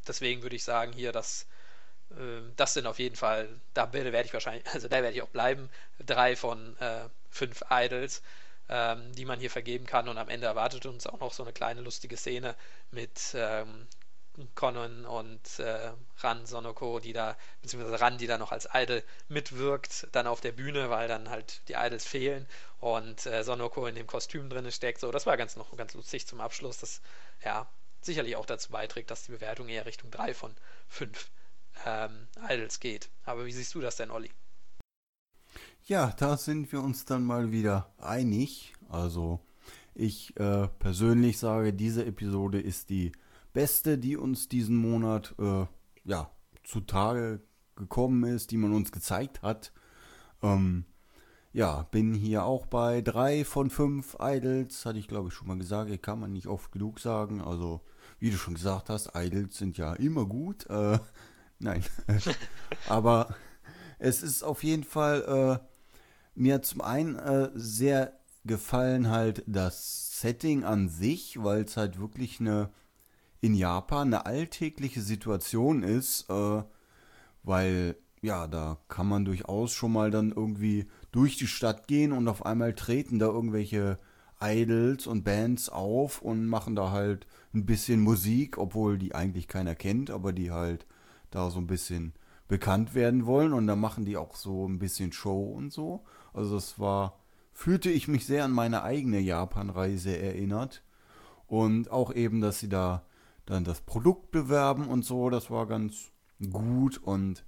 deswegen 0.07 0.43
würde 0.43 0.57
ich 0.57 0.65
sagen, 0.65 0.93
hier, 0.93 1.13
dass 1.13 1.47
das 2.57 2.75
sind 2.75 2.87
auf 2.87 2.99
jeden 2.99 3.17
Fall, 3.17 3.49
da 3.75 3.93
werde 3.93 4.23
ich 4.23 4.33
wahrscheinlich, 4.33 4.65
also 4.73 4.89
da 4.89 5.03
werde 5.03 5.17
ich 5.17 5.23
auch 5.23 5.29
bleiben, 5.29 5.69
drei 6.05 6.37
von 6.37 6.77
äh, 6.79 7.09
fünf 7.31 7.63
Idols, 7.71 8.23
ähm, 8.69 9.13
die 9.13 9.25
man 9.25 9.39
hier 9.39 9.51
vergeben 9.51 9.87
kann 9.87 10.09
und 10.09 10.19
am 10.19 10.29
Ende 10.29 10.47
erwartet 10.47 10.87
uns 10.87 11.07
auch 11.07 11.21
noch 11.21 11.33
so 11.33 11.43
eine 11.43 11.53
kleine 11.53 11.81
lustige 11.83 12.17
Szene 12.17 12.55
mit 12.91 13.35
ähm, 13.35 13.87
Conan 14.55 15.07
und 15.07 15.59
äh, 15.59 15.93
Ran 16.19 16.47
Sonoko, 16.47 17.01
die 17.01 17.13
da, 17.13 17.37
beziehungsweise 17.63 18.01
Ran, 18.01 18.19
die 18.19 18.27
da 18.27 18.39
noch 18.39 18.53
als 18.53 18.69
Idol 18.73 19.03
mitwirkt, 19.29 20.09
dann 20.13 20.27
auf 20.27 20.41
der 20.41 20.53
Bühne, 20.53 20.91
weil 20.91 21.09
dann 21.09 21.31
halt 21.31 21.63
die 21.69 21.75
Idols 21.75 22.07
fehlen 22.07 22.47
und 22.81 23.25
äh, 23.27 23.45
Sonoko 23.45 23.87
in 23.87 23.95
dem 23.95 24.07
Kostüm 24.07 24.51
drin 24.51 24.71
steckt. 24.71 25.01
So, 25.01 25.11
das 25.11 25.27
war 25.27 25.37
ganz 25.37 25.57
noch 25.57 25.75
ganz 25.77 25.95
lustig 25.95 26.27
zum 26.27 26.41
Abschluss, 26.41 26.79
das 26.79 27.01
ja 27.45 27.67
sicherlich 28.03 28.37
auch 28.37 28.47
dazu 28.47 28.71
beiträgt, 28.71 29.11
dass 29.11 29.25
die 29.25 29.33
Bewertung 29.33 29.69
eher 29.69 29.87
Richtung 29.87 30.11
3 30.11 30.35
von 30.35 30.55
5 30.89 31.31
ähm, 31.85 32.29
Idols 32.49 32.81
geht. 32.81 33.11
Aber 33.25 33.47
wie 33.47 33.53
siehst 33.53 33.75
du 33.75 33.81
das 33.81 33.97
denn, 33.97 34.11
Olli? 34.11 34.31
Ja, 35.85 36.13
da 36.19 36.37
sind 36.37 36.73
wir 36.73 36.83
uns 36.83 37.05
dann 37.05 37.25
mal 37.25 37.53
wieder 37.53 37.93
einig. 37.99 38.75
Also 38.89 39.41
ich 39.95 40.39
äh, 40.39 40.69
persönlich 40.79 41.39
sage, 41.39 41.73
diese 41.73 42.05
Episode 42.05 42.61
ist 42.61 42.91
die 42.91 43.13
beste, 43.53 43.97
die 43.97 44.17
uns 44.17 44.49
diesen 44.49 44.77
Monat 44.77 45.35
äh, 45.39 45.67
ja, 46.05 46.31
zutage 46.65 47.41
gekommen 47.77 48.25
ist, 48.25 48.51
die 48.51 48.57
man 48.57 48.73
uns 48.73 48.93
gezeigt 48.93 49.43
hat. 49.43 49.73
Ähm, 50.43 50.85
ja, 51.53 51.85
bin 51.85 52.13
hier 52.13 52.45
auch 52.45 52.67
bei 52.67 53.01
drei 53.01 53.45
von 53.45 53.71
fünf 53.71 54.17
Idols, 54.21 54.85
hatte 54.85 54.99
ich 54.99 55.09
glaube 55.09 55.29
ich 55.29 55.35
schon 55.35 55.49
mal 55.49 55.57
gesagt, 55.57 56.03
kann 56.03 56.21
man 56.21 56.33
nicht 56.33 56.49
oft 56.49 56.71
genug 56.73 57.01
sagen. 57.01 57.41
Also, 57.41 57.81
wie 58.19 58.31
du 58.31 58.37
schon 58.37 58.55
gesagt 58.55 58.91
hast, 58.91 59.13
Idols 59.15 59.57
sind 59.57 59.79
ja 59.79 59.95
immer 59.95 60.27
gut. 60.27 60.67
Äh, 60.67 60.99
nein. 61.59 61.85
Aber 62.89 63.35
es 63.99 64.23
ist 64.23 64.43
auf 64.43 64.63
jeden 64.63 64.85
Fall 64.85 65.61
äh, 65.63 65.67
mir 66.35 66.63
zum 66.63 66.81
einen 66.81 67.17
äh, 67.17 67.51
sehr 67.55 68.19
gefallen 68.45 69.09
halt 69.11 69.43
das 69.47 70.21
Setting 70.21 70.65
an 70.65 70.89
sich, 70.89 71.43
weil 71.43 71.63
es 71.63 71.77
halt 71.77 71.99
wirklich 71.99 72.41
eine 72.41 72.71
in 73.41 73.55
Japan 73.55 74.09
eine 74.09 74.27
alltägliche 74.27 75.01
Situation 75.01 75.83
ist, 75.83 76.29
äh, 76.31 76.63
weil 77.43 77.97
ja, 78.23 78.47
da 78.47 78.79
kann 78.89 79.07
man 79.07 79.25
durchaus 79.25 79.73
schon 79.73 79.93
mal 79.93 80.11
dann 80.11 80.33
irgendwie 80.33 80.87
durch 81.13 81.37
die 81.37 81.47
Stadt 81.47 81.87
gehen 81.87 82.13
und 82.13 82.29
auf 82.29 82.45
einmal 82.45 82.75
treten 82.75 83.19
da 83.19 83.27
irgendwelche 83.27 83.99
Idols 84.41 85.07
und 85.07 85.25
Bands 85.25 85.69
auf 85.69 86.23
und 86.23 86.47
machen 86.47 86.75
da 86.75 86.91
halt 86.91 87.27
ein 87.55 87.67
bisschen 87.67 88.01
Musik, 88.01 88.59
obwohl 88.59 88.99
die 88.99 89.15
eigentlich 89.15 89.49
keiner 89.49 89.75
kennt, 89.75 90.11
aber 90.11 90.33
die 90.33 90.51
halt 90.51 90.87
da 91.37 91.51
so 91.51 91.59
ein 91.59 91.67
bisschen 91.67 92.15
bekannt 92.49 92.95
werden 92.95 93.27
wollen 93.27 93.53
und 93.53 93.67
da 93.67 93.77
machen 93.77 94.05
die 94.05 94.17
auch 94.17 94.37
so 94.37 94.67
ein 94.67 94.79
bisschen 94.79 95.13
Show 95.13 95.53
und 95.53 95.73
so. 95.73 96.05
Also 96.33 96.55
das 96.55 96.79
war, 96.79 97.19
fühlte 97.53 97.91
ich 97.91 98.09
mich 98.09 98.27
sehr 98.27 98.45
an 98.45 98.53
meine 98.53 98.83
eigene 98.83 99.21
Japan-Reise 99.21 100.17
erinnert 100.17 100.83
und 101.47 101.91
auch 101.91 102.15
eben, 102.15 102.41
dass 102.41 102.61
sie 102.61 102.69
da 102.69 103.03
dann 103.45 103.65
das 103.65 103.81
Produkt 103.81 104.31
bewerben 104.31 104.89
und 104.89 105.05
so, 105.05 105.31
das 105.31 105.51
war 105.51 105.67
ganz 105.67 106.11
gut 106.51 106.99
und 106.99 107.45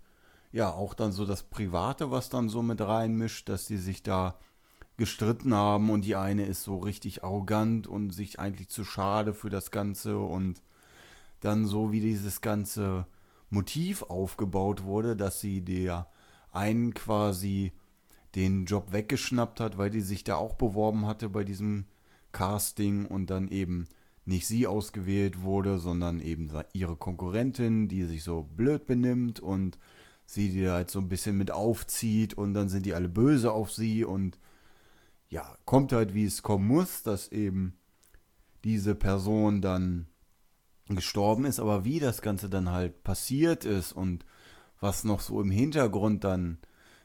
ja, 0.53 0.71
auch 0.71 0.95
dann 0.95 1.13
so 1.13 1.27
das 1.27 1.43
Private, 1.43 2.11
was 2.11 2.31
dann 2.31 2.49
so 2.49 2.63
mit 2.63 2.81
reinmischt, 2.81 3.49
dass 3.49 3.67
die 3.67 3.77
sich 3.77 4.03
da 4.03 4.39
gestritten 4.97 5.55
haben 5.55 5.91
und 5.91 6.05
die 6.05 6.17
eine 6.17 6.45
ist 6.47 6.63
so 6.63 6.79
richtig 6.79 7.23
arrogant 7.23 7.87
und 7.87 8.11
sich 8.11 8.41
eigentlich 8.41 8.69
zu 8.69 8.85
schade 8.85 9.35
für 9.35 9.51
das 9.51 9.71
Ganze 9.71 10.19
und 10.19 10.63
dann 11.41 11.67
so 11.67 11.93
wie 11.93 12.01
dieses 12.01 12.41
ganze 12.41 13.07
Motiv 13.51 14.03
aufgebaut 14.03 14.85
wurde, 14.85 15.17
dass 15.17 15.41
sie 15.41 15.63
der 15.63 16.09
einen 16.53 16.95
quasi 16.95 17.73
den 18.35 18.67
Job 18.67 18.93
weggeschnappt 18.93 19.61
hat, 19.61 19.79
weil 19.79 19.91
die 19.91 20.01
sich 20.01 20.25
da 20.25 20.37
auch 20.37 20.55
beworben 20.55 21.07
hatte 21.07 21.29
bei 21.29 21.45
diesem 21.45 21.87
Casting 22.33 23.07
und 23.07 23.31
dann 23.31 23.49
eben 23.49 23.89
nicht 24.27 24.47
sie 24.47 24.67
ausgewählt 24.67 25.43
wurde, 25.43 25.79
sondern 25.79 26.21
eben 26.21 26.51
ihre 26.75 26.97
Konkurrentin, 26.97 27.89
die 27.89 28.05
sich 28.05 28.23
so 28.23 28.43
blöd 28.43 28.87
benimmt 28.87 29.41
und 29.41 29.79
sie 30.27 30.51
die 30.51 30.69
halt 30.69 30.91
so 30.91 30.99
ein 30.99 31.09
bisschen 31.09 31.39
mit 31.39 31.51
aufzieht 31.51 32.35
und 32.35 32.53
dann 32.53 32.69
sind 32.69 32.85
die 32.85 32.93
alle 32.93 33.09
böse 33.09 33.51
auf 33.51 33.73
sie 33.73 34.05
und 34.05 34.39
ja, 35.31 35.57
kommt 35.65 35.93
halt 35.93 36.15
wie 36.15 36.25
es 36.25 36.43
kommen 36.43 36.67
muss, 36.67 37.03
dass 37.03 37.29
eben 37.29 37.79
diese 38.65 38.95
Person 38.95 39.63
dann 39.63 40.07
gestorben 40.97 41.45
ist, 41.45 41.61
aber 41.61 41.85
wie 41.85 42.01
das 42.01 42.23
Ganze 42.23 42.49
dann 42.49 42.71
halt 42.71 43.03
passiert 43.05 43.65
ist 43.65 43.93
und 43.93 44.25
was 44.81 45.05
noch 45.05 45.21
so 45.21 45.41
im 45.41 45.51
Hintergrund 45.51 46.25
dann 46.25 46.59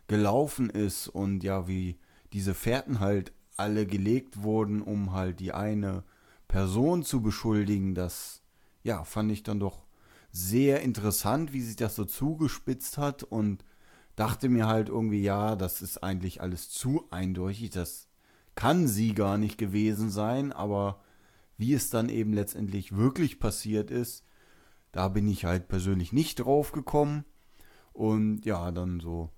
gelaufen 0.08 0.70
ist 0.70 1.08
und 1.08 1.44
ja, 1.44 1.68
wie 1.68 1.98
diese 2.34 2.54
Fährten 2.54 3.00
halt 3.00 3.34
alle 3.58 3.86
gelegt 3.86 4.44
wurden, 4.44 4.82
um 4.82 5.14
halt 5.14 5.40
die 5.40 5.54
eine 5.54 6.04
Person 6.48 7.04
zu 7.04 7.22
beschuldigen, 7.22 7.96
das 7.96 8.42
ja, 8.84 9.04
fand 9.04 9.32
ich 9.32 9.44
dann 9.44 9.60
doch 9.60 9.86
sehr 10.32 10.82
interessant, 10.82 11.54
wie 11.54 11.62
sich 11.62 11.76
das 11.76 11.96
so 11.96 12.06
zugespitzt 12.06 12.98
hat 12.98 13.24
und 13.24 13.64
dachte 14.16 14.50
mir 14.50 14.68
halt 14.68 14.90
irgendwie, 14.90 15.22
ja, 15.22 15.56
das 15.56 15.82
ist 15.82 16.04
eigentlich 16.04 16.42
alles 16.42 16.70
zu 16.70 17.06
eindeutig, 17.12 17.70
das 17.70 18.08
kann 18.56 18.88
sie 18.88 19.14
gar 19.14 19.38
nicht 19.38 19.58
gewesen 19.58 20.10
sein, 20.10 20.52
aber 20.52 21.03
wie 21.64 21.74
es 21.74 21.90
dann 21.90 22.10
eben 22.10 22.34
letztendlich 22.34 22.98
wirklich 22.98 23.40
passiert 23.40 23.90
ist, 23.90 24.26
da 24.92 25.08
bin 25.08 25.30
ich 25.30 25.46
halt 25.46 25.70
persönlich 25.70 26.12
nicht 26.12 26.42
drauf 26.42 26.74
gekommen. 26.74 27.24
Und 27.94 28.44
ja, 28.44 28.70
dann 28.72 29.00
so 29.00 29.30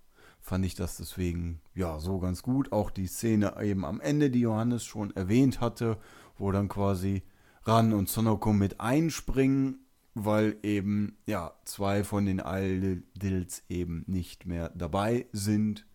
fand 0.42 0.66
ich 0.66 0.74
das 0.74 0.98
deswegen 0.98 1.62
ja 1.76 2.00
so 2.00 2.18
ganz 2.18 2.42
gut. 2.42 2.72
Auch 2.72 2.90
die 2.90 3.06
Szene 3.06 3.62
eben 3.62 3.86
am 3.86 4.02
Ende, 4.02 4.32
die 4.32 4.40
Johannes 4.40 4.84
schon 4.86 5.16
erwähnt 5.16 5.62
hatte, 5.62 6.00
wo 6.36 6.52
dann 6.52 6.68
quasi 6.68 7.22
Ran 7.62 7.94
und 7.94 8.10
Sonoko 8.10 8.54
mit 8.54 8.82
einspringen, 8.82 9.86
weil 10.16 10.58
eben 10.64 11.20
ja 11.28 11.54
zwei 11.64 12.04
von 12.04 12.26
den 12.26 12.40
Aldils 12.40 13.62
eben 13.70 14.04
nicht 14.08 14.48
mehr 14.48 14.72
dabei 14.74 15.28
sind. 15.32 15.86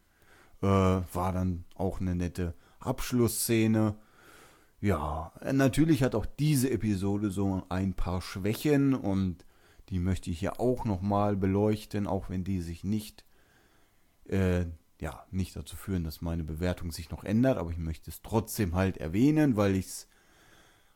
Äh, 0.62 0.66
war 0.66 1.32
dann 1.32 1.64
auch 1.74 2.00
eine 2.00 2.14
nette 2.14 2.54
Abschlussszene. 2.78 3.96
Ja, 4.80 5.32
natürlich 5.52 6.02
hat 6.02 6.14
auch 6.14 6.24
diese 6.24 6.70
Episode 6.70 7.30
so 7.30 7.62
ein 7.68 7.92
paar 7.92 8.22
Schwächen 8.22 8.94
und 8.94 9.44
die 9.90 9.98
möchte 9.98 10.30
ich 10.30 10.38
hier 10.38 10.58
auch 10.58 10.86
nochmal 10.86 11.36
beleuchten, 11.36 12.06
auch 12.06 12.30
wenn 12.30 12.44
die 12.44 12.62
sich 12.62 12.82
nicht, 12.82 13.24
äh, 14.26 14.64
ja, 14.98 15.26
nicht 15.30 15.54
dazu 15.54 15.76
führen, 15.76 16.04
dass 16.04 16.22
meine 16.22 16.44
Bewertung 16.44 16.92
sich 16.92 17.10
noch 17.10 17.24
ändert, 17.24 17.58
aber 17.58 17.70
ich 17.70 17.78
möchte 17.78 18.10
es 18.10 18.22
trotzdem 18.22 18.74
halt 18.74 18.96
erwähnen, 18.96 19.56
weil 19.56 19.76
ich 19.76 19.86
es 19.86 20.08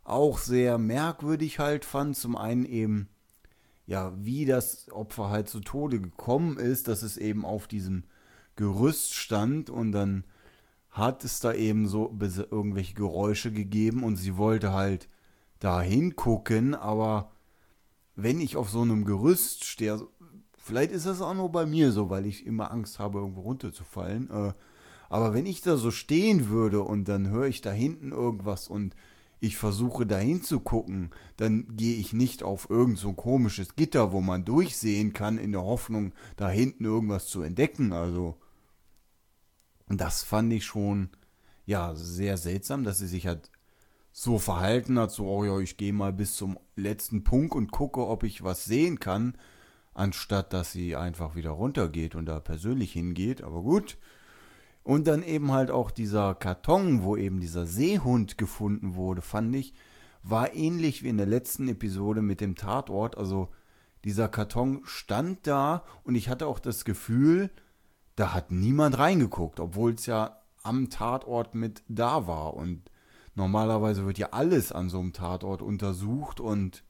auch 0.02 0.38
sehr 0.38 0.78
merkwürdig 0.78 1.58
halt 1.58 1.84
fand. 1.84 2.16
Zum 2.16 2.36
einen 2.36 2.64
eben, 2.64 3.08
ja, 3.86 4.12
wie 4.16 4.46
das 4.46 4.90
Opfer 4.92 5.28
halt 5.28 5.48
zu 5.48 5.60
Tode 5.60 6.00
gekommen 6.00 6.58
ist, 6.58 6.88
dass 6.88 7.02
es 7.02 7.18
eben 7.18 7.44
auf 7.44 7.66
diesem 7.66 8.04
Gerüst 8.56 9.14
stand 9.14 9.68
und 9.68 9.92
dann 9.92 10.24
hat 10.94 11.24
es 11.24 11.40
da 11.40 11.52
eben 11.52 11.88
so 11.88 12.16
irgendwelche 12.50 12.94
Geräusche 12.94 13.52
gegeben 13.52 14.04
und 14.04 14.14
sie 14.14 14.36
wollte 14.36 14.72
halt 14.72 15.08
da 15.58 15.82
hingucken, 15.82 16.74
aber 16.74 17.32
wenn 18.14 18.40
ich 18.40 18.56
auf 18.56 18.70
so 18.70 18.82
einem 18.82 19.04
Gerüst 19.04 19.64
stehe, 19.64 20.06
vielleicht 20.56 20.92
ist 20.92 21.06
das 21.06 21.20
auch 21.20 21.34
nur 21.34 21.50
bei 21.50 21.66
mir 21.66 21.90
so, 21.90 22.10
weil 22.10 22.26
ich 22.26 22.46
immer 22.46 22.70
Angst 22.70 23.00
habe, 23.00 23.18
irgendwo 23.18 23.40
runterzufallen, 23.40 24.30
äh, 24.30 24.52
aber 25.08 25.34
wenn 25.34 25.46
ich 25.46 25.62
da 25.62 25.76
so 25.76 25.90
stehen 25.90 26.48
würde 26.48 26.82
und 26.82 27.08
dann 27.08 27.28
höre 27.28 27.46
ich 27.46 27.60
da 27.60 27.72
hinten 27.72 28.12
irgendwas 28.12 28.68
und 28.68 28.94
ich 29.40 29.56
versuche 29.56 30.06
da 30.06 30.18
hinzugucken, 30.18 31.10
dann 31.36 31.76
gehe 31.76 31.96
ich 31.96 32.12
nicht 32.12 32.44
auf 32.44 32.70
irgend 32.70 32.98
so 32.98 33.08
ein 33.08 33.16
komisches 33.16 33.74
Gitter, 33.74 34.12
wo 34.12 34.20
man 34.20 34.44
durchsehen 34.44 35.12
kann, 35.12 35.38
in 35.38 35.50
der 35.50 35.64
Hoffnung, 35.64 36.12
da 36.36 36.48
hinten 36.48 36.84
irgendwas 36.84 37.26
zu 37.26 37.42
entdecken. 37.42 37.92
Also 37.92 38.38
das 39.88 40.22
fand 40.22 40.52
ich 40.52 40.64
schon, 40.64 41.10
ja, 41.66 41.94
sehr 41.94 42.36
seltsam, 42.36 42.84
dass 42.84 42.98
sie 42.98 43.06
sich 43.06 43.26
halt 43.26 43.50
so 44.12 44.38
verhalten 44.38 44.98
hat, 44.98 45.10
so, 45.10 45.26
oh 45.28 45.44
ja, 45.44 45.58
ich 45.58 45.76
gehe 45.76 45.92
mal 45.92 46.12
bis 46.12 46.36
zum 46.36 46.58
letzten 46.76 47.24
Punkt 47.24 47.54
und 47.54 47.72
gucke, 47.72 48.06
ob 48.06 48.22
ich 48.22 48.44
was 48.44 48.64
sehen 48.64 49.00
kann, 49.00 49.36
anstatt 49.92 50.52
dass 50.52 50.72
sie 50.72 50.94
einfach 50.96 51.34
wieder 51.34 51.50
runtergeht 51.50 52.14
und 52.14 52.26
da 52.26 52.40
persönlich 52.40 52.92
hingeht, 52.92 53.42
aber 53.42 53.62
gut. 53.62 53.98
Und 54.84 55.06
dann 55.06 55.22
eben 55.22 55.50
halt 55.50 55.70
auch 55.70 55.90
dieser 55.90 56.34
Karton, 56.34 57.02
wo 57.02 57.16
eben 57.16 57.40
dieser 57.40 57.66
Seehund 57.66 58.36
gefunden 58.38 58.94
wurde, 58.94 59.22
fand 59.22 59.56
ich, 59.56 59.74
war 60.22 60.54
ähnlich 60.54 61.02
wie 61.02 61.08
in 61.08 61.16
der 61.16 61.26
letzten 61.26 61.68
Episode 61.68 62.22
mit 62.22 62.40
dem 62.40 62.54
Tatort. 62.54 63.16
Also 63.16 63.48
dieser 64.04 64.28
Karton 64.28 64.82
stand 64.84 65.46
da 65.46 65.84
und 66.04 66.14
ich 66.14 66.28
hatte 66.28 66.46
auch 66.46 66.58
das 66.58 66.84
Gefühl, 66.84 67.50
da 68.16 68.32
hat 68.32 68.50
niemand 68.50 68.98
reingeguckt, 68.98 69.60
obwohl 69.60 69.94
es 69.94 70.06
ja 70.06 70.40
am 70.62 70.90
Tatort 70.90 71.54
mit 71.54 71.82
da 71.88 72.26
war. 72.26 72.54
Und 72.54 72.90
normalerweise 73.34 74.06
wird 74.06 74.18
ja 74.18 74.28
alles 74.30 74.72
an 74.72 74.88
so 74.88 75.00
einem 75.00 75.12
Tatort 75.12 75.62
untersucht 75.62 76.40
und 76.40 76.84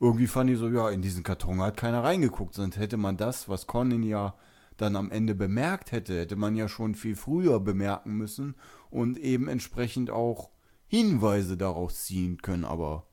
irgendwie 0.00 0.26
fand 0.26 0.50
ich 0.50 0.58
so, 0.58 0.68
ja, 0.68 0.90
in 0.90 1.02
diesen 1.02 1.22
Karton 1.22 1.60
hat 1.60 1.76
keiner 1.76 2.04
reingeguckt, 2.04 2.54
sonst 2.54 2.78
hätte 2.78 2.96
man 2.96 3.16
das, 3.16 3.48
was 3.48 3.66
Conan 3.66 4.02
ja 4.02 4.34
dann 4.76 4.96
am 4.96 5.10
Ende 5.10 5.34
bemerkt 5.34 5.92
hätte, 5.92 6.18
hätte 6.18 6.36
man 6.36 6.56
ja 6.56 6.68
schon 6.68 6.94
viel 6.94 7.14
früher 7.14 7.60
bemerken 7.60 8.16
müssen 8.16 8.56
und 8.90 9.18
eben 9.18 9.48
entsprechend 9.48 10.10
auch 10.10 10.50
Hinweise 10.86 11.56
daraus 11.56 12.04
ziehen 12.04 12.38
können, 12.38 12.64
aber 12.64 13.06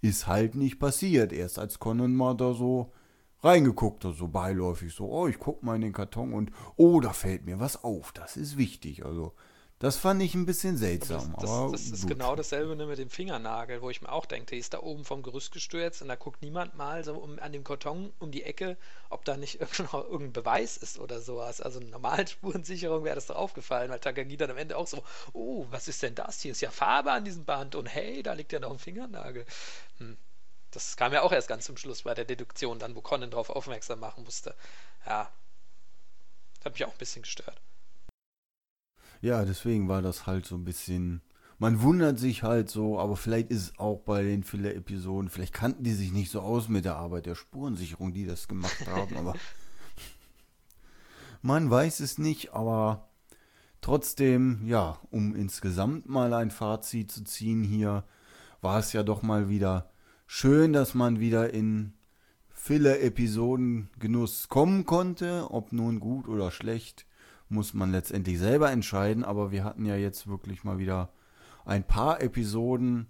ist 0.00 0.26
halt 0.26 0.54
nicht 0.54 0.78
passiert. 0.78 1.32
Erst 1.32 1.58
als 1.58 1.78
Conan 1.78 2.14
mal 2.14 2.34
da 2.34 2.54
so 2.54 2.92
reingeguckt, 3.42 4.02
so 4.02 4.28
beiläufig, 4.28 4.94
so, 4.94 5.06
oh, 5.10 5.26
ich 5.26 5.38
guck 5.38 5.62
mal 5.62 5.76
in 5.76 5.82
den 5.82 5.92
Karton 5.92 6.32
und, 6.32 6.50
oh, 6.76 7.00
da 7.00 7.12
fällt 7.12 7.44
mir 7.44 7.60
was 7.60 7.82
auf, 7.82 8.12
das 8.12 8.36
ist 8.36 8.56
wichtig. 8.56 9.04
Also, 9.04 9.34
das 9.82 9.96
fand 9.96 10.22
ich 10.22 10.36
ein 10.36 10.46
bisschen 10.46 10.76
seltsam. 10.76 11.34
Das, 11.40 11.50
das, 11.50 11.72
das 11.72 11.80
ist 11.88 12.06
genau 12.06 12.36
dasselbe 12.36 12.76
ne, 12.76 12.86
mit 12.86 12.98
dem 12.98 13.10
Fingernagel, 13.10 13.82
wo 13.82 13.90
ich 13.90 14.00
mir 14.00 14.12
auch 14.12 14.26
denke, 14.26 14.46
der 14.46 14.58
ist 14.58 14.74
da 14.74 14.78
oben 14.78 15.04
vom 15.04 15.24
Gerüst 15.24 15.50
gestürzt 15.50 16.02
und 16.02 16.06
da 16.06 16.14
guckt 16.14 16.40
niemand 16.40 16.76
mal 16.76 17.02
so 17.02 17.14
um, 17.14 17.40
an 17.40 17.52
dem 17.52 17.64
Karton 17.64 18.12
um 18.20 18.30
die 18.30 18.44
Ecke, 18.44 18.76
ob 19.10 19.24
da 19.24 19.36
nicht 19.36 19.58
noch 19.80 19.94
irgendein 19.94 20.34
Beweis 20.34 20.76
ist 20.76 21.00
oder 21.00 21.20
sowas. 21.20 21.60
Also 21.60 21.80
eine 21.80 21.88
normalen 21.88 22.28
Spurensicherung 22.28 23.02
wäre 23.02 23.16
das 23.16 23.26
doch 23.26 23.34
aufgefallen, 23.34 23.90
weil 23.90 23.98
Takagi 23.98 24.36
dann 24.36 24.52
am 24.52 24.56
Ende 24.56 24.76
auch 24.76 24.86
so, 24.86 25.02
oh, 25.32 25.66
was 25.72 25.88
ist 25.88 26.04
denn 26.04 26.14
das? 26.14 26.40
Hier 26.40 26.52
ist 26.52 26.60
ja 26.60 26.70
Farbe 26.70 27.10
an 27.10 27.24
diesem 27.24 27.44
Band 27.44 27.74
und 27.74 27.86
hey, 27.86 28.22
da 28.22 28.34
liegt 28.34 28.52
ja 28.52 28.60
noch 28.60 28.70
ein 28.70 28.78
Fingernagel. 28.78 29.44
Hm. 29.98 30.16
Das 30.72 30.96
kam 30.96 31.12
ja 31.12 31.22
auch 31.22 31.32
erst 31.32 31.48
ganz 31.48 31.66
zum 31.66 31.76
Schluss 31.76 32.02
bei 32.02 32.14
der 32.14 32.24
Deduktion, 32.24 32.78
dann, 32.78 32.96
wo 32.96 33.02
Conan 33.02 33.30
darauf 33.30 33.50
aufmerksam 33.50 34.00
machen 34.00 34.24
musste. 34.24 34.54
Ja. 35.06 35.30
Hat 36.64 36.72
mich 36.72 36.84
auch 36.84 36.92
ein 36.92 36.98
bisschen 36.98 37.22
gestört. 37.22 37.60
Ja, 39.20 39.44
deswegen 39.44 39.88
war 39.88 40.02
das 40.02 40.26
halt 40.26 40.46
so 40.46 40.56
ein 40.56 40.64
bisschen. 40.64 41.22
Man 41.58 41.82
wundert 41.82 42.18
sich 42.18 42.42
halt 42.42 42.70
so, 42.70 42.98
aber 42.98 43.16
vielleicht 43.16 43.50
ist 43.50 43.62
es 43.62 43.78
auch 43.78 44.00
bei 44.00 44.22
den 44.22 44.42
Filler-Episoden, 44.42 45.28
vielleicht 45.28 45.52
kannten 45.52 45.84
die 45.84 45.92
sich 45.92 46.10
nicht 46.10 46.30
so 46.30 46.40
aus 46.40 46.68
mit 46.68 46.84
der 46.84 46.96
Arbeit 46.96 47.26
der 47.26 47.36
Spurensicherung, 47.36 48.12
die 48.12 48.26
das 48.26 48.48
gemacht 48.48 48.84
haben, 48.88 49.16
aber 49.16 49.34
man 51.42 51.70
weiß 51.70 52.00
es 52.00 52.18
nicht, 52.18 52.52
aber 52.52 53.08
trotzdem, 53.80 54.66
ja, 54.66 54.98
um 55.10 55.36
insgesamt 55.36 56.08
mal 56.08 56.34
ein 56.34 56.50
Fazit 56.50 57.12
zu 57.12 57.22
ziehen 57.22 57.62
hier, 57.62 58.02
war 58.60 58.80
es 58.80 58.92
ja 58.92 59.04
doch 59.04 59.22
mal 59.22 59.48
wieder 59.48 59.91
schön, 60.26 60.72
dass 60.72 60.94
man 60.94 61.20
wieder 61.20 61.52
in 61.52 61.94
Filler-Episoden-Genuss 62.50 64.48
kommen 64.48 64.86
konnte. 64.86 65.48
Ob 65.50 65.72
nun 65.72 66.00
gut 66.00 66.28
oder 66.28 66.50
schlecht, 66.50 67.06
muss 67.48 67.74
man 67.74 67.90
letztendlich 67.90 68.38
selber 68.38 68.70
entscheiden. 68.70 69.24
Aber 69.24 69.50
wir 69.50 69.64
hatten 69.64 69.84
ja 69.84 69.96
jetzt 69.96 70.26
wirklich 70.26 70.64
mal 70.64 70.78
wieder 70.78 71.10
ein 71.64 71.84
paar 71.84 72.20
Episoden, 72.20 73.08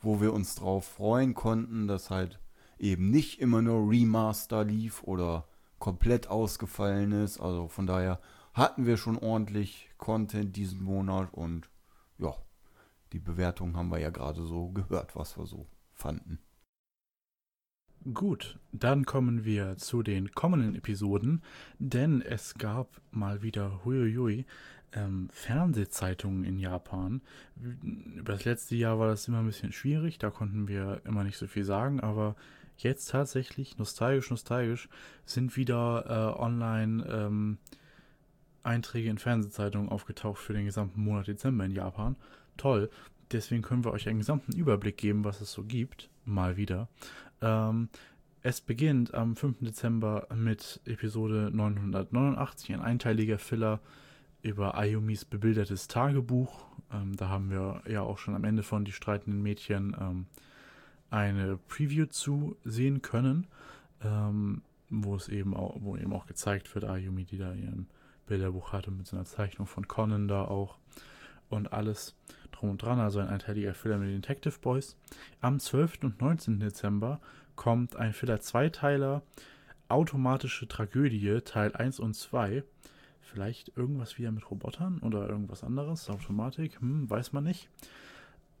wo 0.00 0.20
wir 0.20 0.32
uns 0.32 0.54
drauf 0.54 0.84
freuen 0.84 1.34
konnten, 1.34 1.86
dass 1.86 2.10
halt 2.10 2.40
eben 2.78 3.10
nicht 3.10 3.40
immer 3.40 3.62
nur 3.62 3.90
Remaster 3.90 4.64
lief 4.64 5.02
oder 5.02 5.46
komplett 5.78 6.28
ausgefallen 6.28 7.12
ist. 7.12 7.40
Also 7.40 7.68
von 7.68 7.86
daher 7.86 8.20
hatten 8.52 8.86
wir 8.86 8.96
schon 8.96 9.16
ordentlich 9.16 9.90
Content 9.96 10.56
diesen 10.56 10.82
Monat 10.82 11.32
und 11.32 11.68
ja, 12.18 12.34
die 13.12 13.20
Bewertung 13.20 13.76
haben 13.76 13.90
wir 13.90 13.98
ja 13.98 14.10
gerade 14.10 14.42
so 14.42 14.70
gehört, 14.70 15.16
was 15.16 15.38
wir 15.38 15.46
so 15.46 15.66
fanden. 15.94 16.40
Gut, 18.12 18.58
dann 18.72 19.04
kommen 19.04 19.44
wir 19.44 19.76
zu 19.76 20.02
den 20.02 20.30
kommenden 20.32 20.76
Episoden, 20.76 21.42
denn 21.78 22.22
es 22.22 22.54
gab 22.54 23.00
mal 23.10 23.42
wieder 23.42 23.84
huiuiui 23.84 24.46
ähm, 24.92 25.28
Fernsehzeitungen 25.32 26.44
in 26.44 26.58
Japan. 26.58 27.20
Über 27.56 28.32
das 28.32 28.44
letzte 28.44 28.76
Jahr 28.76 28.98
war 28.98 29.08
das 29.08 29.28
immer 29.28 29.40
ein 29.40 29.46
bisschen 29.46 29.72
schwierig, 29.72 30.18
da 30.18 30.30
konnten 30.30 30.68
wir 30.68 31.02
immer 31.04 31.24
nicht 31.24 31.36
so 31.36 31.46
viel 31.46 31.64
sagen, 31.64 32.00
aber 32.00 32.36
jetzt 32.78 33.10
tatsächlich 33.10 33.78
nostalgisch, 33.78 34.30
nostalgisch 34.30 34.88
sind 35.26 35.56
wieder 35.56 36.04
äh, 36.36 36.40
online 36.40 37.04
ähm, 37.04 37.58
Einträge 38.62 39.10
in 39.10 39.18
Fernsehzeitungen 39.18 39.88
aufgetaucht 39.88 40.38
für 40.38 40.52
den 40.52 40.66
gesamten 40.66 41.02
Monat 41.02 41.26
Dezember 41.26 41.64
in 41.64 41.72
Japan. 41.72 42.16
Toll. 42.56 42.90
Deswegen 43.32 43.62
können 43.62 43.84
wir 43.84 43.92
euch 43.92 44.08
einen 44.08 44.18
gesamten 44.18 44.56
Überblick 44.56 44.96
geben, 44.96 45.24
was 45.24 45.40
es 45.40 45.52
so 45.52 45.62
gibt. 45.62 46.08
Mal 46.24 46.56
wieder. 46.56 46.88
Ähm, 47.42 47.88
es 48.42 48.60
beginnt 48.60 49.14
am 49.14 49.36
5. 49.36 49.58
Dezember 49.60 50.26
mit 50.34 50.80
Episode 50.84 51.50
989, 51.52 52.72
ein 52.74 52.80
einteiliger 52.80 53.38
Filler 53.38 53.80
über 54.42 54.76
Ayumis 54.76 55.24
bebildertes 55.24 55.88
Tagebuch. 55.88 56.66
Ähm, 56.92 57.16
da 57.16 57.28
haben 57.28 57.50
wir 57.50 57.82
ja 57.88 58.02
auch 58.02 58.18
schon 58.18 58.34
am 58.34 58.44
Ende 58.44 58.62
von 58.62 58.84
die 58.84 58.92
streitenden 58.92 59.42
Mädchen 59.42 59.96
ähm, 60.00 60.26
eine 61.10 61.58
Preview 61.68 62.06
zu 62.06 62.56
sehen 62.64 63.02
können, 63.02 63.46
ähm, 64.02 64.62
wo 64.90 65.16
es 65.16 65.28
eben 65.28 65.54
auch, 65.54 65.76
wo 65.80 65.96
eben 65.96 66.12
auch 66.12 66.26
gezeigt 66.26 66.74
wird, 66.74 66.84
Ayumi, 66.84 67.24
die 67.24 67.38
da 67.38 67.52
ihren 67.52 67.88
Bilderbuch 68.26 68.72
hatte 68.72 68.90
mit 68.90 69.06
so 69.06 69.16
einer 69.16 69.24
Zeichnung 69.24 69.66
von 69.66 69.88
Conan 69.88 70.28
da 70.28 70.44
auch 70.44 70.76
und 71.48 71.72
alles 71.72 72.14
drum 72.52 72.70
und 72.70 72.82
dran, 72.82 72.98
also 73.00 73.20
ein 73.20 73.28
einteiliger 73.28 73.74
Filler 73.74 73.98
mit 73.98 74.08
den 74.08 74.20
Detective 74.20 74.58
Boys. 74.60 74.96
Am 75.40 75.60
12. 75.60 75.98
und 76.02 76.20
19. 76.20 76.60
Dezember 76.60 77.20
kommt 77.56 77.96
ein 77.96 78.12
Filler-Zweiteiler, 78.12 79.22
Automatische 79.88 80.68
Tragödie, 80.68 81.40
Teil 81.40 81.74
1 81.74 81.98
und 81.98 82.14
2. 82.14 82.62
Vielleicht 83.22 83.76
irgendwas 83.76 84.18
wieder 84.18 84.30
mit 84.30 84.50
Robotern 84.50 84.98
oder 84.98 85.26
irgendwas 85.28 85.64
anderes, 85.64 86.10
Automatik, 86.10 86.78
hm, 86.80 87.08
weiß 87.08 87.32
man 87.32 87.44
nicht. 87.44 87.70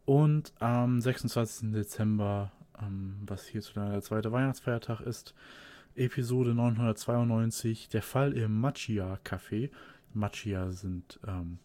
Und 0.06 0.54
am 0.58 1.02
26. 1.02 1.72
Dezember, 1.72 2.50
ähm, 2.80 3.16
was 3.26 3.46
hierzu 3.46 3.74
der 3.74 4.00
zweite 4.00 4.32
Weihnachtsfeiertag 4.32 5.02
ist, 5.02 5.34
Episode 5.96 6.54
992, 6.54 7.90
der 7.90 8.02
Fall 8.02 8.32
im 8.32 8.58
Machia 8.58 9.18
Café. 9.22 9.70
Machia 10.14 10.70
sind 10.70 11.20
ähm, 11.26 11.58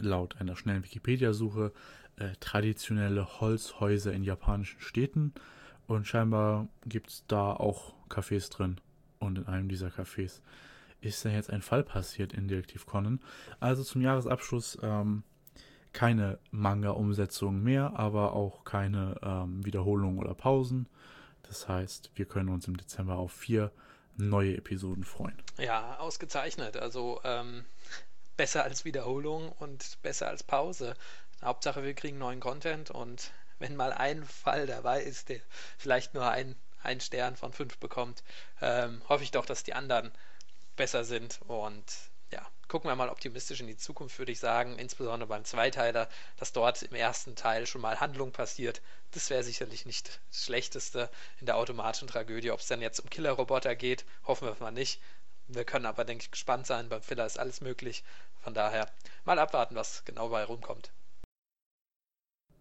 laut 0.00 0.40
einer 0.40 0.56
schnellen 0.56 0.84
Wikipedia-Suche 0.84 1.72
äh, 2.16 2.30
traditionelle 2.40 3.40
Holzhäuser 3.40 4.12
in 4.12 4.24
japanischen 4.24 4.80
Städten. 4.80 5.32
Und 5.86 6.06
scheinbar 6.06 6.68
gibt 6.86 7.10
es 7.10 7.24
da 7.26 7.52
auch 7.52 7.94
Cafés 8.08 8.50
drin. 8.50 8.80
Und 9.18 9.38
in 9.38 9.46
einem 9.46 9.68
dieser 9.68 9.88
Cafés 9.88 10.40
ist 11.00 11.24
dann 11.24 11.32
jetzt 11.32 11.50
ein 11.50 11.62
Fall 11.62 11.82
passiert 11.82 12.32
in 12.32 12.48
Detektiv 12.48 12.86
Conan. 12.86 13.20
Also 13.58 13.82
zum 13.82 14.02
Jahresabschluss 14.02 14.78
ähm, 14.82 15.22
keine 15.92 16.38
Manga-Umsetzung 16.50 17.62
mehr, 17.62 17.98
aber 17.98 18.34
auch 18.34 18.64
keine 18.64 19.16
ähm, 19.22 19.64
Wiederholungen 19.64 20.18
oder 20.18 20.34
Pausen. 20.34 20.88
Das 21.42 21.68
heißt, 21.68 22.12
wir 22.14 22.26
können 22.26 22.48
uns 22.48 22.68
im 22.68 22.76
Dezember 22.76 23.16
auf 23.16 23.32
vier 23.32 23.72
neue 24.16 24.56
Episoden 24.56 25.04
freuen. 25.04 25.36
Ja, 25.58 25.98
ausgezeichnet. 25.98 26.76
Also 26.76 27.20
ähm, 27.24 27.64
besser 28.40 28.64
als 28.64 28.86
Wiederholung 28.86 29.52
und 29.58 30.00
besser 30.00 30.28
als 30.28 30.42
Pause. 30.42 30.94
Hauptsache, 31.42 31.82
wir 31.82 31.92
kriegen 31.92 32.16
neuen 32.16 32.40
Content 32.40 32.90
und 32.90 33.32
wenn 33.58 33.76
mal 33.76 33.92
ein 33.92 34.24
Fall 34.24 34.66
dabei 34.66 35.02
ist, 35.02 35.28
der 35.28 35.40
vielleicht 35.76 36.14
nur 36.14 36.26
ein, 36.26 36.56
ein 36.82 37.02
Stern 37.02 37.36
von 37.36 37.52
fünf 37.52 37.76
bekommt, 37.76 38.22
ähm, 38.62 39.02
hoffe 39.10 39.24
ich 39.24 39.30
doch, 39.30 39.44
dass 39.44 39.62
die 39.62 39.74
anderen 39.74 40.10
besser 40.74 41.04
sind 41.04 41.38
und 41.48 41.84
ja, 42.32 42.40
gucken 42.66 42.88
wir 42.88 42.96
mal 42.96 43.10
optimistisch 43.10 43.60
in 43.60 43.66
die 43.66 43.76
Zukunft, 43.76 44.18
würde 44.18 44.32
ich 44.32 44.40
sagen, 44.40 44.78
insbesondere 44.78 45.28
beim 45.28 45.44
Zweiteiler, 45.44 46.08
dass 46.38 46.54
dort 46.54 46.80
im 46.80 46.94
ersten 46.94 47.36
Teil 47.36 47.66
schon 47.66 47.82
mal 47.82 48.00
Handlung 48.00 48.32
passiert. 48.32 48.80
Das 49.10 49.28
wäre 49.28 49.44
sicherlich 49.44 49.84
nicht 49.84 50.18
das 50.30 50.44
Schlechteste 50.44 51.10
in 51.40 51.44
der 51.44 51.58
automatischen 51.58 52.08
Tragödie. 52.08 52.52
Ob 52.52 52.60
es 52.60 52.68
dann 52.68 52.80
jetzt 52.80 53.00
um 53.00 53.10
Killerroboter 53.10 53.76
geht, 53.76 54.06
hoffen 54.24 54.48
wir 54.48 54.56
mal 54.60 54.70
nicht. 54.70 54.98
Wir 55.52 55.64
können 55.64 55.86
aber, 55.86 56.04
denke 56.04 56.22
ich, 56.22 56.30
gespannt 56.30 56.66
sein. 56.66 56.88
Beim 56.88 57.02
Filler 57.02 57.26
ist 57.26 57.38
alles 57.38 57.60
möglich. 57.60 58.04
Von 58.40 58.54
daher 58.54 58.86
mal 59.24 59.38
abwarten, 59.38 59.74
was 59.74 60.04
genau 60.04 60.28
bei 60.28 60.44
rumkommt. 60.44 60.92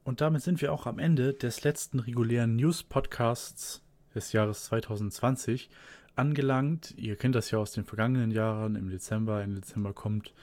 Und 0.04 0.22
damit 0.22 0.42
sind 0.42 0.62
wir 0.62 0.74
auch 0.74 0.86
am 0.86 1.00
Ende 1.00 1.34
des 1.34 1.64
letzten 1.64 2.00
regulären 2.00 2.56
News-Podcasts 2.56 3.84
des 4.16 4.32
Jahres 4.32 4.66
2020 4.66 5.70
angelangt. 6.16 6.94
Ihr 6.98 7.16
kennt 7.16 7.36
das 7.36 7.52
ja 7.52 7.60
aus 7.60 7.72
den 7.72 7.86
vergangenen 7.86 8.32
Jahren. 8.32 8.76
Im 8.76 8.90
Dezember, 8.90 9.44
im 9.44 9.56
Dezember 9.56 9.94
kommt 9.94 10.34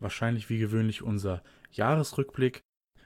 wahrscheinlich 0.00 0.50
wie 0.50 0.58
gewöhnlich 0.58 1.02
unser 1.02 1.42
Jahresrückblick. 1.72 2.60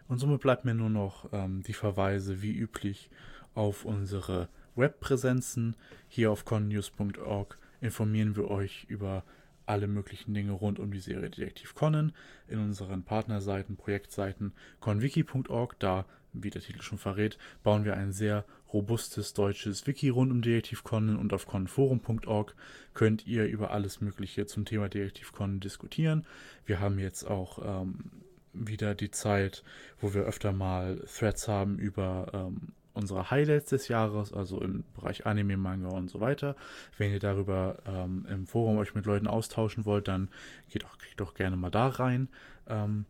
Und 0.09 0.19
somit 0.19 0.41
bleibt 0.41 0.65
mir 0.65 0.75
nur 0.75 0.91
noch 0.91 1.29
ähm, 1.33 1.63
die 1.63 1.75
Verweise 1.75 2.43
wie 2.43 2.53
üblich 2.53 3.11
auf 3.55 3.85
unsere 3.85 4.49
Webpräsenzen. 4.75 5.77
Hier 6.09 6.31
auf 6.31 6.45
connews.org 6.45 7.59
informieren 7.81 8.37
wir 8.37 8.51
euch 8.51 8.85
über 8.85 9.25
alle 9.67 9.89
möglichen 9.89 10.33
Dinge 10.35 10.53
rund 10.53 10.79
um 10.79 10.93
die 10.93 11.01
Serie 11.01 11.31
Detektiv 11.31 11.75
Conan 11.75 12.13
in 12.49 12.59
unseren 12.59 13.03
Partnerseiten, 13.03 13.77
Projektseiten 13.77 14.53
conwiki.org. 14.81 15.79
Da, 15.79 16.07
wie 16.33 16.51
der 16.51 16.63
Titel 16.63 16.83
schon 16.83 16.99
verrät, 16.99 17.39
bauen 17.63 17.85
wir 17.85 17.97
ein 17.97 18.13
sehr 18.13 18.45
robustes 18.73 19.35
deutsches 19.35 19.87
Wiki 19.87 20.09
rund 20.09 20.31
um 20.31 20.43
Detektiv 20.43 20.85
Conan 20.85 21.17
und 21.17 21.33
auf 21.33 21.47
conforum.org 21.47 22.55
könnt 22.95 23.27
ihr 23.27 23.47
über 23.47 23.71
alles 23.71 24.01
Mögliche 24.01 24.47
zum 24.47 24.65
Thema 24.65 24.89
Detektiv 24.89 25.33
Conan 25.33 25.61
diskutieren. 25.61 26.27
Wir 26.65 26.81
haben 26.81 26.99
jetzt 26.99 27.25
auch 27.25 27.85
ähm, 27.85 28.11
wieder 28.53 28.95
die 28.95 29.11
Zeit, 29.11 29.63
wo 30.01 30.15
wir 30.15 30.23
öfter 30.23 30.53
mal 30.53 31.03
Threads 31.07 31.49
haben 31.49 31.79
über 31.79 32.31
ähm, 32.33 32.73
unsere 32.97 33.31
Highlights 33.31 33.71
des 33.71 33.89
Jahres, 33.89 34.33
also 34.33 34.61
im 34.61 34.85
Bereich 34.95 35.27
Anime, 35.27 35.57
Manga 35.57 35.89
und 35.89 36.11
so 36.11 36.21
weiter. 36.21 36.57
Wenn 36.97 37.13
ihr 37.13 37.21
darüber 37.21 37.79
ähm, 37.87 38.27
im 38.29 38.47
Forum 38.47 38.79
euch 38.79 38.95
mit 38.95 39.07
Leuten 39.07 39.27
austauschen 39.27 39.85
wollt, 39.85 40.09
dann 40.09 40.29
geht 40.71 40.83
doch, 40.83 40.99
geht 40.99 41.19
doch 41.21 41.35
gerne 41.35 41.57
mal 41.57 41.71
da 41.71 41.89
rein. 41.89 42.29
Ähm, 42.69 43.05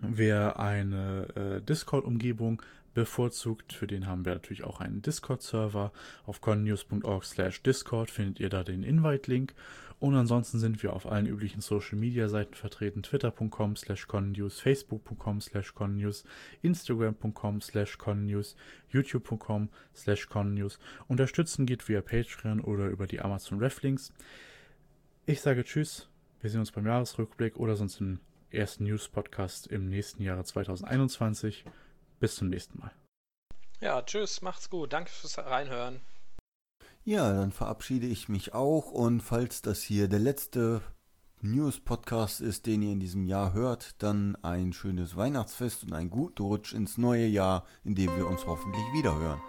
wer 0.00 0.58
eine 0.58 1.28
äh, 1.34 1.60
Discord-Umgebung 1.62 2.62
bevorzugt, 2.94 3.74
für 3.74 3.86
den 3.86 4.06
haben 4.06 4.24
wir 4.24 4.32
natürlich 4.32 4.64
auch 4.64 4.80
einen 4.80 5.02
Discord-Server. 5.02 5.92
Auf 6.24 6.40
connews.org 6.40 7.24
slash 7.24 7.62
Discord 7.62 8.10
findet 8.10 8.40
ihr 8.40 8.48
da 8.48 8.64
den 8.64 8.82
Invite-Link. 8.82 9.54
Und 9.98 10.14
ansonsten 10.14 10.58
sind 10.58 10.82
wir 10.82 10.92
auf 10.92 11.06
allen 11.06 11.26
üblichen 11.26 11.62
Social 11.62 11.98
Media 11.98 12.28
Seiten 12.28 12.54
vertreten: 12.54 13.02
twitter.com 13.02 13.76
slash 13.76 14.06
connews, 14.06 14.60
facebook.com 14.60 15.40
slash 15.40 15.74
connews, 15.74 16.24
instagram.com 16.62 17.60
slash 17.60 17.96
connews, 17.96 18.56
youtube.com 18.92 19.70
slash 19.94 20.28
connews. 20.28 20.78
Unterstützen 21.08 21.64
geht 21.64 21.88
via 21.88 22.02
Patreon 22.02 22.60
oder 22.60 22.88
über 22.88 23.06
die 23.06 23.20
Amazon 23.20 23.58
Reflinks. 23.58 24.12
Ich 25.24 25.40
sage 25.40 25.64
Tschüss, 25.64 26.08
wir 26.40 26.50
sehen 26.50 26.60
uns 26.60 26.72
beim 26.72 26.86
Jahresrückblick 26.86 27.56
oder 27.56 27.74
sonst 27.74 28.00
im 28.00 28.20
ersten 28.50 28.84
News-Podcast 28.84 29.66
im 29.68 29.88
nächsten 29.88 30.22
Jahre 30.22 30.44
2021. 30.44 31.64
Bis 32.20 32.36
zum 32.36 32.48
nächsten 32.48 32.78
Mal. 32.78 32.92
Ja, 33.80 34.02
tschüss, 34.02 34.42
macht's 34.42 34.70
gut. 34.70 34.92
Danke 34.92 35.10
fürs 35.10 35.38
Reinhören. 35.38 36.00
Ja, 37.08 37.32
dann 37.32 37.52
verabschiede 37.52 38.08
ich 38.08 38.28
mich 38.28 38.52
auch 38.52 38.90
und 38.90 39.20
falls 39.20 39.62
das 39.62 39.80
hier 39.80 40.08
der 40.08 40.18
letzte 40.18 40.82
News-Podcast 41.40 42.40
ist, 42.40 42.66
den 42.66 42.82
ihr 42.82 42.90
in 42.90 42.98
diesem 42.98 43.22
Jahr 43.26 43.52
hört, 43.52 44.02
dann 44.02 44.34
ein 44.42 44.72
schönes 44.72 45.14
Weihnachtsfest 45.14 45.84
und 45.84 45.92
einen 45.92 46.10
guten 46.10 46.42
Rutsch 46.42 46.72
ins 46.72 46.98
neue 46.98 47.28
Jahr, 47.28 47.64
in 47.84 47.94
dem 47.94 48.16
wir 48.16 48.26
uns 48.26 48.44
hoffentlich 48.44 48.82
wiederhören. 48.92 49.40